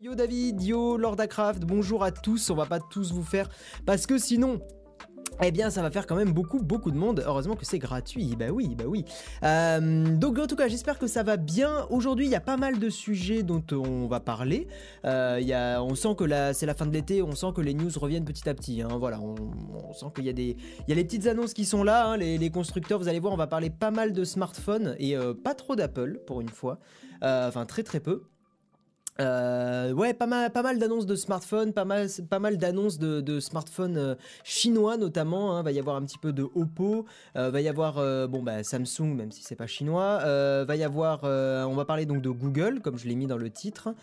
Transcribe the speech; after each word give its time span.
Yo 0.00 0.14
David, 0.14 0.62
yo 0.62 0.96
Lordacraft, 0.96 1.64
bonjour 1.64 2.04
à 2.04 2.12
tous, 2.12 2.50
on 2.50 2.54
va 2.54 2.66
pas 2.66 2.78
tous 2.78 3.12
vous 3.12 3.24
faire 3.24 3.48
parce 3.84 4.06
que 4.06 4.16
sinon 4.16 4.60
eh 5.42 5.50
bien, 5.50 5.70
ça 5.70 5.82
va 5.82 5.90
faire 5.90 6.06
quand 6.06 6.14
même 6.14 6.32
beaucoup, 6.32 6.60
beaucoup 6.60 6.92
de 6.92 6.96
monde. 6.96 7.22
Heureusement 7.24 7.54
que 7.54 7.64
c'est 7.64 7.78
gratuit. 7.78 8.34
Bah 8.36 8.50
oui, 8.52 8.74
bah 8.76 8.84
oui. 8.86 9.04
Euh, 9.44 10.16
donc, 10.16 10.38
en 10.38 10.48
tout 10.48 10.56
cas, 10.56 10.66
j'espère 10.66 10.98
que 10.98 11.06
ça 11.06 11.22
va 11.22 11.36
bien. 11.36 11.86
Aujourd'hui, 11.90 12.26
il 12.26 12.30
y 12.30 12.34
a 12.34 12.40
pas 12.40 12.56
mal 12.56 12.80
de 12.80 12.90
sujets 12.90 13.44
dont 13.44 13.62
on 13.70 14.08
va 14.08 14.18
parler. 14.18 14.66
Euh, 15.04 15.38
y 15.40 15.52
a, 15.52 15.80
on 15.80 15.94
sent 15.94 16.16
que 16.16 16.24
c'est 16.52 16.66
la 16.66 16.74
fin 16.74 16.86
de 16.86 16.92
l'été. 16.92 17.22
On 17.22 17.36
sent 17.36 17.52
que 17.54 17.60
les 17.60 17.72
news 17.72 17.90
reviennent 17.96 18.24
petit 18.24 18.48
à 18.48 18.54
petit. 18.54 18.82
Hein. 18.82 18.88
Voilà, 18.98 19.20
on, 19.20 19.92
sent 19.92 20.06
qu'il 20.16 20.24
y 20.24 20.28
a 20.28 20.32
des, 20.32 20.56
il 20.80 20.88
y 20.88 20.92
a 20.92 20.96
les 20.96 21.04
petites 21.04 21.28
annonces 21.28 21.54
qui 21.54 21.64
sont 21.64 21.84
là. 21.84 22.08
Hein. 22.08 22.16
Les, 22.16 22.50
constructeurs, 22.50 22.98
vous 22.98 23.06
allez 23.06 23.20
voir, 23.20 23.32
on 23.32 23.36
va 23.36 23.46
parler 23.46 23.70
pas 23.70 23.92
mal 23.92 24.12
de 24.12 24.24
smartphones 24.24 24.96
et 24.98 25.16
euh, 25.16 25.34
pas 25.34 25.54
trop 25.54 25.76
d'Apple 25.76 26.20
pour 26.26 26.40
une 26.40 26.48
fois. 26.48 26.80
Enfin, 27.22 27.64
très 27.64 27.84
très 27.84 28.00
peu. 28.00 28.24
Euh, 29.20 29.92
ouais, 29.92 30.14
pas 30.14 30.26
mal, 30.26 30.78
d'annonces 30.78 31.06
de 31.06 31.16
smartphones, 31.16 31.72
pas 31.72 31.84
mal, 31.84 32.06
pas 32.30 32.38
mal 32.38 32.56
d'annonces 32.56 32.98
de, 32.98 33.40
smartphones 33.40 33.96
euh, 33.96 34.14
chinois 34.44 34.96
notamment. 34.96 35.56
Hein. 35.56 35.62
Va 35.62 35.72
y 35.72 35.78
avoir 35.80 35.96
un 35.96 36.02
petit 36.02 36.18
peu 36.18 36.32
de 36.32 36.44
Oppo, 36.54 37.04
euh, 37.36 37.50
va 37.50 37.60
y 37.60 37.68
avoir 37.68 37.94
bon 38.28 38.42
bah 38.42 38.62
Samsung 38.62 39.14
même 39.14 39.32
si 39.32 39.42
c'est 39.42 39.56
pas 39.56 39.66
chinois. 39.66 40.18
va 40.64 40.76
y 40.76 40.84
avoir, 40.84 41.24
on 41.24 41.74
va 41.74 41.84
parler 41.84 42.06
donc 42.06 42.22
de 42.22 42.30
Google 42.30 42.80
comme 42.80 42.98
je 42.98 43.08
l'ai 43.08 43.16
mis 43.16 43.26
dans 43.26 43.38
le 43.38 43.50
titre. 43.50 43.94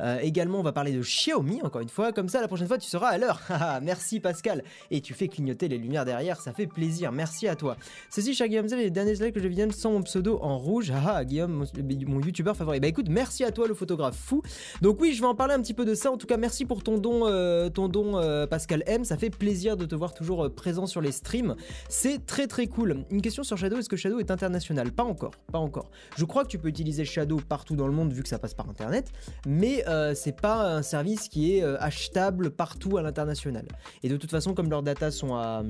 Euh, 0.00 0.18
également, 0.20 0.60
on 0.60 0.62
va 0.62 0.72
parler 0.72 0.92
de 0.92 1.00
Xiaomi, 1.00 1.60
encore 1.62 1.80
une 1.80 1.88
fois. 1.88 2.12
Comme 2.12 2.28
ça, 2.28 2.40
la 2.40 2.48
prochaine 2.48 2.66
fois, 2.66 2.78
tu 2.78 2.88
seras 2.88 3.08
à 3.08 3.18
l'heure. 3.18 3.40
Merci 3.82 4.20
Pascal. 4.20 4.62
Et 4.90 5.00
tu 5.00 5.14
fais 5.14 5.28
clignoter 5.28 5.68
les 5.68 5.78
lumières 5.78 6.04
derrière, 6.04 6.40
ça 6.40 6.52
fait 6.52 6.66
plaisir. 6.66 7.12
Merci 7.12 7.48
à 7.48 7.56
toi. 7.56 7.76
Ceci, 8.10 8.34
cher 8.34 8.48
Guillaume, 8.48 8.66
les 8.66 8.90
derniers 8.90 9.16
slides 9.16 9.32
que 9.32 9.40
je 9.40 9.48
viens 9.48 9.70
sans 9.70 9.92
mon 9.92 10.02
pseudo 10.02 10.38
en 10.42 10.58
rouge. 10.58 10.92
Ah, 11.06 11.24
Guillaume, 11.24 11.64
mon, 12.06 12.20
youtubeur 12.20 12.56
favori. 12.56 12.80
Bah 12.80 12.88
écoute, 12.88 13.08
merci 13.08 13.44
à 13.44 13.50
toi, 13.50 13.68
le 13.68 13.74
photographe 13.74 14.16
fou. 14.16 14.42
Donc 14.82 15.00
oui, 15.00 15.12
je 15.12 15.20
vais 15.20 15.26
en 15.26 15.34
parler 15.34 15.54
un 15.54 15.60
petit 15.60 15.74
peu 15.74 15.84
de 15.84 15.94
ça. 15.94 16.10
En 16.10 16.16
tout 16.16 16.26
cas, 16.26 16.36
merci 16.36 16.64
pour 16.64 16.82
ton 16.82 16.98
don, 16.98 17.26
euh, 17.26 17.68
ton 17.68 17.88
don 17.88 18.18
euh, 18.18 18.46
Pascal 18.46 18.82
M. 18.86 19.04
Ça 19.04 19.16
fait 19.16 19.30
plaisir 19.30 19.76
de 19.76 19.84
te 19.84 19.94
voir 19.94 20.14
toujours 20.14 20.52
présent 20.54 20.86
sur 20.86 21.00
les 21.00 21.12
streams. 21.12 21.56
C'est 21.88 22.26
très 22.26 22.46
très 22.46 22.66
cool. 22.66 23.04
Une 23.10 23.22
question 23.22 23.42
sur 23.42 23.56
Shadow, 23.56 23.78
est-ce 23.78 23.88
que 23.88 23.96
Shadow 23.96 24.18
est 24.18 24.30
international? 24.30 24.92
Pas 24.92 25.04
encore, 25.04 25.32
pas 25.52 25.58
encore. 25.58 25.90
Je 26.16 26.24
crois 26.24 26.44
que 26.44 26.48
tu 26.48 26.58
peux 26.58 26.68
utiliser 26.68 27.04
Shadow 27.04 27.36
partout 27.48 27.76
dans 27.76 27.86
le 27.86 27.92
monde 27.92 28.12
vu 28.12 28.22
que 28.22 28.28
ça 28.28 28.38
passe 28.38 28.54
par 28.54 28.68
internet, 28.68 29.10
mais 29.46 29.83
euh, 29.88 30.14
c'est 30.14 30.40
pas 30.40 30.74
un 30.74 30.82
service 30.82 31.28
qui 31.28 31.56
est 31.56 31.62
euh, 31.62 31.76
achetable 31.80 32.50
partout 32.50 32.96
à 32.96 33.02
l'international. 33.02 33.66
Et 34.02 34.08
de 34.08 34.16
toute 34.16 34.30
façon, 34.30 34.54
comme 34.54 34.70
leurs 34.70 34.82
datas 34.82 35.10
sont 35.10 35.34
à 35.34 35.62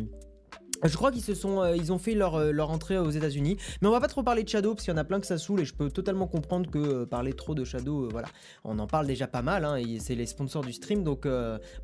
je 0.83 0.97
crois 0.97 1.11
qu'ils 1.11 1.23
se 1.23 1.35
sont, 1.35 1.63
euh, 1.63 1.77
ils 1.77 1.93
ont 1.93 1.99
fait 1.99 2.15
leur, 2.15 2.39
leur 2.53 2.71
entrée 2.71 2.99
aux 2.99 3.09
États-Unis, 3.09 3.57
mais 3.81 3.89
on 3.89 3.91
va 3.91 4.01
pas 4.01 4.09
trop 4.09 4.23
parler 4.23 4.43
de 4.43 4.49
Shadow 4.51 4.75
parce 4.75 4.85
qu'il 4.85 4.93
y 4.93 4.95
en 4.95 5.01
a 5.01 5.05
plein 5.05 5.19
que 5.19 5.27
ça 5.27 5.39
saoule 5.39 5.61
et 5.61 5.65
je 5.65 5.73
peux 5.73 5.89
totalement 5.89 6.27
comprendre 6.27 6.71
que 6.71 7.05
parler 7.05 7.33
trop 7.33 7.55
de 7.55 7.65
Shadow, 7.65 8.11
voilà, 8.11 8.29
on 8.65 8.79
en 8.79 8.87
parle 8.87 9.07
déjà 9.07 9.27
pas 9.27 9.41
mal, 9.41 9.65
hein, 9.65 9.81
c'est 9.99 10.15
les 10.15 10.27
sponsors 10.27 10.63
du 10.63 10.75
stream, 10.75 11.03
donc 11.03 11.27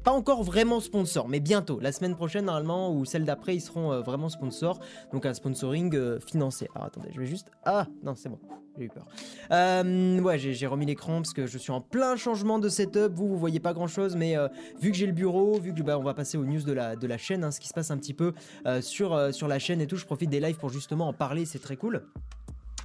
pas 0.04 0.10
encore 0.10 0.42
vraiment 0.42 0.80
sponsor, 0.80 1.28
mais 1.28 1.40
bientôt, 1.40 1.80
la 1.80 1.92
semaine 1.92 2.14
prochaine 2.14 2.44
normalement 2.44 2.92
ou 2.92 3.06
celle 3.06 3.24
d'après, 3.24 3.54
ils 3.54 3.62
seront 3.62 4.02
vraiment 4.02 4.28
sponsors, 4.28 4.80
donc 5.14 5.24
un 5.24 5.32
sponsoring 5.32 6.18
financé. 6.20 6.68
Alors 6.74 6.88
attendez, 6.88 7.08
je 7.14 7.20
vais 7.20 7.26
juste, 7.26 7.50
ah 7.64 7.86
non 8.02 8.14
c'est 8.16 8.28
bon 8.28 8.40
j'ai 8.78 8.84
eu 8.84 8.88
peur. 8.88 9.06
Euh, 9.50 10.20
ouais, 10.20 10.38
j'ai 10.38 10.66
remis 10.66 10.86
l'écran 10.86 11.16
parce 11.16 11.32
que 11.32 11.46
je 11.46 11.58
suis 11.58 11.72
en 11.72 11.80
plein 11.80 12.16
changement 12.16 12.58
de 12.58 12.68
setup. 12.68 13.12
Vous, 13.14 13.28
vous 13.28 13.38
voyez 13.38 13.60
pas 13.60 13.72
grand 13.72 13.88
chose, 13.88 14.16
mais 14.16 14.36
euh, 14.36 14.48
vu 14.80 14.90
que 14.90 14.96
j'ai 14.96 15.06
le 15.06 15.12
bureau, 15.12 15.58
vu 15.58 15.74
que 15.74 15.82
bah, 15.82 15.98
on 15.98 16.02
va 16.02 16.14
passer 16.14 16.38
aux 16.38 16.44
news 16.44 16.62
de 16.62 16.72
la, 16.72 16.96
de 16.96 17.06
la 17.06 17.18
chaîne, 17.18 17.44
hein, 17.44 17.50
ce 17.50 17.60
qui 17.60 17.68
se 17.68 17.74
passe 17.74 17.90
un 17.90 17.98
petit 17.98 18.14
peu 18.14 18.32
euh, 18.66 18.80
sur, 18.80 19.34
sur 19.34 19.48
la 19.48 19.58
chaîne 19.58 19.80
et 19.80 19.86
tout, 19.86 19.96
je 19.96 20.06
profite 20.06 20.30
des 20.30 20.40
lives 20.40 20.56
pour 20.56 20.70
justement 20.70 21.08
en 21.08 21.12
parler, 21.12 21.44
c'est 21.46 21.58
très 21.58 21.76
cool. 21.76 22.02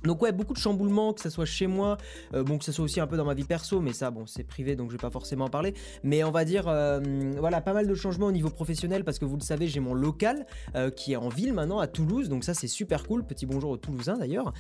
Donc 0.04 0.22
ouais, 0.22 0.32
beaucoup 0.32 0.54
de 0.54 0.60
chamboulements, 0.60 1.14
que 1.14 1.22
ça 1.22 1.30
soit 1.30 1.46
chez 1.46 1.68
moi, 1.68 1.98
euh, 2.34 2.44
bon 2.44 2.58
que 2.58 2.66
ça 2.66 2.72
soit 2.72 2.86
aussi 2.86 3.00
un 3.00 3.08
peu 3.08 3.18
dans 3.18 3.26
ma 3.26 3.34
vie 3.34 3.44
perso, 3.44 3.80
mais 3.82 3.94
ça 3.94 4.12
bon 4.12 4.26
c'est 4.26 4.44
privé 4.44 4.76
donc 4.76 4.92
je 4.92 4.98
vais 4.98 5.02
pas 5.02 5.10
forcément 5.10 5.46
en 5.46 5.50
parler. 5.50 5.74
Mais 6.04 6.24
on 6.24 6.32
va 6.32 6.46
dire 6.46 6.66
euh, 6.68 7.00
voilà 7.38 7.62
pas 7.62 7.74
mal 7.74 7.88
de 7.88 7.96
changements 7.96 8.28
au 8.28 8.32
niveau 8.32 8.50
professionnel 8.50 9.04
parce 9.04 9.20
que 9.20 9.26
vous 9.26 9.38
le 9.38 9.42
savez 9.42 9.68
j'ai 9.68 9.80
mon 9.80 9.94
local 9.94 10.46
euh, 10.76 10.90
qui 10.90 11.14
est 11.14 11.16
en 11.16 11.30
ville 11.30 11.54
maintenant 11.54 11.80
à 11.80 11.88
Toulouse, 11.88 12.30
donc 12.30 12.44
ça 12.44 12.54
c'est 12.54 12.68
super 12.68 13.04
cool. 13.04 13.26
Petit 13.26 13.46
bonjour 13.46 13.72
aux 13.72 13.78
Toulousains 13.78 14.18
d'ailleurs. 14.18 14.54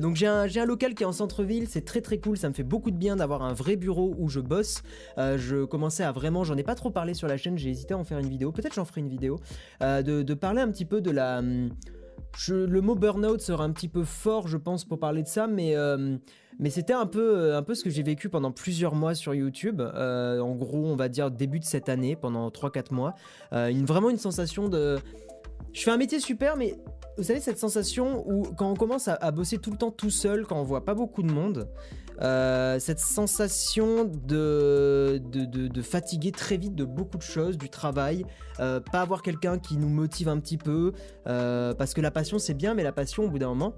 donc 0.00 0.16
j'ai 0.16 0.26
un, 0.26 0.66
local 0.66 0.94
qui 0.94 1.02
est 1.02 1.06
en 1.06 1.12
centre-ville, 1.12 1.68
c'est 1.68 1.84
très 1.84 2.00
très 2.00 2.18
cool, 2.18 2.36
ça 2.36 2.48
me 2.48 2.54
fait 2.54 2.64
beaucoup 2.64 2.90
de 2.90 2.96
bien 2.96 3.16
d'avoir 3.16 3.42
un 3.42 3.52
vrai 3.52 3.76
bureau 3.76 4.14
où 4.18 4.28
je 4.28 4.40
bosse. 4.40 4.82
je 5.16 5.64
commençais 5.64 6.02
à 6.02 6.12
vraiment, 6.12 6.44
j'en 6.44 6.56
ai 6.56 6.62
pas 6.62 6.74
trop 6.74 6.90
parlé 6.90 7.14
sur 7.14 7.28
la 7.28 7.36
chaîne, 7.36 7.56
j'ai 7.58 7.70
hésité 7.70 7.94
à 7.94 7.98
en 7.98 8.04
faire 8.04 8.18
une 8.18 8.28
vidéo, 8.28 8.52
peut-être 8.52 8.74
j'en 8.74 8.84
ferai 8.84 9.00
une 9.00 9.08
vidéo, 9.08 9.38
de, 9.80 10.22
de, 10.22 10.34
parler 10.34 10.60
un 10.60 10.70
petit 10.70 10.84
peu 10.84 11.00
de 11.00 11.10
la 11.10 11.42
le 12.48 12.80
mot 12.80 12.94
burnout 12.94 13.40
sera 13.40 13.64
un 13.64 13.72
petit 13.72 13.88
peu 13.88 14.04
fort, 14.04 14.48
je 14.48 14.56
pense, 14.56 14.84
pour 14.84 14.98
parler 14.98 15.22
de 15.22 15.28
ça, 15.28 15.46
mais, 15.46 15.76
euh, 15.76 16.16
c'était 16.68 16.92
un 16.92 17.06
peu, 17.06 17.38
euh, 17.38 17.58
un 17.58 17.62
peu 17.62 17.74
ce 17.74 17.84
que 17.84 17.90
j'ai 17.90 18.02
vécu 18.02 18.28
pendant 18.28 18.52
plusieurs 18.52 18.94
mois 18.94 19.14
sur 19.14 19.34
YouTube. 19.34 19.80
Euh, 19.80 20.40
en 20.40 20.54
gros, 20.54 20.86
on 20.86 20.96
va 20.96 21.08
dire 21.08 21.30
début 21.30 21.60
de 21.60 21.64
cette 21.64 21.88
année, 21.88 22.16
pendant 22.16 22.50
3-4 22.50 22.92
mois. 22.92 23.14
une, 23.52 23.84
vraiment 23.84 24.10
une 24.10 24.18
sensation 24.18 24.68
de... 24.68 24.98
Je 25.72 25.82
fais 25.82 25.90
un 25.90 25.98
métier 25.98 26.20
super, 26.20 26.56
mais 26.56 26.76
vous 27.18 27.24
savez, 27.24 27.40
cette 27.40 27.58
sensation 27.58 28.24
où 28.26 28.42
quand 28.42 28.70
on 28.70 28.74
commence 28.74 29.08
à, 29.08 29.30
bosser 29.30 29.58
tout 29.58 29.70
le 29.70 29.76
temps 29.76 29.90
tout 29.90 30.10
seul, 30.10 30.46
quand 30.46 30.58
on 30.58 30.62
voit 30.62 30.84
pas 30.84 30.94
beaucoup 30.94 31.22
de 31.22 31.32
monde, 31.32 31.68
euh, 32.22 32.78
cette 32.78 33.00
sensation 33.00 34.04
de, 34.04 35.20
de, 35.22 35.82
fatiguer 35.82 36.32
très 36.32 36.56
vite 36.56 36.74
de 36.74 36.84
beaucoup 36.84 37.18
de 37.18 37.22
choses, 37.22 37.58
du 37.58 37.68
travail, 37.68 38.24
euh, 38.60 38.80
pas 38.80 39.02
avoir 39.02 39.22
quelqu'un 39.22 39.58
qui 39.58 39.76
nous 39.76 39.88
motive 39.88 40.28
un 40.28 40.38
petit 40.40 40.56
peu, 40.56 40.92
euh, 41.26 41.74
parce 41.74 41.94
que 41.94 42.00
la 42.00 42.10
passion 42.10 42.38
c'est 42.38 42.54
bien, 42.54 42.74
mais 42.74 42.82
la 42.82 42.92
passion 42.92 43.24
au 43.24 43.28
bout 43.28 43.38
d'un 43.38 43.48
moment, 43.48 43.74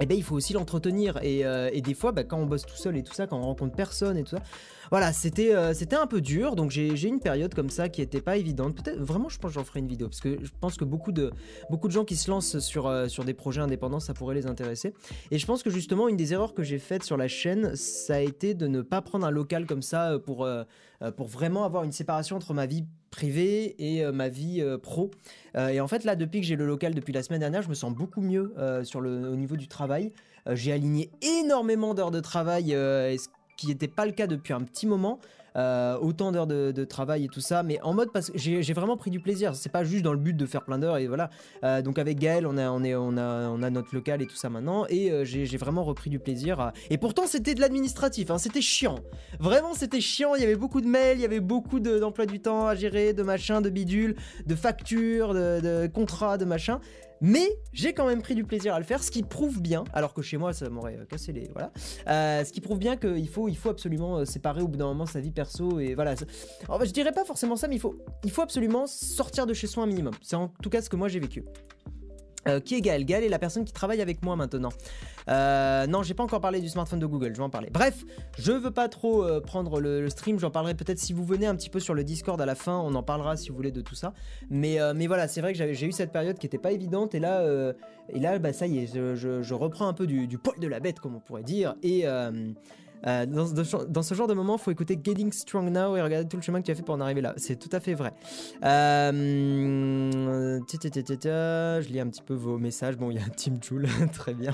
eh 0.00 0.06
ben, 0.06 0.16
il 0.16 0.22
faut 0.22 0.34
aussi 0.34 0.52
l'entretenir. 0.52 1.18
Et, 1.22 1.80
des 1.80 1.94
fois, 1.94 2.12
bah, 2.12 2.24
quand 2.24 2.38
on 2.38 2.46
bosse 2.46 2.66
tout 2.66 2.76
seul 2.76 2.96
et 2.96 3.02
tout 3.02 3.14
ça, 3.14 3.26
quand 3.26 3.38
on 3.38 3.42
rencontre 3.42 3.74
personne 3.74 4.16
et 4.16 4.22
tout 4.22 4.30
ça, 4.30 4.42
voilà, 4.90 5.12
c'était 5.12 5.54
euh, 5.54 5.74
c'était 5.74 5.96
un 5.96 6.06
peu 6.06 6.20
dur, 6.20 6.54
donc 6.54 6.70
j'ai 6.70 7.08
une 7.08 7.20
période 7.20 7.54
comme 7.54 7.70
ça 7.70 7.88
qui 7.88 8.02
était 8.02 8.20
pas 8.20 8.36
évidente. 8.36 8.76
Peut-être 8.76 9.00
vraiment, 9.00 9.28
je 9.28 9.38
pense 9.38 9.50
que 9.50 9.54
j'en 9.54 9.64
ferai 9.64 9.80
une 9.80 9.88
vidéo 9.88 10.08
parce 10.08 10.20
que 10.20 10.38
je 10.42 10.50
pense 10.60 10.76
que 10.76 10.84
beaucoup 10.84 11.12
de 11.12 11.32
beaucoup 11.70 11.88
de 11.88 11.92
gens 11.92 12.04
qui 12.04 12.16
se 12.16 12.30
lancent 12.30 12.58
sur 12.60 12.86
euh, 12.86 13.08
sur 13.08 13.24
des 13.24 13.34
projets 13.34 13.60
indépendants, 13.60 14.00
ça 14.00 14.14
pourrait 14.14 14.34
les 14.34 14.46
intéresser. 14.46 14.94
Et 15.30 15.38
je 15.38 15.46
pense 15.46 15.62
que 15.62 15.70
justement 15.70 16.08
une 16.08 16.16
des 16.16 16.32
erreurs 16.32 16.54
que 16.54 16.62
j'ai 16.62 16.78
faites 16.78 17.02
sur 17.02 17.16
la 17.16 17.28
chaîne, 17.28 17.74
ça 17.74 18.16
a 18.16 18.20
été 18.20 18.54
de 18.54 18.66
ne 18.66 18.82
pas 18.82 19.02
prendre 19.02 19.26
un 19.26 19.30
local 19.30 19.66
comme 19.66 19.82
ça 19.82 20.12
euh, 20.12 20.18
pour 20.18 20.48
pour 21.18 21.26
vraiment 21.26 21.64
avoir 21.64 21.84
une 21.84 21.92
séparation 21.92 22.36
entre 22.36 22.54
ma 22.54 22.64
vie 22.64 22.86
privée 23.16 23.74
et 23.78 24.04
ma 24.12 24.28
vie 24.28 24.62
pro. 24.82 25.10
et 25.56 25.80
en 25.80 25.88
fait 25.88 26.04
là, 26.04 26.16
depuis 26.16 26.40
que 26.40 26.46
j'ai 26.46 26.56
le 26.56 26.66
local 26.66 26.94
depuis 26.94 27.12
la 27.12 27.22
semaine 27.22 27.40
dernière, 27.40 27.62
je 27.62 27.68
me 27.70 27.74
sens 27.74 27.94
beaucoup 27.94 28.20
mieux 28.20 28.54
sur 28.84 29.00
le 29.00 29.30
au 29.30 29.36
niveau 29.36 29.56
du 29.56 29.68
travail. 29.68 30.12
j'ai 30.52 30.72
aligné 30.72 31.10
énormément 31.22 31.94
d'heures 31.94 32.10
de 32.10 32.20
travail 32.20 32.76
qui 33.56 33.68
n'était 33.68 33.88
pas 33.88 34.04
le 34.04 34.12
cas 34.12 34.26
depuis 34.26 34.52
un 34.52 34.60
petit 34.60 34.86
moment. 34.86 35.18
Euh, 35.56 35.96
autant 35.98 36.32
d'heures 36.32 36.46
de, 36.46 36.84
travail 36.84 37.24
et 37.24 37.28
tout 37.28 37.40
ça, 37.40 37.62
mais 37.62 37.80
en 37.82 37.94
mode 37.94 38.12
parce 38.12 38.30
que 38.30 38.38
j'ai 38.38 38.72
vraiment 38.72 38.96
pris 38.96 39.10
du 39.10 39.20
plaisir. 39.20 39.54
C'est 39.54 39.72
pas 39.72 39.84
juste 39.84 40.04
dans 40.04 40.12
le 40.12 40.18
but 40.18 40.36
de 40.36 40.46
faire 40.46 40.64
plein 40.64 40.78
d'heures 40.78 40.98
et 40.98 41.06
voilà. 41.06 41.30
Euh, 41.64 41.82
donc 41.82 41.98
avec 41.98 42.18
Gaël, 42.18 42.46
on 42.46 42.56
a, 42.58 42.70
on, 42.70 42.84
a, 42.84 43.48
on 43.48 43.62
a 43.62 43.70
notre 43.70 43.94
local 43.94 44.22
et 44.22 44.26
tout 44.26 44.36
ça 44.36 44.50
maintenant, 44.50 44.86
et 44.88 45.10
euh, 45.10 45.24
j'ai 45.24 45.56
vraiment 45.56 45.82
repris 45.82 46.10
du 46.10 46.18
plaisir. 46.18 46.72
Et 46.90 46.98
pourtant, 46.98 47.26
c'était 47.26 47.54
de 47.54 47.60
l'administratif, 47.60 48.30
hein, 48.30 48.38
c'était 48.38 48.60
chiant. 48.60 48.96
Vraiment, 49.40 49.74
c'était 49.74 50.00
chiant. 50.00 50.34
Il 50.34 50.42
y 50.42 50.44
avait 50.44 50.56
beaucoup 50.56 50.80
de 50.80 50.86
mails, 50.86 51.18
il 51.18 51.22
y 51.22 51.24
avait 51.24 51.40
beaucoup 51.40 51.80
d'emplois 51.80 52.26
du 52.26 52.40
temps 52.40 52.66
à 52.66 52.74
gérer, 52.74 53.12
de 53.12 53.22
machin, 53.22 53.60
de 53.60 53.70
bidule, 53.70 54.16
de 54.46 54.54
factures, 54.54 55.34
de, 55.34 55.60
de 55.60 55.86
contrats, 55.86 56.38
de 56.38 56.44
machin. 56.44 56.80
Mais 57.20 57.48
j'ai 57.72 57.92
quand 57.92 58.06
même 58.06 58.22
pris 58.22 58.34
du 58.34 58.44
plaisir 58.44 58.74
à 58.74 58.78
le 58.78 58.84
faire, 58.84 59.02
ce 59.02 59.10
qui 59.10 59.22
prouve 59.22 59.60
bien, 59.60 59.84
alors 59.92 60.12
que 60.12 60.22
chez 60.22 60.36
moi 60.36 60.52
ça 60.52 60.68
m'aurait 60.68 60.98
euh, 60.98 61.04
cassé 61.04 61.32
les. 61.32 61.48
Voilà. 61.52 61.72
Euh, 62.08 62.44
ce 62.44 62.52
qui 62.52 62.60
prouve 62.60 62.78
bien 62.78 62.96
qu'il 62.96 63.28
faut, 63.28 63.48
il 63.48 63.56
faut 63.56 63.70
absolument 63.70 64.18
euh, 64.18 64.24
séparer 64.24 64.62
au 64.62 64.68
bout 64.68 64.76
d'un 64.76 64.86
moment 64.86 65.06
sa 65.06 65.20
vie 65.20 65.30
perso 65.30 65.80
et 65.80 65.94
voilà. 65.94 66.14
je 66.14 66.90
dirais 66.90 67.12
pas 67.12 67.24
forcément 67.24 67.56
ça, 67.56 67.68
mais 67.68 67.76
il 67.76 67.80
faut, 67.80 67.96
il 68.24 68.30
faut 68.30 68.42
absolument 68.42 68.86
sortir 68.86 69.46
de 69.46 69.54
chez 69.54 69.66
soi 69.66 69.84
un 69.84 69.86
minimum. 69.86 70.14
C'est 70.22 70.36
en 70.36 70.48
tout 70.62 70.70
cas 70.70 70.82
ce 70.82 70.90
que 70.90 70.96
moi 70.96 71.08
j'ai 71.08 71.20
vécu. 71.20 71.44
Euh, 72.46 72.60
qui 72.60 72.74
est 72.76 72.80
Gaël? 72.80 73.04
Gaël 73.04 73.24
est 73.24 73.28
la 73.28 73.38
personne 73.38 73.64
qui 73.64 73.72
travaille 73.72 74.00
avec 74.00 74.22
moi 74.22 74.36
maintenant. 74.36 74.70
Euh, 75.28 75.86
non, 75.86 76.02
j'ai 76.02 76.14
pas 76.14 76.22
encore 76.22 76.40
parlé 76.40 76.60
du 76.60 76.68
smartphone 76.68 77.00
de 77.00 77.06
Google, 77.06 77.32
je 77.32 77.38
vais 77.38 77.42
en 77.42 77.50
parler. 77.50 77.68
Bref, 77.72 78.04
je 78.38 78.52
veux 78.52 78.70
pas 78.70 78.88
trop 78.88 79.24
euh, 79.24 79.40
prendre 79.40 79.80
le, 79.80 80.08
stream, 80.08 80.38
j'en 80.38 80.50
parlerai 80.50 80.74
peut-être 80.74 80.98
si 80.98 81.12
vous 81.12 81.24
venez 81.24 81.46
un 81.46 81.56
petit 81.56 81.70
peu 81.70 81.80
sur 81.80 81.94
le 81.94 82.04
Discord 82.04 82.40
à 82.40 82.46
la 82.46 82.54
fin, 82.54 82.78
on 82.78 82.94
en 82.94 83.02
parlera 83.02 83.36
si 83.36 83.48
vous 83.48 83.56
voulez 83.56 83.72
de 83.72 83.80
tout 83.80 83.94
ça. 83.94 84.12
Mais, 84.50 84.78
mais 84.94 85.06
voilà, 85.06 85.28
c'est 85.28 85.40
vrai 85.40 85.52
que 85.52 85.72
j'ai 85.72 85.86
eu 85.86 85.92
cette 85.92 86.12
période 86.12 86.38
qui 86.38 86.46
était 86.46 86.58
pas 86.58 86.72
évidente 86.72 87.14
et 87.14 87.18
là, 87.18 87.44
et 88.08 88.20
là 88.20 88.38
bah, 88.38 88.52
ça 88.52 88.66
y 88.66 88.78
est, 88.78 88.86
je, 88.86 89.54
reprends 89.54 89.88
un 89.88 89.92
peu 89.92 90.06
du, 90.06 90.26
du, 90.26 90.38
poil 90.38 90.58
de 90.60 90.68
la 90.68 90.80
bête, 90.80 91.00
comme 91.00 91.16
on 91.16 91.20
pourrait 91.20 91.42
dire. 91.42 91.74
Et, 91.82 92.04
euh, 93.06 93.26
dans, 93.26 94.02
ce 94.02 94.14
genre 94.14 94.26
de 94.26 94.34
moment, 94.34 94.56
il 94.56 94.62
faut 94.62 94.70
écouter 94.70 94.98
Getting 95.02 95.32
Strong 95.32 95.70
Now 95.70 95.96
et 95.96 96.02
regarder 96.02 96.28
tout 96.28 96.36
le 96.36 96.42
chemin 96.42 96.60
que 96.60 96.66
tu 96.66 96.72
as 96.72 96.74
fait 96.74 96.82
pour 96.82 96.94
en 96.94 97.00
arriver 97.00 97.20
là. 97.20 97.34
C'est 97.36 97.56
tout 97.56 97.68
à 97.72 97.80
fait 97.80 97.94
vrai. 97.94 98.12
Euh, 98.64 99.12
je 101.80 101.88
lis 101.88 102.00
un 102.00 102.08
petit 102.08 102.22
peu 102.22 102.34
vos 102.34 102.58
messages. 102.58 102.96
Bon, 102.96 103.10
il 103.10 103.18
y 103.18 103.20
a 103.20 103.24
un 103.24 103.28
Team 103.28 103.58
Joule, 103.62 103.86
très 104.12 104.34
bien. 104.34 104.52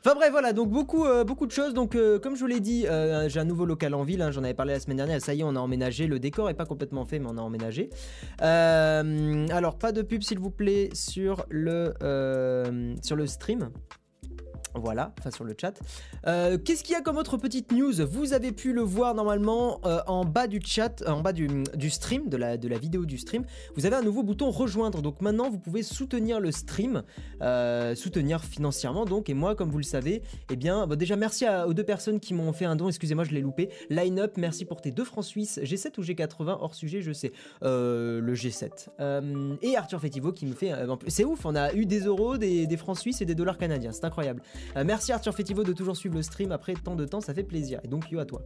Enfin 0.00 0.16
bref, 0.16 0.32
voilà, 0.32 0.52
donc 0.52 0.68
beaucoup, 0.70 1.04
euh, 1.04 1.22
beaucoup 1.22 1.46
de 1.46 1.52
choses. 1.52 1.74
Donc, 1.74 1.96
comme 2.22 2.34
je 2.34 2.40
vous 2.40 2.46
l'ai 2.48 2.60
dit, 2.60 2.86
j'ai 3.26 3.40
un 3.40 3.44
nouveau 3.44 3.64
local 3.66 3.94
en 3.94 4.02
ville. 4.02 4.22
Hein, 4.22 4.30
j'en 4.30 4.42
avais 4.42 4.54
parlé 4.54 4.72
la 4.72 4.80
semaine 4.80 4.96
dernière. 4.96 5.20
Ça 5.20 5.34
y 5.34 5.40
est, 5.40 5.44
on 5.44 5.56
a 5.56 5.60
emménagé. 5.60 6.06
Le 6.06 6.18
décor 6.18 6.50
est 6.50 6.54
pas 6.54 6.66
complètement 6.66 7.04
fait, 7.04 7.18
mais 7.18 7.28
on 7.28 7.38
a 7.38 7.42
emménagé. 7.42 7.90
alors, 8.40 9.78
pas 9.78 9.92
de 9.92 10.02
pub, 10.02 10.22
s'il 10.22 10.38
vous 10.38 10.50
plaît, 10.50 10.90
sur 10.92 11.46
le, 11.48 11.94
sur 13.02 13.16
le 13.16 13.26
stream. 13.26 13.70
Voilà, 14.74 15.12
enfin 15.20 15.30
sur 15.30 15.44
le 15.44 15.54
chat. 15.58 15.80
Euh, 16.26 16.58
qu'est-ce 16.58 16.82
qu'il 16.82 16.94
y 16.94 16.96
a 16.96 17.00
comme 17.00 17.16
autre 17.16 17.36
petite 17.36 17.70
news? 17.70 17.92
Vous 18.10 18.32
avez 18.32 18.50
pu 18.50 18.72
le 18.72 18.82
voir 18.82 19.14
normalement 19.14 19.80
euh, 19.84 20.00
en 20.08 20.24
bas 20.24 20.48
du 20.48 20.60
chat, 20.64 21.02
euh, 21.02 21.10
en 21.10 21.20
bas 21.20 21.32
du, 21.32 21.48
stream, 21.90 22.28
de 22.28 22.36
la, 22.36 22.56
de 22.56 22.66
la 22.66 22.76
vidéo 22.76 23.06
du 23.06 23.16
stream. 23.16 23.44
Vous 23.76 23.86
avez 23.86 23.94
un 23.94 24.02
nouveau 24.02 24.24
bouton 24.24 24.50
rejoindre. 24.50 25.00
Donc 25.00 25.20
maintenant, 25.20 25.48
vous 25.48 25.60
pouvez 25.60 25.84
soutenir 25.84 26.40
le 26.40 26.50
stream, 26.50 27.02
soutenir 27.94 28.42
financièrement. 28.44 29.04
Donc, 29.04 29.28
et 29.28 29.34
moi, 29.34 29.54
comme 29.54 29.70
vous 29.70 29.78
le 29.78 29.84
savez, 29.84 30.22
eh 30.50 30.56
bien, 30.56 30.86
bah, 30.88 30.96
déjà 30.96 31.14
merci 31.14 31.44
aux 31.66 31.74
deux 31.74 31.84
personnes 31.84 32.18
qui 32.18 32.34
m'ont 32.34 32.52
fait 32.52 32.64
un 32.64 32.74
don. 32.74 32.88
Excusez-moi, 32.88 33.24
je 33.24 33.30
l'ai 33.30 33.40
loupé. 33.40 33.70
Line 33.90 34.18
Up, 34.18 34.32
merci 34.36 34.64
pour 34.64 34.80
tes 34.80 34.90
deux 34.90 35.04
francs 35.04 35.24
suisses. 35.24 35.60
G7 35.62 35.98
ou 35.98 36.02
G80 36.02 36.58
hors 36.60 36.74
sujet, 36.74 37.00
je 37.00 37.12
sais. 37.12 37.32
le 37.62 38.34
G7. 38.34 38.88
et 39.62 39.76
Arthur 39.76 40.00
Fetivo 40.00 40.32
qui 40.32 40.46
me 40.46 40.54
fait. 40.54 40.72
c'est 41.06 41.24
ouf, 41.24 41.46
on 41.46 41.54
a 41.54 41.72
eu 41.74 41.86
des 41.86 42.00
euros, 42.00 42.38
des, 42.38 42.66
des 42.66 42.76
francs 42.76 42.98
suisses 42.98 43.20
et 43.20 43.24
des 43.24 43.36
dollars 43.36 43.58
canadiens. 43.58 43.92
C'est 43.92 44.04
incroyable. 44.04 44.42
Euh, 44.76 44.84
merci 44.84 45.12
Arthur 45.12 45.34
Fetivo 45.34 45.62
de 45.62 45.72
toujours 45.72 45.96
suivre 45.96 46.16
le 46.16 46.22
stream 46.22 46.52
après 46.52 46.74
tant 46.74 46.94
de 46.94 47.04
temps, 47.04 47.20
ça 47.20 47.34
fait 47.34 47.44
plaisir. 47.44 47.80
Et 47.84 47.88
donc, 47.88 48.10
yo 48.10 48.18
à 48.18 48.24
toi. 48.24 48.42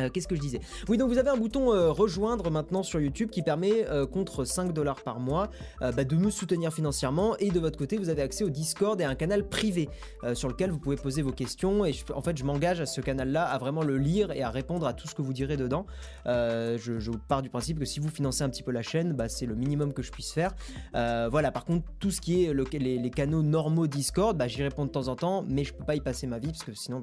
Euh, 0.00 0.08
qu'est-ce 0.10 0.28
que 0.28 0.36
je 0.36 0.40
disais? 0.40 0.60
Oui, 0.88 0.96
donc 0.96 1.08
vous 1.08 1.18
avez 1.18 1.30
un 1.30 1.36
bouton 1.36 1.72
euh, 1.72 1.90
rejoindre 1.90 2.50
maintenant 2.50 2.82
sur 2.82 3.00
YouTube 3.00 3.30
qui 3.30 3.42
permet, 3.42 3.86
euh, 3.88 4.06
contre 4.06 4.44
5 4.44 4.72
dollars 4.72 5.02
par 5.02 5.18
mois, 5.20 5.50
bah, 5.80 6.04
de 6.04 6.16
me 6.16 6.30
soutenir 6.30 6.72
financièrement. 6.72 7.36
Et 7.38 7.50
de 7.50 7.60
votre 7.60 7.78
côté, 7.78 7.96
vous 7.96 8.08
avez 8.08 8.22
accès 8.22 8.44
au 8.44 8.50
Discord 8.50 9.00
et 9.00 9.04
à 9.04 9.10
un 9.10 9.14
canal 9.14 9.48
privé 9.48 9.88
sur 10.34 10.48
lequel 10.48 10.70
vous 10.70 10.78
pouvez 10.78 10.96
poser 10.96 11.22
vos 11.22 11.32
questions. 11.32 11.84
Et 11.84 11.94
en 12.14 12.20
fait, 12.20 12.36
je 12.36 12.44
m'engage 12.44 12.80
à 12.80 12.86
ce 12.86 13.00
canal-là 13.00 13.44
à 13.44 13.58
vraiment 13.58 13.82
le 13.82 13.96
lire 13.96 14.30
et 14.32 14.42
à 14.42 14.50
répondre 14.50 14.86
à 14.86 14.92
tout 14.92 15.08
ce 15.08 15.14
que 15.14 15.22
vous 15.22 15.32
direz 15.32 15.56
dedans. 15.56 15.86
Je, 16.26 17.10
pars 17.28 17.42
du 17.42 17.50
principe 17.50 17.78
que 17.78 17.84
si 17.84 18.00
vous 18.00 18.08
financez 18.08 18.42
un 18.42 18.48
petit 18.48 18.62
peu 18.62 18.72
la 18.72 18.82
chaîne, 18.82 19.12
bah, 19.12 19.28
c'est 19.28 19.46
le 19.46 19.54
minimum 19.54 19.92
que 19.92 20.02
je 20.02 20.10
puisse 20.10 20.32
faire. 20.32 20.54
voilà, 20.92 21.50
par 21.50 21.64
contre, 21.64 21.86
tout 21.98 22.10
ce 22.10 22.20
qui 22.20 22.44
est 22.44 22.54
les, 22.78 23.10
canaux 23.10 23.42
normaux 23.42 23.86
Discord, 23.86 24.36
bah, 24.36 24.48
j'y 24.48 24.62
réponds 24.62 24.84
de 24.84 24.90
temps 24.90 25.08
en 25.08 25.16
temps, 25.16 25.44
mais 25.48 25.64
je 25.64 25.72
peux 25.72 25.84
pas 25.84 25.94
y 25.94 26.00
passer 26.00 26.26
ma 26.26 26.38
vie 26.38 26.48
parce 26.48 26.64
que 26.64 26.74
sinon, 26.74 27.02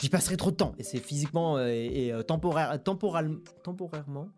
j'y 0.00 0.08
passerai 0.08 0.36
trop 0.36 0.50
de 0.50 0.56
temps. 0.56 0.74
Et 0.78 0.82
c'est 0.82 0.98
physiquement 0.98 1.58
et 1.58 2.12
temporaire, 2.24 2.82
temporairement. 2.82 4.28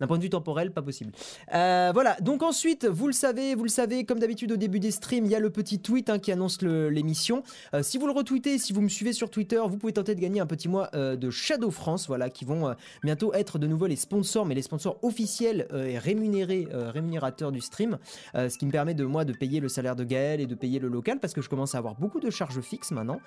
Euh, 0.00 0.04
d'un 0.04 0.06
point 0.06 0.18
de 0.18 0.22
vue 0.22 0.30
temporel, 0.30 0.70
pas 0.70 0.82
possible. 0.82 1.12
Euh, 1.54 1.90
voilà, 1.92 2.16
donc 2.20 2.42
ensuite, 2.42 2.86
vous 2.86 3.06
le 3.06 3.12
savez, 3.12 3.54
vous 3.54 3.64
le 3.64 3.68
savez, 3.68 4.04
comme 4.04 4.18
d'habitude 4.18 4.52
au 4.52 4.56
début 4.56 4.80
des 4.80 4.90
streams, 4.90 5.24
il 5.24 5.30
y 5.30 5.34
a 5.34 5.40
le 5.40 5.50
petit 5.50 5.80
tweet 5.80 6.08
hein, 6.08 6.18
qui 6.18 6.32
annonce 6.32 6.62
l'émission. 6.62 7.42
si 7.82 7.98
vous 7.98 8.06
le 8.06 8.12
retweetez, 8.12 8.58
si 8.58 8.72
vous 8.72 8.80
me 8.80 8.88
suivez 8.88 9.12
sur 9.12 9.30
Twitter, 9.30 9.60
vous 9.66 9.76
pouvez 9.76 9.92
tenter 9.92 10.14
de 10.14 10.20
gagner 10.20 10.40
un 10.40 10.46
petit 10.46 10.68
mois 10.68 10.90
de 10.92 11.30
Shadow 11.30 11.70
France, 11.70 12.06
voilà, 12.06 12.30
qui 12.30 12.44
vont 12.44 12.74
bientôt 13.02 13.32
être 13.34 13.58
de 13.58 13.66
nouveau 13.66 13.86
les 13.86 13.96
sponsors, 13.96 14.46
mais 14.46 14.54
les 14.54 14.62
sponsors 14.62 14.98
officiels 15.02 15.66
et 15.74 15.98
rémunérés, 15.98 16.68
rémunérateurs 16.70 17.52
du 17.52 17.60
stream, 17.60 17.98
ce 18.34 18.56
qui 18.56 18.66
me 18.66 18.70
permet 18.70 18.94
de 18.94 19.04
moi 19.04 19.24
de 19.24 19.32
payer 19.32 19.60
le 19.60 19.68
salaire 19.68 19.96
de 19.96 20.04
Gaël 20.04 20.40
et 20.40 20.46
de 20.46 20.54
payer 20.54 20.78
le 20.78 20.88
local, 20.88 21.18
parce 21.20 21.34
que 21.34 21.42
je 21.42 21.48
commence 21.48 21.74
à 21.74 21.78
avoir 21.78 21.94
beaucoup 21.96 22.20
de 22.20 22.30
charges 22.30 22.60
fixes 22.60 22.92
maintenant, 22.92 23.20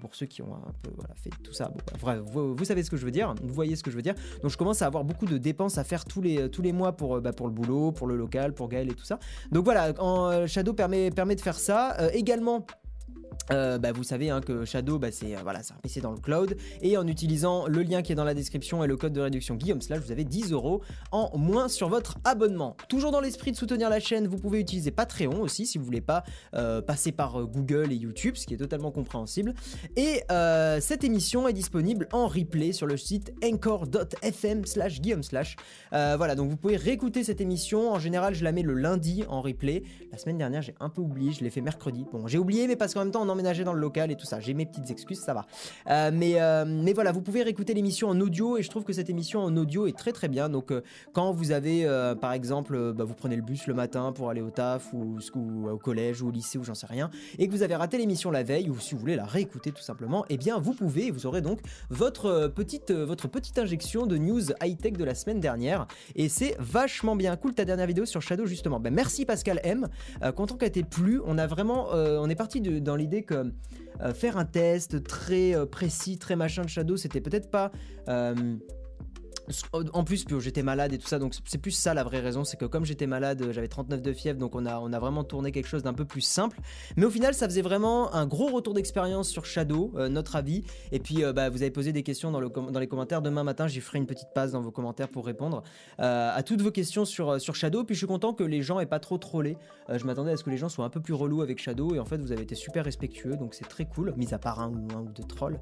pour 0.00 0.14
ceux 0.14 0.26
qui 0.26 0.42
ont 0.42 0.54
un 0.54 0.72
peu 0.82 0.90
fait 1.16 1.30
tout 1.42 1.52
ça. 1.52 1.72
Bon, 2.02 2.22
vous, 2.26 2.54
vous 2.54 2.64
savez 2.64 2.82
ce 2.82 2.90
que 2.90 2.96
je 2.96 3.04
veux 3.04 3.10
dire 3.10 3.34
vous 3.42 3.54
voyez 3.54 3.76
ce 3.76 3.82
que 3.82 3.90
je 3.90 3.96
veux 3.96 4.02
dire. 4.02 4.14
Donc 4.42 4.50
je 4.50 4.56
commence 4.56 4.82
à 4.82 4.86
avoir 4.86 5.04
beaucoup 5.04 5.26
de 5.26 5.38
dépenses 5.38 5.78
à 5.78 5.84
faire 5.84 6.04
tous 6.18 6.22
les, 6.22 6.50
tous 6.50 6.62
les 6.62 6.72
mois 6.72 6.96
pour, 6.96 7.16
euh, 7.16 7.20
bah, 7.20 7.32
pour 7.32 7.46
le 7.46 7.52
boulot, 7.52 7.92
pour 7.92 8.06
le 8.08 8.16
local, 8.16 8.52
pour 8.52 8.68
Gaël 8.68 8.90
et 8.90 8.94
tout 8.94 9.04
ça. 9.04 9.18
Donc 9.52 9.64
voilà, 9.64 9.92
en, 10.00 10.30
euh, 10.30 10.46
Shadow 10.46 10.72
permet, 10.72 11.10
de 11.10 11.40
faire 11.40 11.58
ça. 11.58 11.96
Euh, 12.00 12.10
également, 12.12 12.66
euh, 13.50 13.78
bah, 13.78 13.92
vous 13.92 14.04
savez 14.04 14.30
hein, 14.30 14.40
que 14.40 14.64
Shadow, 14.64 14.98
bah, 14.98 15.10
c'est 15.10 15.34
euh, 15.34 15.40
voilà, 15.42 15.60
un 15.60 15.80
PC 15.82 16.00
dans 16.00 16.12
le 16.12 16.18
cloud. 16.18 16.56
Et 16.82 16.96
en 16.96 17.06
utilisant 17.06 17.66
le 17.66 17.82
lien 17.82 18.02
qui 18.02 18.12
est 18.12 18.14
dans 18.14 18.24
la 18.24 18.34
description 18.34 18.84
et 18.84 18.86
le 18.86 18.96
code 18.96 19.12
de 19.12 19.20
réduction 19.20 19.54
Guillaume 19.54 19.80
Slash, 19.80 20.00
vous 20.00 20.12
avez 20.12 20.24
10 20.24 20.52
euros 20.52 20.82
en 21.12 21.36
moins 21.36 21.68
sur 21.68 21.88
votre 21.88 22.18
abonnement. 22.24 22.76
Toujours 22.88 23.10
dans 23.10 23.20
l'esprit 23.20 23.52
de 23.52 23.56
soutenir 23.56 23.90
la 23.90 24.00
chaîne, 24.00 24.26
vous 24.26 24.38
pouvez 24.38 24.60
utiliser 24.60 24.90
Patreon 24.90 25.40
aussi 25.40 25.66
si 25.66 25.78
vous 25.78 25.84
voulez 25.84 26.00
pas 26.00 26.24
euh, 26.54 26.82
passer 26.82 27.12
par 27.12 27.44
Google 27.46 27.92
et 27.92 27.96
YouTube, 27.96 28.36
ce 28.36 28.46
qui 28.46 28.54
est 28.54 28.58
totalement 28.58 28.90
compréhensible. 28.90 29.54
Et 29.96 30.22
cette 30.80 31.04
émission 31.04 31.48
est 31.48 31.52
disponible 31.52 32.08
en 32.12 32.26
replay 32.26 32.72
sur 32.72 32.86
le 32.86 32.96
site 32.96 33.32
anchor.fm 33.44 34.64
slash 34.64 35.00
Guillaume 35.00 35.22
Slash. 35.22 35.56
voilà, 35.90 36.34
donc 36.34 36.50
vous 36.50 36.56
pouvez 36.56 36.76
réécouter 36.76 37.24
cette 37.24 37.40
émission. 37.40 37.92
En 37.92 37.98
général, 37.98 38.34
je 38.34 38.44
la 38.44 38.52
mets 38.52 38.62
le 38.62 38.74
lundi 38.74 39.24
en 39.28 39.40
replay. 39.40 39.82
La 40.12 40.18
semaine 40.18 40.38
dernière, 40.38 40.62
j'ai 40.62 40.74
un 40.80 40.88
peu 40.88 41.00
oublié, 41.00 41.32
je 41.32 41.42
l'ai 41.42 41.50
fait 41.50 41.60
mercredi. 41.60 42.06
Bon, 42.12 42.26
j'ai 42.26 42.38
oublié, 42.38 42.66
mais 42.66 42.76
parce 42.76 42.94
qu'en 42.94 43.00
même 43.00 43.12
temps, 43.12 43.24
emménager 43.28 43.64
dans 43.64 43.72
le 43.72 43.80
local 43.80 44.10
et 44.10 44.16
tout 44.16 44.26
ça. 44.26 44.40
J'ai 44.40 44.54
mes 44.54 44.66
petites 44.66 44.90
excuses, 44.90 45.20
ça 45.20 45.34
va. 45.34 45.46
Euh, 45.88 46.10
mais, 46.12 46.40
euh, 46.40 46.64
mais 46.66 46.92
voilà, 46.92 47.12
vous 47.12 47.22
pouvez 47.22 47.42
réécouter 47.42 47.74
l'émission 47.74 48.08
en 48.08 48.20
audio 48.20 48.56
et 48.56 48.62
je 48.62 48.70
trouve 48.70 48.84
que 48.84 48.92
cette 48.92 49.10
émission 49.10 49.40
en 49.40 49.56
audio 49.56 49.86
est 49.86 49.96
très 49.96 50.12
très 50.12 50.28
bien. 50.28 50.48
Donc 50.48 50.70
euh, 50.70 50.82
quand 51.12 51.32
vous 51.32 51.52
avez 51.52 51.86
par 52.20 52.32
exemple, 52.32 52.92
bah, 52.92 53.04
vous 53.04 53.14
prenez 53.14 53.36
le 53.36 53.42
bus 53.42 53.66
le 53.66 53.74
matin 53.74 54.12
pour 54.12 54.30
aller 54.30 54.40
au 54.40 54.50
taf 54.50 54.92
ou, 54.92 55.18
au 55.70 55.78
collège 55.78 56.22
ou 56.22 56.28
au 56.28 56.30
lycée 56.30 56.58
ou 56.58 56.64
j'en 56.64 56.74
sais 56.74 56.86
rien 56.86 57.10
et 57.38 57.46
que 57.46 57.52
vous 57.52 57.62
avez 57.62 57.74
raté 57.74 57.98
l'émission 57.98 58.30
la 58.30 58.42
veille 58.42 58.70
ou 58.70 58.78
si 58.78 58.94
vous 58.94 59.00
voulez 59.00 59.16
la 59.16 59.24
réécouter 59.24 59.72
tout 59.72 59.82
simplement, 59.82 60.24
eh 60.28 60.36
bien 60.36 60.58
vous 60.58 60.72
pouvez 60.72 61.06
et 61.06 61.10
vous 61.10 61.26
aurez 61.26 61.40
donc 61.40 61.60
votre 61.90 62.48
petite, 62.54 62.90
votre 62.90 63.28
petite 63.28 63.58
injection 63.58 64.06
de 64.06 64.16
news 64.16 64.42
high-tech 64.62 64.94
de 64.94 65.04
la 65.04 65.14
semaine 65.14 65.40
dernière 65.40 65.86
et 66.14 66.28
c'est 66.28 66.56
vachement 66.58 67.16
bien 67.16 67.36
cool 67.36 67.54
ta 67.54 67.64
dernière 67.64 67.86
vidéo 67.86 68.04
sur 68.04 68.22
Shadow 68.22 68.46
justement. 68.46 68.80
Ben, 68.80 68.92
merci 68.92 69.24
Pascal 69.24 69.60
M. 69.62 69.88
content 70.34 70.56
qu'elle 70.56 70.72
t'ait 70.72 70.82
plu. 70.82 71.20
On 71.24 71.38
a 71.38 71.46
vraiment, 71.46 71.88
on 71.92 72.28
est 72.28 72.34
parti 72.34 72.60
dans 72.60 72.96
l'idée 72.96 73.17
que 73.22 73.52
euh, 74.00 74.14
faire 74.14 74.36
un 74.36 74.44
test 74.44 75.02
très 75.04 75.54
euh, 75.54 75.66
précis, 75.66 76.18
très 76.18 76.36
machin 76.36 76.62
de 76.62 76.68
Shadow, 76.68 76.96
c'était 76.96 77.20
peut-être 77.20 77.50
pas 77.50 77.72
euh, 78.08 78.56
en 79.92 80.04
plus, 80.04 80.24
j'étais 80.40 80.62
malade 80.62 80.92
et 80.92 80.98
tout 80.98 81.06
ça, 81.06 81.18
donc 81.18 81.34
c'est 81.44 81.58
plus 81.58 81.70
ça 81.70 81.94
la 81.94 82.04
vraie 82.04 82.20
raison, 82.20 82.44
c'est 82.44 82.56
que 82.56 82.64
comme 82.64 82.84
j'étais 82.84 83.06
malade, 83.06 83.50
j'avais 83.52 83.68
39 83.68 84.02
de 84.02 84.12
fièvre, 84.12 84.38
donc 84.38 84.54
on 84.54 84.66
a, 84.66 84.98
vraiment 84.98 85.24
tourné 85.24 85.52
quelque 85.52 85.68
chose 85.68 85.82
d'un 85.82 85.94
peu 85.94 86.04
plus 86.04 86.20
simple. 86.20 86.58
Mais 86.96 87.04
au 87.04 87.10
final, 87.10 87.34
ça 87.34 87.46
faisait 87.46 87.62
vraiment 87.62 88.14
un 88.14 88.26
gros 88.26 88.48
retour 88.48 88.74
d'expérience 88.74 89.28
sur 89.28 89.44
Shadow, 89.44 89.92
euh, 89.96 90.08
notre 90.08 90.36
avis. 90.36 90.64
Et 90.92 90.98
puis, 90.98 91.24
euh, 91.24 91.32
bah, 91.32 91.50
vous 91.50 91.62
avez 91.62 91.70
posé 91.70 91.92
des 91.92 92.02
questions 92.02 92.30
dans, 92.30 92.40
le, 92.40 92.48
dans 92.48 92.80
les 92.80 92.88
commentaires. 92.88 93.22
Demain 93.22 93.44
matin, 93.44 93.68
j'y 93.68 93.80
ferai 93.80 93.98
une 93.98 94.06
petite 94.06 94.28
passe 94.34 94.52
dans 94.52 94.60
vos 94.60 94.70
commentaires 94.70 95.08
pour 95.08 95.26
répondre 95.26 95.62
euh, 96.00 96.30
à 96.34 96.42
toutes 96.42 96.62
vos 96.62 96.70
questions 96.70 97.04
sur, 97.04 97.40
sur 97.40 97.54
Shadow. 97.54 97.84
Puis 97.84 97.94
je 97.94 98.00
suis 98.00 98.06
content 98.06 98.32
que 98.32 98.44
les 98.44 98.62
gens 98.62 98.80
aient 98.80 98.86
pas 98.86 99.00
trop 99.00 99.18
trollé. 99.18 99.56
je 99.88 100.04
m'attendais 100.04 100.32
à 100.32 100.36
ce 100.36 100.44
que 100.44 100.50
les 100.50 100.56
gens 100.56 100.68
soient 100.68 100.84
un 100.84 100.90
peu 100.90 101.00
plus 101.00 101.14
relous 101.14 101.42
avec 101.42 101.58
Shadow, 101.58 101.94
et 101.94 101.98
en 101.98 102.04
fait, 102.04 102.18
vous 102.18 102.32
avez 102.32 102.42
été 102.42 102.54
super 102.54 102.84
respectueux, 102.84 103.36
donc 103.36 103.54
c'est 103.54 103.68
très 103.68 103.84
cool, 103.84 104.14
mis 104.16 104.34
à 104.34 104.38
part 104.38 104.60
un 104.60 104.68
ou 104.68 104.88
un 104.96 105.02
ou 105.02 105.08
deux 105.08 105.24
trolls. 105.24 105.60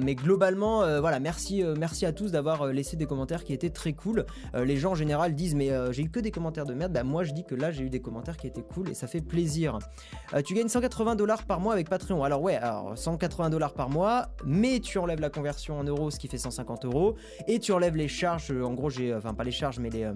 mais 0.00 0.14
globalement, 0.14 0.78
voilà, 1.00 1.20
merci, 1.20 1.62
merci 1.78 2.06
à 2.06 2.12
tous 2.12 2.30
d'avoir 2.32 2.66
laissé 2.66 2.96
des 2.96 3.06
commentaires 3.06 3.23
qui 3.44 3.52
étaient 3.52 3.70
très 3.70 3.92
cool. 3.92 4.26
Euh, 4.54 4.64
les 4.64 4.76
gens 4.76 4.92
en 4.92 4.94
général 4.94 5.34
disent 5.34 5.54
mais 5.54 5.70
euh, 5.70 5.92
j'ai 5.92 6.02
eu 6.02 6.10
que 6.10 6.20
des 6.20 6.30
commentaires 6.30 6.66
de 6.66 6.74
merde. 6.74 6.92
Bah 6.92 7.02
moi 7.02 7.24
je 7.24 7.32
dis 7.32 7.44
que 7.44 7.54
là 7.54 7.70
j'ai 7.70 7.84
eu 7.84 7.90
des 7.90 8.00
commentaires 8.00 8.36
qui 8.36 8.46
étaient 8.46 8.62
cool 8.62 8.90
et 8.90 8.94
ça 8.94 9.06
fait 9.06 9.20
plaisir. 9.20 9.78
Euh, 10.34 10.42
tu 10.42 10.54
gagnes 10.54 10.68
180 10.68 11.16
dollars 11.16 11.44
par 11.44 11.60
mois 11.60 11.72
avec 11.72 11.88
Patreon. 11.88 12.22
Alors 12.22 12.42
ouais, 12.42 12.56
alors 12.56 12.96
180 12.96 13.50
dollars 13.50 13.72
par 13.72 13.88
mois, 13.88 14.28
mais 14.44 14.80
tu 14.80 14.98
enlèves 14.98 15.20
la 15.20 15.30
conversion 15.30 15.78
en 15.78 15.84
euros, 15.84 16.10
ce 16.10 16.18
qui 16.18 16.28
fait 16.28 16.38
150 16.38 16.84
euros, 16.84 17.16
et 17.48 17.58
tu 17.58 17.72
enlèves 17.72 17.96
les 17.96 18.08
charges. 18.08 18.50
En 18.50 18.74
gros 18.74 18.90
j'ai, 18.90 19.14
enfin 19.14 19.34
pas 19.34 19.44
les 19.44 19.50
charges 19.50 19.78
mais 19.78 19.90
les 19.90 20.08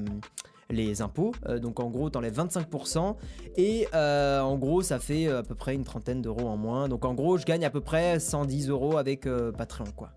les 0.70 1.00
impôts. 1.00 1.32
donc 1.62 1.80
en 1.80 1.88
gros, 1.88 2.10
t'enlèves 2.10 2.38
25% 2.38 3.16
et 3.56 3.86
en 3.94 4.58
gros, 4.58 4.82
ça 4.82 4.98
fait 4.98 5.26
à 5.28 5.42
peu 5.42 5.54
près 5.54 5.74
une 5.74 5.84
trentaine 5.84 6.20
d'euros 6.20 6.46
en 6.46 6.58
moins. 6.58 6.88
Donc 6.88 7.06
en 7.06 7.14
gros, 7.14 7.38
je 7.38 7.46
gagne 7.46 7.64
à 7.64 7.70
peu 7.70 7.80
près 7.80 8.20
110 8.20 8.68
euros 8.68 8.98
avec 8.98 9.26
Patreon, 9.56 9.86
quoi 9.96 10.10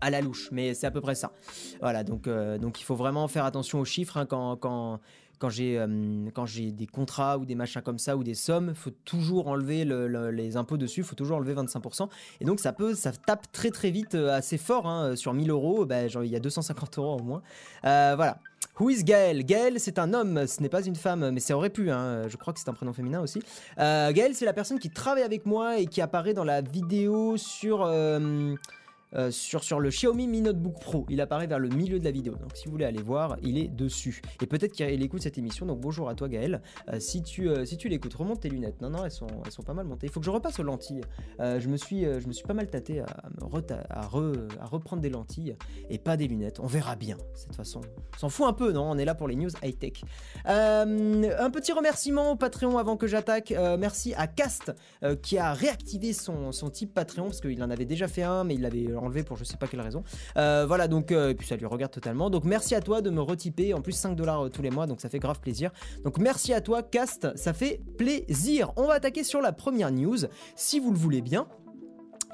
à 0.00 0.10
la 0.10 0.20
louche, 0.20 0.48
mais 0.52 0.74
c'est 0.74 0.86
à 0.86 0.90
peu 0.90 1.00
près 1.00 1.14
ça. 1.14 1.32
Voilà, 1.80 2.04
donc, 2.04 2.26
euh, 2.26 2.58
donc 2.58 2.80
il 2.80 2.84
faut 2.84 2.94
vraiment 2.94 3.28
faire 3.28 3.44
attention 3.44 3.80
aux 3.80 3.84
chiffres 3.84 4.16
hein, 4.16 4.26
quand, 4.26 4.56
quand, 4.56 5.00
quand 5.38 5.48
j'ai 5.48 5.78
euh, 5.78 6.70
des 6.70 6.86
contrats 6.86 7.38
ou 7.38 7.44
des 7.44 7.54
machins 7.54 7.82
comme 7.82 7.98
ça 7.98 8.16
ou 8.16 8.24
des 8.24 8.34
sommes, 8.34 8.74
faut 8.74 8.92
toujours 9.04 9.48
enlever 9.48 9.84
les 9.84 10.56
impôts 10.56 10.76
dessus, 10.76 11.02
faut 11.02 11.14
toujours 11.14 11.38
enlever 11.38 11.54
25%. 11.54 12.08
Et 12.40 12.44
donc 12.44 12.60
ça 12.60 12.72
peut, 12.72 12.94
ça 12.94 13.12
tape 13.12 13.50
très 13.52 13.70
très 13.70 13.90
vite, 13.90 14.14
euh, 14.14 14.36
assez 14.36 14.58
fort 14.58 14.86
hein, 14.86 15.16
sur 15.16 15.34
1000 15.34 15.50
euros. 15.50 15.84
Ben, 15.84 16.08
il 16.22 16.30
y 16.30 16.36
a 16.36 16.40
250 16.40 16.98
euros 16.98 17.18
au 17.18 17.22
moins. 17.22 17.42
voilà. 17.82 18.38
Who 18.78 18.90
is 18.90 19.04
Gaël? 19.04 19.42
Gaël, 19.46 19.80
c'est 19.80 19.98
un 19.98 20.12
homme, 20.12 20.46
ce 20.46 20.60
n'est 20.60 20.68
pas 20.68 20.84
une 20.84 20.96
femme, 20.96 21.30
mais 21.30 21.40
ça 21.40 21.56
aurait 21.56 21.70
pu, 21.70 21.90
hein, 21.90 22.28
je 22.28 22.36
crois 22.36 22.52
que 22.52 22.60
c'est 22.60 22.68
un 22.68 22.74
prénom 22.74 22.92
féminin 22.92 23.22
aussi. 23.22 23.40
Gaël, 23.78 24.34
c'est 24.34 24.44
la 24.44 24.52
personne 24.52 24.78
qui 24.78 24.90
travaille 24.90 25.22
avec 25.22 25.46
moi 25.46 25.78
et 25.78 25.86
qui 25.86 26.02
apparaît 26.02 26.34
dans 26.34 26.44
la 26.44 26.60
vidéo 26.60 27.38
sur... 27.38 27.84
Euh, 27.86 28.54
sur, 29.30 29.64
sur 29.64 29.80
le 29.80 29.90
Xiaomi 29.90 30.26
Mi 30.26 30.40
Notebook 30.40 30.80
Pro. 30.80 31.06
Il 31.08 31.20
apparaît 31.20 31.46
vers 31.46 31.58
le 31.58 31.68
milieu 31.68 31.98
de 31.98 32.04
la 32.04 32.10
vidéo. 32.10 32.34
Donc 32.34 32.50
si 32.54 32.66
vous 32.66 32.72
voulez 32.72 32.84
aller 32.84 33.02
voir, 33.02 33.36
il 33.42 33.58
est 33.58 33.68
dessus. 33.68 34.20
Et 34.42 34.46
peut-être 34.46 34.72
qu'il 34.72 35.02
écoute 35.02 35.22
cette 35.22 35.38
émission. 35.38 35.66
Donc 35.66 35.80
bonjour 35.80 36.08
à 36.08 36.14
toi 36.14 36.28
Gaël. 36.28 36.62
Euh, 36.88 37.00
si 37.00 37.22
tu, 37.22 37.48
euh, 37.48 37.64
si 37.64 37.76
tu 37.76 37.88
l'écoutes, 37.88 38.14
remonte 38.14 38.40
tes 38.40 38.48
lunettes. 38.48 38.80
Non, 38.80 38.90
non, 38.90 39.04
elles 39.04 39.10
sont, 39.10 39.26
elles 39.44 39.52
sont 39.52 39.62
pas 39.62 39.74
mal 39.74 39.86
montées. 39.86 40.06
Il 40.06 40.12
faut 40.12 40.20
que 40.20 40.26
je 40.26 40.30
repasse 40.30 40.58
aux 40.58 40.62
lentilles. 40.62 41.02
je, 41.38 41.68
me 41.68 41.76
suis, 41.76 42.02
je 42.02 42.26
me 42.26 42.32
suis 42.32 42.46
pas 42.46 42.54
mal 42.54 42.68
tâté 42.68 43.00
à, 43.00 43.06
à, 43.90 44.06
reprendre 44.06 45.02
des 45.02 45.10
lentilles 45.10 45.56
et 45.90 45.98
pas 45.98 46.16
des 46.16 46.28
lunettes. 46.28 46.60
On 46.60 46.66
verra 46.66 46.96
bien. 46.96 47.16
De 47.48 47.54
façon, 47.54 47.80
on 48.14 48.18
s'en 48.18 48.28
fout 48.28 48.46
un 48.46 48.52
peu, 48.52 48.72
non? 48.72 48.90
On 48.90 48.98
est 48.98 49.04
là 49.04 49.14
pour 49.14 49.28
les 49.28 49.36
news 49.36 49.50
high-tech. 49.62 50.02
un 50.44 51.50
petit 51.50 51.72
remerciement 51.72 52.32
au 52.32 52.36
Patreon 52.36 52.78
avant 52.78 52.96
que 52.96 53.06
j'attaque. 53.06 53.54
merci 53.78 54.14
à 54.14 54.26
Cast 54.26 54.72
qui 55.22 55.38
a 55.38 55.52
réactivé 55.52 56.12
son, 56.12 56.52
son 56.52 56.70
type 56.70 56.94
Patreon 56.94 57.24
parce 57.26 57.40
qu'il 57.40 57.62
en 57.62 57.70
avait 57.70 57.84
déjà 57.84 58.08
fait 58.08 58.22
un, 58.22 58.44
mais 58.44 58.54
il 58.54 58.64
avait 58.64 58.95
enlevé 58.96 59.22
pour 59.22 59.36
je 59.36 59.44
sais 59.44 59.56
pas 59.56 59.66
quelle 59.66 59.80
raison. 59.80 60.02
voilà, 60.34 60.88
donc, 60.88 61.12
et 61.12 61.34
puis 61.34 61.46
ça 61.46 61.56
lui 61.56 61.66
regarde 61.66 61.92
totalement. 61.92 62.30
Donc 62.30 62.44
merci 62.44 62.74
à 62.74 62.80
toi 62.80 63.00
de 63.00 63.10
me 63.10 63.20
retiper, 63.20 63.74
en 63.74 63.80
plus 63.80 63.92
5 63.92 64.14
dollars 64.14 64.50
tous 64.50 64.62
les 64.62 64.70
mois, 64.70 64.86
donc 64.86 65.00
ça 65.00 65.08
fait 65.08 65.18
grave 65.18 65.40
plaisir. 65.40 65.70
Donc 66.04 66.18
merci 66.18 66.52
à 66.52 66.60
toi, 66.60 66.82
Cast, 66.82 67.36
ça 67.36 67.52
fait 67.52 67.80
plaisir. 67.98 68.72
On 68.76 68.86
va 68.86 68.94
attaquer 68.94 69.24
sur 69.24 69.40
la 69.40 69.52
première 69.52 69.90
news, 69.90 70.18
si 70.54 70.78
vous 70.78 70.92
le 70.92 70.98
voulez 70.98 71.20
bien. 71.20 71.46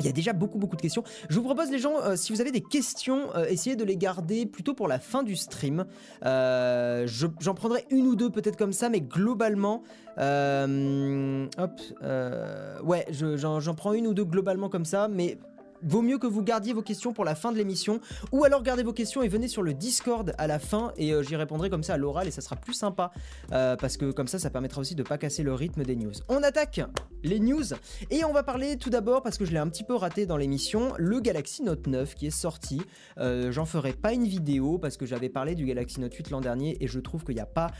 Il 0.01 0.07
y 0.07 0.09
a 0.09 0.13
déjà 0.13 0.33
beaucoup 0.33 0.59
beaucoup 0.59 0.77
de 0.77 0.81
questions. 0.81 1.05
Je 1.29 1.37
vous 1.37 1.43
propose 1.43 1.71
les 1.71 1.79
gens, 1.79 2.01
euh, 2.01 2.17
si 2.17 2.33
vous 2.33 2.41
avez 2.41 2.51
des 2.51 2.63
questions, 2.63 3.29
euh, 3.37 3.45
essayez 3.47 3.77
de 3.77 3.85
les 3.85 3.97
garder 3.97 4.47
plutôt 4.47 4.75
pour 4.75 4.89
la 4.89 4.99
fin 4.99 5.23
du 5.23 5.37
stream. 5.37 5.85
Euh, 6.25 7.07
j'en 7.07 7.55
prendrai 7.55 7.85
une 7.91 8.07
ou 8.07 8.17
deux 8.17 8.31
peut-être 8.31 8.57
comme 8.57 8.73
ça, 8.73 8.89
mais 8.89 9.01
globalement, 9.01 9.83
hop, 10.17 11.81
ouais, 12.85 13.07
j'en 13.11 13.75
prends 13.75 13.93
une 13.93 14.07
ou 14.07 14.15
deux 14.15 14.25
globalement 14.25 14.69
comme 14.69 14.87
ça, 14.87 15.09
mais 15.09 15.39
vaut 15.83 16.03
mieux 16.03 16.19
que 16.19 16.27
vous 16.27 16.43
gardiez 16.43 16.73
vos 16.73 16.83
questions 16.83 17.13
pour 17.13 17.25
la 17.25 17.35
fin 17.35 17.53
de 17.53 17.57
l'émission, 17.57 18.01
ou 18.31 18.45
alors 18.45 18.63
gardez 18.63 18.83
vos 18.83 18.93
questions 18.93 19.23
et 19.23 19.29
venez 19.29 19.49
sur 19.49 19.63
le 19.63 19.75
Discord 19.75 20.35
à 20.39 20.47
la 20.47 20.59
fin, 20.59 20.93
et 20.97 21.13
euh, 21.13 21.23
j'y 21.23 21.37
répondrai 21.37 21.71
comme 21.71 21.83
ça 21.83 21.95
à 21.95 21.97
l'oral, 21.97 22.29
et 22.29 22.31
ça 22.31 22.41
sera 22.41 22.57
plus 22.57 22.75
sympa, 22.75 23.13
euh, 23.53 23.77
parce 23.77 23.97
que 23.97 24.11
comme 24.11 24.29
ça, 24.29 24.39
ça 24.39 24.51
permettra 24.51 24.81
aussi 24.81 24.95
de 24.95 25.03
pas 25.03 25.19
casser 25.19 25.43
le 25.43 25.55
rythme 25.55 25.83
des 25.85 25.97
news. 25.97 26.13
On 26.29 26.43
attaque 26.43 26.81
les 27.23 27.41
news, 27.41 27.75
et 28.11 28.25
on 28.25 28.33
va 28.33 28.43
parler 28.43 28.77
tout 28.77 28.91
d'abord, 28.91 29.23
parce 29.23 29.39
que 29.39 29.45
je 29.45 29.53
l'ai 29.53 29.59
un 29.59 29.69
petit 29.69 29.85
peu 29.85 29.95
raté 29.95 30.27
dans 30.27 30.37
l'émission, 30.37 30.93
le 30.99 31.21
Galaxy 31.21 31.63
Note 31.63 31.87
9 31.87 32.15
qui 32.15 32.27
est 32.27 32.31
sorti. 32.31 32.83
Euh, 33.19 33.53
j'en 33.53 33.65
ferai 33.65 33.93
pas 33.93 34.13
une 34.13 34.27
vidéo, 34.27 34.79
parce 34.79 34.97
que 34.97 35.07
j'avais 35.07 35.29
parlé 35.29 35.55
du 35.55 35.67
Galaxy 35.67 36.01
Note 36.01 36.15
8 36.15 36.31
l'an 36.31 36.41
dernier, 36.41 36.77
et 36.81 36.89
je 36.89 37.01
trouve 37.01 37.25
qu'il 37.25 37.35
n'y 37.35 37.41
a 37.41 37.47
pas 37.47 37.71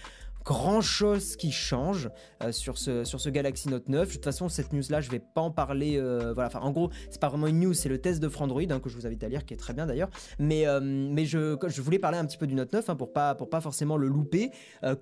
grand 0.45 0.81
chose 0.81 1.37
qui 1.37 1.53
change 1.53 2.11
euh, 2.43 2.53
sur, 2.53 2.79
ce, 2.79 3.05
sur 3.05 3.21
ce 3.21 3.29
Galaxy 3.29 3.69
Note 3.69 3.89
9. 3.89 4.09
De 4.09 4.13
toute 4.15 4.25
façon, 4.25 4.49
cette 4.49 4.73
news 4.73 4.83
là, 4.91 5.01
je 5.01 5.11
vais 5.11 5.21
pas 5.21 5.41
en 5.41 5.51
parler. 5.51 5.97
Euh, 5.99 6.33
voilà, 6.35 6.49
enfin, 6.49 6.61
en 6.61 6.71
gros, 6.71 6.91
c'est 7.11 7.21
pas 7.21 7.29
vraiment 7.29 7.47
une 7.47 7.61
news, 7.61 7.75
c'est 7.75 7.89
le 7.89 7.99
test 7.99 8.21
de 8.21 8.29
Frandroid 8.29 8.63
hein, 8.71 8.81
que 8.81 8.89
je 8.89 8.97
vous 8.97 9.07
invite 9.07 9.23
à 9.25 9.29
lire, 9.29 9.45
qui 9.45 9.55
est 9.55 9.59
très 9.59 9.73
bien 9.73 9.87
d'ailleurs. 9.87 10.11
Mais, 10.39 10.67
euh, 10.67 10.81
mais 10.83 11.25
je, 11.25 11.57
je 11.67 11.83
voulais 11.83 11.99
parler 11.99 12.19
un 12.19 12.27
petit 12.27 12.39
peu 12.39 12.47
du 12.47 12.55
Note 12.55 12.73
9 12.73 12.91
hein, 12.91 12.97
pour, 12.97 13.13
pas, 13.13 13.35
pour 13.35 13.51
pas 13.51 13.61
forcément 13.61 13.97
le 13.97 14.09
louper. 14.09 14.51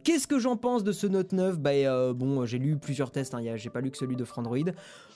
Qu'est-ce 0.04 0.26
que 0.26 0.38
j'en 0.38 0.56
pense 0.56 0.84
de 0.84 0.92
ce 0.92 1.06
Note 1.06 1.32
9 1.32 1.58
Bah, 1.58 2.12
bon, 2.12 2.44
j'ai 2.44 2.58
lu 2.58 2.76
plusieurs 2.78 3.10
tests, 3.10 3.34
hein, 3.34 3.40
j'ai 3.56 3.70
pas 3.70 3.80
lu 3.80 3.90
que 3.90 3.96
celui 3.98 4.16
de 4.16 4.24
Frandroid. 4.24 4.58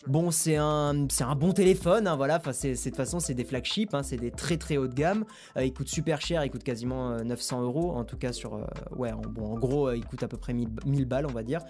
Bon, 0.06 0.30
c'est 0.30 0.56
un, 0.56 0.94
bon 1.36 1.52
téléphone, 1.52 2.12
voilà. 2.16 2.36
Enfin, 2.36 2.52
c'est, 2.52 2.72
de 2.72 2.82
toute 2.82 2.96
façon, 2.96 3.20
c'est 3.20 3.34
des 3.34 3.44
flagships, 3.44 3.96
c'est 4.02 4.16
des 4.16 4.30
très 4.30 4.56
très 4.56 4.76
haut 4.76 4.86
de 4.86 4.94
gamme. 4.94 5.24
il 5.56 5.72
coûte 5.72 5.88
super 5.88 6.20
cher, 6.20 6.44
il 6.44 6.50
coûte 6.50 6.62
quasiment 6.62 7.16
900 7.24 7.62
euros, 7.62 7.92
en 7.92 8.04
tout 8.04 8.18
cas 8.18 8.32
sur, 8.32 8.60
ouais, 8.96 9.12
en, 9.12 9.20
bon, 9.20 9.54
en 9.54 9.58
gros, 9.58 9.92
il 9.92 10.04
coûte 10.04 10.22
à 10.22 10.28
peu 10.28 10.36
près 10.36 10.52
1000, 10.52 11.06
balles, 11.06 11.26
on 11.26 11.32
va 11.32 11.42
dire. 11.42 11.60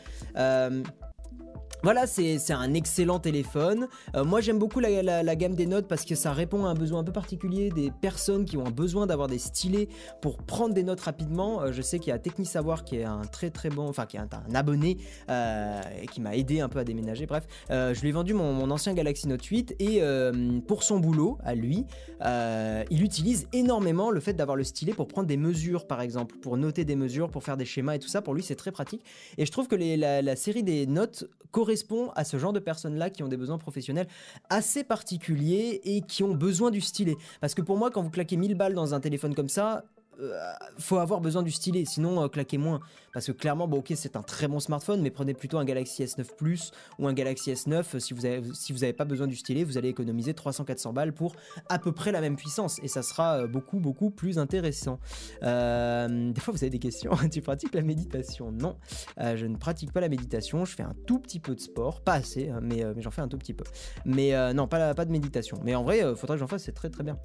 Voilà, 1.84 2.06
c'est 2.06 2.50
un 2.50 2.72
excellent 2.72 3.18
téléphone. 3.18 3.88
Euh, 4.16 4.24
moi, 4.24 4.40
j'aime 4.40 4.58
beaucoup 4.58 4.80
la, 4.80 5.36
gamme 5.36 5.54
des 5.54 5.66
notes 5.66 5.86
parce 5.86 6.06
que 6.06 6.14
ça 6.14 6.32
répond 6.32 6.64
à 6.64 6.70
un 6.70 6.74
besoin 6.74 7.00
un 7.00 7.04
peu 7.04 7.12
particulier 7.12 7.68
des 7.68 7.90
personnes 7.90 8.46
qui 8.46 8.56
ont 8.56 8.70
besoin 8.70 9.06
d'avoir 9.06 9.28
des 9.28 9.36
stylés 9.36 9.90
pour 10.22 10.38
prendre 10.38 10.72
des 10.72 10.82
notes 10.82 11.00
rapidement. 11.00 11.60
Euh, 11.60 11.72
je 11.72 11.82
sais 11.82 11.98
qu'il 11.98 12.08
y 12.08 12.12
a 12.14 12.18
Technisavoir 12.18 12.84
qui 12.84 12.96
est 12.96 13.04
un 13.04 13.20
très 13.20 13.50
très 13.50 13.68
bon, 13.68 13.86
enfin 13.86 14.06
qui 14.06 14.16
est 14.16 14.20
un, 14.20 14.54
abonné 14.54 14.96
euh, 15.28 15.78
et 16.00 16.06
qui 16.06 16.22
m'a 16.22 16.34
aidé 16.34 16.60
un 16.60 16.70
peu 16.70 16.78
à 16.78 16.84
déménager. 16.84 17.26
Bref, 17.26 17.46
je 17.68 18.00
lui 18.00 18.08
ai 18.08 18.12
vendu 18.12 18.32
mon, 18.32 18.70
ancien 18.70 18.94
Galaxy 18.94 19.28
Note 19.28 19.44
8 19.44 19.76
et 19.78 20.00
pour 20.66 20.84
son 20.84 21.00
boulot, 21.00 21.36
à 21.44 21.54
lui, 21.54 21.84
il 22.22 23.02
utilise 23.02 23.46
énormément 23.52 24.10
le 24.10 24.20
fait 24.20 24.32
d'avoir 24.32 24.56
le 24.56 24.64
stylet 24.64 24.94
pour 24.94 25.06
prendre 25.06 25.28
des 25.28 25.36
mesures, 25.36 25.86
par 25.86 26.00
exemple, 26.00 26.36
pour 26.38 26.56
noter 26.56 26.86
des 26.86 26.96
mesures, 26.96 27.28
pour 27.28 27.44
faire 27.44 27.58
des 27.58 27.66
schémas 27.66 27.96
et 27.96 27.98
tout 27.98 28.08
ça. 28.08 28.22
Pour 28.22 28.32
lui, 28.32 28.42
c'est 28.42 28.56
très 28.56 28.72
pratique. 28.72 29.04
Et 29.36 29.44
je 29.44 29.52
trouve 29.52 29.68
que 29.68 29.76
la 29.76 30.36
série 30.36 30.62
des 30.62 30.86
notes 30.86 31.23
correspond 31.50 32.10
à 32.16 32.24
ce 32.24 32.36
genre 32.36 32.52
de 32.52 32.58
personnes-là 32.58 33.10
qui 33.10 33.22
ont 33.22 33.28
des 33.28 33.36
besoins 33.36 33.58
professionnels 33.58 34.08
assez 34.50 34.82
particuliers 34.82 35.80
et 35.84 36.00
qui 36.00 36.22
ont 36.22 36.34
besoin 36.34 36.70
du 36.70 36.80
stylet. 36.80 37.16
Parce 37.40 37.54
que 37.54 37.62
pour 37.62 37.76
moi, 37.76 37.90
quand 37.90 38.02
vous 38.02 38.10
claquez 38.10 38.36
1000 38.36 38.56
balles 38.56 38.74
dans 38.74 38.94
un 38.94 39.00
téléphone 39.00 39.34
comme 39.34 39.48
ça, 39.48 39.84
euh, 40.20 40.52
faut 40.78 40.98
avoir 40.98 41.20
besoin 41.20 41.42
du 41.42 41.50
stylet, 41.50 41.84
sinon 41.84 42.22
euh, 42.22 42.28
claquez 42.28 42.58
moins. 42.58 42.80
Parce 43.12 43.26
que 43.26 43.32
clairement, 43.32 43.68
bon, 43.68 43.78
ok, 43.78 43.92
c'est 43.94 44.16
un 44.16 44.22
très 44.22 44.48
bon 44.48 44.60
smartphone, 44.60 45.00
mais 45.00 45.10
prenez 45.10 45.34
plutôt 45.34 45.58
un 45.58 45.64
Galaxy 45.64 46.02
S9 46.02 46.24
Plus 46.36 46.72
ou 46.98 47.06
un 47.06 47.12
Galaxy 47.12 47.52
S9. 47.52 47.98
Si 47.98 48.14
vous 48.14 48.26
avez, 48.26 48.42
si 48.54 48.72
vous 48.72 48.80
n'avez 48.80 48.92
pas 48.92 49.04
besoin 49.04 49.26
du 49.26 49.36
stylet, 49.36 49.64
vous 49.64 49.78
allez 49.78 49.88
économiser 49.88 50.32
300-400 50.32 50.92
balles 50.92 51.12
pour 51.12 51.34
à 51.68 51.78
peu 51.78 51.92
près 51.92 52.12
la 52.12 52.20
même 52.20 52.36
puissance, 52.36 52.80
et 52.82 52.88
ça 52.88 53.02
sera 53.02 53.38
euh, 53.38 53.46
beaucoup 53.46 53.78
beaucoup 53.78 54.10
plus 54.10 54.38
intéressant. 54.38 54.98
des 55.40 56.40
fois, 56.40 56.52
vous 56.52 56.62
avez 56.62 56.70
des 56.70 56.78
questions. 56.78 57.12
tu 57.32 57.40
pratiques 57.40 57.74
la 57.74 57.82
méditation? 57.82 58.52
Non, 58.52 58.76
je 59.18 59.46
ne 59.46 59.56
pratique 59.56 59.92
pas 59.92 60.00
la 60.00 60.08
méditation. 60.08 60.64
Je 60.64 60.74
fais 60.74 60.82
un 60.82 60.94
tout 61.06 61.18
petit 61.18 61.40
peu 61.40 61.54
de 61.54 61.60
sport, 61.60 62.00
pas 62.00 62.14
assez, 62.14 62.48
hein, 62.48 62.60
mais, 62.62 62.84
j'en 62.98 63.10
fais 63.10 63.22
un 63.22 63.28
tout 63.28 63.38
petit 63.38 63.54
peu. 63.54 63.64
Mais 64.04 64.32
non, 64.54 64.66
pas, 64.66 64.94
de 64.94 65.12
méditation. 65.12 65.60
Mais 65.64 65.74
en 65.74 65.84
vrai, 65.84 66.00
faudrait 66.16 66.36
que 66.36 66.40
j'en 66.40 66.46
fasse. 66.46 66.64
C'est 66.64 66.72
très 66.72 66.90
très 66.90 67.04
bien. 67.04 67.18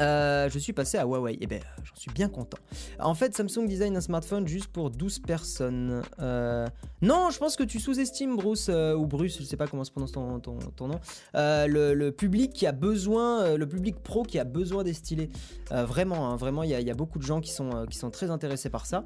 Euh, 0.00 0.48
je 0.50 0.58
suis 0.58 0.72
passé 0.72 0.98
à 0.98 1.04
Huawei. 1.04 1.34
Et 1.34 1.38
eh 1.42 1.46
ben, 1.46 1.60
j'en 1.84 1.94
suis 1.96 2.10
bien 2.10 2.28
content. 2.28 2.58
En 2.98 3.14
fait, 3.14 3.34
Samsung 3.36 3.66
design 3.66 3.96
un 3.96 4.00
smartphone 4.00 4.46
juste 4.46 4.68
pour 4.68 4.90
12 4.90 5.20
personnes. 5.20 6.02
Euh, 6.20 6.66
non, 7.02 7.30
je 7.30 7.38
pense 7.38 7.56
que 7.56 7.62
tu 7.62 7.78
sous-estimes 7.78 8.36
Bruce 8.36 8.68
euh, 8.70 8.94
ou 8.94 9.06
Bruce, 9.06 9.38
je 9.38 9.44
sais 9.44 9.56
pas 9.56 9.66
comment 9.66 9.84
se 9.84 9.90
prononce 9.90 10.12
ton, 10.12 10.40
ton, 10.40 10.88
nom. 10.88 11.00
Le, 11.34 12.10
public 12.10 12.52
qui 12.52 12.66
a 12.66 12.72
besoin, 12.72 13.56
le 13.56 13.68
public 13.68 13.96
pro 14.02 14.22
qui 14.22 14.38
a 14.38 14.44
besoin 14.44 14.84
des 14.84 14.92
stylés. 14.92 15.28
vraiment, 15.70 16.30
hein, 16.30 16.36
vraiment, 16.36 16.62
il 16.62 16.70
y, 16.70 16.90
a 16.90 16.94
beaucoup 16.94 17.18
de 17.18 17.24
gens 17.24 17.40
qui 17.40 17.52
sont, 17.52 17.86
qui 17.90 17.98
sont 17.98 18.10
très 18.10 18.30
intéressés 18.30 18.70
par 18.70 18.86
ça. 18.86 19.04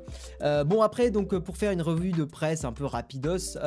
bon, 0.64 0.82
après, 0.82 1.10
donc 1.10 1.36
pour 1.38 1.56
faire 1.56 1.72
une 1.72 1.82
revue 1.82 2.12
de 2.12 2.24
presse 2.24 2.64
un 2.64 2.72
peu 2.72 2.84
rapidos, 2.84 3.58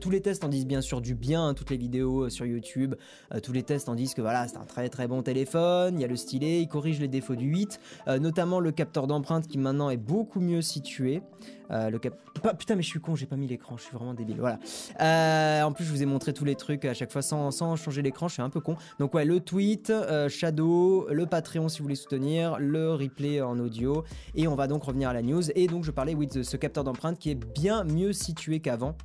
tous 0.00 0.10
les 0.10 0.20
tests 0.20 0.44
en 0.44 0.48
disent 0.48 0.66
bien 0.66 0.80
sûr 0.80 1.00
du 1.00 1.14
bien. 1.14 1.40
Hein, 1.40 1.54
toutes 1.54 1.70
les 1.70 1.76
vidéos 1.76 2.28
sur 2.28 2.44
YouTube, 2.44 2.94
tous 3.42 3.52
les 3.52 3.62
tests 3.62 3.88
en 3.88 3.94
disent 3.94 4.14
que 4.14 4.20
voilà, 4.20 4.46
c'est 4.48 4.58
un 4.58 4.64
très 4.64 4.88
très 4.88 5.06
bon 5.08 5.22
téléphone. 5.22 5.98
Il 5.98 6.02
y 6.02 6.04
a 6.04 6.08
le 6.08 6.16
stylet 6.16 6.59
corrige 6.68 7.00
les 7.00 7.08
défauts 7.08 7.36
du 7.36 7.46
8, 7.46 7.80
euh, 8.08 8.18
notamment 8.18 8.60
le 8.60 8.72
capteur 8.72 9.06
d'empreinte 9.06 9.46
qui 9.46 9.58
maintenant 9.58 9.90
est 9.90 9.96
beaucoup 9.96 10.40
mieux 10.40 10.62
situé. 10.62 11.22
Euh, 11.70 11.88
le 11.88 12.00
cap... 12.00 12.14
putain 12.58 12.74
mais 12.74 12.82
je 12.82 12.88
suis 12.88 13.00
con, 13.00 13.14
j'ai 13.14 13.26
pas 13.26 13.36
mis 13.36 13.46
l'écran, 13.46 13.76
je 13.76 13.84
suis 13.84 13.96
vraiment 13.96 14.14
débile. 14.14 14.38
Voilà. 14.40 14.58
Euh, 15.00 15.62
en 15.62 15.72
plus 15.72 15.84
je 15.84 15.90
vous 15.90 16.02
ai 16.02 16.06
montré 16.06 16.32
tous 16.32 16.44
les 16.44 16.56
trucs 16.56 16.84
à 16.84 16.94
chaque 16.94 17.12
fois 17.12 17.22
sans, 17.22 17.50
sans 17.52 17.76
changer 17.76 18.02
l'écran, 18.02 18.26
je 18.28 18.34
suis 18.34 18.42
un 18.42 18.50
peu 18.50 18.60
con. 18.60 18.76
Donc 18.98 19.14
ouais, 19.14 19.24
le 19.24 19.40
tweet, 19.40 19.92
Shadow, 20.28 21.06
le 21.10 21.26
Patreon 21.26 21.68
si 21.68 21.78
vous 21.78 21.84
voulez 21.84 21.94
soutenir, 21.94 22.58
le 22.58 22.92
replay 22.94 23.40
en 23.40 23.58
audio, 23.58 24.04
et 24.34 24.48
on 24.48 24.56
va 24.56 24.66
donc 24.66 24.82
revenir 24.82 25.10
à 25.10 25.12
la 25.12 25.22
news. 25.22 25.50
Et 25.54 25.68
donc 25.68 25.84
je 25.84 25.92
parlais 25.92 26.14
oui 26.14 26.26
de 26.26 26.42
ce 26.42 26.56
capteur 26.56 26.84
d'empreinte 26.84 27.18
qui 27.18 27.30
est 27.30 27.34
bien 27.54 27.84
mieux 27.84 28.12
situé 28.12 28.60
qu'avant. 28.60 28.96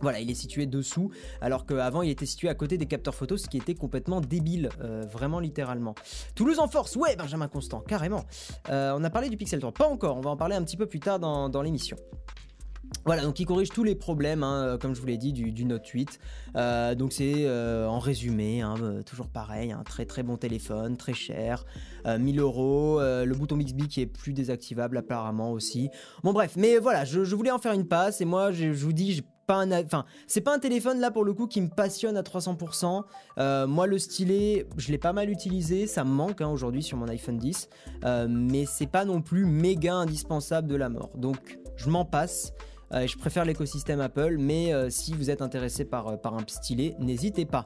Voilà, 0.00 0.20
il 0.20 0.30
est 0.30 0.34
situé 0.34 0.66
dessous, 0.66 1.10
alors 1.40 1.66
qu'avant 1.66 2.02
il 2.02 2.10
était 2.10 2.26
situé 2.26 2.48
à 2.48 2.54
côté 2.54 2.78
des 2.78 2.86
capteurs 2.86 3.14
photos, 3.14 3.42
ce 3.42 3.48
qui 3.48 3.56
était 3.56 3.74
complètement 3.74 4.20
débile, 4.20 4.68
euh, 4.80 5.04
vraiment 5.10 5.40
littéralement. 5.40 5.94
Toulouse 6.34 6.60
en 6.60 6.68
force, 6.68 6.94
ouais, 6.96 7.16
Benjamin 7.16 7.48
Constant, 7.48 7.80
carrément. 7.80 8.24
Euh, 8.70 8.94
on 8.96 9.02
a 9.02 9.10
parlé 9.10 9.28
du 9.28 9.36
Pixel 9.36 9.60
3, 9.60 9.72
pas 9.72 9.88
encore, 9.88 10.16
on 10.16 10.20
va 10.20 10.30
en 10.30 10.36
parler 10.36 10.54
un 10.54 10.62
petit 10.62 10.76
peu 10.76 10.86
plus 10.86 11.00
tard 11.00 11.18
dans, 11.18 11.62
l'émission. 11.62 11.96
Voilà, 13.04 13.22
donc 13.22 13.38
il 13.40 13.44
corrige 13.44 13.68
tous 13.68 13.84
les 13.84 13.94
problèmes, 13.94 14.42
hein, 14.42 14.64
euh, 14.64 14.78
comme 14.78 14.94
je 14.94 15.00
vous 15.00 15.06
l'ai 15.06 15.18
dit, 15.18 15.32
du, 15.32 15.64
Note 15.64 15.86
8. 15.86 16.20
donc 16.96 17.12
c'est 17.12 17.48
en 17.50 17.98
résumé, 17.98 18.62
hein, 18.62 18.76
toujours 19.04 19.28
pareil, 19.28 19.72
un 19.72 19.82
très 19.82 20.06
très 20.06 20.22
bon 20.22 20.36
téléphone, 20.36 20.96
très 20.96 21.12
cher, 21.12 21.64
1000 22.06 22.38
euros, 22.38 23.00
le 23.00 23.32
bouton 23.34 23.56
Bixby 23.56 23.88
qui 23.88 24.00
est 24.00 24.06
plus 24.06 24.32
désactivable 24.32 24.96
apparemment 24.96 25.50
aussi. 25.50 25.90
Bon 26.22 26.32
bref, 26.32 26.52
mais 26.56 26.78
voilà, 26.78 27.04
je, 27.04 27.34
voulais 27.34 27.50
en 27.50 27.58
faire 27.58 27.72
une 27.72 27.88
passe 27.88 28.20
et 28.20 28.24
moi 28.24 28.52
je, 28.52 28.72
je 28.72 28.84
vous 28.84 28.92
dis, 28.92 29.22
c'est 30.26 30.42
pas 30.42 30.54
un 30.54 30.58
téléphone 30.58 31.00
là 31.00 31.10
pour 31.10 31.24
le 31.24 31.32
coup 31.32 31.46
qui 31.46 31.62
me 31.62 31.68
passionne 31.68 32.18
à 32.18 32.22
300%. 32.22 33.02
Euh, 33.38 33.66
moi, 33.66 33.86
le 33.86 33.98
stylet, 33.98 34.66
je 34.76 34.92
l'ai 34.92 34.98
pas 34.98 35.14
mal 35.14 35.30
utilisé, 35.30 35.86
ça 35.86 36.04
me 36.04 36.10
manque 36.10 36.42
hein, 36.42 36.48
aujourd'hui 36.48 36.82
sur 36.82 36.98
mon 36.98 37.08
iPhone 37.08 37.38
10, 37.38 37.70
euh, 38.04 38.26
mais 38.28 38.66
c'est 38.66 38.86
pas 38.86 39.06
non 39.06 39.22
plus 39.22 39.46
méga 39.46 39.94
indispensable 39.94 40.68
de 40.68 40.76
la 40.76 40.90
mort. 40.90 41.10
Donc, 41.14 41.58
je 41.76 41.88
m'en 41.88 42.04
passe. 42.04 42.52
Euh, 42.92 43.06
je 43.06 43.18
préfère 43.18 43.44
l'écosystème 43.44 44.00
Apple, 44.00 44.36
mais 44.38 44.72
euh, 44.72 44.88
si 44.90 45.14
vous 45.14 45.30
êtes 45.30 45.42
intéressé 45.42 45.84
par, 45.84 46.08
euh, 46.08 46.16
par 46.16 46.34
un 46.34 46.44
stylet, 46.46 46.96
n'hésitez 46.98 47.44
pas. 47.44 47.64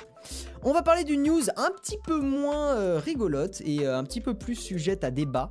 On 0.62 0.72
va 0.72 0.82
parler 0.82 1.04
d'une 1.04 1.22
news 1.22 1.42
un 1.56 1.70
petit 1.70 1.98
peu 2.02 2.20
moins 2.20 2.98
rigolote 2.98 3.60
et 3.64 3.86
un 3.86 4.04
petit 4.04 4.20
peu 4.20 4.34
plus 4.34 4.54
sujette 4.54 5.02
à 5.02 5.10
débat, 5.10 5.50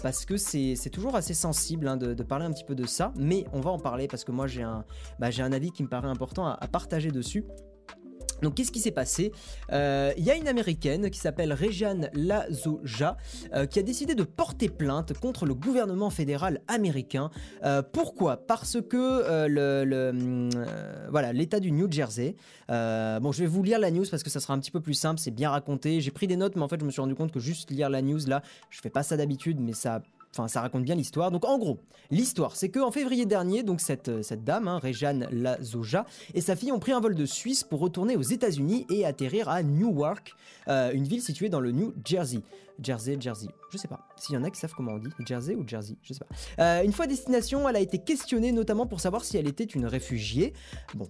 parce 0.00 0.24
que 0.24 0.36
c'est 0.36 0.90
toujours 0.92 1.16
assez 1.16 1.34
sensible 1.34 1.88
hein, 1.88 1.96
de, 1.96 2.22
parler 2.22 2.44
un 2.44 2.52
petit 2.52 2.64
peu 2.64 2.76
de 2.76 2.86
ça, 2.86 3.12
mais 3.16 3.44
on 3.52 3.60
va 3.60 3.70
en 3.70 3.80
parler 3.80 4.06
parce 4.06 4.22
que 4.22 4.30
moi 4.30 4.46
j'ai 4.46 4.62
un, 4.62 4.84
bah, 5.18 5.28
un 5.36 5.52
avis 5.52 5.72
qui 5.72 5.82
me 5.82 5.88
paraît 5.88 6.08
important 6.08 6.46
à 6.46 6.68
partager 6.68 7.10
dessus. 7.10 7.44
Donc 8.42 8.54
qu'est-ce 8.54 8.72
qui 8.72 8.80
s'est 8.80 8.90
passé? 8.90 9.32
Euh, 9.72 10.12
Il 10.18 10.24
y 10.24 10.30
a 10.30 10.36
une 10.36 10.48
américaine 10.48 11.10
qui 11.10 11.18
s'appelle 11.18 11.52
Rejane 11.52 12.10
Lazoja 12.12 13.16
euh, 13.54 13.66
qui 13.66 13.78
a 13.78 13.82
décidé 13.82 14.14
de 14.14 14.24
porter 14.24 14.68
plainte 14.68 15.18
contre 15.18 15.46
le 15.46 15.54
gouvernement 15.54 16.10
fédéral 16.10 16.60
américain. 16.68 17.30
Euh, 17.64 17.82
pourquoi? 17.82 18.36
Parce 18.36 18.78
que 18.80 19.46
le, 19.46 20.48
voilà 21.10 21.32
l'État 21.32 21.60
du 21.60 21.72
New 21.72 21.90
Jersey. 21.90 22.34
bon, 22.68 23.32
je 23.32 23.40
vais 23.40 23.46
vous 23.46 23.62
lire 23.62 23.78
la 23.78 23.90
news 23.90 24.04
parce 24.10 24.22
que 24.22 24.30
ça 24.30 24.40
sera 24.40 24.54
un 24.54 24.58
petit 24.58 24.70
peu 24.70 24.80
plus 24.80 24.94
simple, 24.94 25.20
c'est 25.20 25.30
bien 25.30 25.50
raconté. 25.50 26.00
J'ai 26.00 26.10
pris 26.10 26.26
des 26.26 26.36
notes, 26.36 26.56
mais 26.56 26.62
en 26.62 26.68
fait 26.68 26.80
je 26.80 26.84
me 26.84 26.90
suis 26.90 27.00
rendu 27.00 27.14
compte 27.14 27.32
que 27.32 27.40
juste 27.40 27.70
lire 27.70 27.88
la 27.88 28.02
news 28.02 28.20
là, 28.26 28.42
je 28.70 28.80
fais 28.80 28.90
pas 28.90 29.02
ça 29.02 29.16
d'habitude, 29.16 29.60
mais 29.60 29.72
ça 29.72 30.02
enfin 30.32 30.48
ça 30.48 30.60
raconte 30.60 30.82
bien 30.84 30.94
l'histoire. 30.94 31.30
Donc 31.30 31.44
en 31.44 31.58
gros, 31.58 31.78
l'histoire, 32.10 32.56
c'est 32.56 32.68
qu'en 32.68 32.90
février 32.90 33.26
dernier, 33.26 33.62
donc 33.62 33.80
cette, 33.80 34.22
cette 34.22 34.44
dame, 34.44 34.68
hein, 34.68 34.78
Réjeanne 34.78 35.28
Lazoja, 35.30 36.06
et 36.34 36.40
sa 36.40 36.56
fille 36.56 36.72
ont 36.72 36.78
pris 36.78 36.92
un 36.92 37.00
vol 37.00 37.14
de 37.14 37.26
Suisse 37.26 37.64
pour 37.64 37.80
retourner 37.80 38.16
aux 38.16 38.22
États-Unis 38.22 38.86
et 38.90 39.04
atterrir 39.04 39.48
à 39.48 39.62
Newark, 39.62 40.34
une 40.66 41.04
ville 41.04 41.22
située 41.22 41.48
dans 41.48 41.60
le 41.60 41.72
New 41.72 41.94
Jersey. 42.04 42.40
Jersey, 42.82 43.16
Jersey, 43.20 43.48
je 43.70 43.78
sais 43.78 43.88
pas. 43.88 44.08
S'il 44.16 44.34
y 44.34 44.38
en 44.38 44.44
a 44.44 44.50
qui 44.50 44.58
savent 44.58 44.72
comment 44.74 44.92
on 44.92 44.98
dit, 44.98 45.10
Jersey 45.26 45.54
ou 45.54 45.66
Jersey, 45.66 45.96
je 46.02 46.14
sais 46.14 46.24
pas. 46.56 46.82
une 46.84 46.92
fois 46.92 47.04
à 47.04 47.08
destination, 47.08 47.68
elle 47.68 47.76
a 47.76 47.80
été 47.80 47.98
questionnée 47.98 48.52
notamment 48.52 48.86
pour 48.86 49.00
savoir 49.00 49.24
si 49.24 49.36
elle 49.36 49.46
était 49.46 49.64
une 49.64 49.86
réfugiée. 49.86 50.52
Bon, 50.94 51.08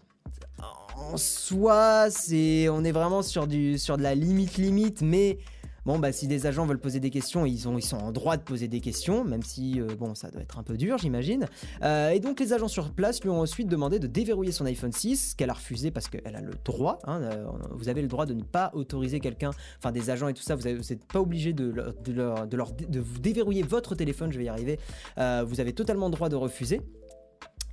en 0.96 1.16
soi, 1.16 2.10
c'est, 2.10 2.68
on 2.68 2.84
est 2.84 2.92
vraiment 2.92 3.22
sur, 3.22 3.46
du, 3.46 3.78
sur 3.78 3.96
de 3.96 4.02
la 4.02 4.14
limite 4.14 4.56
limite, 4.56 5.02
mais 5.02 5.38
bon, 5.86 5.98
bah, 5.98 6.12
si 6.12 6.26
des 6.26 6.46
agents 6.46 6.66
veulent 6.66 6.78
poser 6.78 7.00
des 7.00 7.10
questions, 7.10 7.46
ils, 7.46 7.68
ont, 7.68 7.78
ils 7.78 7.84
sont 7.84 7.96
en 7.96 8.12
droit 8.12 8.36
de 8.36 8.42
poser 8.42 8.68
des 8.68 8.80
questions, 8.80 9.24
même 9.24 9.42
si, 9.42 9.80
euh, 9.80 9.86
bon, 9.98 10.14
ça 10.14 10.30
doit 10.30 10.42
être 10.42 10.58
un 10.58 10.62
peu 10.62 10.76
dur, 10.76 10.98
j'imagine. 10.98 11.46
Euh, 11.82 12.10
et 12.10 12.20
donc, 12.20 12.40
les 12.40 12.52
agents 12.52 12.68
sur 12.68 12.90
place 12.90 13.22
lui 13.22 13.30
ont 13.30 13.40
ensuite 13.40 13.68
demandé 13.68 13.98
de 13.98 14.06
déverrouiller 14.06 14.52
son 14.52 14.66
iPhone 14.66 14.92
6, 14.92 15.34
qu'elle 15.34 15.50
a 15.50 15.54
refusé 15.54 15.90
parce 15.90 16.08
qu'elle 16.08 16.36
a 16.36 16.40
le 16.40 16.52
droit. 16.64 16.98
Hein, 17.04 17.20
euh, 17.22 17.46
vous 17.70 17.88
avez 17.88 18.02
le 18.02 18.08
droit 18.08 18.26
de 18.26 18.34
ne 18.34 18.42
pas 18.42 18.70
autoriser 18.74 19.20
quelqu'un, 19.20 19.50
enfin 19.78 19.92
des 19.92 20.10
agents 20.10 20.28
et 20.28 20.34
tout 20.34 20.42
ça, 20.42 20.54
vous 20.54 20.62
n'êtes 20.62 21.04
pas 21.04 21.20
obligé 21.20 21.52
de, 21.52 21.72
de, 22.04 22.12
leur, 22.12 22.46
de, 22.46 23.00
vous 23.00 23.18
déverrouiller 23.18 23.62
votre 23.62 23.94
téléphone, 23.94 24.32
je 24.32 24.38
vais 24.38 24.44
y 24.44 24.48
arriver. 24.48 24.78
vous 25.16 25.60
avez 25.60 25.72
totalement 25.72 26.06
le 26.06 26.12
droit 26.12 26.28
de 26.28 26.36
refuser. 26.36 26.80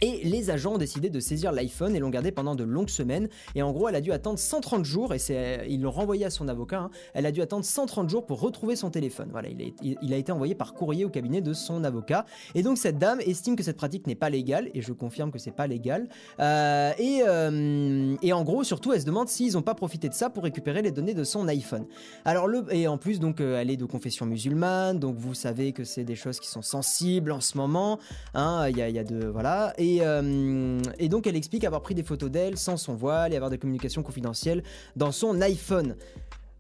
Et 0.02 0.22
les 0.24 0.50
agents 0.50 0.76
ont 0.76 0.78
décidé 0.78 1.10
de 1.10 1.20
saisir 1.20 1.52
l'iPhone 1.52 1.96
et 1.96 2.00
l'ont 2.00 2.10
gardé 2.10 2.32
pendant 2.32 2.56
de 2.56 2.64
longues 2.64 2.90
semaines. 2.90 3.28
Et 3.56 3.62
en 3.62 3.72
gros, 3.72 3.90
elle 3.90 3.96
a 3.96 4.02
dû 4.02 4.12
attendre 4.12 4.40
130 4.40 4.86
jours, 4.86 5.14
et 5.14 5.20
c'est, 5.20 5.66
ils 5.70 5.82
l'ont 5.82 5.92
renvoyé 5.92 6.26
à 6.26 6.30
son 6.30 6.48
avocat, 6.48 6.80
hein. 6.80 6.92
elle 7.14 7.26
a 7.26 7.32
dû 7.32 7.42
attendre 7.42 7.66
130 7.66 8.10
jours 8.10 8.26
pour 8.26 8.40
retrouver 8.40 8.76
son 8.76 8.90
téléphone. 8.90 9.30
Voilà, 9.32 9.50
il 9.50 10.14
a, 10.14 10.18
été 10.18 10.32
envoyé 10.32 10.56
par 10.56 10.74
courrier 10.74 11.06
au 11.06 11.10
cabinet 11.10 11.42
de 11.42 11.54
son 11.54 11.84
avocat. 11.84 12.26
Et 12.56 12.64
donc 12.64 12.78
cette 12.78 12.98
dame 12.98 13.20
estime 13.22 13.56
que 13.56 13.64
cette 13.64 13.78
pratique 13.78 14.08
n'est 14.08 14.16
pas 14.16 14.30
légale, 14.30 14.70
et 14.74 14.82
je 14.82 14.94
confirme 14.94 15.32
que 15.32 15.40
c'est 15.40 15.52
pas 15.52 15.68
légal. 15.68 16.08
Euh, 16.40 16.92
et, 16.98 17.22
euh, 17.28 18.16
et, 18.22 18.34
en 18.34 18.44
gros, 18.44 18.64
surtout, 18.64 18.94
elle 18.94 19.02
se 19.02 19.06
demande 19.06 19.28
s'ils 19.28 19.54
n'ont 19.54 19.62
pas 19.62 19.76
profité 19.76 20.08
de 20.10 20.14
ça 20.14 20.30
pour 20.30 20.44
récupérer 20.44 20.82
les 20.82 20.92
données 20.92 21.14
de 21.14 21.24
son 21.24 21.48
iPhone. 21.48 21.86
Alors 22.26 22.48
et 22.72 22.88
en 22.88 22.98
plus, 22.98 23.20
donc, 23.20 23.42
euh, 23.42 23.60
elle 23.60 23.70
est 23.70 23.78
de 23.78 23.86
confession 23.86 24.26
musulmane, 24.26 25.00
donc 25.00 25.18
vous 25.18 25.34
savez 25.34 25.74
que 25.74 25.84
c'est 25.84 26.04
des 26.04 26.16
choses 26.16 26.40
qui 26.40 26.48
sont 26.48 26.62
sensibles 26.62 27.32
en 27.32 27.42
ce 27.42 27.58
moment. 27.58 28.00
Hein, 28.34 28.68
il 28.70 28.78
y, 28.78 28.82
a, 28.82 28.90
y 28.90 29.04
de 29.04 29.26
voilà. 29.28 29.74
Euh, 30.02 30.82
et, 30.98 31.10
donc 31.10 31.28
elle 31.28 31.36
explique 31.36 31.64
avoir 31.64 31.82
pris 31.82 31.96
des 31.96 32.04
photos 32.04 32.30
d'elle 32.30 32.58
sans 32.58 32.78
son 32.78 32.96
voile 32.96 33.34
et 33.34 33.36
avoir 33.36 33.50
des 33.50 33.58
communications 33.58 34.04
confidentielles 34.04 34.64
dans 34.96 35.12
son 35.12 35.42
iPhone. 35.42 35.96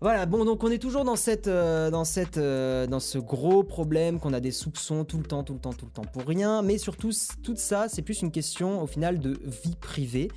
Voilà, 0.01 0.25
bon, 0.25 0.45
donc 0.45 0.63
on 0.63 0.71
est 0.71 0.77
toujours 0.77 1.03
dans, 1.03 1.17
cette, 1.17 1.47
euh, 1.47 1.89
dans, 1.89 2.03
euh, 2.37 2.87
dans 2.87 2.99
ce 3.01 3.17
gros 3.17 3.63
problème 3.63 4.17
qu'on 4.19 4.31
a 4.31 4.39
des 4.39 4.51
soupçons 4.51 5.03
tout 5.03 5.17
le 5.17 5.25
temps, 5.25 5.43
tout 5.43 5.53
le 5.53 5.59
temps, 5.59 5.73
tout 5.73 5.85
le 5.85 5.91
temps 5.91 6.09
pour 6.13 6.23
rien. 6.25 6.61
Mais 6.61 6.77
surtout, 6.77 7.11
tout 7.43 7.57
ça, 7.57 7.87
c'est 7.89 8.01
plus 8.01 8.21
une 8.21 8.31
question 8.31 8.81
au 8.81 8.87
final 8.87 9.19
de 9.19 9.37
vie 9.45 9.75
privée. 9.75 10.29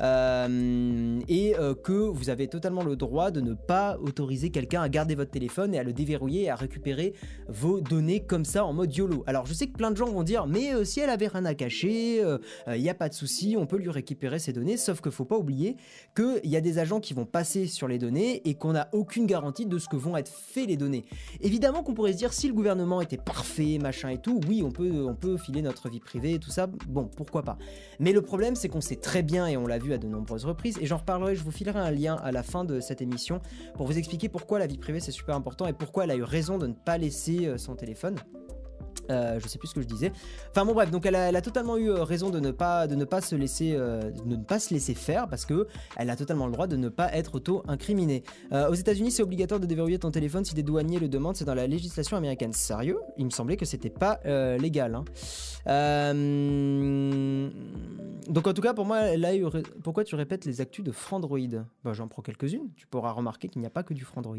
Euh, 0.00 1.20
et 1.28 1.56
euh, 1.56 1.74
que 1.74 1.92
vous 1.92 2.30
avez 2.30 2.48
totalement 2.48 2.84
le 2.84 2.96
droit 2.96 3.30
de 3.30 3.40
ne 3.40 3.54
pas 3.54 3.98
autoriser 3.98 4.50
quelqu'un 4.50 4.82
à 4.82 4.88
garder 4.88 5.14
votre 5.14 5.30
téléphone 5.30 5.74
et 5.74 5.78
à 5.78 5.82
le 5.82 5.92
déverrouiller 5.92 6.44
et 6.44 6.50
à 6.50 6.54
récupérer 6.54 7.14
vos 7.48 7.80
données 7.80 8.20
comme 8.20 8.44
ça 8.44 8.64
en 8.64 8.72
mode 8.72 8.94
YOLO. 8.94 9.24
Alors 9.26 9.46
je 9.46 9.54
sais 9.54 9.66
que 9.66 9.76
plein 9.76 9.90
de 9.90 9.96
gens 9.96 10.06
vont 10.06 10.22
dire 10.22 10.46
mais 10.46 10.72
euh, 10.72 10.84
si 10.84 11.00
elle 11.00 11.10
avait 11.10 11.26
rien 11.26 11.44
à 11.44 11.54
cacher, 11.54 12.22
il 12.68 12.80
n'y 12.80 12.90
a 12.90 12.94
pas 12.94 13.08
de 13.08 13.14
souci, 13.14 13.56
on 13.58 13.66
peut 13.66 13.76
lui 13.76 13.90
récupérer 13.90 14.38
ses 14.38 14.52
données, 14.52 14.76
sauf 14.76 15.00
qu'il 15.00 15.12
faut 15.12 15.24
pas 15.24 15.36
oublier 15.36 15.76
qu'il 16.14 16.50
y 16.50 16.56
a 16.56 16.60
des 16.60 16.78
agents 16.78 17.00
qui 17.00 17.14
vont 17.14 17.26
passer 17.26 17.66
sur 17.66 17.88
les 17.88 17.98
données 17.98 18.48
et 18.48 18.54
qu'on 18.54 18.72
n'a 18.72 18.88
aucune 18.92 19.26
garantie 19.26 19.66
de 19.66 19.78
ce 19.78 19.88
que 19.88 19.96
vont 19.96 20.16
être 20.16 20.30
faits 20.30 20.68
les 20.68 20.76
données. 20.76 21.04
Évidemment 21.40 21.82
qu'on 21.82 21.94
pourrait 21.94 22.12
se 22.12 22.18
dire 22.18 22.32
si 22.32 22.48
le 22.48 22.54
gouvernement 22.54 23.00
était 23.00 23.16
parfait, 23.16 23.78
machin 23.80 24.10
et 24.10 24.18
tout, 24.18 24.40
oui 24.48 24.62
on 24.64 24.70
peut, 24.70 25.04
on 25.06 25.14
peut 25.14 25.36
filer 25.36 25.62
notre 25.62 25.88
vie 25.88 26.00
privée 26.00 26.34
et 26.34 26.38
tout 26.38 26.50
ça, 26.50 26.66
bon 26.66 27.08
pourquoi 27.16 27.42
pas. 27.42 27.58
Mais 27.98 28.12
le 28.12 28.22
problème 28.22 28.54
c'est 28.54 28.68
qu'on 28.68 28.80
sait 28.80 28.96
très 28.96 29.22
bien 29.22 29.46
et 29.46 29.56
on 29.56 29.66
l'a 29.66 29.78
vu 29.78 29.87
à 29.92 29.98
de 29.98 30.06
nombreuses 30.06 30.44
reprises. 30.44 30.78
Et 30.80 30.86
j'en 30.86 30.98
reparlerai, 30.98 31.36
je 31.36 31.42
vous 31.42 31.50
filerai 31.50 31.78
un 31.78 31.90
lien 31.90 32.16
à 32.16 32.32
la 32.32 32.42
fin 32.42 32.64
de 32.64 32.80
cette 32.80 33.00
émission 33.02 33.40
pour 33.74 33.86
vous 33.86 33.98
expliquer 33.98 34.28
pourquoi 34.28 34.58
la 34.58 34.66
vie 34.66 34.78
privée 34.78 35.00
c'est 35.00 35.12
super 35.12 35.34
important 35.34 35.66
et 35.66 35.72
pourquoi 35.72 36.04
elle 36.04 36.10
a 36.10 36.16
eu 36.16 36.22
raison 36.22 36.58
de 36.58 36.66
ne 36.66 36.74
pas 36.74 36.98
laisser 36.98 37.46
euh, 37.46 37.58
son 37.58 37.74
téléphone. 37.74 38.16
Euh, 39.10 39.38
je 39.42 39.48
sais 39.48 39.58
plus 39.58 39.68
ce 39.68 39.74
que 39.74 39.80
je 39.80 39.86
disais. 39.86 40.12
Enfin 40.50 40.64
bon 40.64 40.74
bref, 40.74 40.90
donc 40.90 41.06
elle 41.06 41.16
a, 41.16 41.40
totalement 41.40 41.76
eu 41.76 41.90
euh, 41.90 42.02
raison 42.02 42.30
de 42.30 42.40
ne 42.40 42.50
pas 42.50 42.86
de 42.86 42.94
ne 42.94 43.04
pas 43.04 43.20
se 43.20 43.34
laisser 43.34 43.74
euh, 43.74 44.10
ne 44.26 44.36
pas 44.36 44.58
se 44.58 44.74
laisser 44.74 44.94
faire 44.94 45.28
parce 45.28 45.46
que 45.46 45.66
elle 45.96 46.10
a 46.10 46.16
totalement 46.16 46.46
le 46.46 46.52
droit 46.52 46.66
de 46.66 46.76
ne 46.76 46.88
pas 46.88 47.12
être 47.14 47.36
auto-incriminée. 47.36 48.22
aux 48.52 48.74
États-Unis, 48.74 49.10
c'est 49.10 49.22
obligatoire 49.22 49.60
de 49.60 49.66
déverrouiller 49.66 49.98
ton 49.98 50.10
téléphone 50.10 50.44
si 50.44 50.54
des 50.54 50.62
douaniers 50.62 50.98
le 50.98 51.08
demandent. 51.08 51.36
C'est 51.36 51.44
dans 51.44 51.54
la 51.54 51.66
législation 51.66 52.16
américaine. 52.16 52.52
Sérieux? 52.52 52.98
Il 53.16 53.24
me 53.24 53.30
semblait 53.30 53.56
que 53.56 53.64
c'était 53.64 53.90
pas 53.90 54.20
légal. 54.58 54.94
Hein. 54.94 55.04
Donc 58.28 58.46
en 58.46 58.52
tout 58.52 58.62
cas, 58.62 58.74
pour 58.74 58.84
moi, 58.84 59.00
elle 59.00 59.24
a 59.24 59.34
eu. 59.34 59.46
Pourquoi 59.82 60.04
tu 60.04 60.14
répètes 60.14 60.44
les 60.44 60.60
actus 60.60 60.84
de 60.84 60.92
Frandroid? 60.92 61.38
Bah, 61.84 61.92
j'en 61.92 62.08
prends 62.08 62.22
quelques-unes. 62.22 62.68
Tu 62.76 62.86
pourras 62.86 63.12
remarquer 63.12 63.48
qu'il 63.48 63.60
n'y 63.60 63.66
a 63.66 63.70
pas 63.70 63.82
que 63.82 63.94
du 63.94 64.04
Frandroid. 64.04 64.36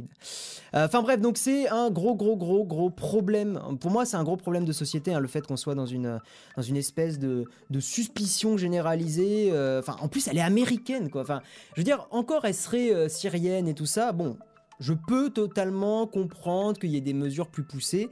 Enfin 0.74 1.02
bref, 1.02 1.22
donc 1.22 1.38
c'est 1.38 1.67
un 1.69 1.89
gros 1.89 2.15
gros 2.15 2.38
gros 2.38 2.65
gros 2.65 2.89
problème. 2.89 3.60
Pour 3.80 3.91
moi, 3.91 4.06
c'est 4.06 4.17
un 4.17 4.24
gros 4.24 4.38
problème 4.38 4.48
de 4.65 4.71
société, 4.71 5.13
hein, 5.13 5.19
le 5.19 5.27
fait 5.27 5.45
qu'on 5.45 5.57
soit 5.57 5.75
dans 5.75 5.85
une, 5.85 6.19
dans 6.55 6.62
une 6.62 6.77
espèce 6.77 7.19
de, 7.19 7.45
suspicion 7.79 8.57
généralisée. 8.57 9.49
Euh, 9.51 9.79
enfin, 9.79 9.95
en 10.01 10.07
plus, 10.07 10.27
elle 10.27 10.38
est 10.38 10.41
américaine, 10.41 11.09
quoi. 11.09 11.21
Enfin, 11.21 11.41
je 11.75 11.81
veux 11.81 11.85
dire, 11.85 12.07
encore, 12.12 12.45
elle 12.45 12.55
serait 12.55 12.93
euh, 12.93 13.07
syrienne 13.07 13.67
et 13.67 13.73
tout 13.73 13.85
ça. 13.85 14.12
Bon, 14.12 14.38
je 14.79 14.93
peux 14.93 15.29
totalement 15.29 16.07
comprendre 16.07 16.79
qu'il 16.79 16.89
y 16.89 16.97
ait 16.97 17.01
des 17.01 17.13
mesures 17.13 17.47
plus 17.47 17.63
poussées, 17.63 18.09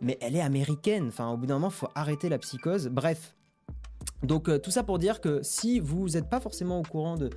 mais 0.00 0.18
elle 0.20 0.36
est 0.36 0.40
américaine. 0.40 1.08
Enfin, 1.08 1.30
au 1.30 1.36
bout 1.36 1.46
d'un 1.46 1.54
moment, 1.54 1.70
faut 1.70 1.88
arrêter 1.94 2.28
la 2.28 2.38
psychose. 2.38 2.88
Bref, 2.88 3.34
donc 4.22 4.48
euh, 4.48 4.58
tout 4.58 4.70
ça 4.70 4.82
pour 4.82 4.98
dire 4.98 5.20
que 5.20 5.40
si 5.42 5.80
vous 5.80 6.08
n'êtes 6.10 6.28
pas 6.28 6.40
forcément 6.40 6.80
au 6.80 6.82
courant 6.82 7.16
de, 7.16 7.30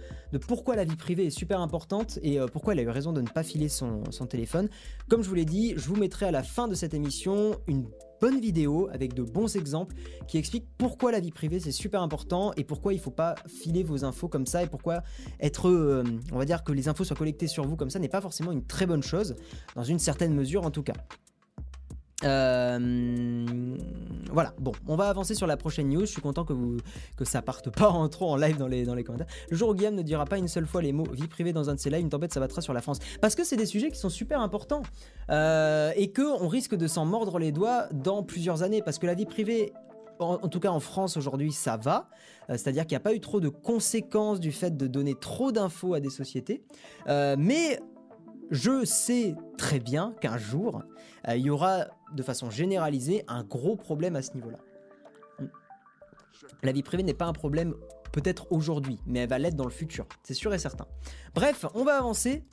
pourquoi 0.48 0.76
la 0.76 0.84
vie 0.84 0.96
privée 0.96 1.28
est 1.28 1.32
super 1.32 1.60
importante 1.62 2.18
et 2.24 2.40
pourquoi 2.52 2.74
elle 2.74 2.80
a 2.80 2.84
eu 2.84 2.90
raison 2.90 3.14
de 3.14 3.22
ne 3.22 3.28
pas 3.28 3.44
filer 3.44 3.70
son, 3.70 4.04
téléphone, 4.30 4.68
comme 5.10 5.24
je 5.24 5.30
vous 5.30 5.36
l'ai 5.36 5.46
dit, 5.46 5.74
je 5.76 5.88
vous 5.88 5.96
mettrai 5.96 6.28
à 6.28 6.32
la 6.32 6.44
fin 6.44 6.68
de 6.68 6.74
cette 6.74 6.94
émission 6.94 7.56
une 7.68 7.86
bonne 8.22 8.40
vidéo 8.40 8.88
avec 8.94 9.16
de 9.16 9.24
bons 9.24 9.56
exemples 9.56 9.96
qui 10.28 10.38
expliquent 10.38 10.68
pourquoi 10.78 11.12
la 11.12 11.20
vie 11.20 11.32
privée 11.32 11.60
c'est 11.60 11.72
super 11.72 12.02
important 12.04 12.54
et 12.56 12.64
pourquoi 12.64 12.94
il 12.94 13.00
faut 13.00 13.12
pas 13.12 13.36
filer 13.48 13.84
vos 13.84 14.06
infos 14.06 14.28
comme 14.28 14.46
ça 14.46 14.64
et 14.64 14.68
pourquoi 14.68 15.02
être, 15.40 15.68
euh, 15.68 16.04
on 16.32 16.38
va 16.38 16.46
dire 16.46 16.64
que 16.64 16.72
les 16.72 16.88
infos 16.88 17.04
soient 17.04 17.18
collectées 17.18 17.48
sur 17.48 17.66
vous 17.66 17.76
comme 17.76 17.90
ça 17.90 18.00
n'est 18.00 18.08
pas 18.08 18.22
forcément 18.22 18.52
une 18.52 18.64
très 18.64 18.86
bonne 18.86 19.04
chose, 19.04 19.36
dans 19.76 19.84
une 19.84 20.00
certaine 20.00 20.34
mesure 20.36 20.66
en 20.66 20.72
tout 20.72 20.84
cas. 20.84 20.94
Euh, 22.24 23.78
voilà, 24.32 24.54
bon, 24.60 24.72
on 24.88 24.96
va 24.96 25.10
avancer 25.10 25.36
sur 25.36 25.48
la 25.48 25.58
prochaine 25.58 25.90
news. 25.90 26.02
Je 26.02 26.12
suis 26.12 26.22
content 26.22 26.46
que, 26.46 26.54
vous, 26.54 26.78
que 27.18 27.26
ça 27.26 27.42
parte 27.42 27.70
pas 27.70 27.90
en 27.90 28.08
trop 28.10 28.32
en 28.32 28.36
live 28.36 28.58
dans 28.58 28.68
les, 28.68 29.04
commentaires. 29.04 29.28
Le 29.50 29.58
jour 29.58 29.70
où 29.70 29.74
Guillaume 29.74 29.96
ne 29.96 30.02
dira 30.02 30.26
pas 30.26 30.38
une 30.38 30.48
seule 30.48 30.66
fois 30.66 30.82
les 30.82 30.94
mots 30.94 31.08
vie 31.12 31.28
privée 31.28 31.54
dans 31.54 31.70
un 31.70 31.76
de 31.76 31.80
ses 31.80 31.90
lives, 31.90 32.02
une 32.02 32.10
tempête 32.10 32.34
s'abattra 32.34 32.62
sur 32.62 32.74
la 32.74 32.82
France. 32.82 33.00
Parce 33.22 33.36
que 33.36 33.44
c'est 33.44 33.58
des 33.58 33.66
sujets 33.66 33.92
qui 33.92 34.00
sont 34.00 34.10
super 34.10 34.40
importants 34.42 34.84
euh, 35.30 35.92
et 35.96 36.12
qu'on 36.12 36.48
risque 36.48 36.76
de 36.76 36.88
s'en 36.88 37.06
mordre 37.06 37.40
les 37.40 37.52
doigts 37.52 37.88
dans 37.92 38.24
plusieurs 38.24 38.64
années. 38.64 38.82
Parce 38.82 39.00
que 39.00 39.08
la 39.08 39.16
vie 39.16 39.26
privée, 39.26 39.74
en, 40.20 40.48
tout 40.48 40.60
cas 40.60 40.70
en 40.70 40.80
France 40.80 41.18
aujourd'hui, 41.18 41.52
ça 41.52 41.78
va. 41.78 42.10
Euh, 42.50 42.54
c'est-à-dire 42.54 42.84
qu'il 42.84 42.96
n'y 42.96 43.02
a 43.02 43.04
pas 43.04 43.14
eu 43.14 43.20
trop 43.20 43.40
de 43.40 43.50
conséquences 43.50 44.40
du 44.40 44.52
fait 44.52 44.78
de 44.78 44.88
donner 44.88 45.16
trop 45.16 45.52
d'infos 45.52 45.94
à 45.94 46.00
des 46.00 46.10
sociétés. 46.10 46.64
mais 47.08 47.80
je 48.52 48.84
sais 48.84 49.34
très 49.58 49.80
bien 49.80 50.14
qu'un 50.20 50.38
jour, 50.38 50.84
il 51.30 51.38
y 51.38 51.50
aura 51.50 51.88
de 52.14 52.24
façon 52.24 52.50
généralisée 52.50 53.24
un 53.28 53.44
gros 53.44 53.76
problème 53.76 54.16
à 54.16 54.22
ce 54.22 54.34
niveau-là. 54.34 54.60
La 56.64 56.72
vie 56.72 56.84
privée 56.84 57.04
n'est 57.04 57.14
pas 57.14 57.26
un 57.26 57.34
problème 57.34 57.76
peut-être 58.12 58.52
aujourd'hui, 58.52 59.00
mais 59.06 59.20
elle 59.20 59.30
va 59.30 59.40
l'être 59.40 59.56
dans 59.56 59.66
le 59.66 59.72
futur, 59.72 60.06
c'est 60.24 60.34
sûr 60.34 60.54
et 60.54 60.60
certain. 60.60 60.86
Bref, 61.34 61.66
on 61.74 61.84
va 61.84 61.98
avancer 61.98 62.44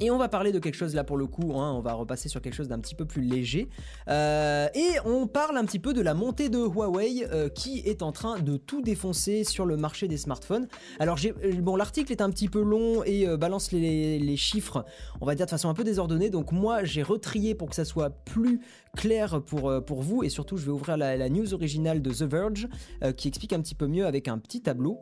et 0.00 0.10
on 0.10 0.18
va 0.18 0.28
parler 0.28 0.50
de 0.50 0.58
quelque 0.58 0.74
chose 0.74 0.94
là 0.94 1.04
pour 1.04 1.16
le 1.16 1.26
coup, 1.26 1.52
hein, 1.54 1.72
on 1.72 1.80
va 1.80 1.92
repasser 1.92 2.28
sur 2.28 2.42
quelque 2.42 2.54
chose 2.54 2.66
d'un 2.66 2.80
petit 2.80 2.96
peu 2.96 3.04
plus 3.04 3.22
léger. 3.22 3.68
Euh, 4.08 4.66
et 4.74 4.88
on 5.04 5.28
parle 5.28 5.56
un 5.56 5.64
petit 5.64 5.78
peu 5.78 5.92
de 5.92 6.00
la 6.00 6.14
montée 6.14 6.48
de 6.48 6.58
Huawei 6.58 7.26
euh, 7.30 7.48
qui 7.48 7.78
est 7.78 8.02
en 8.02 8.10
train 8.10 8.40
de 8.40 8.56
tout 8.56 8.82
défoncer 8.82 9.44
sur 9.44 9.66
le 9.66 9.76
marché 9.76 10.08
des 10.08 10.16
smartphones. 10.16 10.66
Alors 10.98 11.16
euh, 11.24 11.52
bon, 11.60 11.76
l'article 11.76 12.10
est 12.10 12.20
un 12.20 12.30
petit 12.30 12.48
peu 12.48 12.60
long 12.60 13.04
et 13.04 13.24
balance 13.36 13.70
les, 13.70 14.36
chiffres, 14.36 14.84
on 15.20 15.26
va 15.26 15.36
dire 15.36 15.46
de 15.46 15.50
façon 15.50 15.68
un 15.68 15.74
peu 15.74 15.84
désordonnée. 15.84 16.28
Donc 16.28 16.50
moi 16.50 16.82
j'ai 16.82 17.02
retrié 17.02 17.54
pour 17.54 17.68
que 17.68 17.76
ça 17.76 17.84
soit 17.84 18.10
plus 18.10 18.60
clair 18.96 19.42
pour, 19.42 19.72
pour 19.84 20.02
vous 20.02 20.24
et 20.24 20.28
surtout 20.28 20.56
je 20.56 20.64
vais 20.64 20.72
ouvrir 20.72 20.96
la 20.96 21.28
news 21.28 21.54
originale 21.54 22.02
de 22.02 22.10
The 22.10 22.22
Verge 22.22 22.68
qui 23.16 23.28
explique 23.28 23.52
un 23.52 23.60
petit 23.60 23.76
peu 23.76 23.86
mieux 23.86 24.06
avec 24.06 24.26
un 24.26 24.38
petit 24.38 24.60
tableau. 24.60 24.98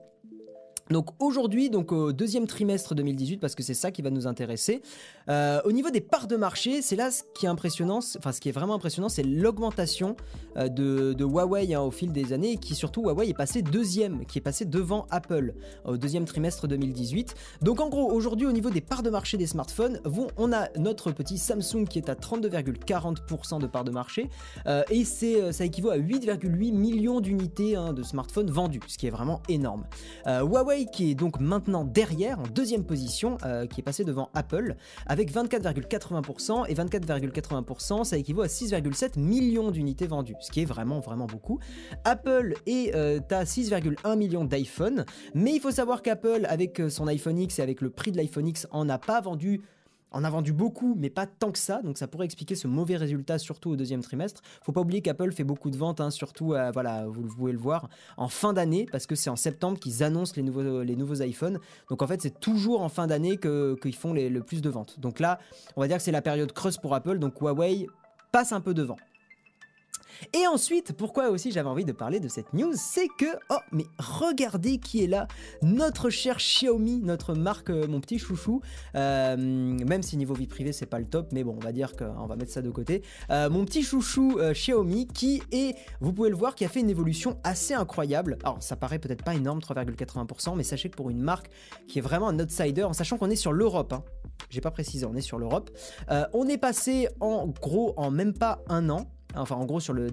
Donc 0.90 1.10
aujourd'hui, 1.20 1.70
donc 1.70 1.92
au 1.92 2.12
deuxième 2.12 2.46
trimestre 2.46 2.94
2018, 2.94 3.38
parce 3.38 3.54
que 3.54 3.62
c'est 3.62 3.74
ça 3.74 3.90
qui 3.90 4.02
va 4.02 4.10
nous 4.10 4.26
intéresser. 4.26 4.82
euh, 5.28 5.60
au 5.64 5.72
niveau 5.72 5.90
des 5.90 6.00
parts 6.00 6.26
de 6.26 6.36
marché, 6.36 6.82
c'est 6.82 6.96
là 6.96 7.10
ce 7.10 7.22
qui 7.34 7.46
est 7.46 7.48
impressionnant, 7.48 8.00
enfin 8.18 8.32
ce 8.32 8.40
qui 8.40 8.48
est 8.48 8.52
vraiment 8.52 8.74
impressionnant, 8.74 9.08
c'est 9.08 9.22
l'augmentation 9.22 10.16
euh, 10.56 10.68
de, 10.68 11.24
Huawei 11.24 11.72
hein, 11.74 11.80
au 11.80 11.90
fil 11.90 12.12
des 12.12 12.32
années, 12.32 12.52
et 12.52 12.56
qui 12.56 12.74
surtout 12.74 13.02
Huawei 13.02 13.28
est 13.28 13.34
passé 13.34 13.62
deuxième, 13.62 14.26
qui 14.26 14.38
est 14.38 14.42
passé 14.42 14.64
devant 14.64 15.06
Apple 15.10 15.54
au 15.84 15.96
deuxième 15.96 16.24
trimestre 16.24 16.66
2018. 16.68 17.34
Donc 17.62 17.80
en 17.80 17.88
gros, 17.88 18.10
aujourd'hui 18.12 18.46
au 18.46 18.52
niveau 18.52 18.70
des 18.70 18.80
parts 18.80 19.02
de 19.02 19.10
marché 19.10 19.36
des 19.38 19.46
smartphones, 19.46 20.00
vous- 20.04 20.26
on 20.36 20.52
a 20.52 20.68
notre 20.78 21.12
petit 21.12 21.38
Samsung 21.38 21.86
qui 21.88 21.98
est 21.98 22.08
à 22.10 22.14
32,40% 22.16 23.58
de 23.60 23.66
parts 23.66 23.84
de 23.84 23.90
marché, 23.92 24.28
euh, 24.66 24.82
et 24.90 25.04
c'est, 25.04 25.52
ça 25.52 25.64
équivaut 25.64 25.90
à 25.90 25.96
8,8 25.96 26.72
millions 26.72 27.20
d'unités 27.20 27.76
hein, 27.76 27.92
de 27.92 28.02
smartphones 28.02 28.50
vendus, 28.50 28.80
ce 28.88 28.98
qui 28.98 29.06
est 29.06 29.10
vraiment 29.10 29.42
énorme. 29.48 29.84
Euh, 30.26 30.42
Qui 30.90 31.10
est 31.10 31.14
donc 31.14 31.38
maintenant 31.38 31.84
derrière, 31.84 32.40
en 32.40 32.44
deuxième 32.44 32.84
position, 32.84 33.36
euh, 33.44 33.66
qui 33.66 33.80
est 33.80 33.84
passé 33.84 34.04
devant 34.04 34.30
Apple, 34.32 34.74
avec 35.06 35.30
24,80%, 35.30 36.64
et 36.66 36.74
24,80% 36.74 38.04
ça 38.04 38.16
équivaut 38.16 38.40
à 38.40 38.46
6,7 38.46 39.18
millions 39.18 39.70
d'unités 39.70 40.06
vendues, 40.06 40.34
ce 40.40 40.50
qui 40.50 40.62
est 40.62 40.64
vraiment 40.64 41.00
vraiment 41.00 41.26
beaucoup. 41.26 41.58
Apple 42.04 42.54
est 42.64 42.94
euh, 42.94 43.20
à 43.30 43.44
6,1 43.44 44.16
millions 44.16 44.46
d'iPhone, 44.46 45.04
mais 45.34 45.52
il 45.52 45.60
faut 45.60 45.70
savoir 45.70 46.00
qu'Apple, 46.00 46.46
avec 46.48 46.80
euh, 46.80 46.88
son 46.88 47.06
iPhone 47.06 47.38
X 47.38 47.58
et 47.58 47.62
avec 47.62 47.82
le 47.82 47.90
prix 47.90 48.10
de 48.10 48.16
l'iPhone 48.16 48.48
X, 48.48 48.66
en 48.70 48.88
a 48.88 48.96
pas 48.96 49.20
vendu 49.20 49.60
en 50.12 50.24
a 50.24 50.30
vendu 50.30 50.52
beaucoup, 50.52 50.94
mais 50.98 51.10
pas 51.10 51.26
tant 51.26 51.52
que 51.52 51.58
ça, 51.58 51.82
donc 51.82 51.98
ça 51.98 52.06
pourrait 52.06 52.26
expliquer 52.26 52.54
ce 52.54 52.68
mauvais 52.68 52.96
résultat, 52.96 53.38
surtout 53.38 53.70
au 53.70 53.76
deuxième 53.76 54.02
trimestre. 54.02 54.42
Faut 54.62 54.72
pas 54.72 54.80
oublier 54.80 55.02
qu'Apple 55.02 55.32
fait 55.32 55.44
beaucoup 55.44 55.70
de 55.70 55.76
ventes, 55.76 56.00
hein, 56.00 56.10
surtout, 56.10 56.54
euh, 56.54 56.70
voilà, 56.72 57.06
vous, 57.06 57.22
pouvez 57.22 57.52
le 57.52 57.58
voir, 57.58 57.88
en 58.16 58.28
fin 58.28 58.52
d'année, 58.52 58.86
parce 58.90 59.06
que 59.06 59.14
c'est 59.14 59.30
en 59.30 59.36
septembre 59.36 59.78
qu'ils 59.78 60.02
annoncent 60.02 60.34
les 60.36 60.42
nouveaux, 60.42 61.22
iPhones. 61.22 61.58
Donc 61.90 62.02
en 62.02 62.06
fait, 62.06 62.22
c'est 62.22 62.40
toujours 62.40 62.82
en 62.82 62.88
fin 62.88 63.06
d'année 63.06 63.38
qu'ils 63.38 63.94
font 63.94 64.12
le 64.12 64.40
plus 64.40 64.62
de 64.62 64.70
ventes. 64.70 64.98
Donc 65.00 65.20
là, 65.20 65.38
on 65.76 65.80
va 65.80 65.88
dire 65.88 65.96
que 65.96 66.02
c'est 66.02 66.12
la 66.12 66.22
période 66.22 66.52
creuse 66.52 66.78
pour 66.78 66.94
Apple, 66.94 67.18
donc 67.18 67.40
Huawei 67.40 67.86
passe 68.32 68.52
un 68.52 68.60
peu 68.60 68.74
devant. 68.74 68.96
Et 70.32 70.46
ensuite, 70.46 70.92
pourquoi 70.92 71.30
aussi 71.30 71.52
j'avais 71.52 71.68
envie 71.68 71.84
de 71.84 71.92
parler 71.92 72.20
de 72.20 72.28
cette 72.28 72.52
news, 72.52 72.72
c'est 72.76 73.08
que, 73.18 73.26
oh, 73.50 73.56
mais 73.72 73.86
regardez 73.98 74.78
qui 74.78 75.04
est 75.04 75.06
là, 75.06 75.28
notre 75.62 76.10
cher 76.10 76.36
Xiaomi, 76.36 77.00
notre 77.02 77.34
marque, 77.34 77.70
euh, 77.70 77.86
mon 77.86 78.00
petit 78.00 78.18
chouchou, 78.18 78.60
euh, 78.94 79.36
même 79.36 80.02
si 80.02 80.16
niveau 80.16 80.34
vie 80.34 80.46
privée 80.46 80.72
c'est 80.72 80.86
pas 80.86 80.98
le 80.98 81.06
top, 81.06 81.28
mais 81.32 81.44
bon, 81.44 81.54
on 81.56 81.64
va 81.64 81.72
dire 81.72 81.96
qu'on 81.96 82.26
va 82.26 82.36
mettre 82.36 82.52
ça 82.52 82.62
de 82.62 82.70
côté. 82.70 83.02
Euh, 83.30 83.50
mon 83.50 83.64
petit 83.64 83.82
chouchou 83.82 84.38
Xiaomi 84.52 85.08
qui 85.08 85.42
est, 85.52 85.76
vous 86.00 86.12
pouvez 86.12 86.30
le 86.30 86.36
voir, 86.36 86.54
qui 86.54 86.64
a 86.64 86.68
fait 86.68 86.80
une 86.80 86.90
évolution 86.90 87.38
assez 87.44 87.74
incroyable. 87.74 88.38
Alors 88.44 88.62
ça 88.62 88.76
paraît 88.76 88.98
peut-être 88.98 89.24
pas 89.24 89.34
énorme, 89.34 89.60
3,80%, 89.60 90.56
mais 90.56 90.62
sachez 90.62 90.88
que 90.88 90.96
pour 90.96 91.10
une 91.10 91.20
marque 91.20 91.50
qui 91.88 91.98
est 91.98 92.02
vraiment 92.02 92.28
un 92.28 92.38
outsider, 92.38 92.84
en 92.84 92.92
sachant 92.92 93.18
qu'on 93.18 93.30
est 93.30 93.36
sur 93.36 93.52
l'Europe, 93.52 93.92
hein, 93.92 94.04
j'ai 94.50 94.60
pas 94.60 94.70
précisé, 94.70 95.06
on 95.06 95.14
est 95.14 95.20
sur 95.20 95.38
l'Europe, 95.38 95.70
on 96.32 96.46
est 96.46 96.58
passé 96.58 97.08
en 97.20 97.46
gros 97.46 97.94
en 97.96 98.10
même 98.10 98.34
pas 98.34 98.62
un 98.68 98.90
an. 98.90 99.10
Enfin, 99.36 99.56
en 99.56 99.64
gros, 99.64 99.80
sur 99.80 99.92
le, 99.94 100.08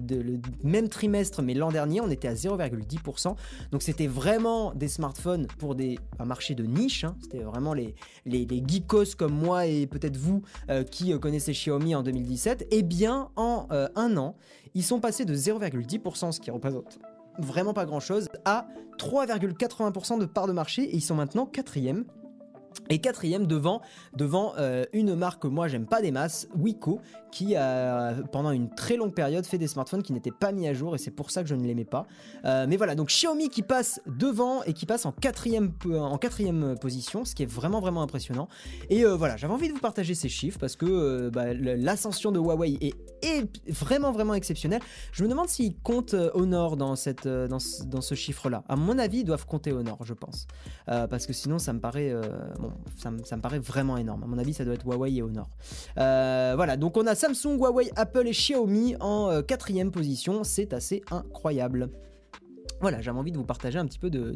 même 0.62 0.88
trimestre, 0.88 1.42
mais 1.42 1.54
l'an 1.54 1.70
dernier, 1.70 2.00
on 2.00 2.10
était 2.10 2.28
à 2.28 2.34
0,10%. 2.34 3.34
Donc, 3.72 3.82
c'était 3.82 4.06
vraiment 4.06 4.72
des 4.74 4.88
smartphones 4.88 5.46
pour 5.58 5.76
un 6.18 6.24
marché 6.24 6.54
de 6.54 6.64
niche. 6.64 7.04
hein. 7.04 7.16
C'était 7.20 7.40
vraiment 7.40 7.74
les 7.74 7.94
geekos 8.26 9.16
comme 9.16 9.34
moi 9.34 9.66
et 9.66 9.86
peut-être 9.86 10.16
vous 10.16 10.42
euh, 10.68 10.84
qui 10.84 11.12
euh, 11.12 11.18
connaissez 11.18 11.52
Xiaomi 11.52 11.94
en 11.94 12.02
2017. 12.02 12.68
Eh 12.70 12.82
bien, 12.82 13.30
en 13.36 13.66
euh, 13.72 13.88
un 13.96 14.16
an, 14.16 14.36
ils 14.74 14.84
sont 14.84 15.00
passés 15.00 15.24
de 15.24 15.34
0,10%, 15.34 16.32
ce 16.32 16.40
qui 16.40 16.50
représente 16.50 16.98
vraiment 17.38 17.72
pas 17.72 17.86
grand-chose, 17.86 18.28
à 18.44 18.66
3,80% 18.98 20.18
de 20.18 20.26
part 20.26 20.46
de 20.46 20.52
marché 20.52 20.82
et 20.82 20.96
ils 20.96 21.00
sont 21.00 21.14
maintenant 21.14 21.46
quatrième. 21.46 22.04
Et 22.88 22.98
quatrième 22.98 23.46
devant, 23.46 23.82
devant 24.16 24.54
euh, 24.58 24.84
une 24.92 25.14
marque 25.14 25.42
que 25.42 25.48
moi 25.48 25.68
j'aime 25.68 25.86
pas 25.86 26.02
des 26.02 26.10
masses, 26.10 26.48
Wiko, 26.56 27.00
qui 27.30 27.54
a 27.54 28.14
pendant 28.32 28.50
une 28.50 28.68
très 28.68 28.96
longue 28.96 29.14
période 29.14 29.46
fait 29.46 29.58
des 29.58 29.68
smartphones 29.68 30.02
qui 30.02 30.12
n'étaient 30.12 30.32
pas 30.32 30.50
mis 30.50 30.66
à 30.66 30.74
jour 30.74 30.96
et 30.96 30.98
c'est 30.98 31.12
pour 31.12 31.30
ça 31.30 31.42
que 31.42 31.48
je 31.48 31.54
ne 31.54 31.64
l'aimais 31.64 31.84
pas. 31.84 32.06
Euh, 32.44 32.66
mais 32.68 32.76
voilà, 32.76 32.96
donc 32.96 33.08
Xiaomi 33.08 33.48
qui 33.48 33.62
passe 33.62 34.00
devant 34.06 34.64
et 34.64 34.72
qui 34.72 34.86
passe 34.86 35.06
en 35.06 35.12
quatrième, 35.12 35.72
en 35.88 36.18
quatrième 36.18 36.76
position, 36.80 37.24
ce 37.24 37.36
qui 37.36 37.44
est 37.44 37.50
vraiment 37.50 37.80
vraiment 37.80 38.02
impressionnant. 38.02 38.48
Et 38.88 39.04
euh, 39.04 39.14
voilà, 39.14 39.36
j'avais 39.36 39.52
envie 39.52 39.68
de 39.68 39.74
vous 39.74 39.80
partager 39.80 40.16
ces 40.16 40.28
chiffres 40.28 40.58
parce 40.58 40.74
que 40.74 41.28
bah, 41.28 41.54
l'ascension 41.54 42.32
de 42.32 42.40
Huawei 42.40 42.78
est, 42.80 42.94
vraiment 43.68 44.10
vraiment 44.10 44.34
exceptionnelle. 44.34 44.80
Je 45.12 45.22
me 45.22 45.28
demande 45.28 45.48
s'ils 45.48 45.76
comptent 45.76 46.16
Honor 46.34 46.76
dans, 46.76 46.96
cette, 46.96 47.28
dans 47.28 47.58
ce, 47.60 47.84
dans 47.84 48.00
ce 48.00 48.16
chiffre-là. 48.16 48.64
À 48.68 48.74
mon 48.74 48.98
avis, 48.98 49.18
ils 49.18 49.24
doivent 49.24 49.46
compter 49.46 49.72
Honor, 49.72 49.98
je 50.04 50.14
pense. 50.14 50.46
Parce 50.86 51.26
que 51.26 51.32
sinon, 51.32 51.58
ça 51.58 51.72
me 51.72 51.80
paraît, 51.80 52.12
bon, 52.60 52.72
ça, 52.96 53.10
me- 53.10 53.40
paraît 53.40 53.58
vraiment 53.58 53.96
énorme. 53.96 54.22
À 54.22 54.26
mon 54.26 54.38
avis, 54.38 54.54
ça 54.54 54.64
doit 54.64 54.74
être 54.74 54.86
Huawei 54.86 55.14
et 55.16 55.22
Honor. 55.22 55.48
Euh, 55.98 56.52
voilà, 56.56 56.76
donc 56.76 56.96
on 56.96 57.06
a 57.06 57.14
Samsung, 57.14 57.58
Huawei, 57.58 57.90
Apple 57.96 58.26
et 58.26 58.32
Xiaomi 58.32 58.96
en 59.00 59.30
euh, 59.30 59.42
quatrième 59.42 59.90
position. 59.90 60.44
C'est 60.44 60.72
assez 60.72 61.02
incroyable. 61.10 61.90
Voilà, 62.80 63.00
j'avais 63.00 63.18
envie 63.18 63.32
de 63.32 63.36
vous 63.36 63.44
partager 63.44 63.78
un 63.78 63.86
petit 63.86 63.98
peu 63.98 64.10
de, 64.10 64.34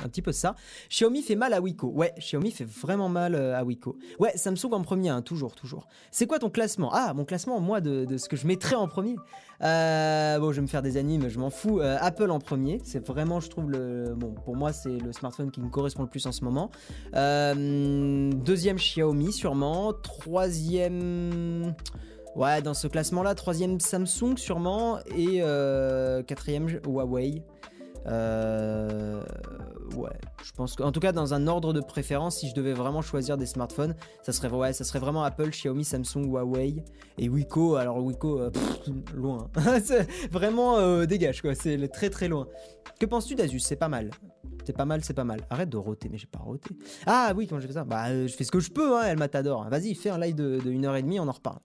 un 0.00 0.08
petit 0.08 0.22
peu 0.22 0.32
ça. 0.32 0.56
Xiaomi 0.90 1.22
fait 1.22 1.36
mal 1.36 1.52
à 1.52 1.60
Wiko. 1.60 1.88
Ouais, 1.88 2.12
Xiaomi 2.18 2.50
fait 2.50 2.64
vraiment 2.64 3.08
mal 3.08 3.34
euh, 3.34 3.56
à 3.56 3.64
Wiko. 3.64 3.96
Ouais, 4.18 4.32
Samsung 4.36 4.72
en 4.72 4.82
premier, 4.82 5.10
hein, 5.10 5.22
toujours, 5.22 5.54
toujours. 5.54 5.86
C'est 6.10 6.26
quoi 6.26 6.38
ton 6.38 6.50
classement? 6.50 6.90
Ah, 6.92 7.14
mon 7.14 7.24
classement, 7.24 7.60
moi, 7.60 7.80
de, 7.80 8.16
ce 8.16 8.28
que 8.28 8.36
je 8.36 8.46
mettrais 8.46 8.74
en 8.74 8.88
premier. 8.88 9.16
Euh, 9.62 10.38
bon, 10.38 10.50
je 10.50 10.56
vais 10.56 10.62
me 10.62 10.66
faire 10.66 10.82
des 10.82 10.96
animes, 10.96 11.28
je 11.28 11.38
m'en 11.38 11.50
fous. 11.50 11.80
Euh, 11.80 11.96
Apple 12.00 12.30
en 12.30 12.40
premier, 12.40 12.80
c'est 12.84 13.04
vraiment, 13.04 13.40
je 13.40 13.48
trouve 13.48 13.70
le, 13.70 14.14
bon, 14.16 14.34
pour 14.44 14.56
moi, 14.56 14.72
c'est 14.72 14.98
le 14.98 15.12
smartphone 15.12 15.50
qui 15.50 15.60
me 15.60 15.68
correspond 15.68 16.02
le 16.02 16.08
plus 16.08 16.26
en 16.26 16.32
ce 16.32 16.44
moment. 16.44 16.70
Deuxième 17.12 18.76
Xiaomi, 18.76 19.32
sûrement. 19.32 19.92
Troisième. 19.92 21.74
Ouais, 22.38 22.62
dans 22.62 22.72
ce 22.72 22.86
classement-là, 22.86 23.34
troisième 23.34 23.80
Samsung 23.80 24.36
sûrement 24.36 25.00
et 25.16 25.40
euh, 25.42 26.22
quatrième 26.22 26.68
Huawei. 26.86 27.42
Euh, 28.06 29.24
ouais, 29.96 30.16
je 30.44 30.52
pense 30.52 30.76
qu'en 30.76 30.92
tout 30.92 31.00
cas 31.00 31.12
dans 31.12 31.34
un 31.34 31.46
ordre 31.46 31.72
de 31.72 31.80
préférence, 31.80 32.38
si 32.38 32.48
je 32.48 32.54
devais 32.54 32.72
vraiment 32.72 33.02
choisir 33.02 33.36
des 33.36 33.46
smartphones, 33.46 33.94
ça 34.22 34.32
serait 34.32 34.48
ouais, 34.48 34.72
ça 34.72 34.84
serait 34.84 34.98
vraiment 34.98 35.22
Apple, 35.24 35.50
Xiaomi, 35.50 35.84
Samsung, 35.84 36.24
Huawei 36.26 36.82
et 37.18 37.28
Wiko. 37.28 37.76
Alors 37.76 37.98
Wiko, 38.02 38.40
euh, 38.40 38.50
loin, 39.14 39.50
vraiment 40.30 40.78
euh, 40.78 41.06
dégage 41.06 41.42
quoi, 41.42 41.54
c'est 41.54 41.88
très 41.88 42.10
très 42.10 42.28
loin. 42.28 42.46
Que 42.98 43.06
penses-tu 43.06 43.34
d'Asus? 43.34 43.60
C'est 43.60 43.76
pas 43.76 43.88
mal. 43.88 44.10
C'est 44.64 44.76
pas 44.76 44.84
mal, 44.84 45.02
c'est 45.02 45.14
pas 45.14 45.24
mal. 45.24 45.40
Arrête 45.48 45.70
de 45.70 45.78
roter, 45.78 46.10
mais 46.10 46.18
j'ai 46.18 46.26
pas 46.26 46.40
roté. 46.40 46.76
Ah 47.06 47.32
oui, 47.34 47.46
comment 47.46 47.58
je 47.60 47.66
fais 47.66 47.72
ça 47.72 47.84
Bah, 47.84 48.08
euh, 48.08 48.26
je 48.28 48.34
fais 48.34 48.44
ce 48.44 48.50
que 48.50 48.60
je 48.60 48.70
peux, 48.70 48.98
hein, 48.98 49.02
elle 49.06 49.16
m'adore. 49.18 49.66
Vas-y, 49.70 49.94
fais 49.94 50.10
un 50.10 50.18
live 50.18 50.34
de, 50.34 50.58
de 50.62 50.70
1h30, 50.70 51.20
on 51.20 51.28
en 51.28 51.32
reparle. 51.32 51.58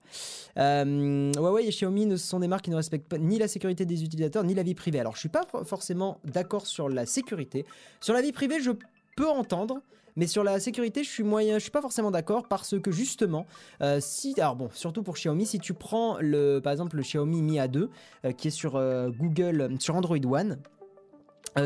Huawei 0.56 1.66
et 1.66 1.70
Xiaomi 1.70 2.06
ne 2.06 2.16
sont 2.16 2.40
des 2.40 2.48
marques 2.48 2.64
qui 2.64 2.70
ne 2.70 2.76
respectent 2.76 3.08
pas 3.08 3.18
ni 3.18 3.38
la 3.38 3.48
sécurité 3.48 3.84
des 3.84 4.02
utilisateurs, 4.04 4.42
ni 4.44 4.54
la 4.54 4.62
vie 4.62 4.74
privée. 4.74 5.00
Alors, 5.00 5.14
je 5.16 5.20
suis 5.20 5.28
pas 5.28 5.42
for- 5.50 5.66
forcément 5.66 6.18
d'accord 6.24 6.66
sur 6.66 6.88
la 6.88 7.04
sécurité. 7.04 7.66
Sur 8.00 8.14
la 8.14 8.22
vie 8.22 8.32
privée, 8.32 8.60
je 8.64 8.72
peux 9.16 9.28
entendre. 9.28 9.80
Mais 10.16 10.26
sur 10.26 10.44
la 10.44 10.60
sécurité, 10.60 11.02
je 11.02 11.10
suis 11.10 11.24
moyen, 11.24 11.54
je 11.54 11.62
suis 11.62 11.70
pas 11.72 11.80
forcément 11.80 12.12
d'accord 12.12 12.46
parce 12.48 12.78
que 12.80 12.92
justement, 12.92 13.46
euh, 13.82 13.98
si, 14.00 14.34
alors 14.38 14.54
bon, 14.54 14.68
surtout 14.72 15.02
pour 15.02 15.14
Xiaomi, 15.14 15.44
si 15.44 15.58
tu 15.58 15.74
prends 15.74 16.18
le, 16.20 16.60
par 16.60 16.72
exemple, 16.72 16.96
le 16.96 17.02
Xiaomi 17.02 17.42
Mi 17.42 17.58
A2 17.58 17.88
euh, 18.24 18.32
qui 18.32 18.48
est 18.48 18.52
sur 18.52 18.76
euh, 18.76 19.10
Google, 19.10 19.74
sur 19.80 19.96
Android 19.96 20.16
One, 20.24 20.58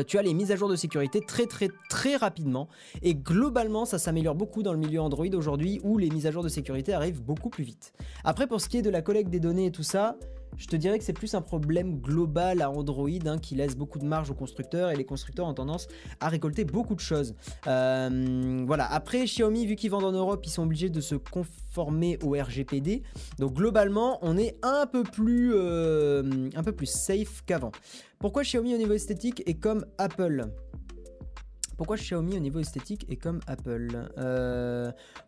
tu 0.07 0.19
as 0.19 0.21
les 0.21 0.35
mises 0.35 0.51
à 0.51 0.55
jour 0.55 0.69
de 0.69 0.75
sécurité 0.75 1.19
très 1.19 1.47
très 1.47 1.69
très 1.89 2.15
rapidement 2.15 2.69
et 3.01 3.15
globalement 3.15 3.85
ça 3.85 3.97
s'améliore 3.97 4.35
beaucoup 4.35 4.61
dans 4.61 4.71
le 4.71 4.77
milieu 4.77 5.01
Android 5.01 5.25
aujourd'hui 5.33 5.81
où 5.83 5.97
les 5.97 6.11
mises 6.11 6.27
à 6.27 6.31
jour 6.31 6.43
de 6.43 6.47
sécurité 6.47 6.93
arrivent 6.93 7.23
beaucoup 7.23 7.49
plus 7.49 7.63
vite. 7.63 7.93
Après 8.23 8.45
pour 8.45 8.61
ce 8.61 8.69
qui 8.69 8.77
est 8.77 8.81
de 8.83 8.91
la 8.91 9.01
collecte 9.01 9.31
des 9.31 9.39
données 9.39 9.65
et 9.65 9.71
tout 9.71 9.81
ça, 9.81 10.15
je 10.57 10.67
te 10.67 10.75
dirais 10.75 10.97
que 10.97 11.03
c'est 11.03 11.13
plus 11.13 11.33
un 11.35 11.41
problème 11.41 11.99
global 11.99 12.61
à 12.61 12.69
Android 12.69 13.09
hein, 13.25 13.37
qui 13.37 13.55
laisse 13.55 13.75
beaucoup 13.75 13.99
de 13.99 14.05
marge 14.05 14.29
aux 14.29 14.35
constructeurs 14.35 14.91
et 14.91 14.95
les 14.95 15.05
constructeurs 15.05 15.47
ont 15.47 15.53
tendance 15.53 15.87
à 16.19 16.29
récolter 16.29 16.65
beaucoup 16.65 16.95
de 16.95 16.99
choses. 16.99 17.35
Euh, 17.67 18.63
voilà, 18.65 18.91
après 18.91 19.25
Xiaomi 19.25 19.65
vu 19.65 19.75
qu'ils 19.75 19.91
vendent 19.91 20.05
en 20.05 20.11
Europe 20.11 20.41
ils 20.45 20.51
sont 20.51 20.63
obligés 20.63 20.89
de 20.89 21.01
se 21.01 21.15
conformer 21.15 22.17
au 22.23 22.31
RGPD 22.31 23.03
donc 23.37 23.53
globalement 23.53 24.19
on 24.21 24.37
est 24.37 24.57
un 24.63 24.85
peu 24.85 25.03
plus, 25.03 25.51
euh, 25.53 26.49
un 26.55 26.63
peu 26.63 26.71
plus 26.71 26.87
safe 26.87 27.43
qu'avant. 27.45 27.71
Pourquoi 28.19 28.43
Xiaomi 28.43 28.75
au 28.75 28.77
niveau 28.77 28.93
esthétique 28.93 29.43
est 29.45 29.55
comme 29.55 29.85
Apple? 29.97 30.49
Pourquoi 31.79 31.95
Xiaomi 31.95 32.35
au 32.35 32.41
niveau 32.41 32.59
esthétique 32.59 33.05
est 33.07 33.15
comme 33.15 33.39
Apple 33.47 33.87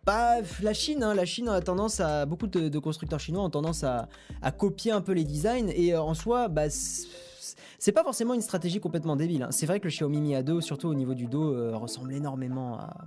Bah, 0.06 0.42
la 0.62 0.74
Chine, 0.74 1.02
hein, 1.02 1.14
la 1.14 1.24
Chine 1.24 1.48
a 1.48 1.62
tendance 1.62 2.02
à 2.02 2.26
beaucoup 2.26 2.48
de, 2.48 2.78
constructeurs 2.78 3.22
chinois 3.22 3.42
ont 3.42 3.50
tendance 3.50 3.86
à, 3.86 4.10
copier 4.58 4.92
un 4.92 5.00
peu 5.00 5.14
les 5.14 5.24
designs 5.24 5.70
et 5.70 5.94
euh, 5.94 6.02
en 6.02 6.14
soi, 6.14 6.50
bah, 6.50 6.64
c'est 6.70 7.94
pas 7.94 8.04
forcément 8.04 8.34
une 8.34 8.42
stratégie 8.42 8.82
complètement 8.82 9.16
débile. 9.16 9.44
hein. 9.44 9.52
C'est 9.52 9.66
vrai 9.66 9.80
que 9.80 9.86
le 9.86 9.92
Xiaomi 9.92 10.20
Mi 10.20 10.34
A2, 10.34 10.60
surtout 10.60 10.90
au 10.90 10.94
niveau 10.94 11.14
du 11.14 11.26
dos, 11.26 11.54
euh, 11.54 11.78
ressemble 11.78 12.14
énormément 12.14 12.80
à, 12.80 12.98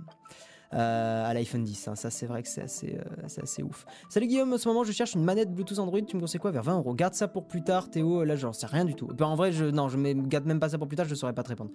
à 0.71 1.33
l'iPhone 1.33 1.63
10. 1.63 1.87
Hein. 1.87 1.95
Ça, 1.95 2.09
c'est 2.09 2.25
vrai 2.25 2.43
que 2.43 2.49
c'est 2.49 2.61
assez, 2.61 2.97
assez 3.23 3.63
ouf. 3.63 3.85
Salut 4.09 4.27
Guillaume, 4.27 4.53
en 4.53 4.57
ce 4.57 4.67
moment, 4.67 4.83
je 4.83 4.91
cherche 4.91 5.15
une 5.15 5.23
manette 5.23 5.53
Bluetooth 5.53 5.79
Android. 5.79 6.01
Tu 6.01 6.15
me 6.15 6.21
conseilles 6.21 6.39
quoi? 6.39 6.51
Vers 6.51 6.63
20 6.63 6.77
euros. 6.77 6.93
Garde 6.93 7.13
ça 7.13 7.27
pour 7.27 7.47
plus 7.47 7.63
tard, 7.63 7.89
Théo. 7.89 8.23
Là, 8.23 8.35
j'en 8.35 8.53
sais 8.53 8.67
rien 8.67 8.85
du 8.85 8.95
tout. 8.95 9.07
Ben, 9.07 9.25
en 9.25 9.35
vrai, 9.35 9.51
je, 9.51 9.65
non, 9.65 9.89
je 9.89 9.97
garde 10.27 10.45
même 10.45 10.59
pas 10.59 10.69
ça 10.69 10.77
pour 10.77 10.87
plus 10.87 10.97
tard, 10.97 11.07
je 11.07 11.15
saurais 11.15 11.33
pas 11.33 11.43
te 11.43 11.49
répondre. 11.49 11.71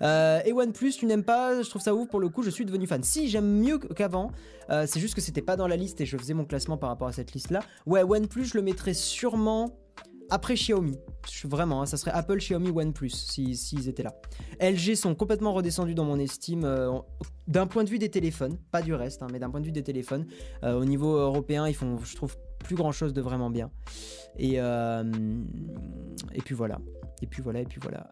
et 0.00 0.52
OnePlus, 0.52 0.92
tu 0.92 1.06
n'aimes 1.06 1.24
pas? 1.24 1.62
Je 1.62 1.68
trouve 1.68 1.82
ça 1.82 1.94
ouf 1.94 2.08
pour 2.08 2.20
le 2.20 2.28
coup, 2.28 2.42
je 2.42 2.50
suis 2.50 2.64
devenu 2.64 2.86
fan. 2.86 3.02
Si, 3.02 3.28
j'aime 3.28 3.60
mieux 3.60 3.78
qu'avant. 3.78 4.30
c'est 4.68 5.00
juste 5.00 5.14
que 5.14 5.20
c'était 5.20 5.42
pas 5.42 5.56
dans 5.56 5.66
la 5.66 5.76
liste 5.76 6.00
et 6.00 6.06
je 6.06 6.16
faisais 6.16 6.34
mon 6.34 6.44
classement 6.44 6.76
par 6.76 6.90
rapport 6.90 7.08
à 7.08 7.12
cette 7.12 7.32
liste 7.32 7.50
là. 7.50 7.60
Ouais, 7.86 8.02
OnePlus, 8.02 8.44
je 8.44 8.56
le 8.56 8.62
mettrais 8.62 8.94
sûrement 8.94 9.76
après 10.34 10.54
Xiaomi. 10.54 10.98
Vraiment, 11.44 11.82
hein, 11.82 11.86
ça 11.86 11.96
serait 11.96 12.10
Apple, 12.10 12.38
Xiaomi, 12.38 12.70
OnePlus 12.70 13.10
s'ils 13.10 13.56
si, 13.56 13.88
étaient 13.88 14.02
là. 14.02 14.14
LG 14.60 14.96
sont 14.96 15.14
complètement 15.14 15.52
redescendus 15.52 15.94
dans 15.94 16.04
mon 16.04 16.18
estime 16.18 16.64
euh, 16.64 16.90
d'un 17.46 17.66
point 17.66 17.84
de 17.84 17.88
vue 17.88 17.98
des 17.98 18.10
téléphones, 18.10 18.58
pas 18.72 18.82
du 18.82 18.94
reste, 18.94 19.22
hein, 19.22 19.28
mais 19.32 19.38
d'un 19.38 19.48
point 19.48 19.60
de 19.60 19.66
vue 19.66 19.72
des 19.72 19.84
téléphones. 19.84 20.26
Euh, 20.64 20.74
au 20.74 20.84
niveau 20.84 21.16
européen, 21.16 21.68
ils 21.68 21.74
font, 21.74 21.98
je 21.98 22.16
trouve, 22.16 22.36
plus 22.58 22.74
grand 22.74 22.90
chose 22.90 23.12
de 23.12 23.20
vraiment 23.20 23.48
bien. 23.48 23.70
Et, 24.36 24.54
euh, 24.56 25.04
et 26.32 26.42
puis 26.42 26.54
voilà. 26.54 26.80
Et 27.22 27.26
puis 27.26 27.40
voilà, 27.40 27.60
et 27.60 27.66
puis 27.66 27.80
voilà. 27.80 28.10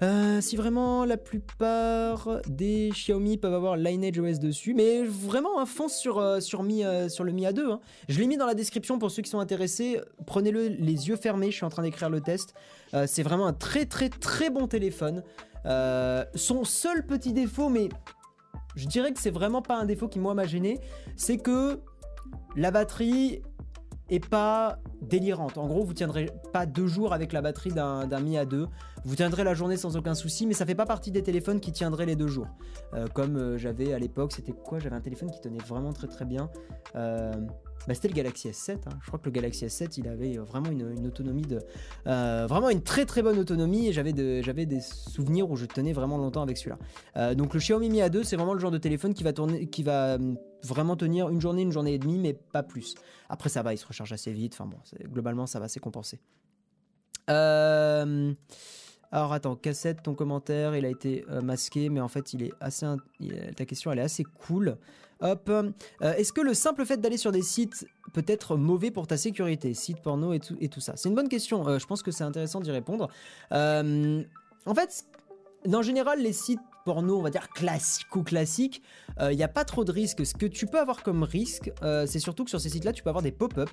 Euh, 0.00 0.40
si 0.40 0.56
vraiment 0.56 1.04
la 1.04 1.16
plupart 1.16 2.40
des 2.46 2.90
Xiaomi 2.92 3.36
peuvent 3.36 3.54
avoir 3.54 3.76
Lineage 3.76 4.18
OS 4.18 4.38
dessus, 4.38 4.74
mais 4.74 5.02
vraiment 5.02 5.58
un 5.58 5.66
fonce 5.66 5.96
sur, 5.96 6.18
euh, 6.18 6.38
euh, 6.38 7.08
sur 7.08 7.24
le 7.24 7.32
Mi 7.32 7.44
A2. 7.44 7.72
Hein. 7.72 7.80
Je 8.08 8.20
l'ai 8.20 8.26
mis 8.26 8.36
dans 8.36 8.46
la 8.46 8.54
description 8.54 8.98
pour 8.98 9.10
ceux 9.10 9.22
qui 9.22 9.30
sont 9.30 9.40
intéressés. 9.40 10.00
Prenez-le 10.26 10.68
les 10.68 11.08
yeux 11.08 11.16
fermés, 11.16 11.50
je 11.50 11.56
suis 11.56 11.64
en 11.64 11.70
train 11.70 11.82
d'écrire 11.82 12.10
le 12.10 12.20
test. 12.20 12.54
c'est 13.06 13.22
vraiment 13.22 13.46
un 13.46 13.52
très 13.52 13.86
très 13.86 14.08
très 14.08 14.50
bon 14.50 14.66
téléphone. 14.68 15.22
son 16.34 16.64
seul 16.64 17.04
petit 17.04 17.32
défaut, 17.32 17.68
mais 17.68 17.88
je 18.76 18.86
dirais 18.86 19.12
que 19.12 19.20
c'est 19.20 19.30
vraiment 19.30 19.62
pas 19.62 19.76
un 19.76 19.84
défaut 19.84 20.08
qui 20.08 20.20
moi 20.20 20.34
m'a 20.34 20.46
gêné, 20.46 20.80
c'est 21.16 21.38
que 21.38 21.80
la 22.56 22.70
batterie 22.70 23.42
est 24.08 24.26
pas 24.26 24.78
délirante. 25.02 25.58
En 25.58 25.66
gros, 25.66 25.84
vous 25.84 25.94
tiendrez 25.94 26.30
pas 26.52 26.66
deux 26.66 26.86
jours 26.86 27.12
avec 27.12 27.32
la 27.32 27.42
batterie 27.42 27.72
d'un 27.72 28.20
Mi 28.20 28.36
A2. 28.36 28.66
Vous 29.04 29.16
tiendrez 29.16 29.44
la 29.44 29.54
journée 29.54 29.76
sans 29.76 29.96
aucun 29.96 30.14
souci, 30.14 30.46
mais 30.46 30.54
ça 30.54 30.66
fait 30.66 30.74
pas 30.74 30.86
partie 30.86 31.10
des 31.10 31.22
téléphones 31.22 31.60
qui 31.60 31.72
tiendraient 31.72 32.06
les 32.06 32.16
deux 32.16 32.26
jours. 32.26 32.48
Euh, 32.94 33.06
comme 33.08 33.36
euh, 33.36 33.58
j'avais 33.58 33.92
à 33.92 33.98
l'époque, 33.98 34.32
c'était 34.32 34.52
quoi? 34.52 34.78
J'avais 34.78 34.96
un 34.96 35.00
téléphone 35.00 35.30
qui 35.30 35.40
tenait 35.40 35.58
vraiment 35.58 35.92
très 35.92 36.08
très 36.08 36.24
bien. 36.24 36.50
Euh, 36.96 37.32
bah, 37.88 37.94
c'était 37.94 38.08
le 38.08 38.14
Galaxy 38.14 38.48
S7. 38.48 38.72
Hein. 38.86 38.98
Je 39.02 39.06
crois 39.08 39.18
que 39.18 39.24
le 39.24 39.32
Galaxy 39.32 39.66
S7, 39.66 39.94
il 39.98 40.06
avait 40.06 40.36
vraiment 40.36 40.70
une, 40.70 41.06
autonomie 41.06 41.42
de, 41.42 41.60
vraiment 42.04 42.70
une 42.70 42.82
très 42.82 43.06
très 43.06 43.22
bonne 43.22 43.38
autonomie 43.38 43.88
et 43.88 43.92
j'avais 43.92 44.12
des 44.12 44.80
souvenirs 44.80 45.50
où 45.50 45.56
je 45.56 45.66
tenais 45.66 45.92
vraiment 45.92 46.18
longtemps 46.18 46.42
avec 46.42 46.58
celui-là. 46.58 47.34
donc 47.34 47.54
le 47.54 47.60
Xiaomi 47.60 47.88
Mi 47.88 47.98
A2, 47.98 48.22
c'est 48.22 48.36
vraiment 48.36 48.54
le 48.54 48.60
genre 48.60 48.70
de 48.70 48.78
téléphone 48.78 49.14
qui 49.14 49.24
va 49.24 49.32
tourner, 49.32 49.66
qui 49.66 49.82
va 49.82 50.18
vraiment 50.64 50.96
tenir 50.96 51.28
une 51.28 51.40
journée, 51.40 51.62
une 51.62 51.72
journée 51.72 51.94
et 51.94 51.98
demie, 51.98 52.18
mais 52.18 52.34
pas 52.34 52.62
plus. 52.62 52.94
Après, 53.28 53.48
ça 53.48 53.62
va, 53.62 53.74
il 53.74 53.78
se 53.78 53.86
recharge 53.86 54.12
assez 54.12 54.32
vite. 54.32 54.54
Enfin 54.54 54.66
bon, 54.66 54.78
globalement, 55.08 55.46
ça 55.46 55.60
va, 55.60 55.68
c'est 55.68 55.80
compensé. 55.80 56.20
Euh, 57.30 58.32
alors 59.10 59.32
attends, 59.32 59.56
cassette, 59.56 60.02
ton 60.02 60.14
commentaire, 60.14 60.76
il 60.76 60.84
a 60.84 60.88
été 60.88 61.24
euh, 61.30 61.40
masqué, 61.40 61.88
mais 61.88 62.00
en 62.00 62.08
fait, 62.08 62.34
il 62.34 62.42
est 62.42 62.52
assez. 62.60 62.86
ta 63.56 63.64
question, 63.64 63.90
elle 63.90 64.00
est 64.00 64.02
assez 64.02 64.24
cool. 64.24 64.76
Hop. 65.20 65.48
Euh, 65.48 65.72
est-ce 66.00 66.32
que 66.32 66.40
le 66.40 66.54
simple 66.54 66.84
fait 66.84 66.98
d'aller 66.98 67.16
sur 67.16 67.32
des 67.32 67.42
sites 67.42 67.86
peut 68.12 68.24
être 68.26 68.56
mauvais 68.56 68.90
pour 68.90 69.06
ta 69.06 69.16
sécurité? 69.16 69.74
Sites 69.74 70.00
porno 70.00 70.32
et 70.32 70.40
tout, 70.40 70.56
et 70.60 70.68
tout 70.68 70.80
ça 70.80 70.92
C'est 70.96 71.08
une 71.08 71.14
bonne 71.14 71.28
question. 71.28 71.78
je 71.78 71.86
pense 71.86 72.02
que 72.02 72.10
c'est 72.10 72.24
intéressant 72.24 72.60
d'y 72.60 72.70
répondre. 72.70 73.08
en 73.50 74.74
fait, 74.74 75.06
en 75.66 75.82
général, 75.82 76.20
les 76.20 76.32
sites 76.32 76.60
porno, 76.88 77.18
on 77.18 77.20
va 77.20 77.28
dire 77.28 77.50
classico-classique, 77.50 78.80
il 79.18 79.22
euh, 79.22 79.34
n'y 79.34 79.42
a 79.42 79.48
pas 79.48 79.66
trop 79.66 79.84
de 79.84 79.92
risques. 79.92 80.24
Ce 80.24 80.32
que 80.32 80.46
tu 80.46 80.66
peux 80.66 80.80
avoir 80.80 81.02
comme 81.02 81.22
risque, 81.22 81.70
euh, 81.82 82.06
c'est 82.06 82.18
surtout 82.18 82.44
que 82.44 82.50
sur 82.50 82.62
ces 82.62 82.70
sites-là, 82.70 82.94
tu 82.94 83.02
peux 83.02 83.10
avoir 83.10 83.22
des 83.22 83.30
pop-up. 83.30 83.68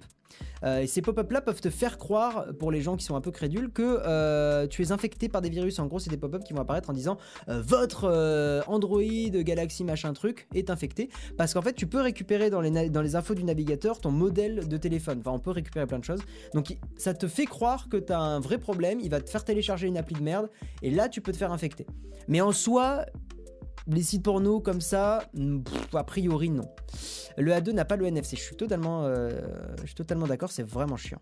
Euh, 0.65 0.79
et 0.79 0.87
ces 0.87 1.01
pop-up-là 1.01 1.39
peuvent 1.39 1.61
te 1.61 1.69
faire 1.69 1.97
croire, 1.97 2.47
pour 2.59 2.71
les 2.71 2.81
gens 2.81 2.97
qui 2.97 3.05
sont 3.05 3.15
un 3.15 3.21
peu 3.21 3.31
crédules, 3.31 3.71
que 3.71 4.65
tu 4.65 4.81
es 4.81 4.91
infecté 4.91 5.29
par 5.29 5.41
des 5.41 5.49
virus. 5.49 5.79
En 5.79 5.85
gros, 5.85 5.99
c'est 5.99 6.09
des 6.09 6.17
pop-up 6.17 6.43
qui 6.43 6.51
vont 6.51 6.59
apparaître 6.59 6.89
en 6.89 6.93
disant 6.93 7.17
votre 7.47 8.63
Android, 8.67 9.01
Galaxy, 9.31 9.85
machin 9.85 10.11
truc 10.11 10.49
est 10.53 10.69
infecté. 10.69 11.09
Parce 11.37 11.53
qu'en 11.53 11.61
fait, 11.61 11.73
tu 11.73 11.87
peux 11.87 12.01
récupérer 12.01 12.49
dans 12.49 12.59
les, 12.59 12.89
dans 12.89 13.01
les 13.01 13.15
infos 13.15 13.33
du 13.33 13.45
navigateur 13.45 14.01
ton 14.01 14.11
modèle 14.11 14.67
de 14.67 14.75
téléphone. 14.75 15.19
Enfin, 15.21 15.31
on 15.31 15.39
peut 15.39 15.51
récupérer 15.51 15.87
plein 15.87 15.99
de 15.99 16.03
choses. 16.03 16.21
Donc, 16.53 16.75
ça 16.97 17.13
te 17.13 17.29
fait 17.29 17.45
croire 17.45 17.87
que 17.87 17.95
tu 17.95 18.11
as 18.11 18.19
un 18.19 18.41
vrai 18.41 18.57
problème. 18.57 18.99
Il 18.99 19.09
va 19.09 19.21
te 19.21 19.29
faire 19.29 19.45
télécharger 19.45 19.87
une 19.87 19.97
appli 19.97 20.15
de 20.15 20.23
merde. 20.23 20.49
Et 20.81 20.91
là, 20.91 21.07
tu 21.07 21.21
peux 21.21 21.31
te 21.31 21.37
faire 21.37 21.53
infecter. 21.53 21.85
Mais 22.27 22.41
en 22.41 22.51
soi, 22.51 23.04
les 23.87 24.03
sites 24.03 24.23
porno 24.23 24.59
comme 24.59 24.81
ça, 24.81 25.29
a 25.93 26.03
priori 26.03 26.49
non. 26.49 26.69
Le 27.37 27.51
A2 27.51 27.71
n'a 27.71 27.85
pas 27.85 27.95
le 27.95 28.05
NFC. 28.05 28.35
Je 28.35 28.41
suis 28.41 28.55
totalement, 28.55 29.03
euh, 29.03 29.29
je 29.81 29.87
suis 29.87 29.95
totalement 29.95 30.27
d'accord. 30.27 30.51
C'est 30.51 30.63
vraiment 30.63 30.97
chiant. 30.97 31.21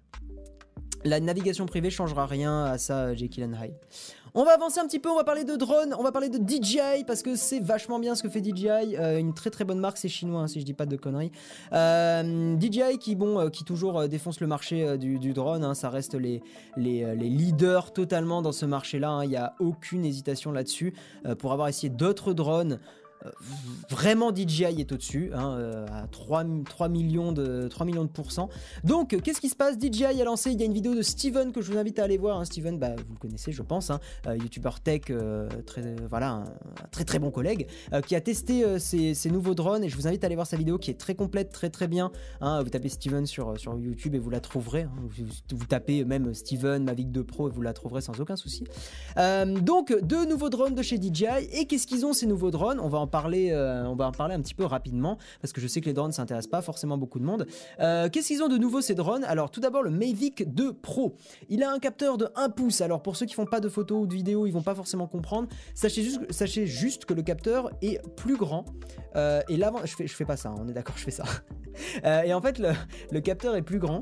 La 1.04 1.20
navigation 1.20 1.66
privée 1.66 1.90
changera 1.90 2.26
rien 2.26 2.64
à 2.64 2.78
ça, 2.78 3.14
Jekyll 3.14 3.44
and 3.44 3.62
Hyde. 3.62 3.76
On 4.36 4.46
va 4.46 4.54
avancer 4.54 4.80
un 4.80 4.88
petit 4.88 4.98
peu, 4.98 5.10
on 5.10 5.16
va 5.16 5.24
parler 5.24 5.44
de 5.44 5.56
drone, 5.56 5.94
on 5.96 6.02
va 6.02 6.12
parler 6.12 6.30
de 6.30 6.40
DJI 6.40 7.04
parce 7.06 7.22
que 7.22 7.36
c'est 7.36 7.60
vachement 7.60 8.00
bien 8.00 8.16
ce 8.16 8.24
que 8.24 8.30
fait 8.30 8.44
DJI, 8.44 8.98
euh, 8.98 9.20
une 9.20 9.36
très 9.36 9.52
très 9.52 9.64
bonne 9.64 9.80
marque, 9.80 9.98
c'est 9.98 10.10
chinois 10.10 10.42
hein, 10.42 10.48
si 10.48 10.60
je 10.60 10.66
dis 10.66 10.74
pas 10.74 10.88
de 10.88 10.96
conneries. 10.96 11.32
Euh, 11.72 12.56
DJI 12.60 12.98
qui 13.00 13.16
bon, 13.16 13.40
euh, 13.40 13.50
qui 13.50 13.64
toujours 13.64 14.08
défonce 14.08 14.40
le 14.40 14.48
marché 14.48 14.98
du, 14.98 15.34
drone, 15.34 15.64
hein, 15.64 15.76
ça 15.76 15.92
reste 15.92 16.16
les, 16.16 16.42
les, 16.78 17.16
leaders 17.16 17.94
totalement 17.94 18.42
dans 18.42 18.52
ce 18.52 18.66
marché-là. 18.66 19.12
Hein. 19.12 19.24
Il 19.24 19.30
n'y 19.30 19.38
a 19.38 19.54
aucune 19.60 20.04
hésitation 20.04 20.52
là-dessus. 20.52 20.96
pour 21.38 21.54
avoir 21.54 21.68
essayé 21.68 21.90
d'autres 21.90 22.34
drones, 22.34 22.80
vraiment 23.90 24.32
DJI 24.34 24.82
est 24.82 24.92
au-dessus, 24.92 25.32
hein, 25.34 25.56
euh, 25.58 25.86
à 25.92 26.08
3, 26.08 26.44
3, 26.68 26.90
millions 26.90 27.32
de, 27.32 27.68
3 27.68 27.86
millions 27.86 28.04
de 28.04 28.10
pourcents. 28.10 28.50
Donc, 28.84 29.18
qu'est-ce 29.22 29.42
qui 29.42 29.50
se 29.50 29.56
passe? 29.56 29.78
DJI 29.78 30.06
a 30.06 30.24
lancé, 30.24 30.52
il 30.52 30.60
y 30.60 30.64
a 30.64 30.66
une 30.66 30.74
vidéo 30.74 30.96
de 30.96 31.02
Steven 31.02 31.52
que 31.52 31.62
je 31.62 31.72
vous 31.72 31.78
invite 31.78 32.00
à 32.00 32.04
aller 32.04 32.18
voir. 32.18 32.40
Hein. 32.40 32.46
Steven, 32.46 32.78
bah, 32.78 32.96
vous 32.96 33.14
le 33.14 33.20
connaissez, 33.20 33.52
je 33.52 33.62
pense, 33.62 33.90
hein, 33.90 34.00
euh, 34.28 34.36
youtubeur 34.38 34.80
tech, 34.80 35.04
euh, 35.10 35.48
très, 35.66 35.96
voilà, 36.10 36.32
un, 36.32 36.46
très 36.92 37.06
très 37.06 37.20
bon 37.20 37.32
collègue, 37.32 37.68
qui 38.08 38.16
a 38.16 38.22
testé 38.22 38.80
ses, 38.80 39.30
nouveaux 39.30 39.56
drones 39.56 39.84
et 39.84 39.90
je 39.90 39.96
vous 39.96 40.08
invite 40.08 40.24
à 40.24 40.28
aller 40.28 40.36
voir 40.36 40.48
sa 40.48 40.58
vidéo 40.58 40.78
qui 40.78 40.92
est 40.92 41.00
très 41.00 41.16
complète, 41.16 41.52
très 41.52 41.70
très 41.70 41.88
bien. 41.88 42.12
vous 42.42 42.70
tapez 42.70 42.90
Steven 42.90 43.26
sur, 43.26 43.60
sur 43.60 43.78
YouTube 43.78 44.16
et 44.16 44.20
vous 44.20 44.30
la 44.30 44.40
trouverez. 44.40 44.86
Vous, 45.50 45.66
tapez 45.68 46.04
même 46.04 46.34
Steven 46.34 46.84
Mavic 46.84 47.12
2 47.12 47.24
Pro 47.24 47.50
et 47.50 47.52
vous 47.52 47.62
la 47.62 47.74
trouverez 47.74 48.02
sans 48.02 48.20
aucun 48.20 48.36
souci. 48.36 48.66
donc, 49.62 49.96
deux 50.04 50.26
nouveaux 50.26 50.50
drones 50.50 50.76
de 50.76 50.82
chez 50.82 50.98
DJI 50.98 51.48
et 51.54 51.66
qu'est-ce 51.66 51.88
qu'ils 51.88 52.06
ont 52.06 52.14
ces 52.14 52.26
nouveaux 52.26 52.52
drones? 52.52 52.80
On 52.80 52.90
va 52.90 53.00
en 53.00 53.08
euh, 53.16 53.86
on 53.86 53.96
va 53.96 54.08
en 54.08 54.12
parler 54.12 54.36
un 54.36 54.42
petit 54.42 54.54
peu 54.54 54.66
rapidement 54.66 55.18
parce 55.42 55.54
que 55.54 55.62
je 55.62 55.68
sais 55.68 55.82
que 55.82 55.86
les 55.86 55.94
drones 55.94 56.12
s'intéressent 56.12 56.50
pas 56.50 56.62
forcément 56.62 56.98
beaucoup 56.98 57.20
de 57.20 57.26
monde. 57.26 57.46
Euh, 57.80 58.10
qu'est-ce 58.10 58.28
qu'ils 58.28 58.44
ont 58.44 58.48
de 58.48 58.58
nouveau 58.58 58.82
ces 58.82 58.96
drones? 58.96 59.24
Alors 59.24 59.52
tout 59.52 59.60
d'abord 59.60 59.84
le 59.84 59.92
Mavic 59.92 60.54
2 60.54 60.74
Pro. 60.74 61.16
Il 61.50 61.64
a 61.64 61.72
un 61.72 61.80
capteur 61.80 62.18
de 62.18 62.28
1 62.36 62.50
pouce. 62.50 62.82
Alors 62.82 63.02
pour 63.02 63.16
ceux 63.16 63.26
qui 63.26 63.34
font 63.34 63.46
pas 63.46 63.60
de 63.60 63.70
photos 63.70 64.04
ou 64.04 64.08
de 64.08 64.14
vidéos, 64.14 64.46
ils 64.46 64.52
vont 64.52 64.62
pas 64.62 64.76
forcément 64.76 65.08
comprendre. 65.08 65.48
Sachez 65.74 66.66
juste, 66.66 67.06
que 67.06 67.14
le 67.14 67.22
capteur 67.22 67.72
est 67.82 68.00
plus 68.16 68.38
grand. 68.38 68.66
Euh, 69.16 69.42
et 69.50 69.58
là, 69.58 69.72
je 69.84 69.96
fais, 69.96 70.08
fais 70.08 70.26
pas 70.26 70.38
ça. 70.38 70.50
Hein, 70.50 70.56
on 70.60 70.68
est 70.68 70.74
d'accord, 70.74 70.98
je 70.98 71.04
fais 71.04 71.12
ça. 71.12 71.24
et 72.26 72.34
en 72.34 72.42
fait, 72.42 72.60
le 72.60 73.20
capteur 73.20 73.56
est 73.56 73.62
plus 73.62 73.80
grand. 73.80 74.02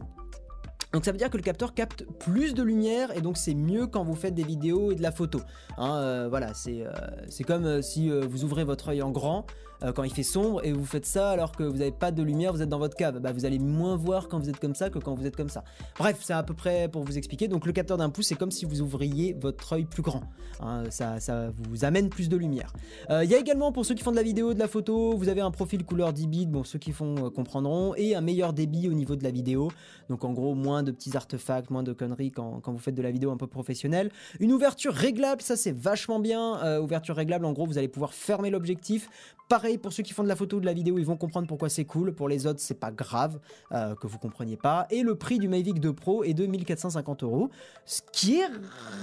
Donc 0.94 1.06
ça 1.06 1.12
veut 1.12 1.18
dire 1.18 1.30
que 1.30 1.38
le 1.38 1.44
capteur 1.44 1.74
capte 1.74 2.06
plus 2.20 2.54
de 2.54 2.64
lumière 2.64 3.16
et 3.16 3.22
donc 3.22 3.38
c'est 3.38 3.54
mieux 3.54 3.88
quand 3.88 4.04
vous 4.04 4.16
faites 4.16 4.34
des 4.34 4.44
vidéos 4.44 4.92
et 4.92 4.96
de 4.96 5.02
la 5.02 5.12
photo. 5.12 5.40
Hein, 5.78 6.28
voilà, 6.30 6.54
c'est 6.54 7.44
comme 7.46 7.82
si 7.82 8.10
vous 8.10 8.44
ouvrez 8.44 8.64
votre 8.64 8.90
œil 8.90 9.02
en 9.02 9.12
grand 9.12 9.46
euh, 9.84 9.92
quand 9.92 10.04
il 10.04 10.14
fait 10.14 10.24
sombre 10.24 10.64
et 10.64 10.72
vous 10.72 10.86
faites 10.86 11.06
ça 11.06 11.32
alors 11.32 11.52
que 11.52 11.64
vous 11.64 11.78
n'avez 11.78 11.92
pas 11.92 12.12
de 12.12 12.22
lumière, 12.22 12.54
vous 12.54 12.62
êtes 12.62 12.70
dans 12.70 12.80
votre 12.80 12.96
cave. 12.96 13.20
Bah, 13.20 13.32
vous 13.32 13.46
allez 13.46 13.60
moins 13.60 13.96
voir 13.96 14.28
quand 14.28 14.40
vous 14.40 14.50
êtes 14.50 14.60
comme 14.60 14.76
ça 14.76 14.90
que 14.90 15.00
quand 15.00 15.16
vous 15.16 15.26
êtes 15.26 15.36
comme 15.36 15.50
ça. 15.50 15.64
Bref, 15.98 16.18
c'est 16.22 16.34
à 16.34 16.44
peu 16.44 16.54
près 16.54 16.88
pour 16.88 17.04
vous 17.04 17.18
expliquer. 17.18 17.48
Donc 17.48 17.66
le 17.66 17.72
capteur 17.72 17.98
d'un 17.98 18.10
pouce, 18.10 18.28
c'est 18.28 18.36
comme 18.36 18.52
si 18.52 18.66
vous 18.66 18.82
ouvriez 18.82 19.34
votre 19.34 19.74
œil 19.74 19.86
plus 19.86 20.04
grand. 20.04 20.24
Hein, 20.60 20.84
ça, 20.90 21.18
vous 21.58 21.86
amène 21.86 22.10
plus 22.10 22.30
de 22.30 22.38
lumière. 22.38 22.74
Euh, 23.10 23.24
il 23.24 23.30
y 23.30 23.36
a 23.36 23.40
également 23.40 23.72
pour 23.72 23.86
ceux 23.86 23.96
qui 23.96 24.04
font 24.04 24.12
de 24.12 24.16
la 24.16 24.24
vidéo, 24.24 24.54
de 24.54 24.60
la 24.60 24.68
photo, 24.68 25.16
vous 25.18 25.30
avez 25.30 25.42
un 25.42 25.52
profil 25.52 25.84
couleur 25.84 26.14
10 26.14 26.28
bits, 26.28 26.46
bon 26.46 26.64
ceux 26.64 26.80
qui 26.80 26.92
font 26.92 27.26
euh, 27.26 27.30
comprendront, 27.30 27.96
et 27.96 28.16
un 28.16 28.22
meilleur 28.22 28.54
débit 28.54 28.88
au 28.88 28.94
niveau 28.94 29.16
de 29.16 29.24
la 29.24 29.32
vidéo. 29.32 29.72
Donc 30.10 30.24
en 30.24 30.34
gros, 30.34 30.54
moins 30.54 30.84
de 30.84 30.92
petits 30.92 31.16
artefacts, 31.16 31.70
moins 31.70 31.84
de 31.84 31.94
conneries 31.94 32.32
quand 32.32 32.62
vous 32.66 32.78
faites 32.78 32.96
de 32.96 33.02
la 33.02 33.12
vidéo 33.12 33.32
un 33.32 33.38
peu 33.38 33.48
professionnelle. 33.48 34.12
Une 34.40 34.52
ouverture 34.52 34.94
réglable, 34.94 35.42
ça 35.42 35.56
c'est 35.56 35.76
vachement 35.76 36.20
bien. 36.20 36.80
ouverture 36.80 37.16
réglable, 37.16 37.46
en 37.46 37.54
gros, 37.54 37.66
vous 37.66 37.78
allez 37.78 37.88
pouvoir 37.88 38.14
fermer 38.14 38.50
l'objectif 38.50 39.10
Pareil 39.52 39.78
pour 39.78 39.92
ceux 39.92 40.02
qui 40.02 40.14
font 40.14 40.24
de 40.24 40.30
la 40.30 40.38
photo 40.38 40.56
ou 40.56 40.60
de 40.62 40.66
la 40.66 40.72
vidéo, 40.72 40.98
ils 40.98 41.06
vont 41.06 41.18
comprendre 41.18 41.46
pourquoi 41.46 41.68
c'est 41.68 41.84
cool. 41.84 42.14
Pour 42.14 42.30
les 42.30 42.48
autres, 42.48 42.62
c'est 42.62 42.80
pas 42.80 42.90
grave 42.90 43.38
euh, 43.74 43.96
que 43.96 44.08
vous 44.08 44.18
compreniez 44.18 44.56
pas. 44.56 44.88
Et 44.90 45.04
le 45.04 45.16
prix 45.16 45.40
du 45.40 45.50
Mavic 45.50 45.82
2 45.82 45.92
Pro 45.92 46.24
est 46.24 46.34
de 46.34 46.46
1450 46.46 47.24
euros, 47.24 47.50
ce 47.86 48.00
qui 48.14 48.40
est 48.40 48.48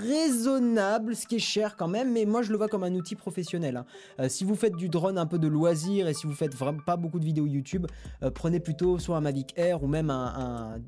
raisonnable, 0.00 1.14
ce 1.14 1.26
qui 1.26 1.36
est 1.36 1.38
cher 1.38 1.76
quand 1.76 1.86
même, 1.86 2.14
mais 2.14 2.24
moi 2.24 2.40
je 2.40 2.50
le 2.50 2.56
vois 2.56 2.68
comme 2.68 2.82
un 2.82 2.94
outil 2.94 3.14
professionnel. 3.14 3.76
Hein. 3.76 3.84
Euh, 4.20 4.30
si 4.30 4.44
vous 4.44 4.54
faites 4.54 4.74
du 4.74 4.88
drone 4.88 5.18
un 5.18 5.26
peu 5.26 5.38
de 5.38 5.48
loisir 5.48 6.08
et 6.08 6.14
si 6.14 6.26
vous 6.26 6.32
faites 6.32 6.54
vraiment 6.54 6.80
pas 6.80 6.96
beaucoup 6.96 7.20
de 7.20 7.26
vidéos 7.26 7.44
YouTube, 7.46 7.86
euh, 8.22 8.30
prenez 8.30 8.58
plutôt 8.58 8.98
soit 8.98 9.18
un 9.18 9.20
Mavic 9.20 9.52
Air 9.58 9.82
ou 9.82 9.86
même 9.86 10.08
un, 10.08 10.78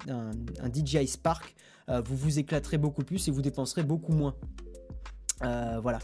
DJI 0.73 1.07
Spark. 1.07 1.55
vous 1.87 2.17
vous 2.17 2.39
éclaterez 2.39 2.79
beaucoup 2.79 3.03
plus 3.03 3.29
et 3.29 3.31
vous 3.31 3.43
dépenserez 3.43 3.83
beaucoup 3.83 4.13
moins. 4.13 4.35
Voilà. 5.41 5.99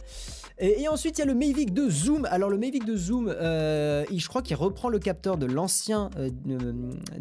Et, 0.59 0.89
ensuite, 0.89 1.19
il 1.19 1.21
y 1.21 1.23
a 1.23 1.27
le 1.27 1.35
Mavic 1.35 1.75
de 1.75 1.91
Zoom. 1.91 2.27
Alors, 2.31 2.49
le 2.49 2.57
Mavic 2.57 2.85
de 2.85 2.97
Zoom, 2.97 3.29
je 3.29 4.29
crois 4.29 4.43
qu'il 4.43 4.57
reprend 4.57 4.89
le 4.89 4.99
capteur 4.99 5.37
de 5.37 5.47
l'ancien 5.47 6.11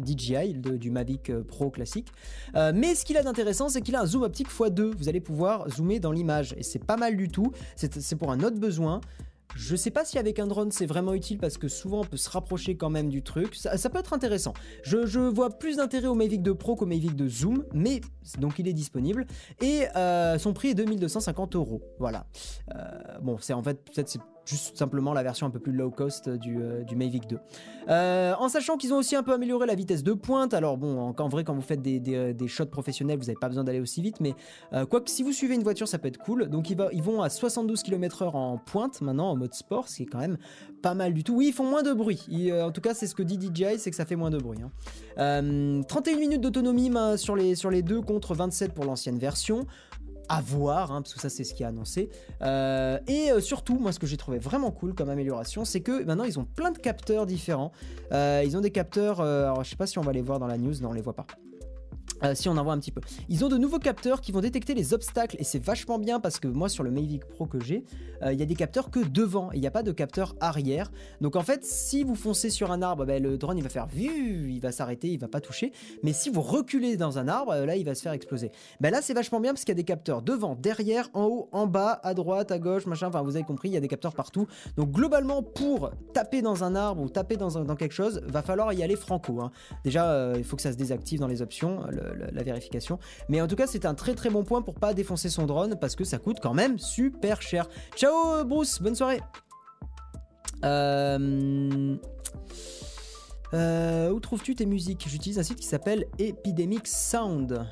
DJI, 0.04 0.54
du 0.54 0.90
Mavic 0.90 1.32
Pro 1.42 1.70
classique. 1.70 2.08
mais 2.54 2.94
ce 2.94 3.04
qu'il 3.04 3.16
a 3.16 3.22
d'intéressant, 3.22 3.68
c'est 3.68 3.82
qu'il 3.82 3.96
a 3.96 4.02
un 4.02 4.06
zoom 4.06 4.22
optique 4.22 4.48
x2. 4.48 4.94
Vous 4.96 5.08
allez 5.08 5.20
pouvoir 5.20 5.68
zoomer 5.70 6.00
dans 6.00 6.12
l'image. 6.12 6.54
Et 6.56 6.62
c'est 6.62 6.82
pas 6.82 6.96
mal 6.96 7.16
du 7.16 7.28
tout. 7.28 7.52
C'est 7.76 8.16
pour 8.16 8.32
un 8.32 8.40
autre 8.40 8.58
besoin. 8.58 9.00
Je 9.54 9.76
sais 9.76 9.90
pas 9.90 10.04
si 10.04 10.18
avec 10.18 10.38
un 10.38 10.46
drone 10.46 10.70
c'est 10.70 10.86
vraiment 10.86 11.14
utile 11.14 11.38
parce 11.38 11.56
que 11.56 11.68
souvent 11.68 12.00
on 12.00 12.04
peut 12.04 12.16
se 12.16 12.28
rapprocher 12.28 12.76
quand 12.76 12.90
même 12.90 13.08
du 13.08 13.22
truc. 13.22 13.54
Ça, 13.54 13.90
peut 13.90 13.98
être 13.98 14.12
intéressant. 14.12 14.52
Je, 14.82 15.18
vois 15.18 15.50
plus 15.50 15.76
d'intérêt 15.76 16.08
au 16.08 16.14
Mavic 16.14 16.42
2 16.42 16.54
Pro 16.54 16.76
qu'au 16.76 16.86
Mavic 16.86 17.16
de 17.16 17.28
Zoom, 17.28 17.64
mais 17.72 18.00
donc 18.38 18.58
il 18.58 18.68
est 18.68 18.72
disponible. 18.72 19.26
Et 19.60 19.84
euh, 19.96 20.38
son 20.38 20.52
prix 20.52 20.68
est 20.68 20.74
2250 20.74 21.56
euros. 21.56 21.82
Voilà. 21.98 22.26
Euh, 22.74 23.18
bon, 23.22 23.38
c'est 23.40 23.52
en 23.52 23.62
fait 23.62 23.82
peut-être 23.84 24.08
c'est 24.08 24.20
juste 24.46 24.76
simplement 24.76 25.12
la 25.12 25.22
version 25.22 25.46
un 25.46 25.50
peu 25.50 25.58
plus 25.58 25.72
low 25.72 25.90
cost 25.90 26.28
du, 26.28 26.58
euh, 26.62 26.84
Mavic 26.94 27.28
2. 27.28 27.38
Euh, 27.88 28.34
en 28.38 28.48
sachant 28.48 28.76
qu'ils 28.76 28.94
ont 28.94 28.98
aussi 28.98 29.16
un 29.16 29.22
peu 29.22 29.32
amélioré 29.32 29.66
la 29.66 29.74
vitesse 29.74 30.02
de 30.02 30.12
pointe, 30.12 30.54
alors 30.54 30.78
bon, 30.78 31.14
en, 31.16 31.28
vrai, 31.28 31.44
quand 31.44 31.54
vous 31.54 31.60
faites 31.60 31.82
des, 31.82 32.48
shots 32.48 32.66
professionnels, 32.66 33.18
vous 33.18 33.26
n'avez 33.26 33.38
pas 33.38 33.48
besoin 33.48 33.64
d'aller 33.64 33.80
aussi 33.80 34.00
vite, 34.02 34.20
mais 34.20 34.34
euh, 34.72 34.86
quoi 34.86 35.00
que 35.00 35.10
si 35.10 35.22
vous 35.22 35.32
suivez 35.32 35.54
une 35.54 35.62
voiture, 35.62 35.88
ça 35.88 35.98
peut 35.98 36.08
être 36.08 36.18
cool. 36.18 36.48
Donc 36.48 36.70
ils, 36.70 37.02
vont 37.02 37.22
à 37.22 37.28
72 37.28 37.82
km/h 37.82 38.34
en 38.34 38.58
pointe 38.58 39.00
maintenant, 39.00 39.30
en 39.30 39.36
mode 39.36 39.54
sport, 39.54 39.88
ce 39.88 39.96
qui 39.96 40.02
est 40.04 40.06
quand 40.06 40.18
même 40.18 40.38
pas 40.80 40.94
mal 40.94 41.12
du 41.12 41.24
tout. 41.24 41.34
Oui, 41.34 41.48
ils 41.48 41.52
font 41.52 41.68
moins 41.68 41.82
de 41.82 41.92
bruit. 41.92 42.22
en 42.52 42.70
tout 42.70 42.80
cas, 42.80 42.94
c'est 42.94 43.06
ce 43.06 43.14
que 43.14 43.22
dit 43.22 43.38
DJI, 43.38 43.78
c'est 43.78 43.90
que 43.90 43.96
ça 43.96 44.04
fait 44.04 44.16
moins 44.16 44.30
de 44.30 44.38
bruit. 44.38 44.58
31 45.16 45.26
hein. 45.26 45.84
minutes 46.18 46.40
d'autonomie 46.40 46.92
sur 47.16 47.34
les, 47.34 47.56
sur 47.56 47.70
les 47.70 47.82
deux 47.82 48.00
contre 48.00 48.34
27 48.34 48.72
pour 48.72 48.84
l'ancienne 48.84 49.18
version 49.18 49.66
à 50.28 50.40
voir, 50.40 50.92
hein, 50.92 51.02
parce 51.02 51.14
que 51.14 51.20
ça 51.20 51.28
c'est 51.28 51.44
ce 51.44 51.54
qui 51.54 51.62
est 51.62 51.66
annoncé. 51.66 52.08
Euh, 52.42 52.98
et 53.06 53.30
euh, 53.30 53.40
surtout, 53.40 53.78
moi 53.78 53.92
ce 53.92 53.98
que 53.98 54.06
j'ai 54.06 54.16
trouvé 54.16 54.38
vraiment 54.38 54.70
cool 54.70 54.94
comme 54.94 55.08
amélioration, 55.08 55.64
c'est 55.64 55.80
que 55.80 56.04
maintenant 56.04 56.24
ils 56.24 56.38
ont 56.38 56.44
plein 56.44 56.70
de 56.70 56.78
capteurs 56.78 57.26
différents. 57.26 57.72
Euh, 58.12 58.42
ils 58.44 58.56
ont 58.56 58.60
des 58.60 58.70
capteurs, 58.70 59.20
alors 59.20 59.64
je 59.64 59.70
sais 59.70 59.76
pas 59.76 59.86
si 59.86 59.98
on 59.98 60.02
va 60.02 60.12
les 60.12 60.22
voir 60.22 60.38
dans 60.38 60.46
la 60.46 60.58
news, 60.58 60.74
non 60.80 60.90
on 60.90 60.92
les 60.92 61.02
voit 61.02 61.14
pas. 61.14 61.26
Euh, 62.22 62.34
si 62.34 62.48
on 62.48 62.56
en 62.56 62.64
voit 62.64 62.72
un 62.72 62.78
petit 62.78 62.92
peu. 62.92 63.00
Ils 63.28 63.44
ont 63.44 63.48
de 63.48 63.58
nouveaux 63.58 63.78
capteurs 63.78 64.20
qui 64.20 64.32
vont 64.32 64.40
détecter 64.40 64.74
les 64.74 64.94
obstacles 64.94 65.36
et 65.38 65.44
c'est 65.44 65.62
vachement 65.62 65.98
bien 65.98 66.18
parce 66.18 66.40
que 66.40 66.48
moi 66.48 66.68
sur 66.68 66.82
le 66.82 66.90
Mavic 66.90 67.26
Pro 67.26 67.46
que 67.46 67.62
j'ai, 67.62 67.84
euh, 68.22 68.32
il 68.32 68.38
y 68.38 68.42
a 68.42 68.46
des 68.46 68.54
capteurs 68.54 68.90
que 68.90 69.00
devant, 69.00 69.52
il 69.52 69.60
n'y 69.60 69.66
a 69.66 69.70
pas 69.70 69.82
de 69.82 69.92
capteur 69.92 70.34
arrière. 70.40 70.90
Donc 71.20 71.36
en 71.36 71.42
fait, 71.42 71.64
si 71.64 72.04
vous 72.04 72.14
foncez 72.14 72.48
sur 72.48 72.72
un 72.72 72.80
arbre, 72.80 73.04
ben, 73.04 73.22
le 73.22 73.36
drone 73.36 73.58
il 73.58 73.62
va 73.62 73.68
faire 73.68 73.86
vu, 73.86 74.50
il 74.50 74.60
va 74.60 74.72
s'arrêter, 74.72 75.08
il 75.08 75.18
va 75.18 75.28
pas 75.28 75.40
toucher. 75.40 75.72
Mais 76.02 76.14
si 76.14 76.30
vous 76.30 76.40
reculez 76.40 76.96
dans 76.96 77.18
un 77.18 77.28
arbre, 77.28 77.54
là 77.54 77.76
il 77.76 77.84
va 77.84 77.94
se 77.94 78.02
faire 78.02 78.12
exploser. 78.12 78.50
Ben 78.80 78.90
là 78.90 79.02
c'est 79.02 79.14
vachement 79.14 79.40
bien 79.40 79.52
parce 79.52 79.64
qu'il 79.64 79.72
y 79.72 79.76
a 79.78 79.82
des 79.82 79.84
capteurs 79.84 80.22
devant, 80.22 80.54
derrière, 80.54 81.10
en 81.12 81.24
haut, 81.24 81.48
en 81.52 81.66
bas, 81.66 82.00
à 82.02 82.14
droite, 82.14 82.50
à 82.50 82.58
gauche, 82.58 82.86
machin. 82.86 83.08
Enfin 83.08 83.22
vous 83.22 83.36
avez 83.36 83.44
compris, 83.44 83.68
il 83.68 83.74
y 83.74 83.78
a 83.78 83.80
des 83.80 83.88
capteurs 83.88 84.14
partout. 84.14 84.46
Donc 84.78 84.90
globalement 84.90 85.42
pour 85.42 85.90
taper 86.14 86.40
dans 86.40 86.64
un 86.64 86.74
arbre 86.74 87.02
ou 87.02 87.10
taper 87.10 87.36
dans, 87.36 87.76
quelque 87.76 87.92
chose, 87.92 88.22
va 88.26 88.40
falloir 88.40 88.72
y 88.72 88.82
aller 88.82 88.96
franco. 88.96 89.42
Hein. 89.42 89.50
Déjà 89.84 90.10
euh, 90.10 90.34
il 90.38 90.44
faut 90.44 90.56
que 90.56 90.62
ça 90.62 90.72
se 90.72 90.78
désactive 90.78 91.20
dans 91.20 91.26
les 91.26 91.42
options 91.42 91.82
la 91.96 92.42
vérification. 92.42 92.98
Mais 93.28 93.40
en 93.40 93.46
tout 93.46 93.56
cas, 93.56 93.66
c'est 93.66 93.86
un 93.86 93.94
très 93.94 94.14
très 94.14 94.30
bon 94.30 94.44
point 94.44 94.62
pour 94.62 94.74
pas 94.74 94.94
défoncer 94.94 95.28
son 95.28 95.46
drone 95.46 95.76
parce 95.80 95.96
que 95.96 96.04
ça 96.04 96.18
coûte 96.18 96.38
quand 96.42 96.54
même 96.54 96.78
super 96.78 97.42
cher. 97.42 97.68
Ciao 97.96 98.44
Bruce, 98.44 98.80
bonne 98.80 98.94
soirée. 98.94 99.20
Euh, 100.64 101.96
euh, 103.54 104.10
où 104.10 104.20
trouves-tu 104.20 104.54
tes 104.54 104.66
musiques? 104.66 105.06
J'utilise 105.08 105.38
un 105.38 105.42
site 105.42 105.58
qui 105.58 105.66
s'appelle 105.66 106.06
Epidemic 106.18 106.86
Sound. 106.86 107.66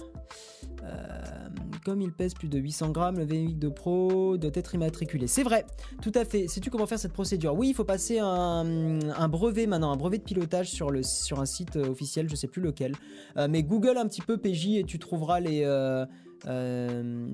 Euh, 0.85 1.49
comme 1.85 2.01
il 2.01 2.13
pèse 2.13 2.35
plus 2.35 2.49
de 2.49 2.59
800 2.59 2.91
grammes, 2.91 3.19
le 3.19 3.27
V8 3.27 3.59
de 3.59 3.69
Pro 3.69 4.37
doit 4.37 4.51
être 4.55 4.75
immatriculé. 4.75 5.27
C'est 5.27 5.43
vrai, 5.43 5.67
tout 6.01 6.13
à 6.15 6.25
fait. 6.25 6.49
Sais-tu 6.49 6.71
comment 6.71 6.87
faire 6.87 6.99
cette 6.99 7.13
procédure? 7.13 7.55
Oui, 7.55 7.69
il 7.69 7.75
faut 7.75 7.85
passer 7.85 8.19
un, 8.19 9.29
brevet 9.29 9.67
maintenant, 9.67 9.93
un 9.93 9.97
brevet 9.97 10.19
de 10.19 10.23
pilotage 10.23 10.71
sur, 10.71 10.89
un 10.91 11.47
site 11.47 11.77
euh, 11.77 11.91
officiel, 11.91 12.29
je 12.29 12.37
sais 12.37 12.47
plus 12.47 12.63
lequel. 12.63 12.95
Euh, 13.37 13.49
mais 13.51 13.63
Google 13.63 13.99
un 13.99 14.07
petit 14.07 14.23
peu 14.23 14.39
PJ 14.39 14.77
et 14.77 14.85
tu 14.85 14.99
trouveras 14.99 15.41
les, 15.41 15.61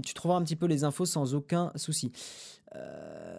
tu 0.04 0.14
trouveras 0.14 0.38
un 0.38 0.42
petit 0.42 0.56
peu 0.56 0.66
les 0.66 0.84
infos 0.84 1.06
sans 1.06 1.34
aucun 1.34 1.72
souci. 1.76 2.12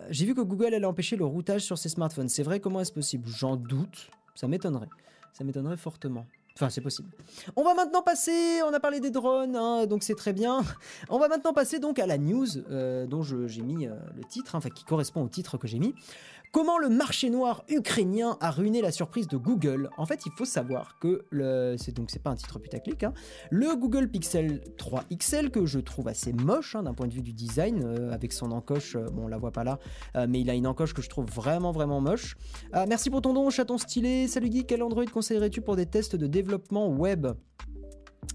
J'ai 0.10 0.26
vu 0.26 0.36
que 0.36 0.42
Google 0.42 0.74
allait 0.74 0.86
empêcher 0.86 1.16
le 1.16 1.26
routage 1.26 1.62
sur 1.62 1.78
ses 1.78 1.90
smartphones. 1.90 2.28
C'est 2.28 2.44
vrai, 2.44 2.60
comment 2.60 2.82
est-ce 2.82 2.92
possible? 2.92 3.28
J'en 3.28 3.56
doute. 3.56 4.10
Ça 4.36 4.48
m'étonnerait. 4.48 4.90
Ça 5.34 5.44
m'étonnerait 5.44 5.78
fortement. 5.78 6.26
Enfin, 6.56 6.70
c'est 6.70 6.82
possible. 6.82 7.10
On 7.56 7.64
va 7.64 7.74
maintenant 7.74 8.02
passer, 8.02 8.62
on 8.68 8.74
a 8.74 8.80
parlé 8.80 9.00
des 9.00 9.10
drones, 9.10 9.56
hein, 9.56 9.86
donc 9.86 10.04
c'est 10.04 10.16
très 10.16 10.34
bien. 10.34 10.64
On 11.10 11.18
va 11.18 11.28
maintenant 11.28 11.54
passer 11.54 11.80
donc 11.80 11.98
à 11.98 12.06
la 12.06 12.18
news 12.18 12.48
euh, 12.70 13.08
dont 13.08 13.24
j'ai 13.24 13.62
mis 13.62 13.88
euh, 13.88 13.96
le 14.16 14.24
titre, 14.24 14.56
hein, 14.56 14.58
enfin 14.58 14.70
qui 14.70 14.84
correspond 14.84 15.24
au 15.24 15.30
titre 15.30 15.58
que 15.58 15.68
j'ai 15.68 15.80
mis. 15.80 15.96
Comment 16.52 16.78
le 16.78 16.90
marché 16.90 17.30
noir 17.30 17.64
ukrainien 17.70 18.38
a 18.42 18.52
ruiné 18.52 18.82
la 18.82 18.92
surprise 18.92 19.26
de 19.30 19.38
Google? 19.38 19.90
En 19.98 20.06
fait, 20.06 20.26
il 20.26 20.34
faut 20.34 20.44
savoir 20.44 21.00
que 21.00 21.24
c'est 21.78 21.96
donc 21.96 22.12
c'est 22.12 22.22
pas 22.22 22.30
un 22.30 22.36
titre 22.36 22.60
putaclic. 22.60 23.04
Hein, 23.04 23.14
le 23.50 23.74
Google 23.78 24.10
Pixel 24.10 24.62
3 24.78 25.06
XL 25.18 25.50
que 25.50 25.66
je 25.66 25.80
trouve 25.80 26.10
assez 26.10 26.34
moche 26.34 26.76
hein, 26.76 26.84
d'un 26.84 26.94
point 26.94 27.08
de 27.08 27.14
vue 27.14 27.22
du 27.22 27.32
design, 27.32 27.82
euh, 27.86 28.12
avec 28.12 28.34
son 28.34 28.52
encoche. 28.52 28.98
Euh, 28.98 29.06
bon, 29.06 29.24
on 29.24 29.28
la 29.30 29.38
voit 29.38 29.54
pas 29.54 29.64
là, 29.64 29.80
euh, 30.18 30.28
mais 30.28 30.42
il 30.42 30.50
a 30.50 30.54
une 30.54 30.68
encoche 30.68 30.94
que 30.94 31.02
je 31.02 31.08
trouve 31.08 31.26
vraiment 31.28 31.72
vraiment 31.72 32.02
moche. 32.02 32.36
merci 32.86 33.10
pour 33.10 33.22
ton 33.22 33.34
don, 33.34 33.50
chaton 33.50 33.78
stylé. 33.78 34.28
Salut 34.28 34.50
Guy, 34.50 34.66
quel 34.66 34.84
Android 34.84 35.06
conseillerais-tu 35.06 35.62
pour 35.62 35.78
des 35.78 35.86
tests 35.86 36.18
de 36.18 36.28
développement 36.28 36.90
web? 36.90 37.28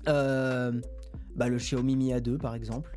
Bah, 0.07 1.51
le 1.51 1.59
Xiaomi 1.59 1.97
Mi 1.97 2.15
A2 2.15 2.39
par 2.39 2.55
exemple. 2.55 2.96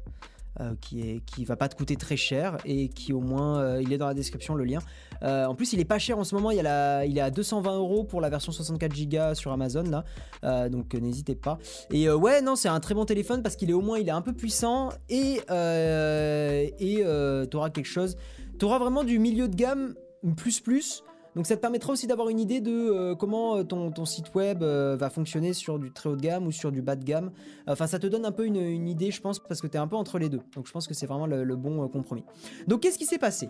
Euh, 0.62 0.74
qui 0.82 1.00
est 1.00 1.46
va 1.46 1.56
pas 1.56 1.70
te 1.70 1.76
coûter 1.76 1.96
très 1.96 2.18
cher 2.18 2.58
et 2.66 2.90
qui 2.90 3.14
au 3.14 3.22
moins 3.22 3.62
euh, 3.62 3.82
il 3.82 3.94
est 3.94 3.98
dans 3.98 4.08
la 4.08 4.14
description 4.14 4.56
le 4.56 4.66
lien. 4.66 4.80
Euh, 5.24 5.46
en 5.46 5.56
plus 5.56 5.72
il 5.72 5.80
est 5.80 5.86
pas 5.86 6.00
cher 6.00 6.20
en 6.20 6.26
ce 6.26 6.36
moment, 6.36 6.52
il, 6.52 6.58
y 6.58 6.60
a 6.60 6.64
la, 6.64 7.06
est 7.06 7.20
à 7.22 7.32
220 7.32 7.78
euros 7.78 8.04
pour 8.04 8.20
la 8.20 8.30
version 8.30 8.52
64 8.52 8.94
Go 9.10 9.36
sur 9.36 9.54
Amazon 9.54 10.04
donc 10.44 10.94
n'hésitez 10.96 11.36
pas. 11.36 11.60
Et 11.92 12.10
ouais 12.12 12.42
non 12.42 12.58
c'est 12.58 12.68
un 12.68 12.82
très 12.82 12.94
bon 12.94 13.06
téléphone 13.06 13.42
parce 13.42 13.56
qu'il 13.56 13.70
est 13.70 13.74
au 13.74 13.82
moins 13.82 14.00
il 14.00 14.10
est 14.10 14.12
un 14.12 14.22
peu 14.22 14.34
puissant 14.34 14.90
et 15.08 15.40
et 15.50 17.04
t'auras 17.50 17.70
quelque 17.70 17.86
chose, 17.86 18.18
t'auras 18.58 18.80
vraiment 18.80 19.06
du 19.06 19.18
milieu 19.18 19.48
de 19.48 19.56
gamme 19.56 19.96
plus 20.36 20.60
plus 20.60 21.04
donc 21.40 21.48
ça 21.48 21.56
te 21.56 21.62
permettra 21.62 21.94
aussi 21.94 22.06
d'avoir 22.06 22.28
une 22.28 22.42
idée 22.42 22.60
de 22.60 22.70
euh, 22.70 23.16
comment 23.16 23.56
euh, 23.56 23.64
ton, 23.64 24.04
site 24.04 24.36
web 24.36 24.62
euh, 24.62 24.98
va 25.00 25.10
fonctionner 25.10 25.54
sur 25.54 25.80
du 25.80 25.90
très 25.94 26.10
haut 26.10 26.18
de 26.18 26.22
gamme 26.22 26.46
ou 26.46 26.52
sur 26.52 26.70
du 26.70 26.82
bas 26.82 26.98
de 26.98 27.06
gamme. 27.06 27.32
Enfin 27.66 27.88
ça 27.88 27.98
te 27.98 28.08
donne 28.08 28.26
un 28.26 28.34
peu 28.34 28.46
une, 28.46 28.58
idée 28.90 29.10
je 29.10 29.22
pense 29.22 29.40
parce 29.40 29.62
que 29.62 29.68
tu 29.68 29.78
es 29.78 29.80
un 29.80 29.88
peu 29.88 29.96
entre 29.96 30.20
les 30.20 30.28
deux. 30.28 30.42
Donc 30.54 30.68
je 30.68 30.74
pense 30.74 30.86
que 30.86 30.94
c'est 30.94 31.06
vraiment 31.06 31.28
le, 31.28 31.56
bon 31.56 31.88
compromis. 31.88 32.26
Donc 32.68 32.82
qu'est-ce 32.82 32.98
qui 32.98 33.06
s'est 33.06 33.18
passé? 33.18 33.48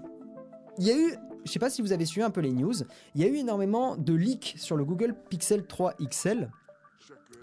Il 0.78 0.86
y 0.86 0.92
a 0.92 0.96
eu, 0.96 1.16
je 1.46 1.52
sais 1.52 1.58
pas 1.58 1.72
si 1.72 1.82
vous 1.82 1.92
avez 1.92 2.06
suivi 2.06 2.24
un 2.24 2.30
peu 2.30 2.42
les 2.42 2.52
news, 2.52 2.76
il 3.16 3.22
y 3.22 3.24
a 3.24 3.28
eu 3.28 3.38
énormément 3.38 3.98
de 3.98 4.14
leaks 4.14 4.54
sur 4.60 4.78
le 4.78 4.86
Google 4.86 5.16
Pixel 5.28 5.66
3 5.66 5.96
XL. 6.12 6.52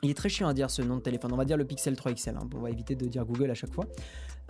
Il 0.04 0.10
est 0.10 0.14
très 0.14 0.28
chiant 0.28 0.46
à 0.46 0.54
dire 0.54 0.70
ce 0.70 0.80
nom 0.80 0.94
de 0.94 1.02
téléphone. 1.02 1.32
On 1.32 1.36
va 1.36 1.44
dire 1.44 1.56
le 1.56 1.64
Pixel 1.64 1.96
3 1.96 2.12
XL. 2.12 2.38
On 2.54 2.60
va 2.60 2.70
éviter 2.70 2.94
de 2.94 3.06
dire 3.06 3.24
Google 3.24 3.50
à 3.50 3.54
chaque 3.54 3.72
fois. 3.72 3.86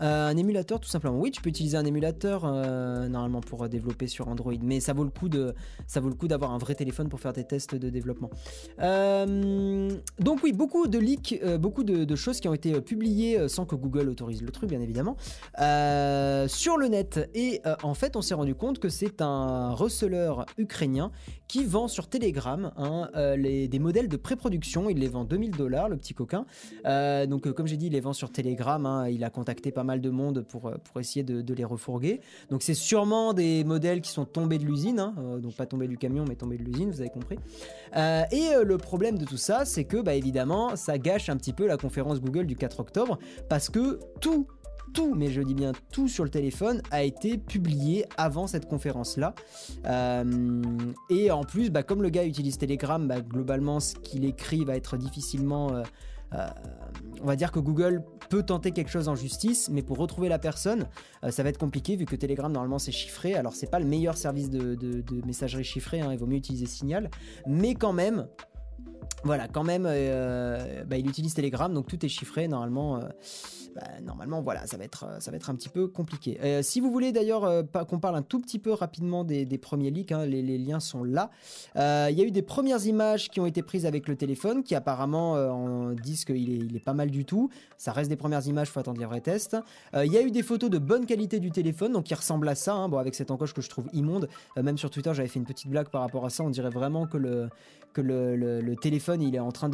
Euh, 0.02 0.28
un 0.28 0.36
émulateur 0.36 0.80
tout 0.80 0.88
simplement. 0.88 1.18
Oui, 1.18 1.30
tu 1.30 1.40
peux 1.40 1.48
utiliser 1.48 1.76
un 1.76 1.84
émulateur 1.84 2.42
euh, 2.44 3.08
normalement 3.08 3.40
pour 3.40 3.68
développer 3.68 4.06
sur 4.06 4.28
Android, 4.28 4.52
mais 4.62 4.80
ça 4.80 4.92
vaut 4.92 5.04
le 5.04 5.10
coup 5.10 5.28
de 5.28 5.54
ça 5.86 6.00
vaut 6.00 6.08
le 6.08 6.14
coup 6.14 6.28
d'avoir 6.28 6.52
un 6.52 6.58
vrai 6.58 6.74
téléphone 6.74 7.08
pour 7.08 7.20
faire 7.20 7.32
des 7.32 7.44
tests 7.44 7.74
de 7.74 7.88
développement. 7.88 8.30
Euh, 8.80 9.90
donc 10.18 10.40
oui, 10.42 10.52
beaucoup 10.52 10.86
de 10.86 10.98
leaks, 10.98 11.42
beaucoup 11.58 11.84
de, 11.84 12.16
choses 12.16 12.40
qui 12.40 12.48
ont 12.48 12.54
été 12.54 12.80
publiées 12.80 13.48
sans 13.48 13.66
que 13.66 13.74
Google 13.74 14.08
autorise 14.08 14.42
le 14.42 14.50
truc, 14.50 14.70
bien 14.70 14.80
évidemment, 14.80 15.16
sur 15.56 16.76
le 16.76 16.88
net. 16.88 17.28
Et 17.34 17.60
en 17.82 17.94
fait, 17.94 18.16
on 18.16 18.22
s'est 18.22 18.34
rendu 18.34 18.54
compte 18.54 18.78
que 18.78 18.88
c'est 18.88 19.20
un 19.20 19.72
receleur 19.72 20.46
ukrainien 20.56 21.10
qui 21.46 21.64
vend 21.64 21.88
sur 21.88 22.08
Telegram 22.08 22.72
hein, 22.76 23.10
les, 23.36 23.68
des 23.68 23.78
modèles 23.78 24.08
de 24.08 24.16
pré-production. 24.16 24.88
Il 24.88 24.98
les 24.98 25.08
vend 25.08 25.24
2000 25.24 25.52
dollars, 25.52 25.88
le 25.88 25.96
petit 25.96 26.14
coquin. 26.14 26.46
donc 26.84 27.50
comme 27.52 27.66
j'ai 27.66 27.76
dit, 27.76 27.86
il 27.86 27.92
les 27.92 28.00
vend 28.00 28.12
sur 28.12 28.30
Telegram. 28.30 28.84
Hein, 28.86 29.08
il 29.08 29.24
a 29.24 29.30
contacté 29.30 29.72
pas 29.72 29.84
mal 29.86 30.00
de 30.00 30.10
monde 30.10 30.42
pour, 30.42 30.66
euh, 30.66 30.74
pour 30.84 31.00
essayer 31.00 31.22
de, 31.22 31.54
les 31.54 31.64
refourguer. 31.64 32.20
Donc 32.50 32.62
c'est 32.62 32.74
sûrement 32.74 33.32
des 33.32 33.64
modèles 33.64 34.02
qui 34.02 34.10
sont 34.10 34.26
tombés 34.26 34.58
de 34.58 34.64
l'usine, 34.64 35.00
hein, 35.00 35.14
euh, 35.18 35.38
donc 35.38 35.54
pas 35.54 35.64
tombés 35.64 35.88
du 35.88 35.96
camion, 35.96 36.24
mais 36.28 36.34
tombés 36.34 36.58
de 36.58 36.64
l'usine, 36.64 36.90
vous 36.90 37.00
avez 37.00 37.08
compris. 37.08 37.38
Euh, 37.96 38.24
et 38.30 38.48
le 38.62 38.76
problème 38.76 39.16
de 39.16 39.24
tout 39.24 39.38
ça, 39.38 39.64
c'est 39.64 39.84
que 39.84 39.96
bah, 39.98 40.14
évidemment, 40.14 40.76
ça 40.76 40.98
gâche 40.98 41.30
un 41.30 41.36
petit 41.36 41.54
peu 41.54 41.66
la 41.66 41.78
conférence 41.78 42.20
Google 42.20 42.46
du 42.46 42.56
4 42.56 42.80
octobre, 42.80 43.18
parce 43.48 43.70
que 43.70 44.00
tout 44.20 44.46
tout, 44.94 45.14
mais 45.14 45.28
je 45.28 45.42
dis 45.42 45.52
bien 45.52 45.72
tout 45.92 46.08
sur 46.08 46.24
le 46.24 46.30
téléphone 46.30 46.80
a 46.90 47.02
été 47.02 47.36
publié 47.36 48.06
avant 48.16 48.46
cette 48.46 48.66
conférence-là. 48.66 49.34
et 51.10 51.30
en 51.30 51.44
plus, 51.44 51.70
bah, 51.70 51.82
comme 51.82 52.02
le 52.02 52.08
gars 52.08 52.24
utilise 52.24 52.56
Telegram, 52.56 53.06
bah, 53.06 53.20
globalement, 53.20 53.78
ce 53.80 53.94
qu'il 53.96 54.24
écrit 54.24 54.64
va 54.64 54.74
être 54.74 54.96
difficilement 54.96 55.82
on 56.32 57.26
va 57.26 57.36
dire 57.36 57.52
que 57.52 57.60
Google 57.60 58.02
peut 58.28 58.42
tenter 58.42 58.72
quelque 58.72 58.90
chose 58.90 59.08
en 59.08 59.14
justice, 59.14 59.68
mais 59.70 59.82
pour 59.82 59.98
retrouver 59.98 60.28
la 60.28 60.38
personne, 60.38 60.86
euh, 61.24 61.30
ça 61.30 61.42
va 61.42 61.48
être 61.48 61.58
compliqué 61.58 61.96
vu 61.96 62.04
que 62.04 62.16
Telegram 62.16 62.50
normalement 62.50 62.78
c'est 62.78 62.92
chiffré. 62.92 63.34
Alors 63.34 63.54
c'est 63.54 63.70
pas 63.70 63.78
le 63.78 63.86
meilleur 63.86 64.16
service 64.16 64.50
de, 64.50 65.04
messagerie 65.24 65.64
chiffrée, 65.64 66.00
hein, 66.00 66.08
il 66.12 66.18
vaut 66.18 66.26
mieux 66.26 66.36
utiliser 66.36 66.66
Signal, 66.66 67.10
mais 67.46 67.74
quand 67.74 67.92
même, 67.92 68.26
voilà, 69.24 69.48
quand 69.48 69.64
même, 69.64 69.86
euh, 69.86 70.84
bah, 70.84 70.96
il 70.96 71.08
utilise 71.08 71.34
Telegram, 71.34 71.72
donc 71.72 71.86
tout 71.86 72.04
est 72.04 72.08
chiffré 72.08 72.48
normalement. 72.48 73.00
Bah, 73.76 74.00
normalement, 74.02 74.40
voilà, 74.40 74.66
ça 74.66 74.78
va 74.78 74.84
être, 74.84 75.06
ça 75.20 75.30
va 75.30 75.36
être 75.36 75.50
un 75.50 75.54
petit 75.54 75.68
peu 75.68 75.86
compliqué. 75.86 76.62
si 76.62 76.80
vous 76.80 76.90
voulez 76.90 77.12
d'ailleurs 77.12 77.64
qu'on 77.88 77.98
parle 77.98 78.16
un 78.16 78.22
tout 78.22 78.40
petit 78.40 78.58
peu 78.58 78.72
rapidement 78.72 79.22
des, 79.22 79.58
premiers 79.58 79.90
leaks, 79.90 80.12
hein, 80.12 80.24
les, 80.24 80.58
liens 80.58 80.80
sont 80.80 81.04
là. 81.04 81.30
Il 81.74 82.16
y 82.18 82.22
a 82.22 82.24
eu 82.24 82.30
des 82.30 82.42
premières 82.42 82.86
images 82.86 83.28
qui 83.28 83.38
ont 83.38 83.46
été 83.46 83.62
prises 83.62 83.84
avec 83.84 84.08
le 84.08 84.16
téléphone, 84.16 84.62
qui 84.62 84.74
apparemment 84.74 85.32
en 85.32 85.92
disent 85.92 86.24
qu'il 86.24 86.74
est, 86.74 86.80
pas 86.80 86.94
mal 86.94 87.10
du 87.10 87.24
tout. 87.26 87.50
Ça 87.76 87.92
reste 87.92 88.08
des 88.08 88.16
premières 88.16 88.46
images, 88.46 88.70
faut 88.70 88.80
attendre 88.80 88.98
les 88.98 89.06
vrais 89.06 89.20
tests. 89.20 89.56
Il 89.94 90.10
y 90.12 90.16
a 90.16 90.22
eu 90.22 90.30
des 90.30 90.42
photos 90.42 90.70
de 90.70 90.78
bonne 90.78 91.04
qualité 91.04 91.38
du 91.38 91.50
téléphone, 91.50 91.92
donc 91.92 92.04
qui 92.04 92.14
ressemblent 92.14 92.48
à 92.48 92.54
ça, 92.54 92.74
hein, 92.74 92.88
bon, 92.88 92.96
avec 92.96 93.14
cette 93.14 93.30
encoche 93.30 93.52
que 93.52 93.60
je 93.60 93.68
trouve 93.68 93.86
immonde. 93.92 94.28
même 94.56 94.78
sur 94.78 94.90
Twitter, 94.90 95.12
j'avais 95.12 95.28
fait 95.28 95.38
une 95.38 95.46
petite 95.46 95.68
blague 95.68 95.88
par 95.88 96.00
rapport 96.00 96.24
à 96.24 96.30
ça. 96.30 96.44
On 96.44 96.50
dirait 96.50 96.70
vraiment 96.70 97.06
que 97.06 97.18
le, 97.18 97.48
que 97.96 98.00
le, 98.02 98.76
téléphone 98.76 99.22
il 99.22 99.34
est 99.34 99.40
en 99.40 99.52
train 99.52 99.70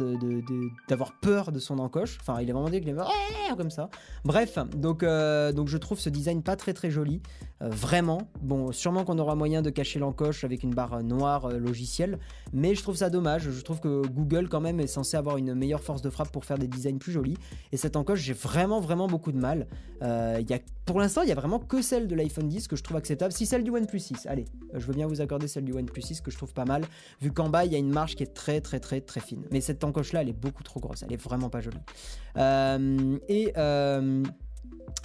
d'avoir 0.87 1.13
peur 1.19 1.51
de 1.51 1.59
son 1.59 1.79
encoche. 1.79 2.17
Enfin, 2.21 2.41
il 2.41 2.49
est 2.49 2.53
vraiment 2.53 2.69
dit 2.69 2.79
qu'il 2.79 2.89
est 2.89 3.55
comme 3.57 3.69
ça. 3.69 3.89
Bref, 4.25 4.57
donc, 4.75 5.03
euh, 5.03 5.51
donc 5.51 5.67
je 5.67 5.77
trouve 5.77 5.99
ce 5.99 6.09
design 6.09 6.43
pas 6.43 6.55
très 6.55 6.73
très 6.73 6.89
joli. 6.89 7.21
Euh, 7.61 7.69
vraiment. 7.69 8.29
Bon, 8.41 8.71
sûrement 8.71 9.03
qu'on 9.03 9.19
aura 9.19 9.35
moyen 9.35 9.61
de 9.61 9.69
cacher 9.69 9.99
l'encoche 9.99 10.43
avec 10.43 10.63
une 10.63 10.73
barre 10.73 11.03
noire 11.03 11.45
euh, 11.45 11.57
logicielle. 11.57 12.19
Mais 12.53 12.73
je 12.73 12.81
trouve 12.81 12.95
ça 12.95 13.09
dommage. 13.09 13.49
Je 13.49 13.61
trouve 13.61 13.79
que 13.79 14.05
Google 14.07 14.47
quand 14.47 14.61
même 14.61 14.79
est 14.79 14.87
censé 14.87 15.17
avoir 15.17 15.37
une 15.37 15.53
meilleure 15.53 15.81
force 15.81 16.01
de 16.01 16.09
frappe 16.09 16.31
pour 16.31 16.45
faire 16.45 16.57
des 16.57 16.67
designs 16.67 16.97
plus 16.97 17.11
jolis. 17.11 17.37
Et 17.71 17.77
cette 17.77 17.95
encoche, 17.95 18.21
j'ai 18.21 18.33
vraiment 18.33 18.79
vraiment 18.79 19.07
beaucoup 19.07 19.31
de 19.31 19.39
mal. 19.39 19.67
Pour 20.85 20.99
l'instant, 20.99 21.21
il 21.21 21.29
y 21.29 21.31
a 21.31 21.35
vraiment 21.35 21.59
que 21.59 21.81
celle 21.81 22.07
de 22.07 22.15
l'iPhone 22.15 22.49
10 22.49 22.67
que 22.67 22.75
je 22.75 22.83
trouve 22.83 22.97
acceptable. 22.97 23.31
Si 23.31 23.45
celle 23.45 23.63
du 23.63 23.71
OnePlus 23.71 23.99
6, 23.99 24.25
allez, 24.25 24.43
je 24.73 24.85
veux 24.85 24.93
bien 24.93 25.07
vous 25.07 25.21
accorder 25.21 25.47
celle 25.47 25.63
du 25.63 25.71
OnePlus 25.71 26.01
6 26.01 26.19
que 26.19 26.29
je 26.29 26.35
trouve 26.35 26.53
pas 26.53 26.65
mal. 26.65 26.83
Vu 27.21 27.31
qu'en 27.31 27.47
bas, 27.47 27.63
il 27.63 27.71
y 27.71 27.75
a 27.75 27.77
une 27.77 27.89
marge 27.91 28.15
qui 28.15 28.23
est 28.23 28.33
très 28.33 28.59
très 28.59 28.81
très 28.81 28.99
très 28.99 29.21
fine. 29.21 29.43
Mais 29.51 29.61
cette 29.61 29.85
encoche 29.85 30.11
là, 30.11 30.21
elle 30.21 30.29
est 30.29 30.33
beaucoup 30.33 30.63
trop 30.63 30.81
grosse, 30.81 31.03
elle 31.03 31.13
est 31.13 31.21
vraiment 31.21 31.49
pas 31.49 31.61
jolie. 31.61 31.77
Et 33.29 33.53
euh, 33.83 34.23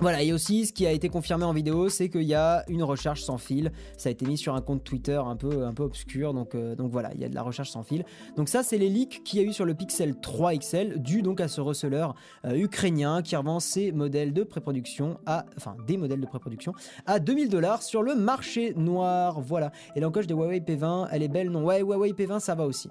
voilà, 0.00 0.22
et 0.22 0.32
aussi 0.32 0.66
ce 0.66 0.72
qui 0.72 0.86
a 0.86 0.92
été 0.92 1.08
confirmé 1.08 1.44
en 1.44 1.52
vidéo, 1.52 1.88
c'est 1.88 2.08
qu'il 2.08 2.22
y 2.22 2.34
a 2.34 2.64
une 2.68 2.84
recharge 2.84 3.22
sans 3.22 3.36
fil. 3.36 3.72
Ça 3.96 4.08
a 4.08 4.12
été 4.12 4.26
mis 4.26 4.38
sur 4.38 4.54
un 4.54 4.60
compte 4.60 4.84
Twitter 4.84 5.20
un 5.24 5.34
peu, 5.34 5.66
obscur, 5.80 6.34
donc, 6.34 6.54
euh, 6.54 6.76
donc 6.76 6.92
voilà, 6.92 7.12
il 7.14 7.20
y 7.20 7.24
a 7.24 7.28
de 7.28 7.34
la 7.34 7.42
recharge 7.42 7.70
sans 7.70 7.82
fil. 7.82 8.04
Donc 8.36 8.48
ça, 8.48 8.62
c'est 8.62 8.78
les 8.78 8.88
leaks 8.88 9.24
qu'il 9.24 9.40
y 9.40 9.42
a 9.42 9.46
eu 9.46 9.52
sur 9.52 9.64
le 9.64 9.74
Pixel 9.74 10.14
3 10.20 10.54
XL, 10.54 11.02
dû 11.02 11.22
donc 11.22 11.40
à 11.40 11.48
ce 11.48 11.60
receleur 11.60 12.14
ukrainien 12.44 13.22
qui 13.22 13.34
revend 13.34 13.58
ses 13.58 13.90
modèles 13.90 14.32
de 14.32 14.44
pré-production 14.44 15.18
à, 15.26 15.46
enfin 15.56 15.76
des 15.86 15.96
modèles 15.96 16.20
de 16.20 16.26
pré-production 16.26 16.72
à 17.06 17.18
2000 17.18 17.48
dollars 17.48 17.82
sur 17.82 18.02
le 18.02 18.14
marché 18.14 18.74
noir. 18.74 19.40
Voilà. 19.40 19.72
Et 19.96 20.00
l'encoche 20.00 20.28
de 20.28 20.34
Huawei 20.34 20.60
P20, 20.60 21.08
elle 21.10 21.22
est 21.22 21.28
belle, 21.28 21.50
non? 21.50 21.64
Ouais, 21.64 21.80
Huawei 21.80 22.12
P20, 22.12 22.38
ça 22.38 22.54
va 22.54 22.66
aussi. 22.66 22.88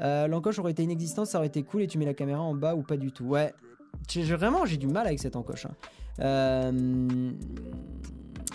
Euh, 0.00 0.26
l'encoche 0.26 0.58
aurait 0.58 0.72
été 0.72 0.82
inexistante, 0.82 1.26
ça 1.26 1.38
aurait 1.38 1.48
été 1.48 1.62
cool 1.62 1.82
et 1.82 1.86
tu 1.86 1.98
mets 1.98 2.06
la 2.06 2.14
caméra 2.14 2.40
en 2.40 2.54
bas 2.54 2.74
ou 2.74 2.82
pas 2.82 2.96
du 2.96 3.12
tout? 3.12 3.24
Ouais, 3.24 3.52
vraiment 4.34 4.64
j'ai 4.64 4.76
du 4.76 4.86
mal 4.86 5.06
avec 5.06 5.18
cette 5.18 5.36
encoche. 5.36 5.66
Hein. 5.66 5.74
Euh, 6.20 7.30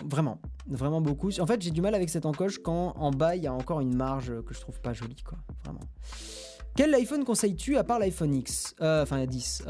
vraiment, 0.06 0.40
vraiment 0.68 1.02
beaucoup. 1.02 1.30
En 1.40 1.48
fait, 1.48 1.62
j'ai 1.62 1.72
du 1.72 1.82
mal 1.82 1.96
avec 1.96 2.10
cette 2.10 2.26
encoche 2.26 2.60
quand 2.60 2.94
en 2.98 3.12
bas 3.12 3.36
il 3.36 3.44
y 3.44 3.48
a 3.48 3.54
encore 3.54 3.82
une 3.82 3.96
marge 3.96 4.34
que 4.46 4.54
je 4.54 4.60
trouve 4.60 4.80
pas 4.82 4.94
jolie, 4.94 5.24
quoi. 5.24 5.38
Vraiment. 5.64 5.82
Quel 6.76 6.94
iPhone 6.94 7.24
conseilles-tu 7.24 7.78
à 7.78 7.84
part 7.84 8.00
l'iPhone 8.00 8.36
X 8.36 8.76
euh, 8.82 9.04
Enfin, 9.04 9.18
la 9.18 9.26
10. 9.26 9.64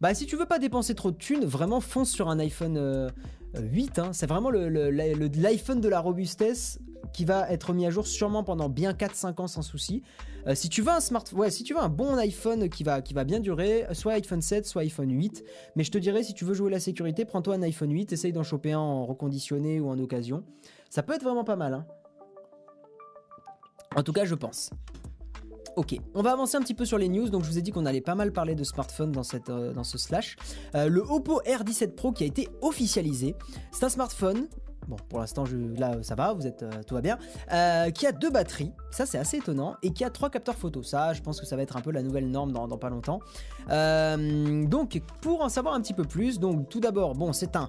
bah, 0.00 0.14
si 0.14 0.26
tu 0.26 0.36
veux 0.36 0.46
pas 0.46 0.58
dépenser 0.58 0.94
trop 0.94 1.10
de 1.10 1.16
thunes, 1.16 1.44
vraiment 1.44 1.80
fonce 1.80 2.10
sur 2.10 2.28
un 2.28 2.38
iPhone 2.38 3.10
8. 3.54 3.98
Hein. 3.98 4.10
C'est 4.12 4.26
vraiment 4.26 4.50
l'iPhone 4.50 5.80
de 5.80 5.88
la 5.88 6.00
robustesse 6.00 6.78
qui 7.12 7.24
va 7.24 7.50
être 7.50 7.72
mis 7.72 7.86
à 7.86 7.90
jour 7.90 8.06
sûrement 8.06 8.44
pendant 8.44 8.68
bien 8.68 8.92
4-5 8.92 9.40
ans 9.40 9.46
sans 9.46 9.62
souci. 9.62 10.02
Euh, 10.46 10.54
si 10.54 10.68
tu 10.68 10.82
veux 10.82 10.90
un 10.90 11.00
si 11.00 11.64
tu 11.64 11.74
veux 11.74 11.80
un 11.80 11.88
bon 11.88 12.16
iPhone 12.16 12.68
qui 12.68 12.84
va, 12.84 13.02
qui 13.02 13.14
va 13.14 13.24
bien 13.24 13.40
durer, 13.40 13.86
soit 13.92 14.12
iPhone 14.14 14.42
7, 14.42 14.66
soit 14.66 14.82
iPhone 14.82 15.10
8. 15.10 15.44
Mais 15.74 15.84
je 15.84 15.90
te 15.90 15.98
dirais, 15.98 16.22
si 16.22 16.34
tu 16.34 16.44
veux 16.44 16.54
jouer 16.54 16.70
la 16.70 16.80
sécurité, 16.80 17.24
prends-toi 17.24 17.54
un 17.54 17.62
iPhone 17.62 17.92
8, 17.92 18.12
essaye 18.12 18.32
d'en 18.32 18.42
choper 18.42 18.72
un 18.72 18.78
en 18.78 19.06
reconditionné 19.06 19.80
ou 19.80 19.88
en 19.88 19.98
occasion. 19.98 20.44
Ça 20.90 21.02
peut 21.02 21.14
être 21.14 21.24
vraiment 21.24 21.44
pas 21.44 21.56
mal. 21.56 21.74
Hein. 21.74 21.86
En 23.96 24.02
tout 24.02 24.12
cas, 24.12 24.24
je 24.24 24.34
pense. 24.34 24.70
Ok, 25.76 25.94
on 26.14 26.22
va 26.22 26.32
avancer 26.32 26.56
un 26.56 26.62
petit 26.62 26.72
peu 26.72 26.86
sur 26.86 26.96
les 26.96 27.10
news. 27.10 27.28
Donc, 27.28 27.44
je 27.44 27.50
vous 27.50 27.58
ai 27.58 27.62
dit 27.62 27.70
qu'on 27.70 27.84
allait 27.84 28.00
pas 28.00 28.14
mal 28.14 28.32
parler 28.32 28.54
de 28.54 28.64
smartphone 28.64 29.12
dans, 29.12 29.20
euh, 29.50 29.82
ce 29.82 29.98
slash. 29.98 30.36
Euh, 30.74 30.88
le 30.88 31.02
Oppo 31.02 31.42
R17 31.42 31.94
Pro 31.94 32.12
qui 32.12 32.24
a 32.24 32.26
été 32.26 32.48
officialisé. 32.62 33.34
C'est 33.72 33.84
un 33.84 33.90
smartphone 33.90 34.48
bon 34.88 34.96
pour 35.08 35.20
l'instant 35.20 35.44
là 35.76 36.02
ça 36.02 36.14
va, 36.14 36.32
vous 36.32 36.46
êtes 36.46 36.62
euh, 36.62 36.82
tout 36.86 36.94
va 36.94 37.00
bien, 37.00 37.18
euh, 37.52 37.90
qui 37.90 38.06
a 38.06 38.12
deux 38.12 38.30
batteries, 38.30 38.72
ça 38.90 39.06
c'est 39.06 39.18
assez 39.18 39.38
étonnant, 39.38 39.76
et 39.82 39.90
qui 39.92 40.04
a 40.04 40.10
trois 40.10 40.30
capteurs 40.30 40.54
photo. 40.54 40.82
Ça, 40.82 41.12
je 41.12 41.22
pense 41.22 41.40
que 41.40 41.46
ça 41.46 41.56
va 41.56 41.62
être 41.62 41.76
un 41.76 41.80
peu 41.80 41.90
la 41.90 42.02
nouvelle 42.02 42.30
norme 42.30 42.52
dans, 42.52 42.68
pas 42.76 42.90
longtemps. 42.90 43.20
Euh, 43.70 44.64
donc 44.66 45.00
pour 45.20 45.42
en 45.42 45.48
savoir 45.48 45.74
un 45.74 45.80
petit 45.80 45.94
peu 45.94 46.04
plus, 46.04 46.38
donc 46.38 46.68
tout 46.68 46.80
d'abord, 46.80 47.14
bon 47.14 47.32
c'est 47.32 47.56
un, 47.56 47.68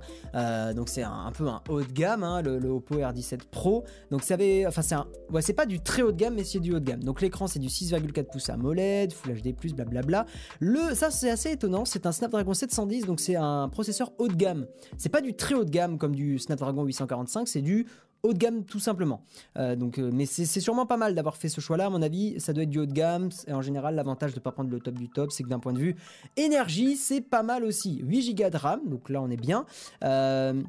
donc 0.74 0.90
c'est 0.90 1.04
un, 1.04 1.32
peu 1.36 1.48
un 1.48 1.62
haut 1.70 1.82
de 1.82 1.92
gamme, 1.92 2.24
hein, 2.24 2.42
le, 2.42 2.68
Oppo 2.70 2.96
R17 2.96 3.40
Pro. 3.50 3.84
Donc 4.12 4.24
ça 4.24 4.36
avait, 4.36 4.66
enfin 4.68 4.82
c'est 4.82 4.96
un, 4.96 5.08
ouais, 5.32 5.42
c'est 5.42 5.54
pas 5.54 5.66
du 5.66 5.80
très 5.80 6.02
haut 6.02 6.12
de 6.12 6.18
gamme, 6.18 6.36
mais 6.36 6.44
c'est 6.44 6.60
du 6.60 6.74
haut 6.74 6.80
de 6.80 6.86
gamme. 6.86 7.04
Donc 7.04 7.22
l'écran 7.22 7.48
c'est 7.48 7.60
du 7.60 7.68
6,4 7.68 8.26
pouces 8.26 8.50
AMOLED, 8.50 9.14
Full 9.14 9.42
HD+, 9.42 9.54
blablabla. 9.74 10.26
Le, 10.60 10.94
ça 10.94 11.10
c'est 11.12 11.30
assez 11.30 11.52
étonnant, 11.52 11.86
c'est 11.86 12.06
un 12.06 12.12
Snapdragon 12.12 12.54
710, 12.54 13.06
donc 13.06 13.20
c'est 13.20 13.36
un 13.36 13.70
processeur 13.70 14.12
haut 14.18 14.28
de 14.28 14.36
gamme. 14.36 14.68
C'est 14.98 15.10
pas 15.10 15.22
du 15.22 15.34
très 15.36 15.56
haut 15.56 15.66
de 15.66 15.70
gamme 15.70 15.98
comme 15.98 16.16
du 16.16 16.38
Snapdragon 16.40 16.84
800 17.00 17.46
c'est 17.46 17.62
du 17.62 17.86
haut 18.24 18.34
de 18.34 18.38
gamme 18.38 18.64
tout 18.64 18.80
simplement. 18.80 19.22
Euh, 19.58 19.76
donc, 19.76 20.00
euh, 20.00 20.10
mais 20.14 20.26
c'est 20.26 20.46
sûrement 20.46 20.86
pas 20.86 20.98
mal 20.98 21.16
d'avoir 21.16 21.38
fait 21.38 21.50
ce 21.50 21.62
choix-là. 21.62 21.86
À 21.86 21.90
mon 21.90 22.02
avis, 22.02 22.40
ça 22.40 22.54
doit 22.54 22.64
être 22.64 22.70
du 22.70 22.80
haut 22.80 22.86
de 22.86 22.94
gamme. 22.94 23.30
Et 23.48 23.54
en 23.54 23.62
général, 23.62 23.96
l'avantage 23.96 24.34
de 24.34 24.40
ne 24.40 24.44
pas 24.44 24.52
prendre 24.52 24.70
le 24.70 24.80
top 24.80 24.96
du 24.96 25.10
top, 25.10 25.32
c'est 25.32 25.44
que 25.44 25.50
d'un 25.50 25.60
point 25.60 25.74
de 25.74 25.80
vue 25.80 25.96
énergie, 26.36 26.96
c'est 26.96 27.22
pas 27.22 27.44
mal 27.44 27.64
aussi. 27.64 28.00
8 28.04 28.34
Go 28.36 28.50
de 28.50 28.58
RAM, 28.58 28.82
donc 28.86 29.10
là 29.10 29.22
on 29.22 29.30
est 29.30 29.38
bien. 29.38 29.66
Euh, 30.04 30.62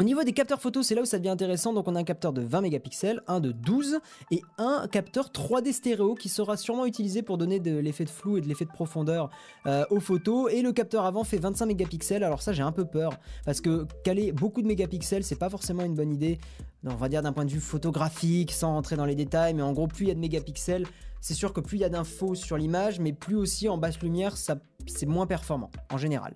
au 0.00 0.02
niveau 0.02 0.24
des 0.24 0.32
capteurs 0.32 0.60
photos, 0.60 0.86
c'est 0.86 0.94
là 0.94 1.02
où 1.02 1.04
ça 1.04 1.18
devient 1.18 1.30
intéressant. 1.30 1.72
Donc 1.72 1.86
on 1.86 1.94
a 1.94 2.00
un 2.00 2.04
capteur 2.04 2.32
de 2.32 2.42
20 2.42 2.62
mégapixels, 2.62 3.22
un 3.28 3.40
de 3.40 3.52
12 3.52 4.00
et 4.30 4.42
un 4.58 4.88
capteur 4.88 5.28
3D 5.28 5.72
stéréo 5.72 6.14
qui 6.14 6.28
sera 6.28 6.56
sûrement 6.56 6.86
utilisé 6.86 7.22
pour 7.22 7.38
donner 7.38 7.60
de 7.60 7.76
l'effet 7.76 8.04
de 8.04 8.10
flou 8.10 8.36
et 8.36 8.40
de 8.40 8.48
l'effet 8.48 8.64
de 8.64 8.70
profondeur 8.70 9.30
euh, 9.66 9.84
aux 9.90 10.00
photos. 10.00 10.52
Et 10.52 10.62
le 10.62 10.72
capteur 10.72 11.04
avant 11.04 11.22
fait 11.22 11.38
25 11.38 11.66
mégapixels. 11.66 12.24
Alors 12.24 12.42
ça 12.42 12.52
j'ai 12.52 12.62
un 12.62 12.72
peu 12.72 12.84
peur 12.84 13.12
parce 13.44 13.60
que 13.60 13.86
caler 14.02 14.32
beaucoup 14.32 14.62
de 14.62 14.66
mégapixels 14.66 15.24
c'est 15.24 15.38
pas 15.38 15.50
forcément 15.50 15.84
une 15.84 15.94
bonne 15.94 16.12
idée. 16.12 16.38
On 16.84 16.96
va 16.96 17.08
dire 17.08 17.22
d'un 17.22 17.32
point 17.32 17.44
de 17.44 17.50
vue 17.50 17.60
photographique 17.60 18.52
sans 18.52 18.72
rentrer 18.72 18.96
dans 18.96 19.06
les 19.06 19.14
détails, 19.14 19.54
mais 19.54 19.62
en 19.62 19.72
gros 19.72 19.86
plus 19.86 20.06
il 20.06 20.08
y 20.08 20.10
a 20.10 20.14
de 20.14 20.20
mégapixels, 20.20 20.86
c'est 21.24 21.32
sûr 21.32 21.54
que 21.54 21.60
plus 21.62 21.78
il 21.78 21.80
y 21.80 21.84
a 21.84 21.88
d'infos 21.88 22.34
sur 22.34 22.58
l'image, 22.58 23.00
mais 23.00 23.14
plus 23.14 23.34
aussi 23.34 23.66
en 23.70 23.78
basse 23.78 23.98
lumière, 24.00 24.36
c'est 24.36 25.06
moins 25.06 25.26
performant 25.26 25.70
en 25.90 25.96
général. 25.96 26.34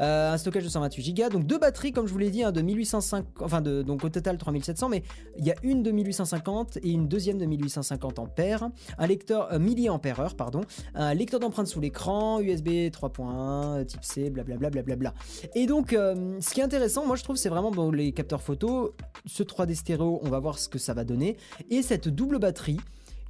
Euh, 0.00 0.34
un 0.34 0.36
stockage 0.36 0.64
de 0.64 0.68
128 0.68 1.14
Go, 1.14 1.28
donc 1.30 1.46
deux 1.46 1.58
batteries 1.58 1.92
comme 1.92 2.06
je 2.06 2.12
vous 2.12 2.18
l'ai 2.18 2.30
dit, 2.30 2.42
hein, 2.42 2.52
de 2.52 2.60
1850, 2.60 3.42
enfin 3.42 3.62
donc 3.62 4.04
au 4.04 4.10
total 4.10 4.36
3700, 4.36 4.90
mais 4.90 5.02
il 5.38 5.46
y 5.46 5.50
a 5.50 5.54
une 5.62 5.82
de 5.82 5.90
1850 5.90 6.76
et 6.82 6.90
une 6.90 7.08
deuxième 7.08 7.38
de 7.38 7.46
1850 7.46 8.18
ampères, 8.18 8.68
un 8.98 9.06
lecteur 9.06 9.48
euh, 9.50 10.28
pardon, 10.36 10.60
un 10.94 11.14
lecteur 11.14 11.40
d'empreintes 11.40 11.68
sous 11.68 11.80
l'écran, 11.80 12.42
USB 12.42 12.68
3.1, 12.90 13.86
type 13.86 14.04
C, 14.04 14.28
blablabla 14.28 14.68
blablabla. 14.68 15.14
Et 15.54 15.64
donc 15.64 15.94
euh, 15.94 16.36
ce 16.42 16.50
qui 16.50 16.60
est 16.60 16.64
intéressant, 16.64 17.06
moi 17.06 17.16
je 17.16 17.24
trouve 17.24 17.36
c'est 17.36 17.48
vraiment 17.48 17.70
bon, 17.70 17.90
les 17.90 18.12
capteurs 18.12 18.42
photo, 18.42 18.94
ce 19.24 19.42
3D 19.42 19.74
stéréo, 19.74 20.20
on 20.22 20.28
va 20.28 20.38
voir 20.38 20.58
ce 20.58 20.68
que 20.68 20.78
ça 20.78 20.92
va 20.92 21.04
donner, 21.04 21.38
et 21.70 21.80
cette 21.80 22.10
double 22.10 22.38
batterie 22.38 22.78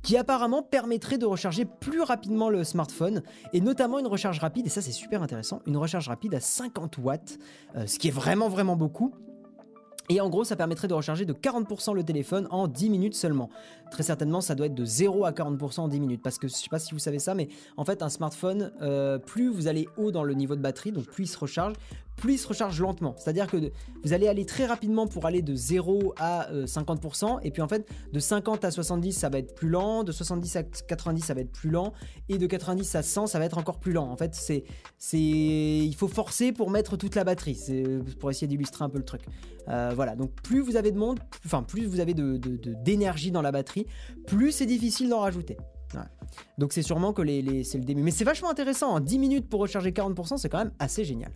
qui 0.03 0.16
apparemment 0.16 0.62
permettrait 0.62 1.18
de 1.18 1.26
recharger 1.26 1.64
plus 1.64 2.03
rapidement 2.03 2.51
le 2.51 2.64
smartphone 2.64 3.22
et 3.53 3.61
notamment 3.61 3.99
une 3.99 4.07
recharge 4.07 4.38
rapide, 4.38 4.66
et 4.66 4.70
ça 4.70 4.82
c'est 4.82 4.92
super 4.92 5.22
intéressant, 5.22 5.61
une 5.66 5.76
recharge 5.76 6.09
rapide 6.09 6.34
à 6.34 6.40
50 6.40 6.99
watts, 6.99 7.38
euh, 7.76 7.86
ce 7.86 7.99
qui 7.99 8.09
est 8.09 8.12
vraiment 8.12 8.49
vraiment 8.49 8.76
beaucoup. 8.76 9.14
Et 10.11 10.20
en 10.20 10.30
gros, 10.30 10.44
ça 10.44 10.57
permettrait 10.57 10.88
de 10.88 10.94
recharger 10.94 11.26
de 11.26 11.34
40% 11.34 11.94
le 11.94 12.03
téléphone 12.03 12.49
en 12.51 12.66
10 12.66 12.88
minutes 12.88 13.14
seulement. 13.14 13.51
Très 13.91 14.03
certainement, 14.03 14.41
ça 14.41 14.55
doit 14.55 14.66
être 14.66 14.74
de 14.74 14.84
0 14.84 15.24
à 15.24 15.32
40% 15.32 15.80
en 15.80 15.89
10 15.89 16.01
minutes. 16.01 16.22
Parce 16.22 16.39
que 16.39 16.49
je 16.49 16.53
sais 16.53 16.68
pas 16.70 16.78
si 16.78 16.93
vous 16.93 16.99
savez 16.99 17.18
ça, 17.18 17.34
mais 17.34 17.49
en 17.76 17.84
fait, 17.84 18.03
un 18.03 18.09
smartphone, 18.09 18.72
euh, 18.82 19.18
plus 19.18 19.49
vous 19.49 19.66
allez 19.66 19.89
haut 19.97 20.11
dans 20.11 20.24
le 20.24 20.34
niveau 20.34 20.57
de 20.57 20.61
batterie, 20.61 20.93
donc 20.93 21.07
plus 21.07 21.24
il 21.24 21.28
se 21.28 21.39
recharge, 21.39 21.74
plus 22.16 22.34
il 22.34 22.39
se 22.39 22.49
recharge 22.49 22.80
lentement. 22.80 23.14
C'est-à-dire 23.16 23.47
que 23.47 23.57
vous 24.05 24.12
allez 24.12 24.28
aller 24.28 24.45
très 24.45 24.66
rapidement 24.66 25.07
pour 25.07 25.24
aller 25.26 25.41
de 25.41 25.55
0 25.55 26.14
à 26.18 26.49
50%, 26.53 27.36
euh, 27.36 27.39
et 27.43 27.51
puis 27.51 27.62
en 27.62 27.68
fait, 27.68 27.89
de 28.12 28.18
50 28.18 28.64
à 28.64 28.70
70, 28.70 29.12
ça 29.12 29.28
va 29.28 29.39
être 29.39 29.55
plus 29.55 29.68
lent, 29.68 30.05
de 30.05 30.12
70 30.12 30.57
à 30.57 30.62
90, 30.62 31.20
ça 31.22 31.34
va 31.34 31.41
être 31.41 31.53
plus 31.53 31.70
lent, 31.70 31.93
et 32.28 32.39
de 32.39 32.47
90 32.47 32.95
à 32.95 33.03
100, 33.03 33.28
ça 33.28 33.39
va 33.39 33.45
être 33.45 33.59
encore 33.59 33.78
plus 33.78 33.93
lent. 33.93 34.11
En 34.11 34.16
fait, 34.16 34.34
c'est, 34.34 34.64
il 35.16 35.95
faut 35.95 36.09
forcer 36.09 36.53
pour 36.53 36.70
mettre 36.70 36.97
toute 36.97 37.14
la 37.14 37.24
batterie, 37.24 37.55
c'est 37.55 37.84
pour 38.18 38.30
essayer 38.30 38.47
d'illustrer 38.47 38.84
un 38.84 38.91
peu 38.91 38.99
le 38.99 39.05
truc. 39.05 39.22
Euh, 39.68 39.93
voilà, 39.95 40.16
donc 40.16 40.32
plus 40.43 40.61
vous 40.61 40.76
avez 40.76 40.93
de 40.93 40.99
monde, 40.99 41.20
enfin 41.45 41.62
plus 41.62 41.84
vous 41.84 42.01
avez 42.01 42.14
de, 42.14 42.39
d'énergie 42.84 43.30
dans 43.30 43.43
la 43.43 43.53
batterie, 43.53 43.78
plus 44.26 44.53
c'est 44.53 44.66
difficile 44.66 45.09
d'en 45.09 45.20
rajouter. 45.20 45.57
Donc 46.59 46.72
c'est 46.72 46.83
sûrement 46.83 47.12
que 47.12 47.22
les, 47.22 47.64
c'est 47.64 47.79
le 47.79 47.85
début. 47.85 48.03
Mais 48.03 48.11
c'est 48.11 48.24
vachement 48.24 48.51
intéressant, 48.51 49.01
10 49.01 49.14
hein. 49.14 49.18
minutes 49.18 49.49
pour 49.49 49.61
recharger 49.61 49.91
40%, 49.91 50.37
c'est 50.37 50.49
quand 50.49 50.59
même 50.59 50.72
assez 50.79 51.05
génial. 51.05 51.33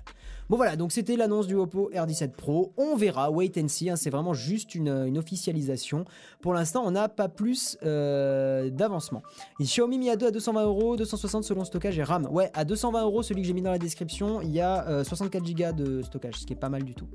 Bon 0.50 0.56
voilà, 0.56 0.76
donc 0.76 0.92
c'était 0.92 1.16
l'annonce 1.16 1.46
du 1.46 1.54
Oppo 1.54 1.90
R17 1.94 2.32
Pro. 2.32 2.72
On 2.76 2.96
verra, 2.96 3.30
wait 3.30 3.52
and 3.56 3.68
see, 3.68 3.88
hein. 3.88 3.96
c'est 3.96 4.10
vraiment 4.10 4.34
juste 4.34 4.74
une, 4.74 5.16
officialisation. 5.16 6.04
Pour 6.40 6.52
l'instant, 6.52 6.82
on 6.84 6.90
n'a 6.90 7.08
pas 7.08 7.28
plus 7.28 7.78
euh, 7.84 8.68
d'avancement. 8.68 9.22
Xiaomi 9.60 9.98
Mi 9.98 10.08
A2 10.08 10.26
à 10.26 10.30
220 10.30 10.64
euros, 10.64 10.96
260 10.96 11.44
selon 11.44 11.64
stockage 11.64 11.98
et 11.98 12.02
RAM. 12.02 12.26
Ouais, 12.30 12.50
à 12.54 12.64
220 12.64 13.02
euros, 13.02 13.22
celui 13.22 13.42
que 13.42 13.48
j'ai 13.48 13.54
mis 13.54 13.62
dans 13.62 13.70
la 13.70 13.78
description, 13.78 14.42
il 14.42 14.50
y 14.50 14.60
a 14.60 15.04
64 15.04 15.42
euh, 15.42 15.52
Go 15.52 15.84
de 15.84 16.02
stockage, 16.02 16.40
ce 16.40 16.46
qui 16.46 16.52
est 16.52 16.56
pas 16.56 16.68
mal 16.68 16.82
du 16.82 16.94
tout. 16.94 17.06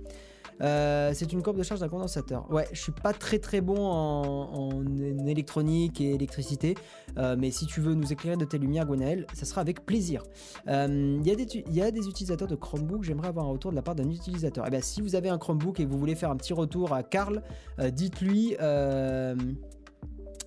Euh, 0.61 1.11
c'est 1.13 1.31
une 1.33 1.41
courbe 1.43 1.57
de 1.57 1.63
charge 1.63 1.79
d'un 1.79 1.89
condensateur. 1.89 2.49
Ouais, 2.51 2.67
je 2.71 2.81
suis 2.81 2.91
pas 2.91 3.13
très 3.13 3.39
très 3.39 3.61
bon 3.61 3.77
en, 3.77 4.85
électronique 5.27 6.01
et 6.01 6.13
électricité, 6.13 6.75
euh, 7.17 7.35
mais 7.37 7.51
si 7.51 7.65
tu 7.65 7.81
veux 7.81 7.93
nous 7.93 8.11
éclairer 8.11 8.37
de 8.37 8.45
tes 8.45 8.57
lumières, 8.57 8.85
Gwenaël, 8.85 9.27
ça 9.33 9.45
sera 9.45 9.61
avec 9.61 9.85
plaisir. 9.85 10.23
Il 10.65 10.71
euh, 10.73 11.19
y, 11.23 11.81
a 11.81 11.91
des 11.91 12.07
utilisateurs 12.07 12.47
de 12.47 12.55
Chromebook, 12.55 13.03
j'aimerais 13.03 13.27
avoir 13.27 13.45
un 13.45 13.49
retour 13.49 13.71
de 13.71 13.75
la 13.75 13.81
part 13.81 13.95
d'un 13.95 14.09
utilisateur. 14.09 14.63
Eh 14.67 14.69
bien, 14.69 14.81
si 14.81 15.01
vous 15.01 15.15
avez 15.15 15.29
un 15.29 15.37
Chromebook 15.37 15.79
et 15.79 15.85
vous 15.85 15.97
voulez 15.97 16.15
faire 16.15 16.31
un 16.31 16.37
petit 16.37 16.53
retour 16.53 16.93
à 16.93 17.03
Karl, 17.03 17.41
dites-lui. 17.91 18.55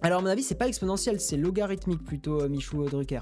Alors, 0.03 0.21
à 0.21 0.23
mon 0.23 0.29
avis, 0.29 0.43
c'est 0.43 0.55
pas 0.55 0.67
exponentiel, 0.67 1.21
c'est 1.21 1.37
logarithmique 1.37 2.03
plutôt, 2.03 2.49
Michou 2.49 2.83
Drucker. 2.89 3.21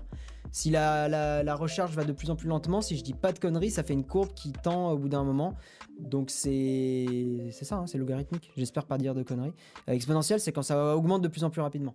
Si 0.53 0.71
la, 0.71 1.09
la, 1.09 1.55
recharge 1.55 1.95
va 1.95 2.05
de 2.05 2.13
plus 2.13 2.31
en 2.31 2.37
plus 2.37 2.49
lentement, 2.49 2.81
si 2.81 2.97
je 2.97 3.03
dis 3.03 3.15
pas 3.15 3.33
de 3.33 3.39
conneries, 3.39 3.71
ça 3.71 3.83
fait 3.83 3.93
une 3.93 4.05
courbe 4.05 4.33
qui 4.35 4.53
tend 4.53 4.91
au 4.93 4.99
bout 4.99 5.09
d'un 5.09 5.25
moment. 5.25 5.55
Donc 5.99 6.31
c'est 6.31 7.51
ça, 7.51 7.77
hein, 7.77 7.87
c'est 7.87 7.99
logarithmique. 7.99 8.53
J'espère 8.57 8.87
pas 8.87 8.99
dire 8.99 9.15
de 9.15 9.23
conneries. 9.23 9.53
Euh, 9.89 9.93
exponentiel, 9.93 10.39
c'est 10.39 10.53
quand 10.53 10.63
ça 10.63 10.97
augmente 10.97 11.23
de 11.23 11.29
plus 11.29 11.43
en 11.43 11.51
plus 11.51 11.61
rapidement. 11.61 11.95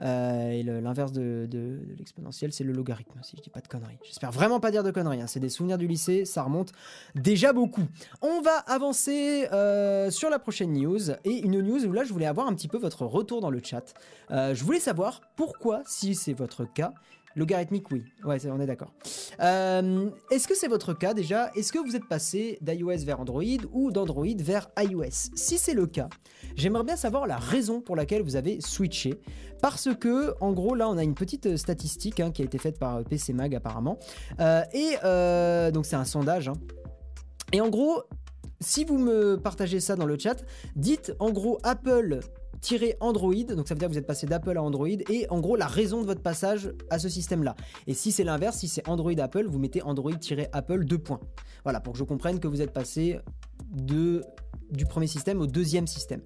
Euh, 0.00 0.50
et 0.50 0.62
l'inverse 0.64 1.12
de, 1.12 1.48
l'exponentiel, 1.96 2.52
c'est 2.52 2.64
le 2.64 2.72
logarithme, 2.72 3.20
si 3.22 3.36
je 3.36 3.42
dis 3.42 3.50
pas 3.50 3.60
de 3.60 3.68
conneries. 3.68 3.98
J'espère 4.02 4.32
vraiment 4.32 4.58
pas 4.58 4.72
dire 4.72 4.82
de 4.82 4.90
conneries. 4.90 5.22
Hein. 5.22 5.28
C'est 5.28 5.40
des 5.40 5.48
souvenirs 5.48 5.78
du 5.78 5.86
lycée, 5.86 6.24
ça 6.24 6.42
remonte 6.42 6.72
déjà 7.14 7.52
beaucoup. 7.52 7.84
On 8.22 8.40
va 8.40 8.56
avancer 8.66 9.48
euh, 9.52 10.10
sur 10.10 10.30
la 10.30 10.40
prochaine 10.40 10.72
news. 10.72 11.12
Et 11.24 11.44
une 11.44 11.60
news 11.60 11.84
où 11.86 11.92
là, 11.92 12.02
je 12.02 12.12
voulais 12.12 12.26
avoir 12.26 12.48
un 12.48 12.54
petit 12.54 12.68
peu 12.68 12.78
votre 12.78 13.06
retour 13.06 13.40
dans 13.40 13.50
le 13.50 13.60
chat. 13.62 13.94
je 14.30 14.64
voulais 14.64 14.80
savoir 14.80 15.20
pourquoi, 15.36 15.82
si 15.86 16.16
c'est 16.16 16.32
votre 16.32 16.64
cas, 16.64 16.92
Logarithmique, 17.36 17.90
oui. 17.90 18.04
Ouais, 18.24 18.38
on 18.46 18.60
est 18.60 18.66
d'accord. 18.66 18.92
Euh, 19.40 20.10
est-ce 20.30 20.46
que 20.46 20.54
c'est 20.54 20.68
votre 20.68 20.94
cas 20.94 21.14
déjà? 21.14 21.50
Est-ce 21.56 21.72
que 21.72 21.78
vous 21.78 21.96
êtes 21.96 22.06
passé 22.06 22.58
d'iOS 22.60 23.04
vers 23.04 23.20
Android 23.20 23.42
ou 23.72 23.90
d'Android 23.90 24.36
vers 24.38 24.70
iOS? 24.78 25.30
Si 25.34 25.58
c'est 25.58 25.74
le 25.74 25.86
cas, 25.86 26.08
j'aimerais 26.54 26.84
bien 26.84 26.96
savoir 26.96 27.26
la 27.26 27.36
raison 27.36 27.80
pour 27.80 27.96
laquelle 27.96 28.22
vous 28.22 28.36
avez 28.36 28.60
switché. 28.60 29.20
Parce 29.60 29.88
que, 29.98 30.34
en 30.40 30.52
gros, 30.52 30.74
là, 30.74 30.88
on 30.88 30.96
a 30.96 31.02
une 31.02 31.14
petite 31.14 31.56
statistique 31.56 32.20
hein, 32.20 32.30
qui 32.30 32.42
a 32.42 32.44
été 32.44 32.58
faite 32.58 32.78
par 32.78 33.02
PC 33.02 33.32
Mag 33.32 33.54
apparemment. 33.54 33.98
Euh, 34.40 34.62
et 34.72 34.96
euh, 35.04 35.70
donc, 35.70 35.86
c'est 35.86 35.96
un 35.96 36.04
sondage. 36.04 36.48
Hein. 36.48 36.54
Et 37.52 37.60
en 37.60 37.68
gros, 37.68 38.02
si 38.60 38.84
vous 38.84 38.98
me 38.98 39.36
partagez 39.36 39.80
ça 39.80 39.96
dans 39.96 40.06
le 40.06 40.18
chat, 40.18 40.44
dites 40.76 41.12
en 41.18 41.30
gros 41.30 41.58
Apple 41.62 42.20
Android, 43.00 43.34
donc 43.34 43.68
ça 43.68 43.74
veut 43.74 43.78
dire 43.78 43.88
que 43.88 43.92
vous 43.92 43.98
êtes 43.98 44.06
passé 44.06 44.26
d'Apple 44.26 44.56
à 44.56 44.62
Android, 44.62 44.88
et 44.88 45.26
en 45.30 45.40
gros 45.40 45.56
la 45.56 45.66
raison 45.66 46.00
de 46.00 46.06
votre 46.06 46.22
passage 46.22 46.72
à 46.90 46.98
ce 46.98 47.08
système-là. 47.08 47.56
Et 47.86 47.94
si 47.94 48.12
c'est 48.12 48.24
l'inverse, 48.24 48.58
si 48.58 48.68
c'est 48.68 48.88
Android 48.88 49.12
Apple, 49.18 49.46
vous 49.46 49.58
mettez 49.58 49.82
Android-Apple 49.82 50.84
2 50.84 50.98
points. 50.98 51.20
Voilà, 51.64 51.80
pour 51.80 51.92
que 51.92 51.98
je 51.98 52.04
comprenne 52.04 52.40
que 52.40 52.48
vous 52.48 52.62
êtes 52.62 52.72
passé 52.72 53.18
de, 53.70 54.22
du 54.70 54.86
premier 54.86 55.06
système 55.06 55.40
au 55.40 55.46
deuxième 55.46 55.86
système. 55.86 56.20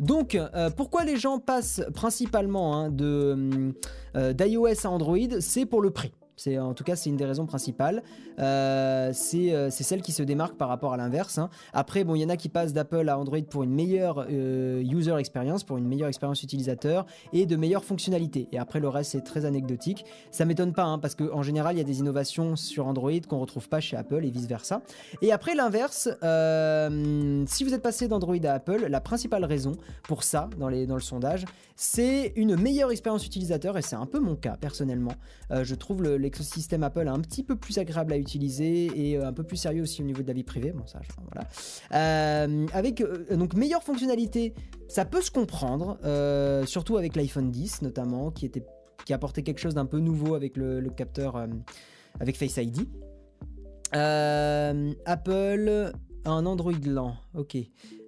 Donc, 0.00 0.34
euh, 0.34 0.70
pourquoi 0.70 1.04
les 1.04 1.16
gens 1.16 1.38
passent 1.38 1.82
principalement 1.94 2.76
hein, 2.76 2.96
euh, 3.00 4.32
d'iOS 4.32 4.86
à 4.86 4.90
Android? 4.90 5.40
C'est 5.40 5.66
pour 5.66 5.80
le 5.80 5.90
prix 5.90 6.12
en 6.58 6.74
tout 6.74 6.84
cas 6.84 6.96
c'est 6.96 7.10
une 7.10 7.16
des 7.16 7.24
raisons 7.24 7.46
principales. 7.46 8.02
Euh, 8.38 9.12
euh, 9.34 9.68
c'est 9.70 9.84
celle 9.84 10.02
qui 10.02 10.12
se 10.12 10.22
démarque 10.22 10.56
par 10.56 10.68
rapport 10.68 10.92
à 10.92 10.96
l'inverse. 10.96 11.38
Hein. 11.38 11.50
Après 11.72 12.04
bon 12.04 12.14
il 12.14 12.22
y 12.22 12.24
en 12.24 12.28
a 12.28 12.36
qui 12.36 12.48
passent 12.48 12.72
d'Apple 12.72 13.08
à 13.08 13.18
Android 13.18 13.40
pour 13.48 13.62
une 13.62 13.72
meilleure 13.72 14.26
euh, 14.30 14.82
user 14.82 15.16
experience, 15.18 15.64
pour 15.64 15.76
une 15.76 15.86
meilleure 15.86 16.08
expérience 16.08 16.42
utilisateur 16.42 17.06
et 17.32 17.46
de 17.46 17.56
meilleures 17.56 17.84
fonctionnalités. 17.84 18.48
Et 18.52 18.58
après 18.58 18.80
le 18.80 18.88
reste 18.88 19.12
c'est 19.12 19.22
très 19.22 19.44
anecdotique. 19.44 20.04
Ça 20.30 20.44
m'étonne 20.44 20.72
pas 20.72 20.84
hein, 20.84 20.98
parce 20.98 21.14
qu'en 21.14 21.42
général 21.42 21.74
il 21.76 21.78
y 21.78 21.80
a 21.80 21.84
des 21.84 22.00
innovations 22.00 22.56
sur 22.56 22.86
Android 22.86 23.12
qu'on 23.28 23.38
retrouve 23.38 23.68
pas 23.68 23.80
chez 23.80 23.96
Apple 23.96 24.24
et 24.24 24.30
vice 24.30 24.46
versa. 24.46 24.82
Et 25.22 25.32
après 25.32 25.54
l'inverse, 25.54 26.08
si 27.46 27.64
vous 27.64 27.74
êtes 27.74 27.82
passé 27.82 28.08
d'Android 28.08 28.36
à 28.44 28.52
Apple, 28.52 28.86
la 28.88 29.00
principale 29.00 29.44
raison 29.44 29.72
pour 30.04 30.22
ça 30.22 30.48
dans, 30.58 30.68
les, 30.68 30.86
dans 30.86 30.96
le 30.96 31.00
sondage, 31.00 31.44
c'est 31.76 32.32
une 32.36 32.56
meilleure 32.56 32.90
expérience 32.90 33.26
utilisateur 33.26 33.76
et 33.76 33.82
c'est 33.82 33.96
un 33.96 34.06
peu 34.06 34.20
mon 34.20 34.36
cas 34.36 34.56
personnellement. 34.60 35.12
je 35.50 35.74
trouve 35.74 36.02
le 36.02 36.16
l'écosystème 36.24 36.82
Apple 36.82 37.06
un 37.06 37.20
petit 37.20 37.42
peu 37.42 37.56
plus 37.56 37.78
agréable 37.78 38.12
à 38.12 38.16
utiliser 38.16 38.90
et 38.94 39.16
euh, 39.16 39.26
un 39.26 39.32
peu 39.32 39.44
plus 39.44 39.56
sérieux 39.56 39.82
aussi 39.82 40.02
au 40.02 40.04
niveau 40.04 40.22
de 40.22 40.26
la 40.26 40.34
vie 40.34 40.42
privée. 40.42 40.72
Bon, 40.72 40.86
ça, 40.86 41.00
voilà. 41.32 41.48
Euh, 41.94 42.66
avec 42.72 43.00
euh, 43.00 43.36
donc 43.36 43.54
meilleure 43.54 43.82
fonctionnalité, 43.82 44.54
ça 44.88 45.04
peut 45.04 45.22
se 45.22 45.30
comprendre, 45.30 45.98
surtout 46.66 46.96
avec 46.96 47.16
l'iPhone 47.16 47.50
10 47.50 47.82
notamment, 47.82 48.30
qui 48.30 48.46
était 48.46 48.64
qui 49.06 49.12
apportait 49.12 49.42
quelque 49.42 49.58
chose 49.58 49.74
d'un 49.74 49.84
peu 49.84 49.98
nouveau 49.98 50.34
avec 50.34 50.56
le, 50.56 50.80
capteur 50.88 51.46
avec 52.20 52.38
Face 52.38 52.56
ID. 52.56 52.88
Apple, 53.92 55.92
un 56.24 56.46
Android 56.46 56.72
lent, 56.86 57.16
ok. 57.34 57.58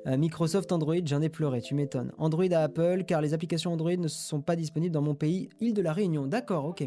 Microsoft 0.07 0.73
Android, 0.73 1.05
j'en 1.05 1.21
ai 1.21 1.29
pleuré, 1.29 1.61
tu 1.61 1.75
m'étonnes. 1.75 2.13
Android 2.17 2.51
à 2.53 2.61
Apple, 2.61 3.05
car 3.07 3.21
les 3.21 3.35
applications 3.35 3.73
Android 3.73 3.97
ne 3.97 4.09
sont 4.09 4.41
pas 4.41 4.57
disponibles 4.57 4.95
dans 4.95 5.03
mon 5.03 5.15
pays, 5.15 5.51
île 5.61 5.75
de 5.75 5.83
la 5.83 5.93
Réunion. 5.93 6.27
D'accord, 6.27 6.65
ok. 6.65 6.87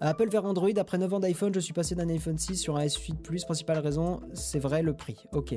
Apple 0.00 0.28
vers 0.28 0.44
Android, 0.44 0.70
après 0.76 0.98
9 0.98 1.14
ans 1.14 1.20
d'iPhone, 1.20 1.52
je 1.54 1.60
suis 1.60 1.72
passé 1.72 1.94
d'un 1.94 2.08
iPhone 2.08 2.38
6 2.38 2.56
sur 2.56 2.76
un 2.76 2.84
S8 2.84 3.16
Plus. 3.16 3.44
Principale 3.44 3.78
raison, 3.78 4.20
c'est 4.34 4.58
vrai, 4.58 4.82
le 4.82 4.94
prix. 4.94 5.24
Ok. 5.32 5.54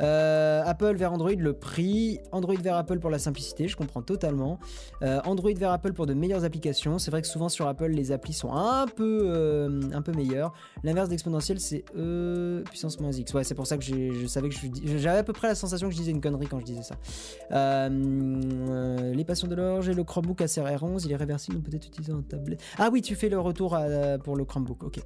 Euh, 0.00 0.62
Apple 0.64 0.96
vers 0.96 1.12
Android, 1.12 1.34
le 1.36 1.52
prix. 1.52 2.20
Android 2.32 2.54
vers 2.60 2.76
Apple 2.76 2.98
pour 2.98 3.10
la 3.10 3.18
simplicité, 3.18 3.68
je 3.68 3.76
comprends 3.76 4.02
totalement. 4.02 4.58
Euh, 5.02 5.20
Android 5.24 5.52
vers 5.56 5.70
Apple 5.70 5.92
pour 5.92 6.06
de 6.06 6.14
meilleures 6.14 6.44
applications. 6.44 6.98
C'est 6.98 7.10
vrai 7.10 7.22
que 7.22 7.28
souvent 7.28 7.48
sur 7.48 7.68
Apple, 7.68 7.88
les 7.88 8.12
applis 8.12 8.32
sont 8.32 8.52
un 8.52 8.86
peu, 8.86 9.20
euh, 9.24 9.80
un 9.92 10.02
peu 10.02 10.12
meilleures. 10.12 10.52
L'inverse 10.82 11.08
d'exponentiel, 11.08 11.60
c'est 11.60 11.84
puissance 12.64 13.00
moins 13.00 13.12
X. 13.12 13.32
Ouais, 13.34 13.44
c'est 13.44 13.54
pour 13.54 13.66
ça 13.66 13.76
que 13.76 13.84
je 13.84 14.26
savais 14.26 14.48
que 14.48 14.56
j'avais 14.98 15.18
à 15.18 15.24
peu 15.24 15.32
près 15.32 15.48
la 15.48 15.54
sensation 15.54 15.88
que 15.88 15.94
je 15.94 15.98
disais 15.98 16.10
une 16.10 16.20
connerie 16.20 16.46
quand 16.46 16.60
je 16.60 16.64
disais 16.64 16.82
ça. 16.82 16.96
les 17.90 19.24
passions 19.24 19.48
de 19.48 19.54
l'or, 19.54 19.82
j'ai 19.82 19.94
le 19.94 20.04
Chromebook 20.04 20.40
ACR11, 20.40 21.02
il 21.04 21.12
est 21.12 21.16
réversible, 21.16 21.60
peut-être 21.60 21.86
utiliser 21.86 22.12
en 22.12 22.22
tablette? 22.22 22.62
Ah 22.78 22.90
oui, 22.92 23.02
tu 23.02 23.14
fais 23.14 23.28
le 23.28 23.38
retour 23.38 23.78
pour 24.22 24.36
le 24.36 24.44
Chromebook, 24.44 24.84
ok. 24.84 25.00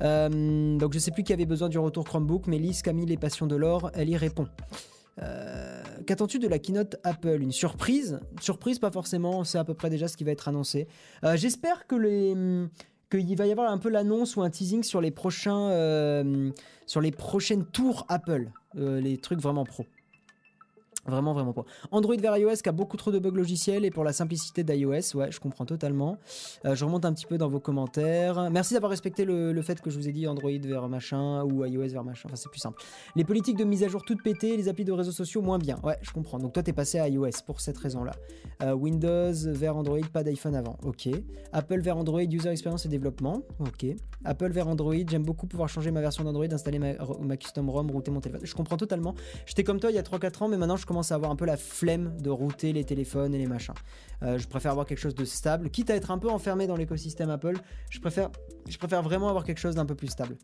Euh, 0.00 0.76
donc 0.76 0.92
je 0.92 0.98
sais 0.98 1.10
plus 1.10 1.22
qui 1.22 1.32
avait 1.32 1.46
besoin 1.46 1.68
du 1.68 1.78
retour 1.78 2.04
Chromebook, 2.04 2.46
mais 2.46 2.58
Lise, 2.58 2.82
Camille, 2.82 3.06
les 3.06 3.16
passions 3.16 3.46
de 3.46 3.56
l'or, 3.56 3.90
elle 3.94 4.08
y 4.08 4.16
répond. 4.16 4.48
Euh, 5.20 5.82
qu'attends-tu 6.06 6.38
de 6.38 6.46
la 6.46 6.58
keynote 6.58 6.96
Apple? 7.02 7.40
Une 7.40 7.52
surprise? 7.52 8.20
Surprise, 8.40 8.78
pas 8.78 8.90
forcément, 8.90 9.44
c'est 9.44 9.58
à 9.58 9.64
peu 9.64 9.74
près 9.74 9.90
déjà 9.90 10.06
ce 10.08 10.16
qui 10.16 10.24
va 10.24 10.30
être 10.30 10.48
annoncé. 10.48 10.86
Euh, 11.24 11.36
j'espère 11.36 11.86
que 11.86 11.96
les 11.96 12.34
qu'il 13.10 13.36
va 13.36 13.46
y 13.46 13.52
avoir 13.52 13.72
un 13.72 13.78
peu 13.78 13.88
l'annonce 13.88 14.36
ou 14.36 14.42
un 14.42 14.50
teasing 14.50 14.82
sur 14.82 15.00
les 15.00 15.10
prochains 15.10 15.70
sur 16.86 17.00
les 17.00 17.10
prochaines 17.10 17.64
tours 17.64 18.04
Apple, 18.08 18.50
les 18.74 19.16
trucs 19.16 19.40
vraiment 19.40 19.64
pro. 19.64 19.86
Vraiment, 21.08 21.32
vraiment 21.32 21.52
pas. 21.52 21.64
Android 21.90 22.16
vers 22.16 22.36
iOS 22.36 22.56
qui 22.62 22.68
a 22.68 22.72
beaucoup 22.72 22.96
trop 22.96 23.10
de 23.10 23.18
bugs 23.18 23.30
logiciels 23.30 23.84
et 23.84 23.90
pour 23.90 24.04
la 24.04 24.12
simplicité 24.12 24.62
d'iOS, 24.62 25.16
ouais, 25.16 25.32
je 25.32 25.40
comprends 25.40 25.64
totalement. 25.64 26.18
Euh, 26.64 26.74
je 26.74 26.84
remonte 26.84 27.04
un 27.04 27.12
petit 27.14 27.26
peu 27.26 27.38
dans 27.38 27.48
vos 27.48 27.60
commentaires. 27.60 28.50
Merci 28.50 28.74
d'avoir 28.74 28.90
respecté 28.90 29.24
le, 29.24 29.62
fait 29.62 29.80
que 29.80 29.90
je 29.90 29.96
vous 29.96 30.08
ai 30.08 30.12
dit 30.12 30.26
Android 30.26 30.50
vers 30.62 30.88
machin 30.88 31.42
ou 31.44 31.64
iOS 31.64 31.88
vers 31.88 32.04
machin. 32.04 32.24
Enfin, 32.26 32.36
c'est 32.36 32.50
plus 32.50 32.60
simple. 32.60 32.82
Les 33.16 33.24
politiques 33.24 33.56
de 33.56 33.64
mise 33.64 33.82
à 33.84 33.88
jour 33.88 34.04
toutes 34.04 34.22
pétées, 34.22 34.56
les 34.56 34.68
applis 34.68 34.84
de 34.84 34.92
réseaux 34.92 35.12
sociaux 35.12 35.40
moins 35.40 35.58
bien. 35.58 35.78
Ouais, 35.82 35.98
je 36.02 36.10
comprends. 36.10 36.38
Donc 36.38 36.52
toi, 36.52 36.62
t'es 36.62 36.72
passé 36.72 36.98
à 36.98 37.08
iOS 37.08 37.42
pour 37.46 37.60
cette 37.60 37.78
raison-là. 37.78 38.12
Euh, 38.62 38.72
Windows 38.72 39.32
vers 39.46 39.76
Android, 39.76 39.98
pas 40.12 40.22
d'iPhone 40.22 40.54
avant. 40.54 40.76
Ok. 40.84 41.08
Apple 41.52 41.80
vers 41.80 41.96
Android, 41.96 42.20
user 42.20 42.50
experience 42.50 42.84
et 42.84 42.88
développement. 42.88 43.42
Ok. 43.60 43.86
Apple 44.24 44.50
vers 44.50 44.68
Android, 44.68 44.94
j'aime 45.08 45.22
beaucoup 45.22 45.46
pouvoir 45.46 45.68
changer 45.68 45.90
ma 45.90 46.00
version 46.00 46.24
d'Android, 46.24 46.46
installer 46.52 46.78
ma, 46.78 46.92
ma, 47.20 47.36
custom 47.36 47.70
ROM, 47.70 47.90
router 47.90 48.10
mon 48.10 48.20
téléphone. 48.20 48.46
Je 48.46 48.54
comprends 48.54 48.76
totalement. 48.76 49.14
J'étais 49.46 49.64
comme 49.64 49.80
toi 49.80 49.90
il 49.90 49.94
y 49.94 49.98
a 49.98 50.02
3-4 50.02 50.44
ans, 50.44 50.48
mais 50.48 50.56
maintenant 50.56 50.76
je 50.76 50.86
commence 50.86 50.97
à 51.00 51.14
avoir 51.14 51.30
un 51.30 51.36
peu 51.36 51.44
la 51.44 51.56
flemme 51.56 52.16
de 52.20 52.30
router 52.30 52.72
les 52.72 52.84
téléphones 52.84 53.34
et 53.34 53.38
les 53.38 53.46
machins. 53.46 53.74
Euh, 54.22 54.38
je 54.38 54.46
préfère 54.48 54.72
avoir 54.72 54.86
quelque 54.86 54.98
chose 54.98 55.14
de 55.14 55.24
stable, 55.24 55.70
quitte 55.70 55.90
à 55.90 55.96
être 55.96 56.10
un 56.10 56.18
peu 56.18 56.28
enfermé 56.28 56.66
dans 56.66 56.76
l'écosystème 56.76 57.30
Apple. 57.30 57.56
Je 57.90 58.00
préfère, 58.00 58.30
vraiment 59.02 59.28
avoir 59.28 59.44
quelque 59.44 59.58
chose 59.58 59.74
d'un 59.74 59.86
peu 59.86 59.94
plus 59.94 60.08
stable. 60.08 60.36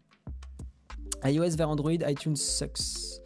iOS 1.25 1.57
vers 1.57 1.69
Android, 1.69 1.93
iTunes 1.93 2.37
sucks. 2.37 3.21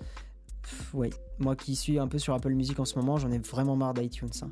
oui, 0.95 1.11
moi 1.39 1.55
qui 1.55 1.77
suis 1.77 1.99
un 1.99 2.09
peu 2.09 2.19
sur 2.19 2.35
Apple 2.35 2.55
Music 2.55 2.79
en 2.81 2.85
ce 2.85 2.99
moment, 2.99 3.19
j'en 3.19 3.31
ai 3.31 3.39
vraiment 3.39 3.77
marre 3.77 3.95
d'iTunes. 3.95 4.31
Hein. 4.43 4.51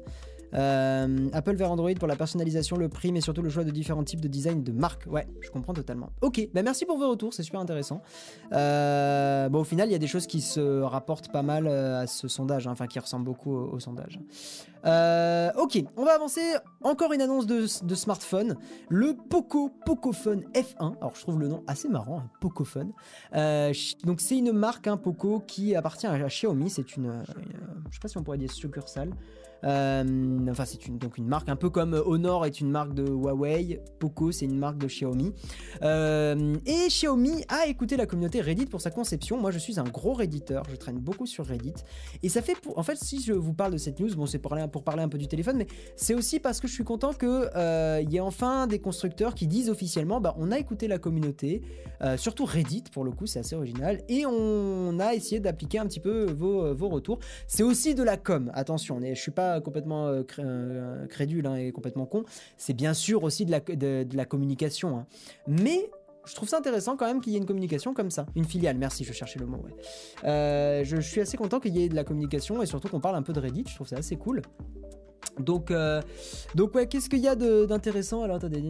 Apple 0.57 1.54
vers 1.54 1.70
Android 1.70 1.92
pour 1.94 2.09
la 2.09 2.16
personnalisation, 2.16 2.76
le 2.76 2.88
prix, 2.88 3.12
mais 3.12 3.20
surtout 3.20 3.42
le 3.42 3.50
choix 3.50 3.64
de 3.64 3.70
différents 3.70 4.04
types 4.04 4.20
de 4.20 4.28
design 4.28 4.62
de 4.62 4.72
marques. 4.72 5.07
Ouais, 5.07 5.26
je 5.40 5.50
comprends 5.50 5.74
totalement. 5.74 6.11
Ok, 6.22 6.48
bah 6.54 6.62
merci 6.62 6.86
pour 6.86 6.98
vos 6.98 7.11
retours, 7.11 7.34
c'est 7.34 7.42
super 7.42 7.61
intéressant. 7.61 8.02
bon, 8.50 9.61
au 9.61 9.64
final, 9.64 9.88
il 9.88 9.92
y 9.92 9.96
a 9.96 9.98
des 9.98 10.07
choses 10.07 10.26
qui 10.26 10.40
se 10.40 10.80
rapportent 10.82 11.30
pas 11.30 11.42
mal 11.42 11.66
à 11.68 12.07
ce 12.07 12.28
sondage, 12.28 12.66
hein, 12.66 12.72
enfin 12.72 12.86
qui 12.86 12.98
ressemblent 12.98 13.24
beaucoup 13.24 13.54
au, 13.54 13.78
sondage. 13.80 14.18
ok, 14.84 15.84
on 15.96 16.04
va 16.04 16.14
avancer. 16.14 16.42
Encore 16.82 17.12
une 17.12 17.22
annonce 17.22 17.46
de, 17.46 17.66
smartphone, 17.66 18.57
le 18.88 19.14
Poco 19.14 19.70
Pocophone 19.84 20.44
F1. 20.54 20.96
Alors 20.98 21.14
je 21.14 21.20
trouve 21.20 21.40
le 21.40 21.48
nom 21.48 21.62
assez 21.66 21.88
marrant, 21.88 22.20
hein, 22.20 22.30
Pocophone. 22.40 22.92
donc 24.04 24.20
c'est 24.20 24.38
une 24.38 24.52
marque, 24.52 24.86
hein, 24.86 24.96
Poco, 24.96 25.40
qui 25.46 25.74
appartient 25.74 26.07
à 26.07 26.18
Xiaomi. 26.18 26.70
C'est 26.70 26.96
une, 26.96 27.07
euh, 27.07 27.22
je 27.90 27.94
sais 27.94 28.00
pas 28.00 28.09
si 28.09 28.18
on 28.18 28.22
pourrait 28.22 28.38
dire 28.38 28.50
succursale. 28.50 29.11
Euh, 29.64 30.46
enfin, 30.50 30.64
c'est 30.64 30.86
une, 30.86 30.98
donc 30.98 31.18
une 31.18 31.26
marque 31.26 31.48
un 31.48 31.57
peu 31.57 31.70
comme 31.70 31.94
Honor 31.94 32.46
est 32.46 32.61
une 32.61 32.70
marque 32.70 32.94
de 32.94 33.04
Huawei, 33.04 33.80
Poco 33.98 34.32
c'est 34.32 34.44
une 34.44 34.59
marque 34.59 34.78
de 34.78 34.86
Xiaomi. 34.86 35.32
Euh, 35.82 36.54
et 36.66 36.88
Xiaomi 36.88 37.44
a 37.48 37.66
écouté 37.66 37.96
la 37.96 38.07
communauté 38.07 38.40
Reddit 38.40 38.66
pour 38.66 38.80
sa 38.80 38.90
conception. 38.90 39.38
Moi, 39.40 39.50
je 39.50 39.59
suis 39.59 39.78
un 39.78 39.84
gros 39.84 40.14
Redditeur, 40.14 40.64
je 40.70 40.76
traîne 40.76 40.98
beaucoup 40.98 41.26
sur 41.26 41.46
Reddit. 41.46 41.74
Et 42.22 42.28
ça 42.28 42.42
fait 42.42 42.59
pour. 42.61 42.78
En 42.78 42.82
fait, 42.82 42.96
si 42.96 43.22
je 43.22 43.32
vous 43.32 43.54
parle 43.54 43.72
de 43.72 43.78
cette 43.78 44.00
news, 44.00 44.14
bon, 44.14 44.26
c'est 44.26 44.38
pour, 44.38 44.50
parler 44.84 45.02
un 45.02 45.09
peu 45.09 45.18
du 45.18 45.28
téléphone, 45.28 45.57
mais 45.57 45.66
c'est 45.96 46.14
aussi 46.14 46.38
parce 46.38 46.61
que 46.61 46.68
je 46.68 46.72
suis 46.72 46.84
content 46.84 47.12
qu'il 47.12 47.28
euh, 47.28 48.02
y 48.09 48.16
ait 48.16 48.20
enfin 48.20 48.66
des 48.66 48.78
constructeurs 48.78 49.34
qui 49.34 49.46
disent 49.46 49.70
officiellement 49.70 50.20
bah, 50.20 50.34
on 50.38 50.52
a 50.52 50.59
écouté 50.59 50.88
la 50.88 50.98
communauté, 50.98 51.62
surtout 52.16 52.44
Reddit 52.44 52.84
pour 52.92 53.04
le 53.04 53.11
coup, 53.11 53.26
c'est 53.26 53.40
assez 53.40 53.57
original, 53.57 54.02
et 54.09 54.26
on 54.26 54.98
a 55.00 55.14
essayé 55.14 55.40
d'appliquer 55.40 55.78
un 55.78 55.86
petit 55.86 56.00
peu 56.00 56.26
vos, 56.30 56.74
vos 56.74 56.88
retours. 56.88 57.18
C'est 57.46 57.62
aussi 57.62 57.94
de 57.94 58.02
la 58.02 58.16
com, 58.16 58.50
attention, 58.54 59.00
je 59.02 59.20
suis 59.20 59.30
pas 59.30 59.45
complètement 59.62 60.07
euh, 60.07 60.22
euh, 60.38 61.07
crédule 61.07 61.47
hein, 61.47 61.57
et 61.57 61.72
complètement 61.72 62.07
con, 62.07 62.24
c'est 62.57 62.74
bien 62.74 62.94
sûr 62.94 63.22
aussi 63.24 63.44
de 63.44 64.16
la, 64.16 64.24
communication. 64.24 64.99
Hein. 64.99 65.07
Mais 65.47 65.90
je 66.24 66.34
trouve 66.34 66.49
ça 66.49 66.59
intéressant 66.59 66.97
quand 66.97 67.07
même 67.07 67.20
qu'il 67.20 67.32
y 67.32 67.36
ait 67.36 67.38
une 67.38 67.47
communication 67.47 67.94
comme 67.94 68.11
ça. 68.11 68.26
Une 68.34 68.44
filiale, 68.44 68.76
merci, 68.78 69.05
je 69.05 69.12
cherchais 69.12 69.38
le 69.38 69.47
mot. 69.47 69.64
Euh, 70.24 70.84
je, 70.84 70.97
je, 70.97 71.09
suis 71.09 71.20
assez 71.20 71.36
content 71.36 71.61
qu'il 71.61 71.76
y 71.76 71.84
ait 71.84 71.88
de 71.88 71.94
la 71.94 72.05
communication 72.05 72.62
et 72.62 72.66
surtout 72.66 72.88
qu'on 72.88 73.01
parle 73.01 73.16
un 73.16 73.22
peu 73.22 73.32
de 73.32 73.40
Reddit, 73.40 73.64
je 73.68 73.74
trouve 73.74 73.88
ça 73.88 73.97
assez 73.97 74.16
cool. 74.16 74.42
Donc, 75.39 75.70
euh, 75.70 76.01
donc 76.55 76.74
ouais, 76.74 76.87
qu'est-ce 76.87 77.11
qu'il 77.11 77.20
y 77.20 77.28
a 77.28 77.34
d'intéressant? 77.34 78.22
Alors 78.22 78.37
attendez, 78.37 78.62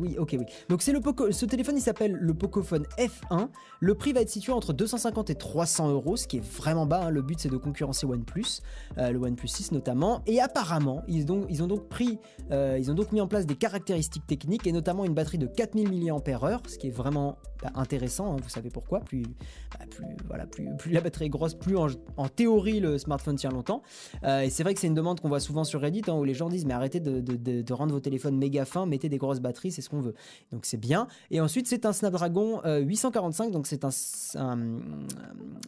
oui, 0.00 0.16
ok, 0.18 0.36
oui. 0.38 0.44
Donc 0.68 0.82
c'est 0.82 0.92
le 0.92 1.00
ce 1.30 1.46
téléphone, 1.46 1.76
il 1.76 1.80
s'appelle 1.80 2.12
le 2.12 2.34
Pocophone 2.34 2.84
F1. 2.98 3.48
Le 3.80 3.94
prix 3.94 4.12
va 4.12 4.20
être 4.20 4.28
situé 4.28 4.52
entre 4.52 4.72
250 4.72 5.30
et 5.30 5.34
300 5.36 5.90
euros, 5.90 6.16
ce 6.16 6.26
qui 6.26 6.38
est 6.38 6.44
vraiment 6.44 6.86
bas. 6.86 7.04
Hein. 7.04 7.10
Le 7.10 7.22
but 7.22 7.38
c'est 7.38 7.48
de 7.48 7.56
concurrencer 7.56 8.06
OnePlus, 8.06 8.60
euh, 8.98 9.10
le 9.10 9.18
OnePlus 9.18 9.48
6 9.48 9.72
notamment. 9.72 10.22
Et 10.26 10.40
apparemment, 10.40 11.02
ils 11.06 11.30
ont, 11.30 11.46
ils 11.48 11.62
ont 11.62 11.68
donc 11.68 11.88
pris, 11.88 12.18
euh, 12.50 12.76
ils 12.78 12.90
ont 12.90 12.94
donc 12.94 13.12
mis 13.12 13.20
en 13.20 13.28
place 13.28 13.46
des 13.46 13.56
caractéristiques 13.56 14.26
techniques 14.26 14.66
et 14.66 14.72
notamment 14.72 15.04
une 15.04 15.14
batterie 15.14 15.38
de 15.38 15.46
4000 15.46 15.88
mAh, 16.12 16.60
ce 16.66 16.78
qui 16.78 16.88
est 16.88 16.90
vraiment 16.90 17.38
bah, 17.62 17.70
intéressant. 17.76 18.34
Hein. 18.34 18.36
vous 18.42 18.48
savez 18.48 18.70
pourquoi? 18.70 19.00
Plus, 19.00 19.22
bah, 19.22 19.84
plus, 19.88 20.04
voilà, 20.26 20.46
plus, 20.46 20.68
plus 20.76 20.90
la 20.90 21.00
batterie 21.00 21.26
est 21.26 21.30
grosse, 21.30 21.54
plus 21.54 21.76
en, 21.76 21.86
en 22.16 22.28
théorie 22.28 22.80
le 22.80 22.98
smartphone 22.98 23.36
tient 23.36 23.50
longtemps. 23.50 23.82
et 24.24 24.50
c'est 24.50 24.64
vrai 24.64 24.74
que 24.74 24.80
c'est 24.80 24.88
une 24.88 24.94
demande 24.94 25.20
qu'on 25.20 25.28
voit 25.28 25.40
souvent 25.40 25.64
sur 25.68 25.80
Reddit 25.80 26.02
hein, 26.08 26.14
où 26.14 26.24
les 26.24 26.34
gens 26.34 26.48
disent 26.48 26.66
mais 26.66 26.74
arrêtez 26.74 27.00
de, 27.00 27.72
rendre 27.72 27.92
vos 27.92 28.00
téléphones 28.00 28.36
méga 28.36 28.64
fins, 28.64 28.86
mettez 28.86 29.08
des 29.08 29.18
grosses 29.18 29.40
batteries, 29.40 29.72
c'est 29.72 29.82
ce 29.82 29.88
qu'on 29.88 30.00
veut. 30.00 30.14
Donc 30.52 30.64
c'est 30.64 30.76
bien. 30.76 31.06
Et 31.30 31.40
ensuite 31.40 31.66
c'est 31.66 31.86
un 31.86 31.92
Snapdragon 31.92 32.60
845, 32.64 33.46
euh, 33.46 33.50
donc 33.50 33.66
c'est 33.66 33.84
un, 33.84 33.90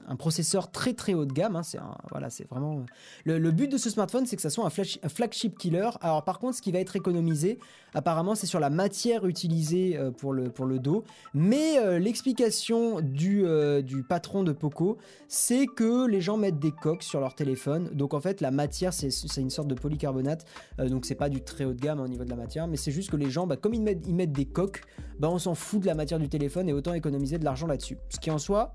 un, 0.09 0.17
processeur 0.17 0.71
très 0.71 0.93
très 0.95 1.15
haut 1.15 1.25
de 1.25 1.33
gamme. 1.33 1.57
Hein. 1.57 1.63
c'est 1.63 1.79
voilà, 2.11 2.31
c'est 2.31 2.49
vraiment 2.49 2.85
le, 3.25 3.51
but 3.51 3.71
de 3.71 3.79
ce 3.79 3.91
smartphone, 3.91 4.27
c'est 4.27 4.37
que 4.37 4.43
ça 4.43 4.51
soit 4.51 4.65
un, 4.65 4.71
flash, 4.71 4.99
flagship 5.09 5.59
killer. 5.59 5.91
Alors 6.01 6.25
par 6.25 6.39
contre, 6.39 6.57
ce 6.57 6.63
qui 6.63 6.73
va 6.73 6.79
être 6.79 6.97
économisé, 6.97 7.59
apparemment, 7.95 8.35
c'est 8.35 8.47
sur 8.47 8.61
la 8.61 8.71
matière 8.71 9.27
utilisée 9.27 9.97
euh, 9.97 10.11
pour 10.11 10.33
le 10.33 10.51
pour 10.51 10.67
le 10.67 10.79
dos. 10.79 11.05
Mais 11.35 11.79
euh, 11.79 11.99
l'explication 11.99 13.01
du 13.01 13.45
du 13.85 14.03
patron 14.03 14.43
de 14.43 14.53
Poco, 14.53 14.99
c'est 15.29 15.67
que 15.67 16.07
les 16.07 16.21
gens 16.21 16.37
mettent 16.37 16.59
des 16.59 16.73
coques 16.73 17.03
sur 17.03 17.21
leur 17.21 17.35
téléphone. 17.35 17.91
Donc 17.93 18.15
en 18.15 18.21
fait, 18.21 18.41
la 18.41 18.51
matière, 18.51 18.93
c'est 18.93 19.11
une 19.37 19.51
sorte 19.51 19.69
de 19.69 19.75
polycarbonate. 19.91 20.45
Euh, 20.79 20.89
donc 20.89 21.05
c'est 21.05 21.15
pas 21.15 21.29
du 21.29 21.43
très 21.43 21.65
haut 21.65 21.75
de 21.75 21.81
gamme 21.81 21.99
hein, 21.99 22.05
au 22.05 22.09
niveau 22.09 22.25
de 22.25 22.31
la 22.31 22.37
matière, 22.37 22.67
mais 22.69 22.77
c'est 22.77 22.93
juste 22.93 23.11
que 23.11 23.17
les 23.17 23.31
gens, 23.31 23.47
bah, 23.47 23.57
comme 23.57 23.75
ils 23.75 23.83
mettent, 23.83 24.07
ils 24.07 24.15
mettent 24.15 24.33
des 24.33 24.47
coques, 24.47 24.83
bah, 25.19 25.29
on 25.31 25.39
s'en 25.39 25.55
fout 25.55 25.81
de 25.81 25.87
la 25.87 25.95
matière 25.95 26.19
du 26.19 26.29
téléphone 26.29 26.69
et 26.69 26.73
autant 26.73 26.95
économiser 26.95 27.39
de 27.39 27.45
l'argent 27.45 27.67
là-dessus. 27.67 27.99
Ce 28.09 28.21
qui 28.21 28.31
en 28.31 28.39
soi 28.39 28.75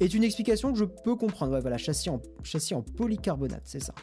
est 0.00 0.14
une 0.14 0.24
explication 0.24 0.72
que 0.72 0.78
je 0.78 0.84
peux 0.84 1.16
comprendre. 1.16 1.52
Ouais, 1.52 1.60
voilà, 1.60 1.78
châssis 1.78 2.10
en, 2.10 2.20
châssis 2.42 2.74
en 2.74 2.82
polycarbonate, 2.82 3.62
c'est 3.64 3.82
ça. 3.82 3.94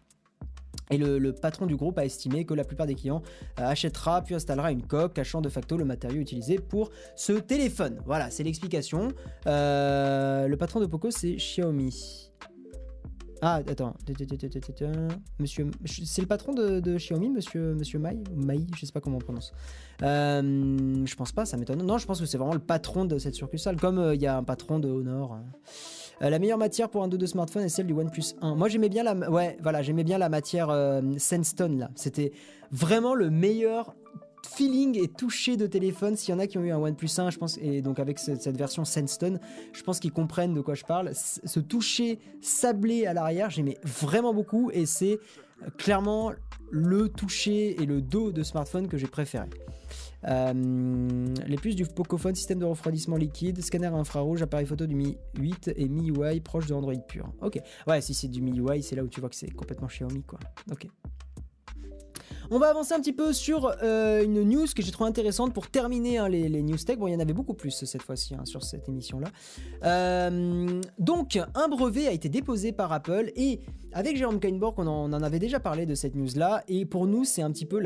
Et 0.92 0.98
le, 0.98 1.34
patron 1.34 1.68
du 1.68 1.76
groupe 1.76 2.00
a 2.00 2.06
estimé 2.06 2.46
que 2.46 2.56
la 2.56 2.64
plupart 2.64 2.88
des 2.88 2.96
clients 2.96 3.22
euh, 3.60 3.68
achètera 3.68 4.24
puis 4.24 4.34
installera 4.34 4.72
une 4.72 4.82
coque 4.82 5.14
cachant 5.14 5.40
de 5.40 5.50
facto 5.50 5.78
le 5.78 5.86
matériau 5.86 6.20
utilisé 6.20 6.58
pour 6.58 6.90
ce 7.16 7.34
téléphone. 7.34 8.02
Voilà, 8.06 8.32
c'est 8.32 8.44
l'explication. 8.44 9.10
Euh, 9.46 10.48
le 10.48 10.58
patron 10.58 10.80
de 10.80 10.88
Poco, 10.88 11.12
c'est 11.12 11.36
Xiaomi. 11.36 12.29
Ah, 13.42 13.62
attends. 13.68 13.94
Monsieur, 15.40 15.72
c'est 15.86 16.22
le 16.22 16.28
patron 16.28 16.54
de, 16.54 16.98
Xiaomi, 16.98 17.30
monsieur, 17.30 17.74
monsieur 17.74 18.00
Mai 18.00 18.18
Mai, 18.36 18.60
je 18.76 18.86
sais 18.86 18.92
pas 18.92 19.00
comment 19.00 19.18
on 19.18 19.22
prononce. 19.22 19.54
Euh, 20.04 21.06
je 21.06 21.16
pense 21.16 21.32
pas, 21.32 21.46
ça 21.46 21.58
m'étonne. 21.58 21.82
Non, 21.84 21.98
je 21.98 22.06
pense 22.06 22.20
que 22.20 22.26
c'est 22.26 22.38
vraiment 22.38 22.54
le 22.54 22.60
patron 22.60 23.06
de 23.06 23.18
cette 23.18 23.36
succursale, 23.36 23.78
comme 23.78 23.98
euh, 23.98 24.16
il 24.16 24.22
y 24.22 24.28
a 24.28 24.38
un 24.38 24.44
patron 24.44 24.80
de 24.80 24.90
Honor. 24.90 25.38
Euh, 26.22 26.30
la 26.30 26.40
meilleure 26.40 26.58
matière 26.58 26.90
pour 26.90 27.04
un 27.04 27.08
dos 27.08 27.18
de 27.18 27.26
smartphone 27.26 27.64
est 27.64 27.70
celle 27.70 27.88
du 27.88 27.94
OnePlus 27.94 28.36
1. 28.42 28.56
Moi, 28.56 28.68
j'aimais 28.68 28.90
bien 28.90 29.04
la, 29.04 29.14
ouais, 29.30 29.58
voilà, 29.62 29.82
j'aimais 29.82 30.04
bien 30.04 30.18
la 30.18 30.30
matière 30.30 30.70
Sandstone 31.18 31.80
là. 31.80 31.92
C'était 31.96 32.34
vraiment 32.72 33.16
le 33.16 33.30
meilleur 33.30 33.96
feeling 34.48 35.02
et 35.02 35.08
toucher 35.08 35.58
de 35.58 35.68
téléphone. 35.68 36.16
S'il 36.16 36.34
y 36.34 36.36
en 36.36 36.40
a 36.40 36.48
qui 36.48 36.58
ont 36.58 36.64
eu 36.64 36.72
un 36.72 36.78
OnePlus 36.78 37.10
1, 37.18 37.30
je 37.30 37.38
pense, 37.38 37.58
et 37.62 37.82
donc 37.82 38.00
avec 38.00 38.20
cette, 38.20 38.58
version 38.58 38.86
Sandstone, 38.86 39.40
je 39.74 39.84
pense 39.84 40.00
qu'ils 40.00 40.12
comprennent 40.12 40.54
de 40.54 40.62
quoi 40.62 40.76
je 40.76 40.84
parle. 40.84 41.12
Ce 41.14 41.60
toucher 41.60 42.20
sablé 42.42 43.06
à 43.06 43.14
l'arrière, 43.14 43.50
j'aimais 43.50 43.78
vraiment 43.84 44.34
beaucoup 44.34 44.70
et 44.72 44.86
c'est 44.86 45.20
clairement 45.78 46.32
le 46.72 47.10
toucher 47.10 47.82
et 47.82 47.86
le 47.86 48.02
dos 48.02 48.32
de 48.32 48.44
smartphone 48.44 48.88
que 48.88 48.98
j'ai 48.98 49.08
préféré. 49.08 49.48
Euh, 50.26 50.54
les 51.48 51.56
puces 51.56 51.76
du 51.76 51.86
Pocophone, 51.86 52.36
système 52.36 52.60
de 52.60 52.66
refroidissement 52.66 53.16
liquide, 53.16 53.62
scanner 53.62 53.88
infrarouge, 53.88 54.42
appareil 54.42 54.66
photo 54.66 54.86
du 54.86 54.96
Mi 54.96 55.18
8 55.38 55.72
et 55.76 55.88
Mi 55.88 56.10
UI 56.10 56.42
proche 56.42 56.68
de 56.68 56.74
Android 56.74 56.94
pur. 57.08 57.32
Ok, 57.42 57.60
ouais, 57.88 58.02
si 58.02 58.14
c'est 58.14 58.28
du 58.28 58.42
Mi 58.42 58.52
UI, 58.58 58.84
c'est 58.84 58.96
là 58.96 59.04
où 59.04 59.08
tu 59.08 59.20
vois 59.20 59.30
que 59.30 59.36
c'est 59.36 59.52
complètement 59.52 59.88
Xiaomi, 59.88 60.24
quoi. 60.24 60.40
Ok. 60.72 60.88
On 62.52 62.58
va 62.58 62.70
avancer 62.70 62.96
un 62.96 63.00
petit 63.00 63.14
peu 63.14 63.32
sur 63.32 63.72
euh, 63.84 64.24
une 64.24 64.44
news 64.44 64.66
que 64.76 64.82
j'ai 64.82 64.92
trouvé 64.92 65.08
intéressante 65.08 65.54
pour 65.54 65.68
terminer 65.68 66.18
hein, 66.18 66.28
les, 66.28 66.64
news 66.64 66.78
tech. 66.78 66.98
Bon, 66.98 67.06
il 67.06 67.14
y 67.14 67.16
en 67.16 67.20
avait 67.20 67.34
beaucoup 67.34 67.54
plus 67.54 67.86
cette 67.86 68.02
fois-ci 68.02 68.34
hein, 68.34 68.44
sur 68.46 68.64
cette 68.64 68.90
émission-là. 68.90 69.28
Euh, 69.84 70.82
donc, 70.98 71.40
un 71.54 71.68
brevet 71.68 72.08
a 72.08 72.12
été 72.12 72.28
déposé 72.28 72.72
par 72.72 72.92
Apple 72.92 73.32
et 73.36 73.60
avec 73.94 74.18
Jérôme 74.18 74.40
Kainborg, 74.40 74.80
on 74.80 74.88
en, 74.88 75.22
avait 75.22 75.38
déjà 75.38 75.60
parlé 75.60 75.86
de 75.86 75.94
cette 75.94 76.16
news-là. 76.16 76.64
Et 76.68 76.86
pour 76.86 77.06
nous, 77.06 77.24
c'est 77.24 77.44
un 77.44 77.52
petit 77.52 77.66
peu 77.66 77.84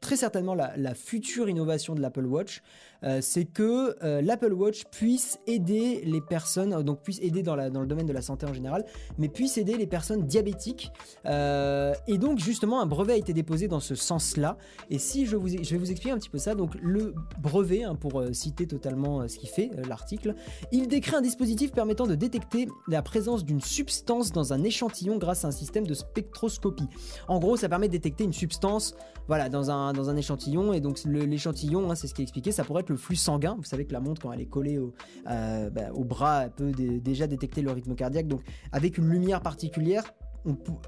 très 0.00 0.16
certainement 0.16 0.54
la, 0.54 0.94
future 0.94 1.48
innovation 1.48 1.94
de 1.94 2.00
l'Apple 2.00 2.26
Watch. 2.26 2.60
Euh, 3.04 3.18
c'est 3.20 3.44
que 3.44 3.96
l'Apple 4.20 4.52
Watch 4.52 4.84
puisse 4.90 5.38
aider 5.46 6.02
les 6.04 6.20
personnes, 6.20 6.82
donc 6.82 7.02
puisse 7.02 7.20
aider 7.20 7.42
dans, 7.42 7.56
le 7.56 7.86
domaine 7.86 8.06
de 8.06 8.12
la 8.12 8.22
santé 8.22 8.46
en 8.46 8.54
général, 8.54 8.84
mais 9.18 9.28
puisse 9.28 9.58
aider 9.58 9.76
les 9.76 9.86
personnes 9.86 10.26
diabétiques. 10.26 10.92
et 11.26 12.18
donc, 12.18 12.38
justement, 12.38 12.80
un 12.80 12.86
brevet 12.86 13.14
a 13.14 13.16
été 13.16 13.32
déposé 13.32 13.68
dans 13.68 13.80
ce 13.80 13.94
sens-là. 13.94 14.56
Et 14.90 14.98
si 14.98 15.26
je, 15.26 15.36
vous, 15.36 15.48
je 15.48 15.70
vais 15.70 15.78
vous 15.78 15.90
expliquer 15.90 16.12
un 16.12 16.18
petit 16.18 16.30
peu 16.30 16.38
ça, 16.38 16.54
donc 16.54 16.74
le 16.80 17.14
brevet, 17.40 17.82
hein, 17.82 17.94
pour 17.94 18.20
euh, 18.20 18.32
citer 18.32 18.66
totalement 18.66 19.20
euh, 19.20 19.28
ce 19.28 19.38
qu'il 19.38 19.48
fait, 19.48 19.70
euh, 19.76 19.82
l'article, 19.88 20.34
il 20.70 20.88
décrit 20.88 21.16
un 21.16 21.20
dispositif 21.20 21.72
permettant 21.72 22.06
de 22.06 22.14
détecter 22.14 22.68
la 22.88 23.02
présence 23.02 23.44
d'une 23.44 23.60
substance 23.60 24.32
dans 24.32 24.52
un 24.52 24.62
échantillon 24.62 25.16
grâce 25.16 25.44
à 25.44 25.48
un 25.48 25.52
système 25.52 25.86
de 25.86 25.94
spectroscopie. 25.94 26.88
En 27.28 27.38
gros, 27.38 27.56
ça 27.56 27.68
permet 27.68 27.88
de 27.88 27.92
détecter 27.92 28.24
une 28.24 28.32
substance 28.32 28.94
voilà, 29.28 29.48
dans, 29.48 29.70
un, 29.70 29.92
dans 29.92 30.10
un 30.10 30.16
échantillon, 30.16 30.72
et 30.72 30.80
donc 30.80 30.98
l'échantillon, 31.04 31.90
hein, 31.90 31.94
c'est 31.94 32.08
ce 32.08 32.14
qui 32.14 32.22
est 32.22 32.24
expliqué, 32.24 32.52
ça 32.52 32.64
pourrait 32.64 32.82
être 32.82 32.90
le 32.92 32.98
flux 32.98 33.16
sanguin. 33.16 33.56
Vous 33.56 33.64
savez 33.64 33.84
que 33.84 33.92
la 33.92 34.00
montre, 34.00 34.22
quand 34.22 34.32
elle 34.32 34.40
est 34.40 34.46
collée 34.46 34.78
au, 34.78 34.94
bah, 35.24 35.92
au 35.94 36.04
bras, 36.04 36.44
elle 36.44 36.50
peut 36.50 36.72
déjà 36.72 37.26
détecter 37.26 37.62
le 37.62 37.72
rythme 37.72 37.94
cardiaque. 37.94 38.28
Donc 38.28 38.42
avec 38.70 38.98
une 38.98 39.08
lumière 39.08 39.40
particulière, 39.40 40.04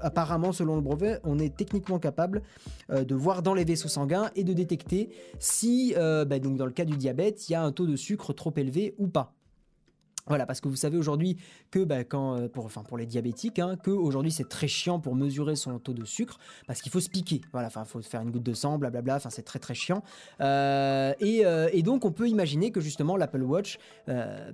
apparemment, 0.01 0.51
selon 0.51 0.75
le 0.75 0.81
brevet, 0.81 1.19
on 1.23 1.39
est 1.39 1.55
techniquement 1.55 1.99
capable 1.99 2.41
euh, 2.89 3.03
de 3.03 3.15
voir 3.15 3.41
dans 3.41 3.53
les 3.53 3.63
vaisseaux 3.63 3.87
sanguins 3.87 4.29
et 4.35 4.43
de 4.43 4.53
détecter 4.53 5.09
si, 5.39 5.93
euh, 5.97 6.25
bah, 6.25 6.39
donc 6.39 6.57
dans 6.57 6.65
le 6.65 6.71
cas 6.71 6.85
du 6.85 6.97
diabète, 6.97 7.49
il 7.49 7.53
y 7.53 7.55
a 7.55 7.63
un 7.63 7.71
taux 7.71 7.87
de 7.87 7.95
sucre 7.95 8.33
trop 8.33 8.53
élevé 8.55 8.95
ou 8.97 9.07
pas. 9.07 9.33
Voilà, 10.27 10.47
parce 10.47 10.59
que 10.59 10.67
vous 10.67 10.75
savez 10.75 10.97
aujourd'hui 10.97 11.37
que 11.69 11.83
bah, 11.83 12.03
quand, 12.03 12.39
euh, 12.39 12.47
pour, 12.47 12.65
enfin, 12.65 12.81
pour 12.81 12.97
les 12.97 13.05
diabétiques, 13.05 13.59
hein, 13.59 13.77
que 13.83 13.91
aujourd'hui 13.91 14.31
c'est 14.31 14.49
très 14.49 14.67
chiant 14.67 14.99
pour 14.99 15.15
mesurer 15.15 15.55
son 15.55 15.77
taux 15.77 15.93
de 15.93 16.03
sucre, 16.03 16.39
parce 16.65 16.81
qu'il 16.81 16.91
faut 16.91 16.99
se 16.99 17.09
piquer. 17.09 17.41
Voilà, 17.51 17.67
enfin, 17.67 17.85
faut 17.85 18.01
faire 18.01 18.21
une 18.21 18.31
goutte 18.31 18.43
de 18.43 18.53
sang, 18.53 18.79
blablabla. 18.79 19.17
Enfin, 19.17 19.29
c'est 19.29 19.43
très 19.43 19.59
très 19.59 19.75
chiant. 19.75 20.01
Euh, 20.41 21.13
et, 21.19 21.45
euh, 21.45 21.69
et, 21.73 21.83
donc, 21.83 22.05
on 22.05 22.11
peut 22.11 22.27
imaginer 22.27 22.71
que 22.71 22.81
justement 22.81 23.17
l'Apple 23.17 23.43
Watch 23.43 23.77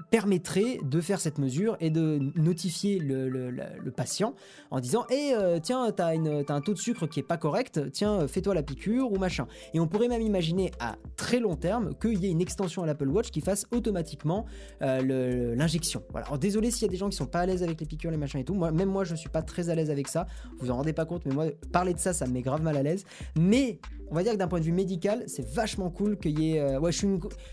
permettrait 0.10 0.80
de 0.84 1.00
faire 1.00 1.22
cette 1.22 1.38
mesure 1.38 1.78
et 1.80 1.90
de 1.90 2.20
notifier 2.36 3.00
le, 3.00 3.30
le, 3.30 3.92
patient 3.92 4.34
en 4.72 4.80
disant, 4.80 5.06
hé, 5.10 5.34
tiens, 5.62 5.92
t'as, 5.92 6.16
une, 6.16 6.44
un 6.48 6.62
taux 6.62 6.74
de 6.74 6.80
sucre 6.80 7.08
qui 7.08 7.20
est 7.20 7.24
pas 7.24 7.38
correct. 7.38 7.92
Tiens, 7.92 8.28
fais-toi 8.28 8.54
la 8.54 8.64
piqûre 8.64 9.12
ou 9.12 9.18
machin. 9.18 9.48
Et 9.74 9.80
on 9.80 9.88
pourrait 9.88 10.08
même 10.08 10.22
imaginer 10.22 10.72
à 10.80 10.96
très 11.16 11.40
long 11.40 11.56
terme 11.56 11.94
qu'il 11.96 12.20
y 12.24 12.28
ait 12.28 12.32
une 12.32 12.42
extension 12.42 12.84
à 12.84 12.86
l'Apple 12.86 13.08
Watch 13.08 13.32
qui 13.32 13.42
fasse 13.42 13.66
automatiquement 13.72 14.46
le 14.82 15.61
l'injection. 15.62 16.04
Voilà. 16.10 16.28
Alors 16.28 16.40
désolé 16.40 16.72
s'il 16.72 16.84
y 16.84 16.86
a 16.86 16.92
des 16.92 16.98
gens 16.98 17.10
qui 17.10 17.16
sont 17.16 17.28
pas 17.28 17.42
à 17.42 17.46
l'aise 17.46 17.64
avec 17.64 17.80
les 17.80 17.86
piqûres, 17.86 18.12
les 18.12 18.18
machins 18.18 18.40
et 18.40 18.44
tout. 18.44 18.56
Moi, 18.56 18.72
même 18.72 18.90
moi, 18.90 19.04
je 19.04 19.16
suis 19.16 19.30
pas 19.30 19.44
très 19.44 19.70
à 19.70 19.76
l'aise 19.76 19.92
avec 19.92 20.08
ça. 20.08 20.26
Vous 20.60 20.72
en 20.72 20.78
rendez 20.78 20.94
pas 20.94 21.06
compte, 21.06 21.26
mais 21.26 21.34
moi, 21.34 21.46
parler 21.72 21.94
de 21.94 22.00
ça, 22.00 22.14
ça 22.14 22.26
me 22.26 22.34
met 22.34 22.42
grave 22.42 22.62
mal 22.62 22.76
à 22.76 22.84
l'aise. 22.84 23.06
Mais 23.40 23.80
on 24.10 24.16
va 24.16 24.24
dire 24.24 24.34
que 24.34 24.38
d'un 24.38 24.48
point 24.48 24.60
de 24.60 24.66
vue 24.66 24.72
médical, 24.72 25.24
c'est 25.28 25.48
vachement 25.48 25.90
cool 25.90 26.18
qu'il 26.18 26.40
y 26.40 26.56
ait. 26.56 26.60
Euh, 26.60 26.80
ouais, 26.80 26.92
je 26.92 26.98
suis, 26.98 27.08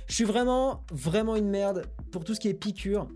je 0.07 0.15
suis 0.15 0.25
vraiment, 0.25 0.83
vraiment 0.91 1.37
une 1.37 1.49
merde 1.49 1.85
pour 2.11 2.25
tout 2.25 2.35
ce 2.35 2.41
qui 2.41 2.49
est 2.49 2.55
piqûres. 2.55 3.09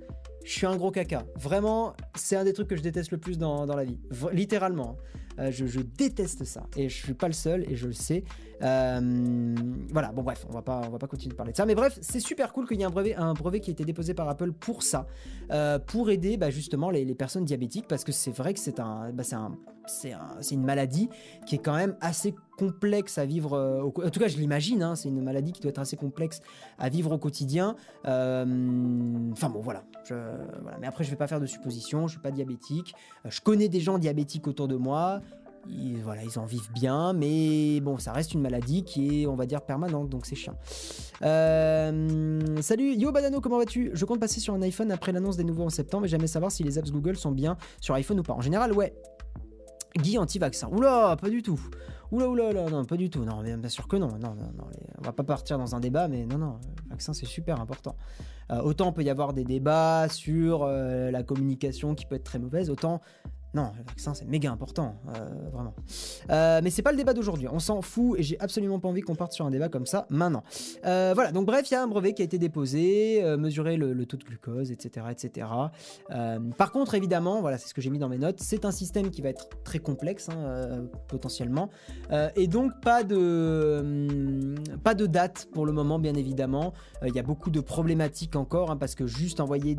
Je 0.45 0.53
suis 0.53 0.67
un 0.67 0.77
gros 0.77 0.91
caca. 0.91 1.25
Vraiment, 1.37 1.95
c'est 2.15 2.37
un 2.37 2.45
des 2.45 2.53
trucs 2.53 2.69
que 2.69 2.77
je 2.77 2.83
déteste 2.83 3.13
le 3.13 3.19
plus 3.19 3.39
dans, 3.39 3.67
dans 3.67 3.77
la 3.77 3.85
vie. 3.85 3.99
littéralement. 4.33 4.97
Euh, 5.39 5.51
je, 5.51 5.81
déteste 5.81 6.45
ça. 6.45 6.67
Et 6.77 6.89
je 6.89 6.97
suis 6.97 7.15
pas 7.15 7.27
le 7.27 7.33
seul, 7.33 7.65
et 7.71 7.77
je 7.77 7.87
le 7.87 7.93
sais. 7.93 8.25
Euh, 8.63 9.55
voilà, 9.91 10.13
bon 10.13 10.23
bref, 10.23 10.47
on 10.49 10.53
va 10.53 10.63
pas, 10.63 10.83
on 10.87 10.91
va 10.91 10.99
pas 10.99 11.09
continuer 11.09 11.33
de 11.33 11.37
parler 11.37 11.53
de 11.53 11.57
ça. 11.57 11.67
Mais 11.67 11.75
bref, 11.75 11.99
c'est 12.01 12.21
super 12.21 12.53
cool 12.53 12.69
qu'il 12.69 12.79
y 12.79 12.83
ait 12.83 12.87
un 12.87 12.91
brevet, 12.91 13.15
un 13.15 13.35
brevet 13.35 13.61
qui 13.61 13.71
a 13.71 13.73
été 13.73 13.85
déposé 13.85 14.15
par 14.15 14.29
Apple 14.29 14.53
pour 14.53 14.83
ça, 14.83 15.07
euh, 15.51 15.79
pour 15.79 16.11
aider 16.11 16.37
bah, 16.37 16.51
justement 16.51 16.91
les, 16.91 17.05
personnes 17.15 17.45
diabétiques, 17.45 17.89
parce 17.89 18.05
que 18.05 18.13
c'est 18.13 18.31
vrai 18.31 18.55
que 18.55 18.61
c'est 18.61 18.79
un, 18.79 19.11
bah, 19.13 19.25
un, 19.33 19.59
c'est 19.87 20.15
une 20.53 20.65
maladie 20.65 21.09
qui 21.47 21.57
est 21.57 21.59
quand 21.59 21.75
même 21.75 21.97
assez 22.01 22.35
complexe 22.57 23.19
à 23.19 23.27
vivre. 23.27 23.83
en 23.83 24.11
tout 24.11 24.21
cas, 24.21 24.29
je 24.29 24.37
l'imagine. 24.37 24.83
Hein, 24.83 24.95
c'est 24.95 25.09
une 25.09 25.23
maladie 25.23 25.53
qui 25.53 25.61
doit 25.61 25.71
être 25.71 25.81
assez 25.81 25.97
complexe 25.97 26.41
à 26.79 26.89
vivre 26.89 27.11
au 27.11 27.19
quotidien. 27.19 27.75
Enfin 28.05 29.49
bon, 29.49 29.61
voilà, 29.61 29.85
voilà. 30.09 30.79
Mais 30.81 30.87
après, 30.87 31.03
je 31.03 31.11
vais 31.11 31.17
pas 31.17 31.27
faire 31.27 31.41
de 31.41 31.47
suppositions. 31.47 32.07
Je 32.07 32.13
suis 32.13 32.21
pas 32.21 32.31
diabétique. 32.31 32.95
je 33.25 33.41
connais 33.41 33.69
des 33.69 33.81
gens 33.81 33.99
diabétiques 33.99 34.47
autour 34.47 34.69
de 34.69 34.77
moi 34.77 35.21
ils, 35.69 36.01
voilà, 36.03 36.23
ils 36.25 36.39
en 36.39 36.45
vivent 36.45 36.71
bien, 36.73 37.13
mais 37.13 37.81
bon, 37.81 37.99
ça 37.99 38.13
reste 38.13 38.35
une 38.35 38.41
maladie 38.41 38.85
qui 38.85 39.23
est, 39.23 39.27
on 39.27 39.37
va 39.37 39.47
dire, 39.47 39.63
permanente, 39.63 40.09
donc 40.09 40.27
c'est 40.27 40.35
chiant. 40.35 40.57
Euh, 41.23 42.61
salut, 42.61 42.95
yo 42.95 43.13
Banano, 43.13 43.41
comment 43.41 43.59
vas-tu? 43.59 43.91
Je 43.95 44.05
compte 44.05 44.21
passer 44.21 44.41
sur 44.41 44.55
un 44.55 44.63
iPhone 44.63 44.91
après 44.91 45.13
l'annonce 45.13 45.37
des 45.37 45.45
nouveaux 45.45 45.65
en 45.65 45.71
septembre, 45.71 46.03
mais 46.03 46.09
jamais 46.09 46.27
savoir 46.27 46.51
si 46.51 46.63
les 46.65 46.79
apps 46.79 46.91
Google 46.91 47.17
sont 47.17 47.33
bien 47.33 47.57
sur 47.81 47.95
iPhone 47.95 48.21
ou 48.21 48.23
pas. 48.23 48.35
En 48.35 48.41
général, 48.41 48.73
ouais. 48.73 48.95
Guy 49.97 50.19
anti-vaccin. 50.19 50.69
Oula, 50.73 51.17
pas 51.21 51.29
du 51.29 51.43
tout. 51.43 51.61
Oula, 52.11 52.29
oula, 52.29 52.51
oula, 52.51 52.71
non, 52.71 52.85
pas 52.85 52.97
du 52.97 53.11
tout. 53.11 53.25
Non, 53.25 53.43
bien 53.43 53.69
sûr 53.69 53.89
que 53.89 53.97
non. 53.97 54.09
Non, 54.09 54.35
non, 54.35 54.53
non. 54.57 54.65
On 54.99 55.03
va 55.03 55.13
pas 55.13 55.23
partir 55.23 55.59
dans 55.59 55.75
un 55.75 55.81
débat, 55.81 56.09
mais 56.09 56.25
non, 56.25 56.39
non. 56.39 56.59
Le 56.85 56.91
vaccin, 56.91 57.13
c'est 57.13 57.27
super 57.27 57.61
important. 57.61 57.97
Euh, 58.51 58.61
autant 58.63 58.93
peut 58.93 59.03
y 59.03 59.11
avoir 59.11 59.33
des 59.33 59.45
débats 59.45 60.09
sur 60.09 60.63
euh, 60.63 61.11
la 61.11 61.23
communication 61.23 61.95
qui 61.95 62.07
peut 62.07 62.17
être 62.17 62.25
très 62.25 62.39
mauvaise, 62.39 62.71
autant 62.71 63.01
non, 63.55 63.71
le 63.77 63.85
vaccin 63.85 64.15
c'est 64.15 64.27
méga 64.27 64.51
important, 64.51 64.97
euh, 65.09 65.29
vraiment. 65.53 65.75
Euh, 66.31 66.61
mais 66.65 66.71
c'est 66.71 66.83
pas 66.83 66.91
le 66.91 66.97
débat 66.97 67.13
d'aujourd'hui, 67.13 67.49
on 67.49 67.59
s'en 67.59 67.83
fout 67.83 68.19
et 68.19 68.23
j'ai 68.23 68.41
absolument 68.41 68.81
pas 68.81 68.89
envie 68.89 69.03
qu'on 69.03 69.15
parte 69.15 69.33
sur 69.33 69.45
un 69.45 69.51
débat 69.51 69.69
comme 69.69 69.85
ça 69.85 70.07
maintenant. 70.09 70.43
Euh, 70.87 71.13
voilà, 71.15 71.33
donc 71.33 71.47
bref, 71.47 71.71
il 71.71 71.75
y 71.75 71.77
a 71.77 71.83
un 71.83 71.87
brevet 71.87 72.15
qui 72.15 72.23
a 72.23 72.25
été 72.25 72.39
déposé, 72.39 73.23
mesurer 73.39 73.77
le, 73.77 74.07
taux 74.07 74.17
de 74.17 74.25
glucose, 74.25 74.73
etc. 74.73 75.07
etc. 75.11 75.47
par 76.57 76.73
contre, 76.73 76.95
évidemment, 76.95 77.41
voilà, 77.41 77.59
c'est 77.59 77.69
ce 77.69 77.75
que 77.75 77.83
j'ai 77.83 77.91
mis 77.91 77.99
dans 77.99 78.09
mes 78.09 78.19
notes, 78.19 78.41
c'est 78.41 78.65
un 78.65 78.73
système 78.73 79.11
qui 79.11 79.21
va 79.21 79.29
être 79.29 79.49
très 79.65 79.79
complexe, 79.79 80.29
hein, 80.31 80.87
potentiellement, 81.09 81.69
et 82.37 82.47
donc 82.47 82.73
pas 82.81 83.03
de, 83.03 83.81
hum, 83.81 84.55
pas 84.83 84.95
de 84.95 85.07
date 85.07 85.49
pour 85.53 85.67
le 85.67 85.73
moment, 85.73 85.99
bien 85.99 86.15
évidemment. 86.15 86.73
Il 87.05 87.15
y 87.15 87.19
a 87.19 87.23
beaucoup 87.23 87.51
de 87.51 87.61
problématiques 87.61 88.37
encore, 88.37 88.71
hein, 88.71 88.77
parce 88.77 88.95
que 88.95 89.07
juste 89.07 89.41
envoyer 89.41 89.77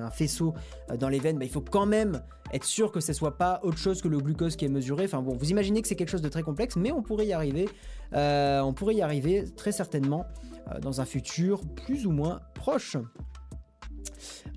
un 0.00 0.10
faisceau 0.10 0.54
dans 0.98 1.08
les 1.08 1.18
veines, 1.18 1.38
bah, 1.38 1.44
il 1.44 1.50
faut 1.50 1.60
quand 1.60 1.86
même 1.86 2.22
être 2.54 2.64
sûr 2.64 2.92
que 2.92 3.00
ce 3.00 3.12
soit 3.12 3.36
pas 3.36 3.60
autre 3.64 3.78
chose 3.78 4.00
que 4.00 4.08
le 4.08 4.18
glucose 4.18 4.56
qui 4.56 4.64
est 4.64 4.68
mesuré. 4.68 5.04
Enfin 5.04 5.20
bon, 5.20 5.36
vous 5.36 5.50
imaginez 5.50 5.82
que 5.82 5.88
c'est 5.88 5.96
quelque 5.96 6.10
chose 6.10 6.22
de 6.22 6.28
très 6.28 6.42
complexe, 6.42 6.76
mais 6.76 6.92
on 6.92 7.02
pourrait 7.02 7.26
y 7.26 7.32
arriver. 7.32 7.68
Euh, 8.14 8.62
très 9.56 9.72
certainement 9.72 10.24
euh, 10.70 10.78
dans 10.78 11.00
un 11.00 11.04
futur 11.04 11.62
plus 11.84 12.06
ou 12.06 12.12
moins 12.12 12.40
proche. 12.54 12.96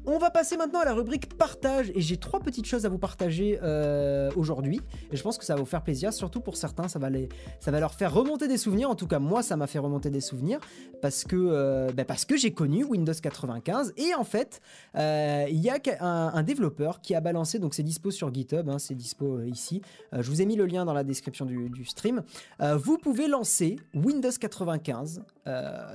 On 0.09 0.19
va 0.19 0.31
passer 0.31 0.55
maintenant 0.55 0.79
à 0.79 0.85
la 0.85 0.93
rubrique 0.93 1.37
partage 1.37 1.91
et 1.93 1.99
j'ai 1.99 2.15
trois 2.15 2.39
petites 2.39 2.65
choses 2.65 2.85
à 2.85 2.89
vous 2.89 2.97
partager 2.97 3.59
euh, 3.61 4.31
aujourd'hui 4.37 4.79
et 5.11 5.17
je 5.17 5.21
pense 5.21 5.37
que 5.37 5.43
ça 5.43 5.55
va 5.55 5.59
vous 5.59 5.65
faire 5.65 5.83
plaisir, 5.83 6.13
surtout 6.13 6.39
pour 6.39 6.55
certains, 6.55 6.87
ça 6.87 6.97
va, 6.97 7.09
les, 7.09 7.27
ça 7.59 7.71
va 7.71 7.81
leur 7.81 7.93
faire 7.93 8.13
remonter 8.13 8.47
des 8.47 8.57
souvenirs. 8.57 8.89
En 8.89 8.95
tout 8.95 9.05
cas, 9.05 9.19
moi, 9.19 9.43
ça 9.43 9.57
m'a 9.57 9.67
fait 9.67 9.79
remonter 9.79 10.09
des 10.09 10.21
souvenirs 10.21 10.59
parce 11.01 11.25
que, 11.25 11.35
euh, 11.35 11.91
ben 11.93 12.05
parce 12.05 12.23
que 12.23 12.37
j'ai 12.37 12.53
connu 12.53 12.85
Windows 12.85 13.11
95 13.11 13.93
et 13.97 14.15
en 14.15 14.23
fait, 14.23 14.61
euh, 14.95 15.45
il 15.49 15.59
y 15.59 15.69
a 15.69 15.77
un, 15.99 16.43
développeur 16.43 17.01
qui 17.01 17.13
a 17.13 17.19
balancé, 17.19 17.59
donc 17.59 17.73
c'est 17.73 17.83
dispo 17.83 18.09
sur 18.09 18.33
GitHub, 18.33 18.69
hein, 18.69 18.79
c'est 18.79 18.95
dispo 18.95 19.41
ici. 19.41 19.81
je 20.13 20.29
vous 20.29 20.41
ai 20.41 20.45
mis 20.45 20.55
le 20.55 20.65
lien 20.65 20.85
dans 20.85 20.93
la 20.93 21.03
description 21.03 21.45
du, 21.45 21.83
stream. 21.83 22.23
vous 22.61 22.97
pouvez 22.97 23.27
lancer 23.27 23.77
Windows 23.93 24.29
95. 24.29 25.21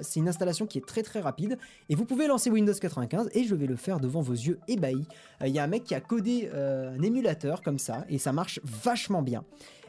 c'est 0.03 0.21
une 0.21 0.29
installation 0.29 0.67
qui 0.67 0.79
est 0.79 0.87
très 0.87 1.03
très 1.03 1.21
rapide 1.21 1.57
et 1.89 1.95
vous 1.95 2.05
pouvez 2.05 2.27
lancer 2.27 2.51
Windows 2.51 2.75
95 2.75 3.31
et 3.33 3.42
je 3.45 3.55
vais 3.55 3.67
le 3.67 3.77
faire 3.77 4.01
devant 4.01 4.21
vos 4.21 4.33
yeux 4.33 4.59
ébahis. 4.69 5.07
Il 5.41 5.47
euh, 5.47 5.49
y 5.49 5.59
a 5.59 5.65
un 5.65 5.67
mec 5.67 5.85
qui 5.85 5.95
a 5.95 6.01
codé 6.01 6.51
euh, 6.53 6.97
un 6.97 7.03
émulateur 7.03 7.63
comme 7.63 7.79
ça 7.79 8.05
et 8.09 8.19
ça 8.19 8.33
marche 8.33 8.61
vachement 8.65 9.23
bien. 9.23 9.45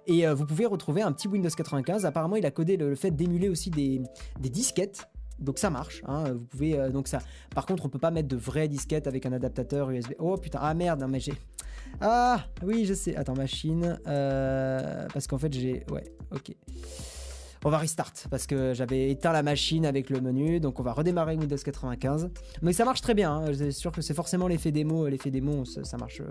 Et 0.06 0.28
euh, 0.28 0.34
vous 0.34 0.46
pouvez 0.46 0.66
retrouver 0.66 1.02
un 1.02 1.12
petit 1.12 1.28
Windows 1.28 1.50
95. 1.50 2.06
Apparemment, 2.06 2.36
il 2.36 2.46
a 2.46 2.52
codé 2.52 2.78
le, 2.78 2.96
fait 2.96 3.12
d'émuler 3.12 3.50
aussi 3.50 3.70
des, 3.70 4.02
disquettes. 4.40 5.08
Donc 5.40 5.60
ça 5.60 5.70
marche. 5.70 6.02
Hein. 6.06 6.34
Vous 6.34 6.46
pouvez 6.46 6.90
donc 6.92 7.08
ça. 7.08 7.20
Par 7.56 7.66
contre, 7.66 7.86
on 7.86 7.90
peut 7.90 8.00
pas 8.00 8.12
mettre 8.12 8.28
de 8.28 8.36
vraies 8.36 8.68
disquettes 8.68 9.08
avec 9.08 9.26
un 9.26 9.34
adaptateur 9.34 9.90
USB. 9.90 10.14
Oh 10.20 10.38
putain, 10.38 10.60
ah 10.62 10.74
merde, 10.74 11.06
mais 11.10 11.20
j'ai. 11.20 11.34
Ah 12.02 12.46
oui, 12.64 12.86
je 12.86 12.94
sais. 12.94 13.16
Attends, 13.16 13.36
machine. 13.36 13.98
parce 14.06 15.28
qu'en 15.28 15.38
fait, 15.38 15.52
j'ai. 15.54 15.86
Ouais, 15.92 16.04
ok. 16.32 16.56
On 17.66 17.70
va 17.70 17.78
restart 17.78 18.14
parce 18.30 18.46
que 18.46 18.74
j'avais 18.74 19.10
éteint 19.10 19.32
la 19.32 19.42
machine 19.42 19.86
avec 19.86 20.10
le 20.10 20.20
menu, 20.20 20.60
donc 20.60 20.80
on 20.80 20.84
va 20.84 20.92
redémarrer 20.92 21.38
Windows 21.38 21.56
95. 21.56 22.30
Mais 22.62 22.74
ça 22.74 22.84
marche 22.84 23.02
très 23.02 23.14
bien, 23.14 23.32
hein. 23.32 23.54
c'est 23.54 23.72
sûr 23.72 23.92
que 23.92 24.02
c'est 24.02 24.14
forcément 24.14 24.48
l'effet 24.48 24.72
démo, 24.72 25.08
l'effet 25.08 25.32
démo, 25.32 25.64
ça, 25.66 25.98
marche. 25.98 26.20
Euh. 26.22 26.26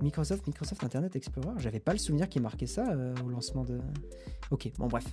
Microsoft, 0.00 0.46
Microsoft 0.46 0.84
Internet 0.84 1.16
Explorer, 1.16 1.54
j'avais 1.58 1.80
pas 1.80 1.92
le 1.92 1.98
souvenir 1.98 2.28
qu'il 2.28 2.42
marquait 2.42 2.66
ça 2.66 2.88
euh, 2.90 3.14
au 3.24 3.28
lancement 3.28 3.64
de. 3.64 3.78
Ok, 4.50 4.70
bon 4.78 4.86
bref. 4.86 5.04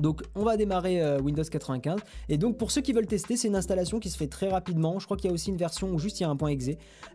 Donc 0.00 0.22
on 0.34 0.42
va 0.42 0.56
démarrer 0.56 1.02
euh, 1.02 1.20
Windows 1.20 1.42
95 1.42 2.00
et 2.28 2.38
donc 2.38 2.56
pour 2.56 2.70
ceux 2.70 2.80
qui 2.80 2.92
veulent 2.92 3.06
tester 3.06 3.36
c'est 3.36 3.48
une 3.48 3.56
installation 3.56 4.00
qui 4.00 4.10
se 4.10 4.16
fait 4.16 4.26
très 4.26 4.48
rapidement. 4.48 4.98
Je 4.98 5.04
crois 5.04 5.16
qu'il 5.16 5.28
y 5.28 5.30
a 5.30 5.34
aussi 5.34 5.50
une 5.50 5.56
version 5.56 5.90
où 5.90 5.98
juste 5.98 6.20
il 6.20 6.24
y 6.24 6.26
a 6.26 6.30
un 6.30 6.36
point 6.36 6.50
exe. 6.50 6.70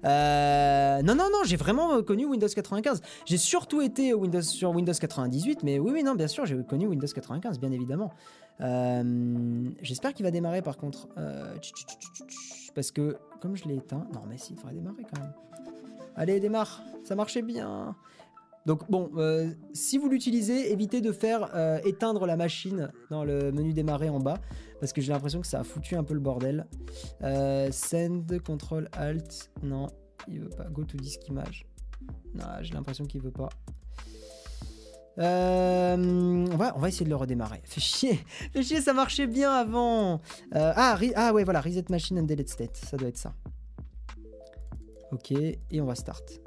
Euh, 0.05 1.01
non 1.01 1.15
non 1.15 1.29
non 1.31 1.39
j'ai 1.45 1.57
vraiment 1.57 2.01
connu 2.03 2.25
Windows 2.25 2.47
95. 2.47 3.01
J'ai 3.25 3.38
surtout 3.38 3.81
été 3.81 4.13
sur 4.41 4.71
Windows 4.71 4.93
98 4.93 5.63
mais 5.63 5.79
oui 5.79 5.91
oui 5.93 6.03
non 6.03 6.15
bien 6.15 6.27
sûr 6.27 6.45
j'ai 6.45 6.61
connu 6.63 6.88
Windows 6.88 7.07
95 7.07 7.59
bien 7.59 7.71
évidemment. 7.71 8.11
Euh, 8.61 9.69
j'espère 9.81 10.13
qu'il 10.13 10.25
va 10.25 10.31
démarrer 10.31 10.61
par 10.61 10.77
contre 10.77 11.09
parce 12.73 12.91
que 12.91 13.17
comme 13.41 13.55
je 13.55 13.65
l'ai 13.65 13.75
éteint 13.75 14.07
non 14.13 14.21
mais 14.29 14.38
si 14.38 14.53
il 14.53 14.57
faudrait 14.57 14.75
démarrer 14.75 15.03
quand 15.03 15.21
même. 15.21 15.33
Allez 16.15 16.39
démarre 16.39 16.81
ça 17.03 17.15
marchait 17.15 17.41
bien. 17.41 17.95
Donc 18.66 18.89
bon, 18.89 19.11
euh, 19.18 19.51
si 19.74 19.97
vous 19.97 20.09
l'utilisez, 20.09 20.72
évitez 20.72 21.01
de 21.01 21.11
faire 21.11 21.51
euh, 21.53 21.80
éteindre 21.86 22.26
la 22.26 22.36
machine 22.36 22.91
dans 23.11 23.24
le 23.24 23.51
menu 23.51 23.74
démarrer 23.74 24.09
en 24.09 24.20
bas, 24.20 24.39
parce 24.80 24.91
que 24.91 25.01
j'ai 25.01 25.11
l'impression 25.11 25.39
que 25.39 25.47
ça 25.47 25.59
a 25.59 25.63
foutu 25.63 25.95
un 25.95 26.03
peu 26.03 26.16
le 26.16 26.20
bordel. 26.20 26.66
Euh, 27.22 27.70
send, 27.72 28.26
control, 28.43 28.89
alt, 28.93 29.51
non, 29.61 29.88
il 30.28 30.41
veut 30.41 30.49
pas. 30.49 30.63
Go 30.66 30.84
to 30.84 30.97
disk 30.97 31.28
image. 31.28 31.68
Non, 32.34 32.45
j'ai 32.61 32.74
l'impression 32.74 33.05
qu'il 33.05 33.22
veut 33.22 33.32
pas. 33.32 33.49
on, 35.18 36.57
va, 36.57 36.74
on 36.76 36.80
va 36.80 36.88
essayer 36.88 37.05
de 37.05 37.11
le 37.11 37.16
redémarrer. 37.16 37.61
Fait 37.66 37.82
chier, 37.82 38.20
fait 38.51 38.63
chier, 38.63 38.82
ça 38.82 38.93
marchait 38.93 39.28
bien 39.28 39.51
avant. 39.51 40.22
ah, 40.51 40.97
ah 41.16 41.34
ouais, 41.34 41.43
voilà, 41.43 41.61
reset 41.61 41.86
machine 41.89 42.18
and 42.18 42.24
delete 42.24 42.49
state, 42.49 42.78
ça 42.78 42.97
doit 42.97 43.09
être 43.09 43.18
ça. 43.18 43.36
Ok, 45.11 45.32
et 45.32 45.82
on 45.82 45.86
va 45.86 45.93
start. 45.93 46.41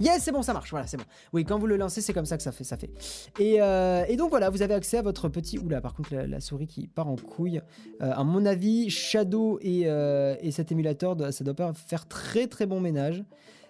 Yes, 0.00 0.22
c'est 0.22 0.32
bon, 0.32 0.42
ça 0.42 0.54
marche. 0.54 0.70
Voilà, 0.70 0.86
c'est 0.86 0.96
bon. 0.96 1.04
Oui, 1.32 1.44
quand 1.44 1.58
vous 1.58 1.66
le 1.66 1.76
lancez, 1.76 2.00
c'est 2.00 2.14
comme 2.14 2.24
ça 2.24 2.36
que 2.38 2.42
ça 2.42 2.52
fait. 2.52 2.64
Ça 2.64 2.76
fait. 2.78 2.90
Et, 3.38 3.60
euh, 3.60 4.04
donc 4.16 4.30
voilà, 4.30 4.48
vous 4.50 4.62
avez 4.62 4.74
accès 4.74 4.96
à 4.98 5.02
votre 5.02 5.28
petit. 5.28 5.58
Oula, 5.58 5.80
par 5.80 5.94
contre, 5.94 6.14
la, 6.14 6.40
souris 6.40 6.66
qui 6.66 6.88
part 6.88 7.08
en 7.08 7.16
couille. 7.16 7.60
Euh, 8.02 8.12
à 8.12 8.24
mon 8.24 8.46
avis, 8.46 8.88
Shadow 8.88 9.58
et, 9.60 9.82
euh, 9.84 10.34
et, 10.40 10.50
cet 10.50 10.72
émulateur, 10.72 11.16
ça 11.32 11.44
doit 11.44 11.54
pas 11.54 11.72
faire 11.74 12.08
très 12.08 12.46
très 12.46 12.66
bon 12.66 12.80
ménage. 12.80 13.22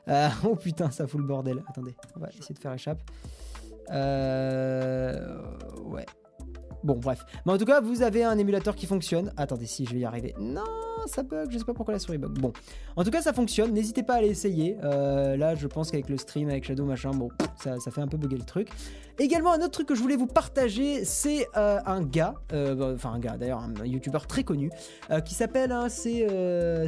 oh 0.44 0.56
putain, 0.56 0.90
ça 0.90 1.06
fout 1.06 1.20
le 1.20 1.26
bordel. 1.26 1.62
Attendez, 1.68 1.94
on 2.16 2.20
va 2.20 2.28
essayer 2.30 2.54
de 2.54 2.58
faire 2.58 2.72
échappe. 2.72 3.00
ouais. 3.90 3.96
Bon, 6.82 6.96
bref. 6.96 7.24
Mais 7.44 7.52
en 7.52 7.58
tout 7.58 7.66
cas, 7.66 7.80
vous 7.80 8.02
avez 8.02 8.24
un 8.24 8.38
émulateur 8.38 8.74
qui 8.74 8.86
fonctionne. 8.86 9.32
Attendez, 9.36 9.66
si 9.66 9.84
je 9.84 9.92
vais 9.92 10.00
y 10.00 10.04
arriver. 10.04 10.34
Non 10.40 10.89
ça 11.06 11.22
bug, 11.22 11.50
je 11.50 11.58
sais 11.58 11.64
pas 11.64 11.74
pourquoi 11.74 11.94
la 11.94 12.00
souris 12.00 12.18
bug. 12.18 12.38
Bon, 12.38 12.52
en 12.96 13.04
tout 13.04 13.10
cas, 13.10 13.22
ça 13.22 13.32
fonctionne. 13.32 13.72
N'hésitez 13.72 14.02
pas 14.02 14.14
à 14.14 14.16
aller 14.18 14.28
essayer. 14.28 14.76
Euh, 14.82 15.36
là, 15.36 15.54
je 15.54 15.66
pense 15.66 15.90
qu'avec 15.90 16.08
le 16.08 16.16
stream, 16.16 16.48
avec 16.48 16.64
Shadow, 16.64 16.84
machin, 16.84 17.10
bon, 17.10 17.28
ça, 17.62 17.78
ça, 17.78 17.90
fait 17.90 18.00
un 18.00 18.08
peu 18.08 18.16
bugger 18.16 18.36
le 18.36 18.44
truc. 18.44 18.68
Également, 19.18 19.52
un 19.52 19.58
autre 19.58 19.70
truc 19.70 19.88
que 19.88 19.94
je 19.94 20.00
voulais 20.00 20.16
vous 20.16 20.26
partager, 20.26 21.04
c'est 21.04 21.46
euh, 21.56 21.78
un 21.84 22.02
gars, 22.02 22.36
euh, 22.52 22.94
enfin 22.94 23.12
un 23.12 23.18
gars 23.18 23.36
d'ailleurs, 23.36 23.60
un 23.60 23.84
YouTuber 23.84 24.20
très 24.26 24.44
connu, 24.44 24.70
qui 25.26 25.34
s'appelle, 25.34 25.72
hein, 25.72 25.88
c'est 25.90 26.26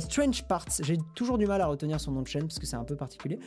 Strange 0.01 0.45
Parts. 0.45 0.81
J'ai 0.81 0.97
toujours 1.15 1.37
du 1.37 1.47
mal 1.47 1.61
à 1.61 1.67
retenir 1.67 2.01
son 2.01 2.13
nom 2.13 2.23
de 2.23 2.29
chaîne 2.29 2.43
parce 2.43 2.59
que 2.59 2.67
c'est 2.67 2.77
un 2.77 2.85
peu 2.85 2.97
particulier. 2.97 3.39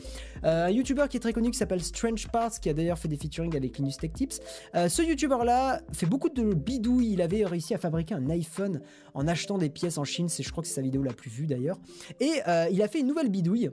un 0.43 0.70
YouTuber 0.70 1.05
qui 1.09 1.18
est 1.18 1.20
très 1.20 1.34
connu 1.34 1.49
qui 1.49 1.57
s'appelle 1.57 1.82
Strange 1.82 2.28
Parts, 2.28 2.59
qui 2.61 2.70
a 2.70 2.74
d'ailleurs 2.74 2.99
fait 2.99 3.07
des 3.07 3.18
featuring 3.18 3.55
avec 3.57 3.78
Linus 3.80 3.97
Tech 3.97 4.11
Tips. 4.13 4.39
ce 4.74 5.01
YouTuber 5.01 5.43
là 5.45 5.82
fait 5.91 6.05
beaucoup 6.05 6.30
de 6.30 6.53
bidouilles. 6.53 7.13
Il 7.13 7.22
avait 7.22 7.43
réussi 7.43 7.74
à 7.74 7.80
fabriquer 7.80 8.13
un 8.13 8.30
iPhone 8.30 8.82
en 9.16 9.28
achetant 9.28 9.57
des 9.57 9.70
pièces 9.70 9.97
en 9.97 10.03
Chine. 10.03 10.30
C'est, 10.30 10.43
je 10.43 10.51
crois 10.56 10.62
que 10.64 10.68
c'est 10.68 10.76
sa 10.76 10.82
vidéo 10.82 11.03
la 11.03 11.14
plus 11.14 11.30
vue 11.30 11.47
d'ailleurs. 11.47 11.78
Et 12.20 12.41
il 12.72 12.82
a 12.82 12.88
fait 12.88 12.99
une 12.99 13.08
nouvelle 13.08 13.30
bidouille. 13.30 13.70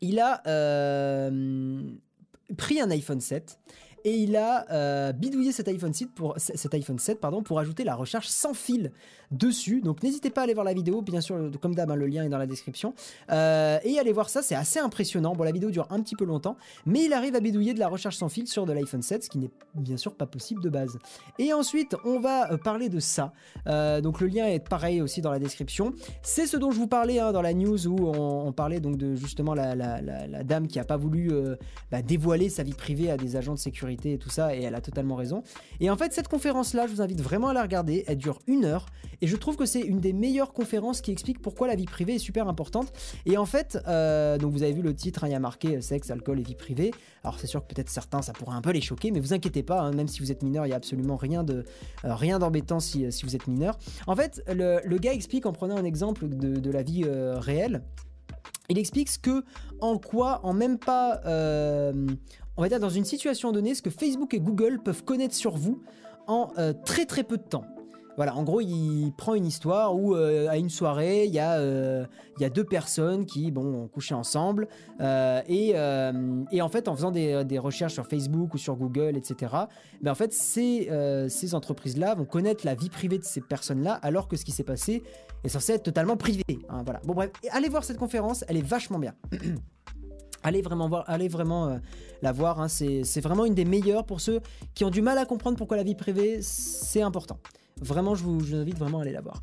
Il 0.00 0.20
a 0.20 0.42
euh, 0.46 1.80
pris 2.56 2.80
un 2.80 2.90
iPhone 2.90 3.20
7 3.20 3.58
et 4.04 4.14
il 4.14 4.36
a 4.36 4.70
euh, 4.70 5.12
bidouillé 5.12 5.52
cet 5.52 5.68
iPhone 5.68 5.92
7 5.92 6.14
pour 6.14 6.34
cet 6.38 6.74
iPhone 6.74 6.98
7 6.98 7.20
pardon 7.20 7.42
pour 7.42 7.58
ajouter 7.58 7.82
la 7.82 7.94
recharge 7.94 8.28
sans 8.28 8.54
fil 8.54 8.92
dessus. 9.30 9.80
Donc 9.80 10.02
n'hésitez 10.02 10.30
pas 10.30 10.42
à 10.42 10.44
aller 10.44 10.54
voir 10.54 10.64
la 10.64 10.74
vidéo, 10.74 11.02
bien 11.02 11.20
sûr 11.20 11.50
comme 11.60 11.74
d'hab 11.74 11.90
hein, 11.90 11.96
le 11.96 12.06
lien 12.06 12.24
est 12.24 12.28
dans 12.28 12.38
la 12.38 12.46
description 12.46 12.94
euh, 13.30 13.78
et 13.84 13.98
allez 13.98 14.12
voir 14.12 14.28
ça, 14.28 14.42
c'est 14.42 14.54
assez 14.54 14.78
impressionnant. 14.78 15.34
Bon 15.34 15.44
la 15.44 15.52
vidéo 15.52 15.70
dure 15.70 15.86
un 15.90 16.00
petit 16.00 16.16
peu 16.16 16.24
longtemps, 16.24 16.56
mais 16.84 17.04
il 17.04 17.12
arrive 17.12 17.34
à 17.34 17.40
bidouiller 17.40 17.74
de 17.74 17.78
la 17.78 17.88
recharge 17.88 18.16
sans 18.16 18.28
fil 18.28 18.46
sur 18.46 18.66
de 18.66 18.72
l'iPhone 18.72 19.02
7, 19.02 19.24
ce 19.24 19.30
qui 19.30 19.38
n'est 19.38 19.50
bien 19.74 19.96
sûr 19.96 20.14
pas 20.14 20.26
possible 20.26 20.62
de 20.62 20.68
base. 20.68 20.98
Et 21.38 21.52
ensuite 21.52 21.96
on 22.04 22.20
va 22.20 22.52
euh, 22.52 22.56
parler 22.56 22.88
de 22.88 23.00
ça. 23.00 23.32
donc 23.66 24.20
le 24.20 24.26
lien 24.26 24.46
est 24.46 24.66
pareil 24.66 25.00
aussi 25.02 25.20
dans 25.20 25.30
la 25.30 25.38
description. 25.38 25.92
C'est 26.22 26.46
ce 26.46 26.56
dont 26.56 26.70
je 26.70 26.78
vous 26.78 26.88
parlais 26.88 27.18
hein, 27.18 27.32
dans 27.32 27.42
la 27.42 27.54
news 27.54 27.86
où 27.86 27.96
on, 28.06 28.52
parlait 28.52 28.80
donc 28.80 28.96
de 28.96 29.14
justement 29.14 29.54
la, 29.54 29.74
dame 30.44 30.66
qui 30.66 30.78
a 30.78 30.84
pas 30.84 30.96
voulu 30.96 31.30
bah, 31.90 32.02
dévoiler 32.02 32.48
sa 32.48 32.62
vie 32.62 32.72
privée 32.72 33.10
à 33.10 33.16
des 33.16 33.36
agents 33.36 33.54
de 33.54 33.58
sécurité 33.58 34.12
et 34.12 34.18
tout 34.18 34.30
ça, 34.30 34.54
et 34.54 34.62
elle 34.62 34.74
a 34.74 34.80
totalement 34.80 35.16
raison. 35.16 35.42
Et 35.80 35.90
en 35.90 35.96
fait, 35.96 36.12
cette 36.12 36.28
conférence-là, 36.28 36.86
je 36.86 36.92
vous 36.92 37.02
invite 37.02 37.20
vraiment 37.20 37.48
à 37.48 37.52
la 37.52 37.62
regarder. 37.62 38.04
Elle 38.06 38.18
dure 38.18 38.40
une 38.46 38.64
heure, 38.64 38.86
et 39.20 39.26
je 39.26 39.36
trouve 39.36 39.56
que 39.56 39.66
c'est 39.66 39.80
une 39.80 40.00
des 40.00 40.12
meilleures 40.12 40.52
conférences 40.52 41.00
qui 41.00 41.10
explique 41.10 41.40
pourquoi 41.40 41.68
la 41.68 41.74
vie 41.74 41.84
privée 41.84 42.16
est 42.16 42.18
super 42.18 42.48
importante. 42.48 42.92
Et 43.24 43.36
en 43.36 43.46
fait, 43.46 43.78
euh, 43.86 44.38
donc 44.38 44.52
vous 44.52 44.62
avez 44.62 44.72
vu 44.72 44.82
le 44.82 44.94
titre, 44.94 45.24
hein, 45.24 45.28
il 45.28 45.32
y 45.32 45.34
a 45.34 45.40
marqué 45.40 45.76
euh, 45.76 45.80
sexe, 45.80 46.10
alcool 46.10 46.40
et 46.40 46.42
vie 46.42 46.54
privée. 46.54 46.92
Alors 47.24 47.38
c'est 47.38 47.46
sûr 47.46 47.66
que 47.66 47.74
peut-être 47.74 47.88
certains, 47.88 48.22
ça 48.22 48.32
pourrait 48.32 48.56
un 48.56 48.60
peu 48.60 48.70
les 48.70 48.80
choquer, 48.80 49.10
mais 49.10 49.20
vous 49.20 49.32
inquiétez 49.32 49.62
pas, 49.62 49.80
hein, 49.80 49.92
même 49.92 50.08
si 50.08 50.20
vous 50.20 50.30
êtes 50.30 50.42
mineur, 50.42 50.66
il 50.66 50.70
y 50.70 50.72
a 50.72 50.76
absolument 50.76 51.16
rien 51.16 51.44
de 51.44 51.64
euh, 52.04 52.14
rien 52.14 52.38
d'embêtant 52.38 52.80
si, 52.80 53.10
si, 53.12 53.24
vous 53.24 53.36
êtes 53.36 53.46
mineur. 53.46 53.78
En 54.06 54.16
fait, 54.16 54.42
le, 54.48 54.98
gars 54.98 55.12
explique 55.12 55.46
en 55.46 55.52
prenant 55.52 55.76
un 55.76 55.84
exemple 55.84 56.28
de, 56.28 56.58
de 56.58 56.70
la 56.70 56.82
vie 56.82 57.04
réelle. 57.04 57.82
Il 58.68 58.78
explique 58.78 59.08
ce 59.08 59.18
que, 59.18 59.44
en 59.80 59.98
quoi, 59.98 60.40
en 60.44 60.52
même 60.52 60.78
pas, 60.78 61.20
on 61.24 62.62
va 62.62 62.68
dire 62.68 62.80
dans 62.80 62.90
une 62.90 63.04
situation 63.04 63.52
donnée, 63.52 63.74
ce 63.74 63.82
que 63.82 63.90
Facebook 63.90 64.34
et 64.34 64.40
Google 64.40 64.80
peuvent 64.82 65.04
connaître 65.04 65.34
sur 65.34 65.56
vous 65.56 65.82
en 66.26 66.50
très 66.84 67.06
très 67.06 67.22
peu 67.22 67.36
de 67.36 67.42
temps. 67.42 67.64
Voilà, 68.16 68.34
en 68.34 68.42
gros, 68.42 68.60
il 68.60 69.12
prend 69.16 69.34
une 69.34 69.46
histoire 69.46 69.94
où 69.94 70.14
euh, 70.14 70.48
à 70.48 70.56
une 70.56 70.70
soirée, 70.70 71.24
il 71.26 71.34
y, 71.34 71.38
a, 71.38 71.58
euh, 71.58 72.06
il 72.38 72.42
y 72.42 72.44
a 72.44 72.50
deux 72.50 72.64
personnes 72.64 73.26
qui 73.26 73.50
bon, 73.50 73.84
ont 73.84 73.88
couché 73.88 74.14
ensemble. 74.14 74.68
et, 75.00 75.74
en 75.76 76.68
fait, 76.68 76.88
en 76.88 76.96
faisant 76.96 77.10
des, 77.10 77.58
recherches 77.58 77.94
sur 77.94 78.06
Facebook 78.06 78.54
ou 78.54 78.58
sur 78.58 78.76
Google, 78.76 79.16
etc., 79.16 79.54
ben 80.00 80.12
en 80.12 80.14
fait, 80.14 80.32
ces, 80.32 81.54
entreprises-là 81.54 82.14
vont 82.14 82.24
connaître 82.24 82.64
la 82.64 82.74
vie 82.74 82.90
privée 82.90 83.18
de 83.18 83.24
ces 83.24 83.40
personnes-là, 83.40 83.94
alors 84.02 84.28
que 84.28 84.36
ce 84.36 84.44
qui 84.44 84.52
s'est 84.52 84.64
passé 84.64 85.02
est 85.44 85.48
censé 85.48 85.74
être 85.74 85.84
totalement 85.84 86.16
privé. 86.16 86.44
Hein, 86.68 86.82
voilà. 86.84 87.00
Bon, 87.04 87.14
bref, 87.14 87.30
allez 87.50 87.68
voir 87.68 87.84
cette 87.84 87.98
conférence, 87.98 88.44
elle 88.48 88.56
est 88.56 88.66
vachement 88.66 88.98
bien. 88.98 89.14
Allez 90.42 90.62
vraiment, 90.62 90.88
voir, 90.88 91.02
allez 91.08 91.26
vraiment 91.26 91.66
euh, 91.66 91.78
la 92.22 92.30
voir, 92.30 92.60
hein. 92.60 92.68
c'est 92.68 93.20
vraiment 93.20 93.46
une 93.46 93.54
des 93.54 93.64
meilleures 93.64 94.06
pour 94.06 94.20
ceux 94.20 94.40
qui 94.74 94.84
ont 94.84 94.90
du 94.90 95.02
mal 95.02 95.18
à 95.18 95.24
comprendre 95.24 95.56
pourquoi 95.56 95.76
la 95.76 95.82
vie 95.82 95.96
privée 95.96 96.38
c'est 96.40 97.02
important. 97.02 97.40
Vraiment, 97.80 98.14
je 98.14 98.24
vous, 98.24 98.54
invite 98.54 98.78
vraiment 98.78 99.00
à 99.00 99.02
aller 99.02 99.12
la 99.12 99.20
voir. 99.20 99.40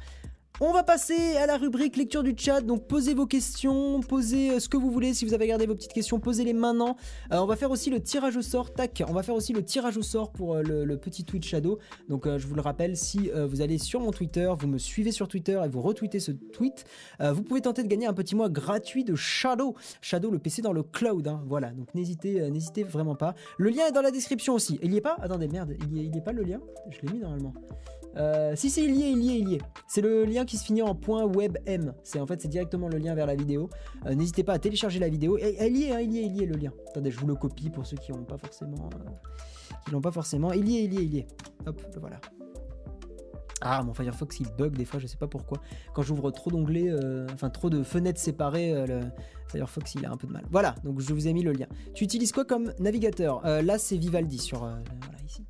On 0.59 0.71
va 0.71 0.83
passer 0.83 1.35
à 1.37 1.47
la 1.47 1.57
rubrique 1.57 1.97
lecture 1.97 2.21
du 2.21 2.35
chat. 2.37 2.61
Donc 2.61 2.87
posez 2.87 3.15
vos 3.15 3.25
questions, 3.25 4.01
posez 4.01 4.51
euh, 4.51 4.59
ce 4.59 4.69
que 4.69 4.77
vous 4.77 4.91
voulez. 4.91 5.15
Si 5.15 5.25
vous 5.25 5.33
avez 5.33 5.47
gardé 5.47 5.65
vos 5.65 5.73
petites 5.73 5.93
questions, 5.93 6.19
posez-les 6.19 6.53
maintenant. 6.53 6.95
Euh, 7.31 7.37
on 7.39 7.47
va 7.47 7.55
faire 7.55 7.71
aussi 7.71 7.89
le 7.89 7.99
tirage 8.01 8.37
au 8.37 8.43
sort. 8.43 8.71
Tac, 8.71 9.03
on 9.07 9.13
va 9.13 9.23
faire 9.23 9.33
aussi 9.33 9.51
le 9.51 9.63
tirage 9.63 9.97
au 9.97 10.03
sort 10.03 10.31
pour 10.31 10.53
euh, 10.53 10.61
le, 10.61 10.97
petit 10.97 11.25
tweet 11.25 11.43
Shadow. 11.43 11.79
Donc 12.07 12.27
je 12.27 12.47
vous 12.47 12.53
le 12.53 12.61
rappelle, 12.61 12.95
si 12.95 13.29
vous 13.29 13.61
allez 13.61 13.77
sur 13.77 13.99
mon 13.99 14.11
Twitter, 14.11 14.51
vous 14.57 14.67
me 14.67 14.77
suivez 14.77 15.11
sur 15.11 15.27
Twitter 15.27 15.59
et 15.65 15.67
vous 15.67 15.81
retweetez 15.81 16.19
ce 16.19 16.31
tweet, 16.31 16.85
vous 17.19 17.41
pouvez 17.43 17.61
tenter 17.61 17.83
de 17.83 17.87
gagner 17.87 18.05
un 18.05 18.13
petit 18.13 18.35
mois 18.35 18.47
gratuit 18.47 19.03
de 19.03 19.15
Shadow. 19.15 19.75
Shadow, 20.01 20.29
le 20.29 20.39
PC 20.39 20.61
dans 20.61 20.71
le 20.71 20.83
cloud. 20.83 21.27
Hein. 21.27 21.43
Voilà, 21.47 21.71
donc 21.71 21.93
n'hésitez, 21.95 22.49
n'hésitez 22.51 22.83
vraiment 22.83 23.15
pas. 23.15 23.33
Le 23.57 23.69
lien 23.69 23.87
est 23.87 23.91
dans 23.91 24.01
la 24.01 24.11
description 24.11 24.53
aussi. 24.53 24.79
Il 24.81 24.93
y 24.93 24.97
est 24.97 25.01
pas? 25.01 25.17
Attendez, 25.21 25.47
merde, 25.47 25.75
il 25.81 25.97
y 25.97 25.99
est, 25.99 26.05
il 26.05 26.15
y 26.15 26.17
est 26.17 26.23
pas 26.23 26.31
le 26.31 26.43
lien? 26.43 26.59
Je 26.89 27.05
l'ai 27.05 27.13
mis 27.13 27.19
normalement. 27.19 27.53
Euh, 28.17 28.55
si 28.55 28.69
c'est 28.69 28.83
il 28.83 28.95
y 28.95 29.03
est, 29.03 29.11
il 29.11 29.23
y 29.23 29.31
est, 29.31 29.39
il 29.39 29.49
y 29.49 29.55
est. 29.55 29.61
C'est 29.87 30.01
le 30.01 30.25
lien 30.25 30.45
qui 30.45 30.57
se 30.57 30.65
finit 30.65 30.81
en 30.81 30.95
point 30.95 31.25
.webm. 31.25 31.93
C'est 32.03 32.19
en 32.19 32.27
fait 32.27 32.41
c'est 32.41 32.47
directement 32.47 32.87
le 32.87 32.97
lien 32.97 33.15
vers 33.15 33.25
la 33.25 33.35
vidéo. 33.35 33.69
Euh, 34.05 34.13
n'hésitez 34.13 34.43
pas 34.43 34.53
à 34.53 34.59
télécharger 34.59 34.99
la 34.99 35.09
vidéo. 35.09 35.37
Et, 35.37 35.57
il 35.67 35.77
y 35.77 35.85
est, 35.85 35.93
hein, 35.93 36.01
il 36.01 36.13
y 36.13 36.19
est, 36.19 36.25
il 36.25 36.37
y 36.37 36.43
est 36.43 36.45
le 36.45 36.55
lien. 36.55 36.71
Attendez, 36.89 37.11
je 37.11 37.19
vous 37.19 37.27
le 37.27 37.35
copie 37.35 37.69
pour 37.69 37.85
ceux 37.85 37.97
qui 37.97 38.11
n'ont 38.11 38.23
pas 38.23 38.37
forcément, 38.37 38.89
euh, 38.93 39.09
qui 39.85 39.91
l'ont 39.91 40.01
pas 40.01 40.11
forcément. 40.11 40.51
Il 40.53 40.67
y 40.69 40.77
est, 40.77 40.83
il 40.83 40.93
y 40.93 40.97
est, 40.97 41.03
il 41.03 41.13
y 41.15 41.17
est. 41.19 41.27
Hop, 41.65 41.81
voilà. 41.99 42.19
Ah, 43.65 43.81
mon 43.81 43.93
Firefox 43.93 44.41
il 44.41 44.47
bug 44.57 44.75
des 44.75 44.83
fois, 44.83 44.99
je 44.99 45.07
sais 45.07 45.15
pas 45.15 45.27
pourquoi. 45.27 45.57
Quand 45.93 46.01
j'ouvre 46.01 46.31
trop 46.31 46.51
d'onglets, 46.51 46.93
enfin 47.33 47.49
trop 47.49 47.69
de 47.69 47.81
fenêtres 47.81 48.19
séparées, 48.19 48.85
le 48.85 48.99
Firefox 49.47 49.95
il 49.95 50.05
a 50.05 50.11
un 50.11 50.17
peu 50.17 50.27
de 50.27 50.33
mal. 50.33 50.43
Voilà, 50.51 50.75
donc 50.83 50.99
je 50.99 51.13
vous 51.13 51.29
ai 51.29 51.33
mis 51.33 51.43
le 51.43 51.53
lien. 51.53 51.67
Tu 51.93 52.03
utilises 52.03 52.33
quoi 52.33 52.43
comme 52.43 52.73
navigateur? 52.79 53.41
Là 53.41 53.77
c'est 53.77 53.95
Vivaldi 53.95 54.37
sur 54.37 54.59
voilà 54.59 55.23
ici. 55.25 55.45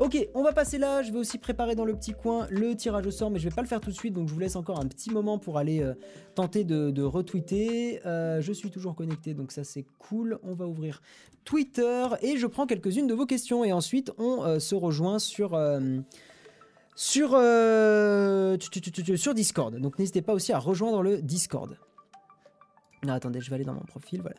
Ok, 0.00 0.18
on 0.34 0.42
va 0.42 0.52
passer 0.52 0.76
là. 0.78 1.02
Je 1.02 1.12
vais 1.12 1.18
aussi 1.18 1.38
préparer 1.38 1.76
dans 1.76 1.84
le 1.84 1.94
petit 1.94 2.14
coin 2.14 2.48
le 2.50 2.74
tirage 2.74 3.06
au 3.06 3.12
sort, 3.12 3.30
mais 3.30 3.38
je 3.38 3.48
vais 3.48 3.54
pas 3.54 3.62
le 3.62 3.68
faire 3.68 3.80
tout 3.80 3.90
de 3.90 3.94
suite, 3.94 4.12
donc 4.12 4.28
je 4.28 4.34
vous 4.34 4.40
laisse 4.40 4.56
encore 4.56 4.80
un 4.80 4.86
petit 4.86 5.10
moment 5.10 5.38
pour 5.38 5.56
aller 5.56 5.80
euh, 5.82 5.94
tenter 6.34 6.64
de, 6.64 7.02
retweeter. 7.02 8.00
Euh, 8.04 8.40
je 8.40 8.52
suis 8.52 8.70
toujours 8.70 8.96
connecté, 8.96 9.34
donc 9.34 9.52
ça 9.52 9.62
c'est 9.62 9.84
cool. 10.00 10.40
On 10.42 10.54
va 10.54 10.66
ouvrir 10.66 11.00
Twitter 11.44 12.06
et 12.22 12.38
je 12.38 12.46
prends 12.48 12.66
quelques-unes 12.66 13.06
de 13.06 13.14
vos 13.14 13.24
questions 13.24 13.62
et 13.64 13.72
ensuite 13.72 14.10
on 14.18 14.42
euh, 14.42 14.58
se 14.58 14.74
rejoint 14.74 15.20
sur 15.20 15.50
sur 16.96 17.38
sur 19.16 19.34
Discord. 19.34 19.76
Donc 19.76 20.00
n'hésitez 20.00 20.22
pas 20.22 20.34
aussi 20.34 20.52
à 20.52 20.58
rejoindre 20.58 21.02
le 21.04 21.22
Discord. 21.22 21.78
Non, 23.04 23.12
attendez, 23.12 23.40
je 23.40 23.48
vais 23.48 23.54
aller 23.54 23.64
dans 23.64 23.74
mon 23.74 23.84
profil, 23.84 24.22
voilà. 24.22 24.36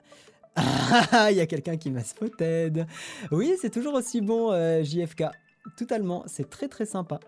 Ah, 0.58 1.32
il 1.32 1.38
y 1.38 1.42
a 1.42 1.46
quelqu'un 1.46 1.78
qui 1.78 1.92
m'a 1.92 2.04
spotted. 2.04 2.88
Oui, 3.32 3.54
c'est 3.62 3.70
toujours 3.70 3.94
aussi 3.94 4.20
bon, 4.20 4.52
JFK. 4.84 5.24
Totalement, 5.78 6.24
c'est 6.28 6.50
très 6.50 6.68
très 6.68 6.86
sympa. 6.86 7.20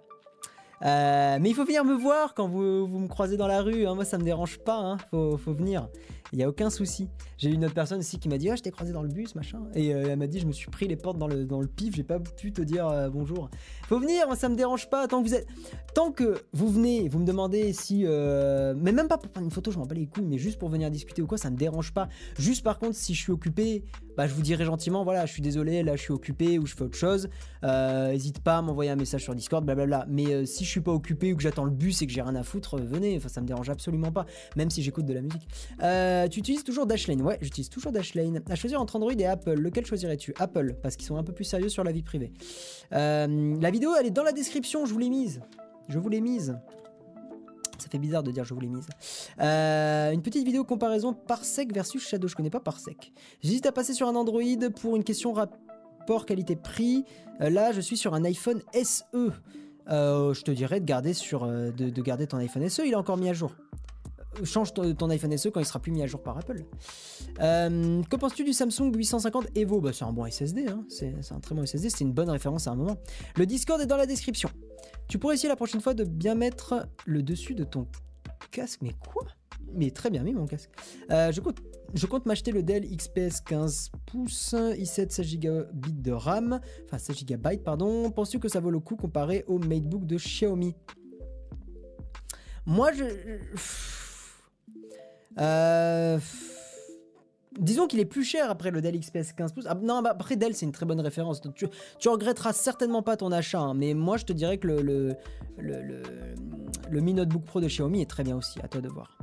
Euh, 0.84 1.40
mais 1.42 1.50
il 1.50 1.56
faut 1.56 1.66
venir 1.66 1.84
me 1.84 1.96
voir 1.96 2.34
quand 2.36 2.48
vous, 2.48 2.86
vous 2.86 3.00
me 3.00 3.08
croisez 3.08 3.38
dans 3.38 3.48
la 3.48 3.62
rue. 3.62 3.88
Hein. 3.88 3.96
Moi, 3.96 4.06
ça 4.06 4.18
me 4.18 4.24
dérange 4.24 4.60
pas. 4.60 4.78
Hein. 4.78 4.98
Faut, 5.10 5.38
faut, 5.38 5.54
venir. 5.54 5.88
Il 6.34 6.40
y 6.40 6.44
a 6.44 6.50
aucun 6.50 6.70
souci. 6.70 7.10
J'ai 7.38 7.50
eu 7.50 7.54
une 7.54 7.66
autre 7.66 7.74
personne 7.74 8.00
aussi 8.00 8.20
qui 8.20 8.30
m'a 8.30 8.38
dit 8.38 8.50
Ah, 8.50 8.56
je 8.56 8.62
t'ai 8.62 8.72
croisé 8.72 8.94
dans 8.94 9.02
le 9.02 9.10
bus, 9.10 9.34
machin. 9.34 9.64
Et 9.74 9.94
euh, 9.94 10.10
elle 10.10 10.20
m'a 10.20 10.28
dit 10.28 10.40
Je 10.40 10.46
me 10.46 10.52
suis 10.52 10.70
pris 10.70 10.88
les 10.88 10.96
portes 10.96 11.18
dans 11.18 11.28
le, 11.28 11.46
dans 11.46 11.62
le 11.62 11.68
pif. 11.68 11.96
J'ai 11.96 12.04
pas 12.04 12.20
pu 12.20 12.52
te 12.52 12.62
dire 12.62 12.88
euh, 12.88 13.10
bonjour. 13.10 13.50
Faut 13.88 14.00
venir. 14.00 14.28
Moi, 14.28 14.36
ça 14.36 14.50
me 14.50 14.56
dérange 14.56 14.90
pas. 14.90 15.08
Tant 15.08 15.24
que 15.24 15.28
vous 15.28 15.36
êtes, 15.36 15.48
tant 15.96 16.12
que 16.12 16.44
vous 16.54 16.70
venez, 16.70 17.10
vous 17.10 17.20
me 17.20 17.26
demandez 17.26 17.74
si, 17.74 18.04
mais 18.04 18.92
même 18.92 19.08
pas 19.08 19.18
pour 19.18 19.32
prendre 19.32 19.46
une 19.46 19.52
photo, 19.52 19.72
je 19.72 19.80
m'en 19.80 19.86
bats 19.86 19.96
les 19.96 20.08
couilles, 20.08 20.26
mais 20.26 20.38
juste 20.38 20.60
pour 20.60 20.70
venir 20.70 20.92
discuter 20.92 21.22
ou 21.22 21.28
quoi, 21.28 21.38
ça 21.38 21.50
me 21.50 21.58
dérange 21.58 21.94
pas. 21.94 22.08
Juste 22.38 22.64
par 22.64 22.78
contre, 22.78 22.96
si 22.96 23.16
je 23.16 23.22
suis 23.22 23.32
occupé, 23.32 23.84
bah, 24.18 24.28
je 24.28 24.34
vous 24.34 24.42
dirai 24.42 24.66
gentiment, 24.66 25.04
voilà, 25.04 25.26
je 25.26 25.32
suis 25.32 25.42
désolé, 25.42 25.84
là 25.84 25.96
je 25.96 26.02
suis 26.02 26.14
occupé 26.14 26.60
ou 26.60 26.66
je 26.66 26.76
fais 26.76 26.84
autre 26.84 26.98
chose. 26.98 27.30
N'hésite 27.64 28.40
pas 28.40 28.58
à 28.58 28.62
m'envoyer 28.62 28.92
un 28.92 28.96
message 28.96 29.24
sur 29.24 29.36
Discord, 29.36 29.64
blablabla. 29.64 30.06
Mais 30.10 30.46
si 30.46 30.66
je 30.66 30.70
suis 30.70 30.82
pas 30.82 30.92
occupé 30.92 31.34
ou 31.34 31.38
que 31.38 31.44
j'attends 31.44 31.66
le 31.66 31.72
bus 31.72 32.02
et 32.02 32.08
que 32.08 32.14
j'ai 32.14 32.22
rien 32.22 32.36
à 32.36 32.44
foutre, 32.44 32.78
venez, 32.78 33.18
enfin 33.18 33.30
ça 33.30 33.42
me 33.42 33.48
dérange 33.48 33.70
absolument 33.70 34.12
pas, 34.12 34.26
même 34.56 34.70
si 34.70 34.82
j'écoute 34.82 35.06
de 35.06 35.14
la 35.14 35.22
musique. 35.22 35.48
Euh, 35.84 36.28
tu 36.28 36.40
utilises 36.40 36.64
toujours 36.64 36.86
Dashlane 36.86 37.22
Ouais, 37.22 37.38
j'utilise 37.42 37.70
toujours 37.70 37.92
Dashlane. 37.92 38.42
À 38.50 38.56
choisir 38.56 38.82
entre 38.82 38.96
Android 38.96 39.14
et 39.18 39.26
Apple, 39.26 39.54
lequel 39.54 39.86
choisirais-tu? 39.86 40.34
Apple, 40.40 40.76
parce 40.82 40.96
qu'ils 40.96 41.08
sont 41.08 41.18
un 41.18 41.24
peu 41.24 41.34
plus 41.34 41.46
sérieux 41.46 41.70
sur 41.70 41.84
la 41.84 41.92
vie 41.92 42.04
privée. 42.04 42.32
Euh, 42.94 43.58
la 43.60 43.72
vidéo, 43.72 43.92
elle 44.00 44.08
est 44.08 44.12
dans 44.12 44.24
la 44.24 44.34
description, 44.34 44.86
je 44.86 44.94
vous 44.94 45.00
l'ai 45.00 45.10
mise. 45.10 45.42
Je 45.90 46.00
vous 46.00 46.10
l'ai 46.10 46.22
mise. 46.22 46.58
Ça 47.80 47.90
fait 47.90 47.98
bizarre 47.98 48.24
de 48.24 48.32
dire 48.32 48.44
je 48.44 48.54
vous 48.54 48.60
l'ai 48.60 48.68
mise. 48.68 48.88
Euh, 49.40 50.12
une 50.12 50.22
petite 50.22 50.46
vidéo 50.46 50.64
comparaison 50.64 51.14
Parsec 51.14 51.74
versus 51.74 52.06
Shadow. 52.06 52.28
Je 52.28 52.36
connais 52.36 52.50
pas 52.50 52.60
Parsec. 52.60 53.12
J'hésite 53.42 53.66
à 53.66 53.72
passer 53.72 53.94
sur 53.94 54.08
un 54.08 54.16
Android 54.16 54.42
pour 54.80 54.96
une 54.96 55.04
question 55.04 55.34
rapport 55.34 56.26
qualité-prix. 56.26 57.06
Euh, 57.42 57.50
là, 57.50 57.72
je 57.72 57.82
suis 57.82 57.98
sur 57.98 58.14
un 58.14 58.24
iPhone 58.24 58.62
SE. 58.74 59.04
Euh, 59.90 60.34
je 60.34 60.42
te 60.42 60.52
dirais 60.52 60.80
de 60.80 60.86
garder, 60.86 61.14
sur, 61.14 61.46
de, 61.48 62.02
garder 62.02 62.28
ton 62.28 62.38
iPhone 62.38 62.68
SE. 62.70 62.82
Il 62.86 62.92
est 62.92 62.96
encore 62.96 63.18
mis 63.18 63.30
à 63.30 63.34
jour. 63.34 63.52
Change 64.44 64.74
ton, 64.74 65.10
iPhone 65.10 65.38
SE 65.38 65.50
quand 65.50 65.60
il 65.60 65.66
sera 65.66 65.80
plus 65.80 65.92
mis 65.92 66.04
à 66.04 66.08
jour 66.08 66.22
par 66.22 66.38
Apple. 66.38 66.64
que 67.38 68.16
penses-tu 68.16 68.44
du 68.44 68.54
Samsung 68.54 68.92
850 68.96 69.48
Evo? 69.56 69.82
Bah, 69.82 69.92
C'est 69.94 70.06
un 70.06 70.14
bon 70.14 70.26
SSD, 70.26 70.68
hein. 70.68 70.84
c'est 70.90 71.14
un 71.32 71.40
très 71.40 71.56
bon 71.56 71.66
SSD, 71.66 71.90
c'est 71.90 72.04
une 72.04 72.14
bonne 72.14 72.30
référence 72.30 72.68
à 72.68 72.72
un 72.72 72.76
moment. 72.76 72.98
Le 73.36 73.46
Discord 73.46 73.82
est 73.82 73.86
dans 73.86 73.98
la 73.98 74.06
description. 74.06 74.50
Tu 75.08 75.18
pourrais 75.18 75.36
essayer 75.36 75.50
la 75.50 75.56
prochaine 75.56 75.82
fois 75.82 75.94
de 75.94 76.04
bien 76.04 76.36
mettre 76.36 76.88
le 77.06 77.24
dessus 77.24 77.56
de 77.56 77.64
ton 77.64 77.88
casque, 78.52 78.80
mais 78.82 78.94
quoi? 79.14 79.24
Mais 79.74 79.92
très 79.92 80.10
bien 80.10 80.24
mis 80.24 80.34
mon 80.34 80.46
casque. 80.46 80.70
Euh, 81.12 81.32
je 81.32 81.42
compte, 81.42 81.58
je 81.94 82.06
compte 82.06 82.26
m'acheter 82.26 82.52
le 82.52 82.64
Dell 82.64 82.86
XPS 82.86 83.42
15 83.42 83.92
pouces, 84.06 84.54
i7 84.54 85.10
16 85.12 85.40
Go 85.40 85.50
de 85.74 86.12
RAM, 86.12 86.60
enfin 86.86 86.98
16 86.98 87.26
Go 87.26 87.36
pardon. 87.64 88.10
Penses-tu 88.12 88.40
que 88.40 88.50
ça 88.50 88.60
vaut 88.60 88.72
le 88.72 88.80
coup 88.80 88.96
comparé 88.96 89.44
au 89.48 89.60
MateBook 89.60 90.06
de 90.06 90.18
Xiaomi? 90.18 90.76
Moi, 92.66 92.92
je... 92.92 93.06
Euh... 95.40 96.20
Disons 97.60 97.88
qu'il 97.88 98.00
est 98.00 98.06
plus 98.06 98.24
cher 98.24 98.52
après 98.52 98.70
le 98.70 98.82
Dell 98.82 99.00
XPS 99.00 99.34
15 99.34 99.54
pouces. 99.54 99.66
Ah, 99.68 99.76
non, 99.82 100.02
bah, 100.02 100.12
après 100.12 100.36
Dell, 100.36 100.54
c'est 100.54 100.66
une 100.66 100.72
très 100.72 100.86
bonne 100.86 101.00
référence. 101.00 101.42
tu, 101.56 102.08
regretteras 102.08 102.54
certainement 102.54 103.02
pas 103.02 103.18
ton 103.18 103.32
achat. 103.32 103.60
Hein, 103.60 103.74
mais 103.74 103.94
moi, 103.94 104.18
je 104.18 104.26
te 104.26 104.34
dirais 104.34 104.58
que 104.60 104.68
le, 104.68 105.16
Mi 106.92 107.14
Notebook 107.14 107.46
Pro 107.46 107.60
de 107.60 107.68
Xiaomi 107.68 108.02
est 108.02 108.10
très 108.10 108.24
bien 108.24 108.38
aussi. 108.38 108.60
À 108.62 108.68
toi 108.68 108.82
de 108.82 108.90
voir. 108.90 109.18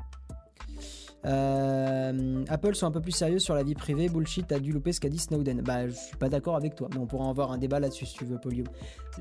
Euh, 1.27 2.45
Apple 2.49 2.75
sont 2.75 2.87
un 2.87 2.91
peu 2.91 3.01
plus 3.01 3.12
sérieux 3.12 3.39
sur 3.39 3.55
la 3.55 3.62
vie 3.62 3.75
privée. 3.75 4.09
Bullshit, 4.09 4.47
t'as 4.47 4.59
dû 4.59 4.72
louper 4.72 4.93
ce 4.93 5.01
qu'a 5.01 5.09
dit 5.09 5.18
Snowden. 5.18 5.62
Bah, 5.62 5.89
je 5.89 5.95
suis 5.95 6.16
pas 6.16 6.29
d'accord 6.29 6.57
avec 6.57 6.75
toi, 6.75 6.89
mais 6.93 6.99
on 6.99 7.07
pourra 7.07 7.29
avoir 7.29 7.53
un 7.53 7.59
débat 7.59 7.81
là-dessus 7.81 8.07
si 8.07 8.14
tu 8.14 8.25
veux, 8.25 8.39
Polio. 8.39 8.64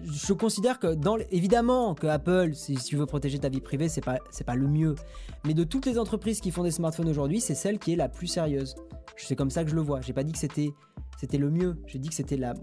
Je 0.04 0.34
considère 0.34 0.80
que, 0.80 0.94
dans 0.94 1.18
évidemment, 1.32 1.96
que 1.96 2.08
Apple, 2.08 2.52
si, 2.54 2.76
tu 2.76 2.98
veux 2.98 3.06
protéger 3.06 3.40
ta 3.40 3.50
vie 3.50 3.62
privée, 3.62 3.90
c'est 3.90 4.02
pas, 4.02 4.20
c'est 4.32 4.44
pas 4.44 4.56
le 4.56 4.68
mieux. 4.68 4.96
Mais 5.46 5.54
de 5.54 5.64
toutes 5.64 5.86
les 5.86 5.98
entreprises 5.98 6.42
qui 6.42 6.52
font 6.52 6.64
des 6.64 6.72
smartphones 6.72 7.10
aujourd'hui, 7.10 7.40
c'est 7.40 7.56
celle 7.56 7.80
qui 7.80 7.94
est 7.94 7.98
la 7.98 8.10
plus 8.10 8.28
sérieuse. 8.28 8.76
C'est 9.18 9.36
comme 9.36 9.52
ça 9.52 9.64
que 9.64 9.70
je 9.70 9.76
le 9.76 9.82
vois. 9.82 10.02
J'ai 10.02 10.14
pas 10.14 10.24
dit 10.24 10.34
que 10.34 10.40
c'était, 10.40 10.74
c'était 11.20 11.38
le 11.38 11.50
mieux. 11.50 11.78
J'ai 11.88 12.00
dit 12.00 12.10
que 12.10 12.16
c'était 12.16 12.38
la, 12.38 12.54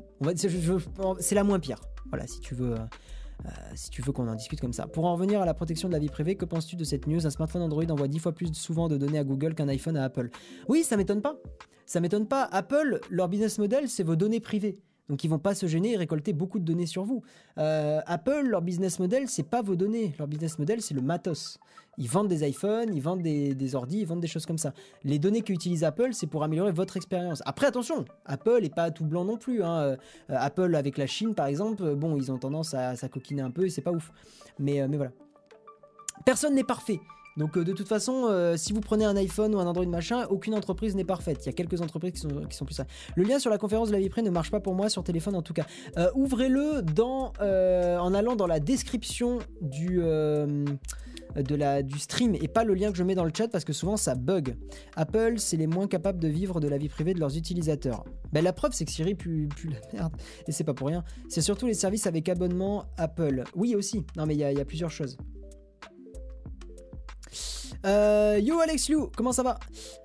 c'est 1.18 1.34
la 1.34 1.45
moins 1.45 1.61
pire. 1.61 1.78
Voilà, 2.11 2.26
si 2.26 2.41
tu 2.41 2.55
veux. 2.55 2.74
Euh, 3.47 3.51
si 3.74 3.91
tu 3.91 4.03
veux 4.03 4.12
qu'on 4.12 4.28
en 4.28 4.34
discute 4.34 4.61
comme 4.61 4.72
ça. 4.72 4.86
Pour 4.86 5.05
en 5.07 5.14
revenir 5.14 5.41
à 5.41 5.47
la 5.47 5.55
protection 5.55 5.88
de 5.88 5.95
la 5.95 5.99
vie 5.99 6.09
privée, 6.09 6.36
que 6.36 6.45
penses-tu 6.45 6.76
de 6.76 6.84
cette 6.84 7.07
news? 7.07 7.26
Un 7.26 7.30
smartphone 7.30 7.62
Android 7.62 7.84
envoie 7.91 8.09
10 8.09 8.18
fois 8.18 8.32
plus 8.32 8.53
souvent 8.55 8.88
de 8.88 8.97
données 8.97 9.18
à 9.18 9.24
Google 9.24 9.55
qu'un 9.55 9.68
iPhone 9.68 9.97
à 9.97 10.05
Apple. 10.05 10.30
Oui, 10.68 10.82
ça 10.82 10.97
m'étonne 10.97 11.22
pas. 11.22 11.36
Ça 11.86 12.01
m'étonne 12.01 12.26
pas. 12.26 12.45
Apple, 12.45 13.01
leur 13.11 13.28
business 13.28 13.59
model, 13.59 13.88
c'est 13.88 14.03
vos 14.03 14.16
données 14.16 14.41
privées. 14.41 14.78
Donc 15.11 15.25
ils 15.25 15.29
vont 15.29 15.41
pas 15.41 15.57
se 15.57 15.67
gêner 15.67 15.93
et 15.93 15.97
récolter 15.97 16.33
beaucoup 16.33 16.61
de 16.61 16.65
données 16.65 16.87
sur 16.87 17.03
vous. 17.03 17.23
Euh, 17.59 18.01
Apple, 18.07 18.47
leur 18.47 18.63
business 18.63 19.01
model, 19.01 19.29
c'est 19.29 19.43
pas 19.43 19.61
vos 19.61 19.75
données. 19.75 20.15
Leur 20.19 20.29
business 20.29 20.57
model, 20.57 20.81
c'est 20.81 20.95
le 20.95 21.03
matos. 21.03 21.59
Ils 21.99 22.09
vendent 22.09 22.29
des 22.29 22.49
iPhones, 22.49 22.95
ils 22.95 23.03
vendent 23.03 23.21
des, 23.21 23.57
des 23.57 23.75
ordis, 23.75 23.99
ils 24.03 24.07
vendent 24.07 24.21
des 24.21 24.29
choses 24.29 24.47
comme 24.47 24.57
ça. 24.57 24.73
Les 25.03 25.19
données 25.19 25.43
qu'utilise 25.43 25.83
Apple, 25.83 26.11
c'est 26.13 26.29
pour 26.29 26.45
améliorer 26.45 26.71
votre 26.71 26.97
expérience. 26.97 27.43
Après, 27.45 27.67
attention, 27.67 28.05
Apple 28.25 28.61
est 28.63 28.73
pas 28.73 28.93
tout 28.93 29.05
blanc 29.05 29.25
non 29.25 29.37
plus. 29.37 29.65
Hein. 29.65 29.79
Euh, 29.81 29.97
Apple 30.29 30.77
avec 30.77 30.97
la 30.97 31.09
Chine, 31.09 31.35
par 31.35 31.47
exemple, 31.47 31.97
bon, 31.97 32.17
ils 32.17 32.31
ont 32.31 32.39
tendance 32.39 32.73
à 32.75 32.95
s'acoquiner 32.95 33.43
un 33.43 33.51
peu 33.51 33.67
et 33.67 33.71
c'est 33.71 33.83
pas 33.83 33.91
ouf. 33.91 34.13
Mais, 34.61 34.81
euh, 34.81 34.87
mais 34.89 34.97
voilà. 34.97 35.11
Personne 36.25 36.55
n'est 36.55 36.63
parfait. 36.63 37.01
Donc 37.37 37.57
euh, 37.57 37.64
de 37.64 37.72
toute 37.72 37.89
façon, 37.89 38.26
euh, 38.28 38.57
si 38.57 38.72
vous 38.72 38.81
prenez 38.81 39.05
un 39.05 39.16
iPhone 39.16 39.55
ou 39.55 39.59
un 39.59 39.66
Android 39.66 39.87
machin, 39.87 40.26
aucune 40.31 40.55
entreprise 40.55 40.95
n'est 40.97 41.05
parfaite. 41.05 41.39
Il 41.45 41.47
y 41.47 41.49
a 41.51 41.53
quelques 41.53 41.81
entreprises 41.81 42.12
qui 42.12 42.20
sont, 42.20 42.64
plus 42.64 42.74
ça. 42.74 42.85
Le 43.16 43.24
lien 43.24 43.39
sur 43.39 43.51
la 43.51 43.59
conférence 43.59 43.89
de 43.89 43.93
la 43.93 44.01
vie 44.01 44.09
près 44.09 44.22
ne 44.22 44.31
marche 44.31 44.51
pas 44.51 44.61
pour 44.61 44.74
moi 44.74 44.89
sur 44.89 45.05
téléphone 45.05 45.35
en 45.35 45.43
tout 45.43 45.55
cas. 45.55 45.66
Euh, 45.97 46.11
ouvrez-le 46.14 46.83
en 47.99 48.14
allant 48.14 48.37
dans 48.37 48.47
la 48.47 48.61
description 48.61 49.39
du, 49.61 50.03
stream 51.99 52.35
et 52.35 52.49
pas 52.49 52.64
le 52.64 52.74
lien 52.74 52.91
que 52.91 52.99
je 52.99 53.05
mets 53.05 53.14
dans 53.14 53.24
le 53.24 53.33
chat 53.37 53.49
parce 53.49 53.64
que 53.64 53.72
souvent 53.72 53.97
ça 53.97 54.14
bug. 54.14 54.57
Apple, 54.97 55.35
c'est 55.39 55.57
les 55.57 55.66
moins 55.66 55.87
capables 55.87 56.18
de 56.18 56.28
vivre 56.28 56.61
de 56.61 56.68
la 56.68 56.78
vie 56.78 56.89
privée 56.89 57.14
de 57.14 57.20
leurs 57.20 57.37
utilisateurs. 57.37 58.05
Ben, 58.33 58.43
la 58.43 58.53
preuve, 58.53 58.72
c'est 58.72 58.85
que 58.85 58.91
Siri 58.91 59.14
pue, 59.14 59.49
la 59.64 59.99
merde. 59.99 60.16
Et 60.47 60.53
c'est 60.53 60.64
pas 60.64 60.74
pour 60.74 60.89
rien. 60.89 61.05
C'est 61.28 61.43
surtout 61.43 61.66
les 61.66 61.74
services 61.74 62.07
avec 62.07 62.28
abonnement 62.28 62.85
Apple. 62.97 63.45
Oui 63.55 63.74
aussi. 63.74 64.05
Non 64.16 64.26
mais 64.26 64.35
il 64.35 64.41
y 64.41 64.45
a 64.45 64.64
plusieurs 64.64 64.91
choses. 64.91 65.16
Euh, 67.87 68.39
yo 68.43 68.59
Alex 68.61 68.89
Liu, 68.89 69.07
comment 69.16 69.33
ça 69.33 69.43
va? 69.43 69.59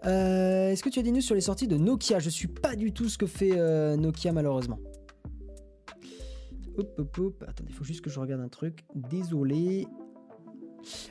Euh, 0.05 0.72
Est-ce 0.72 0.84
que 0.84 0.89
tu 0.89 0.99
as 0.99 1.03
des 1.03 1.11
news 1.11 1.22
sur 1.22 1.36
les 1.36 1.41
sorties 1.41 1.68
de 1.68 1.78
Nokia? 1.78 2.20
Je 2.20 2.30
suis 2.30 2.47
pas 2.47 2.76
du 2.76 2.91
tout 2.91 3.09
ce 3.09 3.18
que 3.18 3.26
fait 3.26 3.51
euh, 3.53 3.95
Nokia 3.97 4.32
malheureusement. 4.32 4.80
Hop 6.78 6.89
hop 6.97 7.18
hop. 7.18 7.43
Attendez, 7.47 7.70
il 7.72 7.76
faut 7.76 7.84
juste 7.84 8.01
que 8.01 8.09
je 8.09 8.20
regarde 8.20 8.41
un 8.41 8.49
truc. 8.49 8.86
Désolé. 8.95 9.88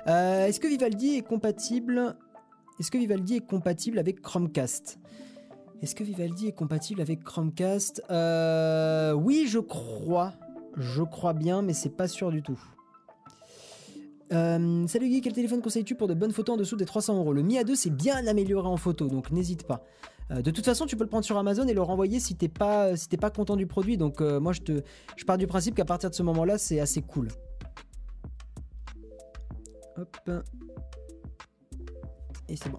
Est-ce 0.06 0.60
que 0.60 0.68
Vivaldi 0.68 1.16
est 1.16 1.22
compatible? 1.22 2.16
Est-ce 2.78 2.90
que 2.90 2.98
Vivaldi 2.98 3.36
est 3.36 3.46
compatible 3.46 3.98
avec 3.98 4.20
Chromecast? 4.20 4.98
Est-ce 5.82 5.94
que 5.94 6.04
Vivaldi 6.04 6.48
est 6.48 6.52
compatible 6.52 7.00
avec 7.00 7.24
Chromecast? 7.24 8.02
Oui, 8.08 9.46
je 9.48 9.58
crois. 9.58 10.34
Je 10.76 11.02
crois 11.02 11.34
bien, 11.34 11.62
mais 11.62 11.72
c'est 11.72 11.96
pas 11.96 12.08
sûr 12.08 12.30
du 12.30 12.42
tout. 12.42 12.60
Euh, 14.32 14.86
salut 14.86 15.08
Guy, 15.08 15.20
quel 15.20 15.32
téléphone 15.32 15.60
conseilles-tu 15.60 15.94
pour 15.94 16.08
de 16.08 16.14
bonnes 16.14 16.32
photos 16.32 16.54
en 16.54 16.56
dessous 16.56 16.76
des 16.76 16.86
300 16.86 17.18
euros? 17.18 17.32
Le 17.32 17.42
Mi 17.42 17.56
A2 17.56 17.74
c'est 17.74 17.90
bien 17.90 18.26
amélioré 18.26 18.66
en 18.66 18.76
photo, 18.76 19.08
donc 19.08 19.30
n'hésite 19.30 19.66
pas. 19.66 19.84
Euh, 20.30 20.40
de 20.40 20.50
toute 20.50 20.64
façon, 20.64 20.86
tu 20.86 20.96
peux 20.96 21.04
le 21.04 21.10
prendre 21.10 21.24
sur 21.24 21.36
Amazon 21.36 21.66
et 21.68 21.74
le 21.74 21.82
renvoyer 21.82 22.18
si 22.20 22.34
t'es 22.34 22.48
pas, 22.48 22.96
si 22.96 23.08
pas 23.08 23.30
content 23.30 23.56
du 23.56 23.66
produit. 23.66 23.96
Donc 23.96 24.20
euh, 24.20 24.40
moi, 24.40 24.52
je, 24.52 24.60
te, 24.62 24.82
je 25.16 25.24
pars 25.24 25.38
du 25.38 25.46
principe 25.46 25.74
qu'à 25.74 25.84
partir 25.84 26.10
de 26.10 26.14
ce 26.14 26.22
moment-là, 26.22 26.58
c'est 26.58 26.80
assez 26.80 27.02
cool. 27.02 27.28
Hop 29.96 30.30
et 32.48 32.56
c'est 32.56 32.68
bon. 32.68 32.78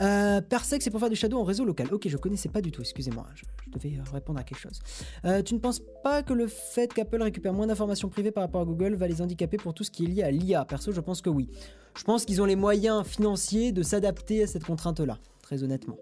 Euh, 0.00 0.40
c'est 0.62 0.90
pour 0.90 1.00
faire 1.00 1.10
du 1.10 1.16
shadow 1.16 1.38
en 1.38 1.44
réseau 1.44 1.64
local. 1.64 1.88
Ok, 1.92 2.08
je 2.08 2.16
connaissais 2.16 2.48
pas 2.48 2.60
du 2.60 2.70
tout, 2.70 2.80
excusez-moi, 2.80 3.26
je, 3.34 3.44
devais 3.72 3.96
euh, 3.96 4.02
répondre 4.12 4.38
à 4.38 4.44
quelque 4.44 4.58
chose. 4.58 4.80
Euh, 5.24 5.42
tu 5.42 5.54
ne 5.54 5.58
penses 5.58 5.80
pas 6.02 6.22
que 6.22 6.32
le 6.32 6.46
fait 6.46 6.92
qu'Apple 6.92 7.22
récupère 7.22 7.52
moins 7.52 7.66
d'informations 7.66 8.08
privées 8.08 8.30
par 8.30 8.42
rapport 8.42 8.62
à 8.62 8.64
Google 8.64 8.94
va 8.94 9.08
les 9.08 9.20
handicaper 9.22 9.56
pour 9.56 9.74
tout 9.74 9.84
ce 9.84 9.90
qui 9.90 10.04
est 10.04 10.08
lié 10.08 10.22
à 10.22 10.30
l'IA 10.30 10.64
Perso, 10.64 10.92
je 10.92 11.00
pense 11.00 11.22
que 11.22 11.30
oui. 11.30 11.48
Je 11.96 12.04
pense 12.04 12.24
qu'ils 12.24 12.40
ont 12.40 12.44
les 12.44 12.56
moyens 12.56 13.04
financiers 13.04 13.72
de 13.72 13.82
s'adapter 13.82 14.42
à 14.44 14.46
cette 14.46 14.64
contrainte-là, 14.64 15.18
très 15.42 15.62
honnêtement. 15.62 15.96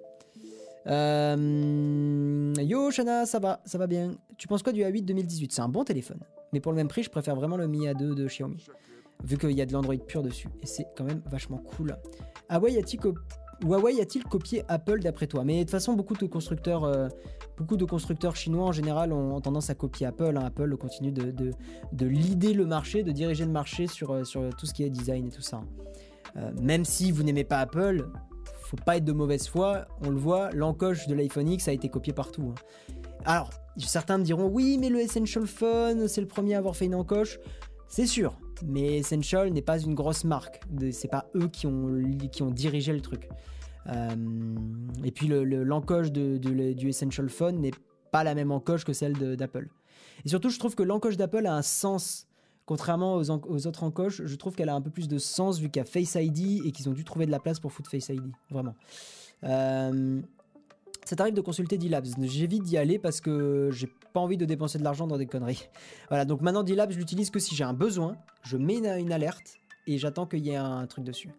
Euh, 0.87 2.55
yo 2.59 2.91
Shana, 2.91 3.27
ça 3.27 3.39
va, 3.39 3.61
ça 3.65 3.79
va 3.79 3.87
bien. 3.87 4.13
Tu 4.37 4.49
penses 4.49 4.63
quoi 4.63 4.73
du 4.73 4.83
A8 4.83 5.05
2018 5.05 5.53
C'est 5.53 5.61
un 5.61 5.69
bon 5.69 5.85
téléphone, 5.85 6.21
mais 6.53 6.61
pour 6.61 6.73
le 6.73 6.77
même 6.77 6.89
prix, 6.89 7.03
je 7.03 7.11
préfère 7.11 7.37
vraiment 7.37 7.57
le 7.57 7.67
Mi 7.67 7.87
A2 7.87 8.15
de 8.15 8.27
Xiaomi 8.27 8.65
vu 9.25 9.37
qu'il 9.37 9.53
y 9.53 9.61
a 9.61 9.67
de 9.67 9.73
l'Android 9.73 9.97
pur 9.97 10.23
dessus. 10.23 10.49
Et 10.63 10.67
c'est 10.67 10.87
quand 10.97 11.05
même 11.05 11.23
vachement 11.31 11.59
cool. 11.59 11.97
Huawei 13.65 14.01
a-t-il 14.01 14.25
copié 14.25 14.63
Apple 14.69 15.01
d'après 15.01 15.27
toi? 15.27 15.45
Mais 15.45 15.57
de 15.57 15.61
toute 15.63 15.71
façon, 15.71 15.95
beaucoup 15.95 16.15
de 16.15 16.27
constructeurs, 16.27 16.85
euh, 16.85 17.09
beaucoup 17.57 17.77
de 17.77 17.85
constructeurs 17.85 18.37
chinois 18.37 18.67
en 18.67 18.73
général 18.73 19.13
ont, 19.13 19.41
tendance 19.41 19.69
à 19.71 19.75
copier 19.75 20.07
Apple. 20.07 20.37
Hein. 20.37 20.45
Apple 20.45 20.77
continue 20.77 21.11
de, 21.11 21.33
de, 21.33 21.51
de 21.93 22.07
leader 22.07 22.55
le 22.55 22.67
marché, 22.67 23.03
de 23.03 23.11
diriger 23.11 23.45
le 23.45 23.51
marché 23.51 23.87
sur, 23.87 24.13
euh, 24.13 24.25
sur 24.25 24.49
tout 24.57 24.67
ce 24.67 24.75
qui 24.75 24.85
est 24.85 24.91
design 24.91 25.27
et 25.27 25.31
tout 25.31 25.43
ça. 25.43 25.61
Euh, 26.37 26.53
même 26.63 26.85
si 26.85 27.11
vous 27.11 27.25
n'aimez 27.25 27.45
pas 27.45 27.59
Apple, 27.59 28.09
faut 28.61 28.77
pas 28.77 28.99
être 28.99 29.05
de 29.05 29.13
mauvaise 29.13 29.49
foi. 29.49 29.87
On 30.03 30.11
le 30.11 30.19
voit, 30.19 30.51
l'encoche 30.51 31.09
de 31.09 31.15
l'iPhone 31.15 31.49
X 31.49 31.67
a 31.69 31.73
été 31.73 31.89
copié 31.89 32.13
partout. 32.13 32.53
Hein. 32.55 32.95
Alors, 33.25 33.51
certains 33.77 34.19
me 34.19 34.25
diront 34.25 34.47
oui, 34.47 34.79
mais 34.79 34.89
le 34.89 35.01
Essential 35.01 35.47
Phone, 35.47 36.07
c'est 36.07 36.21
le 36.21 36.29
premier 36.29 36.55
à 36.55 36.59
avoir 36.59 36.77
fait 36.77 36.85
une 36.85 36.95
encoche. 36.95 37.41
C'est 37.89 38.07
sûr, 38.07 38.39
mais 38.67 38.99
Essential 38.99 39.51
n'est 39.51 39.63
pas 39.63 39.79
une 39.81 39.95
grosse 39.95 40.25
marque. 40.25 40.61
C'est 40.93 41.09
pas 41.09 41.27
eux 41.35 41.49
qui 41.49 41.67
ont, 41.67 42.51
dirigé 42.51 42.93
le 42.93 43.01
truc. 43.01 43.29
Euh, 43.87 44.15
et 45.05 45.11
puis 45.11 45.29
l'encoche 45.29 46.11
du 46.13 46.89
Essential 46.89 47.29
Phone 47.29 47.61
n'est 47.61 47.73
pas 48.11 48.25
la 48.25 48.35
même 48.35 48.51
encoche 48.51 48.85
que 48.85 48.93
celle 48.93 49.15
d'Apple. 49.37 49.69
Et 50.25 50.29
surtout, 50.29 50.51
je 50.51 50.59
trouve 50.59 50.75
que 50.75 50.83
l'encoche 50.83 51.17
d'Apple 51.17 51.47
a 51.47 51.55
un 51.55 51.63
sens. 51.63 52.27
Contrairement 52.67 53.17
aux, 53.17 53.31
aux 53.31 53.67
autres 53.67 53.83
encoches, 53.83 54.23
je 54.27 54.37
trouve 54.37 54.55
qu'elle 54.55 54.69
a 54.69 54.75
un 54.75 54.83
peu 54.83 54.91
plus 54.91 55.09
de 55.09 55.17
sens 55.17 55.59
vu 55.59 55.71
qu'il 55.71 55.81
y 55.81 55.83
a 55.83 55.85
Face 55.85 56.17
ID 56.17 56.67
et 56.67 56.73
qu'ils 56.73 56.87
ont 56.91 56.93
dû 56.93 57.03
trouver 57.03 57.25
de 57.25 57.31
la 57.31 57.39
place 57.39 57.61
pour 57.61 57.73
foutre 57.73 57.91
Face 57.91 58.11
ID. 58.11 58.21
Vraiment. 58.51 58.75
Euh, 59.45 60.21
ça 61.05 61.17
t'arrive 61.17 61.33
de 61.33 61.41
consulter 61.41 61.79
D-Labs. 61.79 62.07
J'évite 62.21 62.65
d'y 62.65 62.77
aller 62.77 62.99
parce 62.99 63.23
que 63.23 63.71
j'ai 63.73 63.89
pas 64.13 64.21
envie 64.21 64.37
de 64.37 64.45
dépenser 64.45 64.79
de 64.79 64.85
l'argent 64.85 65.07
dans 65.07 65.19
des 65.19 65.27
conneries. 65.27 65.69
Voilà, 66.09 66.25
donc 66.25 66.41
maintenant 66.41 66.63
D-Labs, 66.63 66.93
je 66.93 66.99
l'utilise 66.99 67.31
que 67.31 67.39
si 67.39 67.55
j'ai 67.55 67.65
un 67.65 67.75
besoin. 67.75 68.17
Je 68.43 68.57
mets 68.57 68.77
une, 68.77 69.13
alerte 69.13 69.55
et 69.87 69.99
j'attends 69.99 70.27
qu'il 70.27 70.47
y 70.47 70.51
ait 70.51 70.57
un 70.57 70.87
truc 70.87 71.05
dessus. 71.05 71.31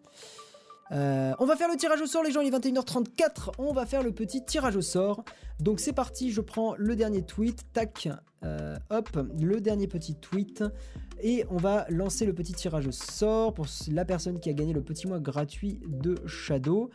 Euh, 0.92 1.32
on 1.38 1.46
va 1.46 1.56
faire 1.56 1.68
le 1.68 1.76
tirage 1.76 2.00
au 2.00 2.06
sort, 2.06 2.22
les 2.24 2.32
gens, 2.32 2.40
il 2.40 2.52
est 2.52 2.58
21h34. 2.58 3.52
On 3.58 3.72
va 3.72 3.86
faire 3.86 4.02
le 4.02 4.12
petit 4.12 4.44
tirage 4.44 4.76
au 4.76 4.80
sort. 4.80 5.24
Donc 5.60 5.80
c'est 5.80 5.92
parti, 5.92 6.32
je 6.32 6.40
prends 6.40 6.74
le 6.76 6.96
dernier 6.96 7.22
tweet. 7.22 7.64
Tac, 7.72 8.08
euh, 8.44 8.76
hop, 8.90 9.08
le 9.38 9.60
dernier 9.60 9.86
petit 9.86 10.14
tweet. 10.14 10.64
Et 11.22 11.44
on 11.50 11.58
va 11.58 11.86
lancer 11.90 12.26
le 12.26 12.32
petit 12.32 12.54
tirage 12.54 12.86
au 12.86 12.92
sort 12.92 13.54
pour 13.54 13.66
la 13.92 14.04
personne 14.04 14.40
qui 14.40 14.48
a 14.48 14.52
gagné 14.52 14.72
le 14.72 14.82
petit 14.82 15.06
mois 15.06 15.20
gratuit 15.20 15.80
de 15.86 16.16
Shadow. 16.26 16.90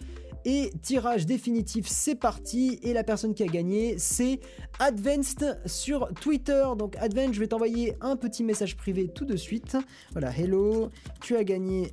Et 0.48 0.72
tirage 0.84 1.26
définitif, 1.26 1.88
c'est 1.88 2.14
parti. 2.14 2.80
Et 2.84 2.94
la 2.94 3.04
personne 3.04 3.34
qui 3.34 3.42
a 3.42 3.48
gagné, 3.48 3.98
c'est 3.98 4.40
Advanced 4.80 5.60
sur 5.66 6.14
Twitter. 6.22 6.64
Donc 6.78 6.96
Advanced, 6.98 7.34
je 7.34 7.40
vais 7.40 7.48
t'envoyer 7.48 7.98
un 8.00 8.16
petit 8.16 8.44
message 8.44 8.78
privé 8.78 9.08
tout 9.08 9.26
de 9.26 9.36
suite. 9.36 9.76
Voilà, 10.12 10.30
hello, 10.38 10.92
tu 11.22 11.36
as 11.36 11.44
gagné, 11.44 11.92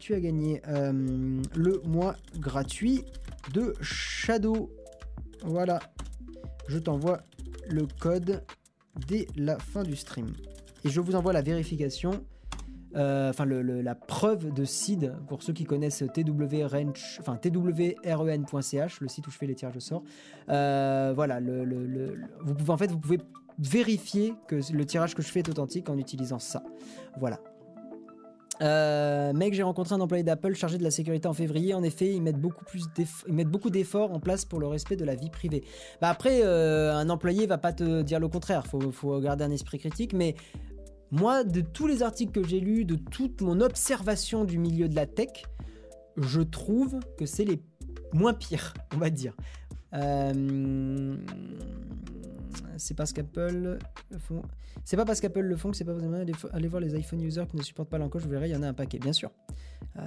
tu 0.00 0.12
as 0.12 0.20
gagné 0.20 0.60
euh, 0.66 1.40
le 1.54 1.80
mois 1.86 2.16
gratuit 2.36 3.04
de 3.54 3.74
Shadow. 3.80 4.72
Voilà, 5.44 5.78
je 6.66 6.78
t'envoie 6.78 7.22
le 7.68 7.86
code 8.00 8.42
dès 9.06 9.28
la 9.36 9.56
fin 9.60 9.84
du 9.84 9.94
stream. 9.94 10.32
Et 10.84 10.88
je 10.88 11.00
vous 11.00 11.14
envoie 11.14 11.32
la 11.32 11.42
vérification 11.42 12.24
enfin 12.94 13.46
la 13.46 13.94
preuve 13.94 14.52
de 14.52 14.64
seed 14.64 15.14
pour 15.28 15.42
ceux 15.42 15.52
qui 15.52 15.64
connaissent 15.64 16.04
twrench, 16.14 17.18
enfin 17.20 17.36
twren.ch, 17.36 19.00
le 19.00 19.08
site 19.08 19.26
où 19.26 19.30
je 19.30 19.38
fais 19.38 19.46
les 19.46 19.54
tirages 19.54 19.76
au 19.76 19.80
sort. 19.80 20.02
voilà, 20.48 21.40
le, 21.40 22.14
vous 22.40 22.54
pouvez 22.54 22.72
en 22.72 22.76
fait 22.76 22.90
vous 22.90 23.00
pouvez 23.00 23.18
vérifier 23.58 24.34
que 24.48 24.60
le 24.72 24.86
tirage 24.86 25.14
que 25.14 25.22
je 25.22 25.28
fais 25.28 25.40
est 25.40 25.48
authentique 25.48 25.88
en 25.88 25.98
utilisant 25.98 26.38
ça. 26.38 26.62
Voilà. 27.18 27.40
Euh, 28.60 29.32
mec, 29.32 29.54
j'ai 29.54 29.62
rencontré 29.62 29.94
un 29.94 30.00
employé 30.00 30.22
d'Apple 30.22 30.54
chargé 30.54 30.78
de 30.78 30.84
la 30.84 30.90
sécurité 30.90 31.26
en 31.26 31.32
février. 31.32 31.74
En 31.74 31.82
effet, 31.82 32.12
ils 32.12 32.22
mettent 32.22 32.40
beaucoup 32.40 32.64
plus 32.64 32.84
ils 33.26 33.34
mettent 33.34 33.48
beaucoup 33.48 33.70
d'efforts 33.70 34.12
en 34.12 34.20
place 34.20 34.44
pour 34.44 34.60
le 34.60 34.66
respect 34.66 34.96
de 34.96 35.04
la 35.04 35.14
vie 35.14 35.30
privée. 35.30 35.64
Bah 36.00 36.10
après, 36.10 36.42
euh, 36.44 36.94
un 36.94 37.08
employé 37.10 37.46
va 37.46 37.58
pas 37.58 37.72
te 37.72 38.02
dire 38.02 38.20
le 38.20 38.28
contraire. 38.28 38.66
Faut, 38.66 38.92
faut 38.92 39.20
garder 39.20 39.44
un 39.44 39.50
esprit 39.50 39.78
critique. 39.78 40.12
Mais 40.12 40.36
moi, 41.12 41.44
de 41.44 41.60
tous 41.60 41.86
les 41.86 42.02
articles 42.02 42.32
que 42.32 42.48
j'ai 42.48 42.58
lus, 42.58 42.86
de 42.86 42.96
toute 42.96 43.42
mon 43.42 43.60
observation 43.60 44.44
du 44.44 44.58
milieu 44.58 44.88
de 44.88 44.96
la 44.96 45.06
tech, 45.06 45.44
je 46.16 46.40
trouve 46.40 46.98
que 47.18 47.26
c'est 47.26 47.44
les 47.44 47.62
moins 48.14 48.32
pires, 48.32 48.72
on 48.94 48.96
va 48.96 49.10
dire. 49.10 49.36
Euh, 49.92 51.14
c'est 52.78 52.94
parce 52.94 53.12
qu'Apple 53.12 53.78
le 54.10 54.18
font. 54.18 54.42
C'est 54.84 54.96
pas 54.96 55.04
parce 55.04 55.20
qu'Apple 55.20 55.40
le 55.40 55.56
font 55.56 55.70
que 55.70 55.76
c'est 55.76 55.84
pas 55.84 55.94
allez 56.52 56.68
voir 56.68 56.80
les 56.80 56.94
iPhone 56.94 57.20
users 57.20 57.44
qui 57.46 57.58
ne 57.58 57.62
supportent 57.62 57.90
pas 57.90 57.98
l'encoche, 57.98 58.22
vous 58.22 58.30
verrez, 58.30 58.48
il 58.48 58.52
y 58.52 58.56
en 58.56 58.62
a 58.62 58.68
un 58.68 58.74
paquet, 58.74 58.98
bien 58.98 59.12
sûr. 59.12 59.30
Euh, 59.98 60.00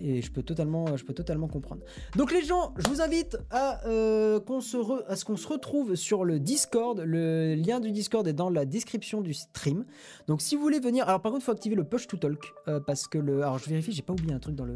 et 0.00 0.22
je 0.22 0.30
peux 0.30 0.42
totalement, 0.42 0.96
je 0.96 1.04
peux 1.04 1.12
totalement 1.12 1.48
comprendre. 1.48 1.82
Donc 2.16 2.32
les 2.32 2.42
gens, 2.42 2.74
je 2.78 2.88
vous 2.88 3.00
invite 3.00 3.38
à, 3.50 3.86
euh, 3.86 4.40
qu'on 4.40 4.60
se 4.60 4.76
à 5.10 5.16
ce 5.16 5.24
qu'on 5.24 5.36
se 5.36 5.48
retrouve 5.48 5.94
sur 5.94 6.24
le 6.24 6.38
Discord. 6.38 7.00
Le 7.00 7.54
lien 7.54 7.80
du 7.80 7.92
Discord 7.92 8.26
est 8.26 8.32
dans 8.32 8.50
la 8.50 8.64
description 8.64 9.20
du 9.20 9.34
stream. 9.34 9.84
Donc 10.26 10.40
si 10.40 10.56
vous 10.56 10.62
voulez 10.62 10.80
venir, 10.80 11.08
alors 11.08 11.20
par 11.20 11.32
contre, 11.32 11.42
il 11.42 11.46
faut 11.46 11.52
activer 11.52 11.76
le 11.76 11.84
push 11.84 12.06
to 12.06 12.16
talk 12.16 12.52
euh, 12.68 12.80
parce 12.80 13.06
que 13.06 13.18
le, 13.18 13.42
alors 13.42 13.58
je 13.58 13.68
vérifie, 13.68 13.92
j'ai 13.92 14.02
pas 14.02 14.12
oublié 14.12 14.32
un 14.32 14.38
truc 14.38 14.54
dans 14.54 14.64
le, 14.64 14.74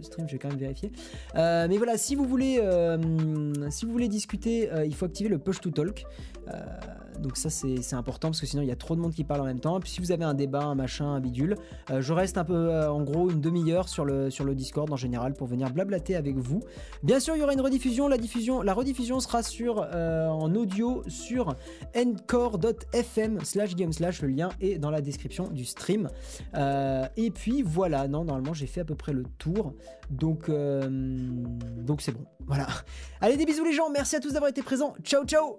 stream, 0.00 0.28
je 0.28 0.32
vais 0.32 0.38
quand 0.38 0.48
même 0.48 0.58
vérifier. 0.58 0.92
mais 1.34 1.76
voilà, 1.76 1.98
si 1.98 2.14
vous 2.14 2.24
voulez, 2.24 2.62
si 3.70 3.84
vous 3.84 3.92
voulez 3.92 4.08
discuter, 4.08 4.68
il 4.84 4.94
faut 4.94 5.06
activer 5.06 5.28
le 5.28 5.38
push 5.38 5.60
to 5.60 5.70
talk. 5.70 6.04
Donc 7.20 7.36
ça 7.36 7.50
c'est 7.50 7.94
important 7.94 8.28
parce 8.28 8.40
que 8.40 8.46
sinon 8.46 8.62
il 8.62 8.68
y 8.68 8.72
a 8.72 8.76
trop 8.76 8.96
de 8.96 9.00
monde 9.00 9.12
qui 9.12 9.24
parle 9.24 9.40
en 9.40 9.46
même 9.46 9.60
temps. 9.60 9.76
Et 9.78 9.80
puis 9.80 9.90
si 9.90 10.00
vous 10.00 10.12
avez 10.12 10.24
un 10.24 10.34
débat, 10.34 10.62
un 10.62 10.74
machin, 10.74 11.06
un 11.06 11.20
bidule, 11.20 11.56
je 11.98 12.12
reste 12.12 12.38
un 12.38 12.44
peu, 12.44 12.86
en 12.86 13.02
gros, 13.02 13.30
une 13.30 13.40
demi-heure 13.40 13.88
sur 13.88 14.04
le, 14.04 14.30
sur 14.30 14.44
le 14.44 14.54
Discord 14.54 14.90
en 14.92 14.96
général 14.96 15.34
pour 15.34 15.46
venir 15.46 15.70
blablater 15.70 16.16
avec 16.16 16.36
vous. 16.36 16.60
Bien 17.02 17.20
sûr, 17.20 17.36
il 17.36 17.40
y 17.40 17.42
aura 17.42 17.52
une 17.52 17.60
rediffusion. 17.60 18.08
La, 18.08 18.18
diffusion, 18.18 18.62
la 18.62 18.74
rediffusion 18.74 19.20
sera 19.20 19.42
sur, 19.42 19.86
euh, 19.92 20.28
en 20.28 20.54
audio 20.54 21.02
sur 21.08 21.54
encore.fm 21.96 23.44
slash 23.44 23.74
game 23.74 23.92
slash. 23.92 24.22
Le 24.22 24.28
lien 24.28 24.50
est 24.60 24.78
dans 24.78 24.90
la 24.90 25.00
description 25.00 25.48
du 25.48 25.64
stream. 25.64 26.08
Euh, 26.54 27.06
et 27.16 27.30
puis 27.30 27.62
voilà, 27.62 28.08
non, 28.08 28.24
normalement 28.24 28.54
j'ai 28.54 28.66
fait 28.66 28.80
à 28.80 28.84
peu 28.84 28.94
près 28.94 29.12
le 29.12 29.24
tour. 29.38 29.74
Donc 30.10 30.48
euh, 30.48 30.88
donc 31.78 32.02
c'est 32.02 32.12
bon. 32.12 32.24
Voilà. 32.46 32.66
Allez, 33.20 33.36
des 33.36 33.46
bisous 33.46 33.64
les 33.64 33.72
gens. 33.72 33.90
Merci 33.90 34.16
à 34.16 34.20
tous 34.20 34.32
d'avoir 34.32 34.50
été 34.50 34.62
présents. 34.62 34.94
Ciao, 35.02 35.24
ciao 35.24 35.58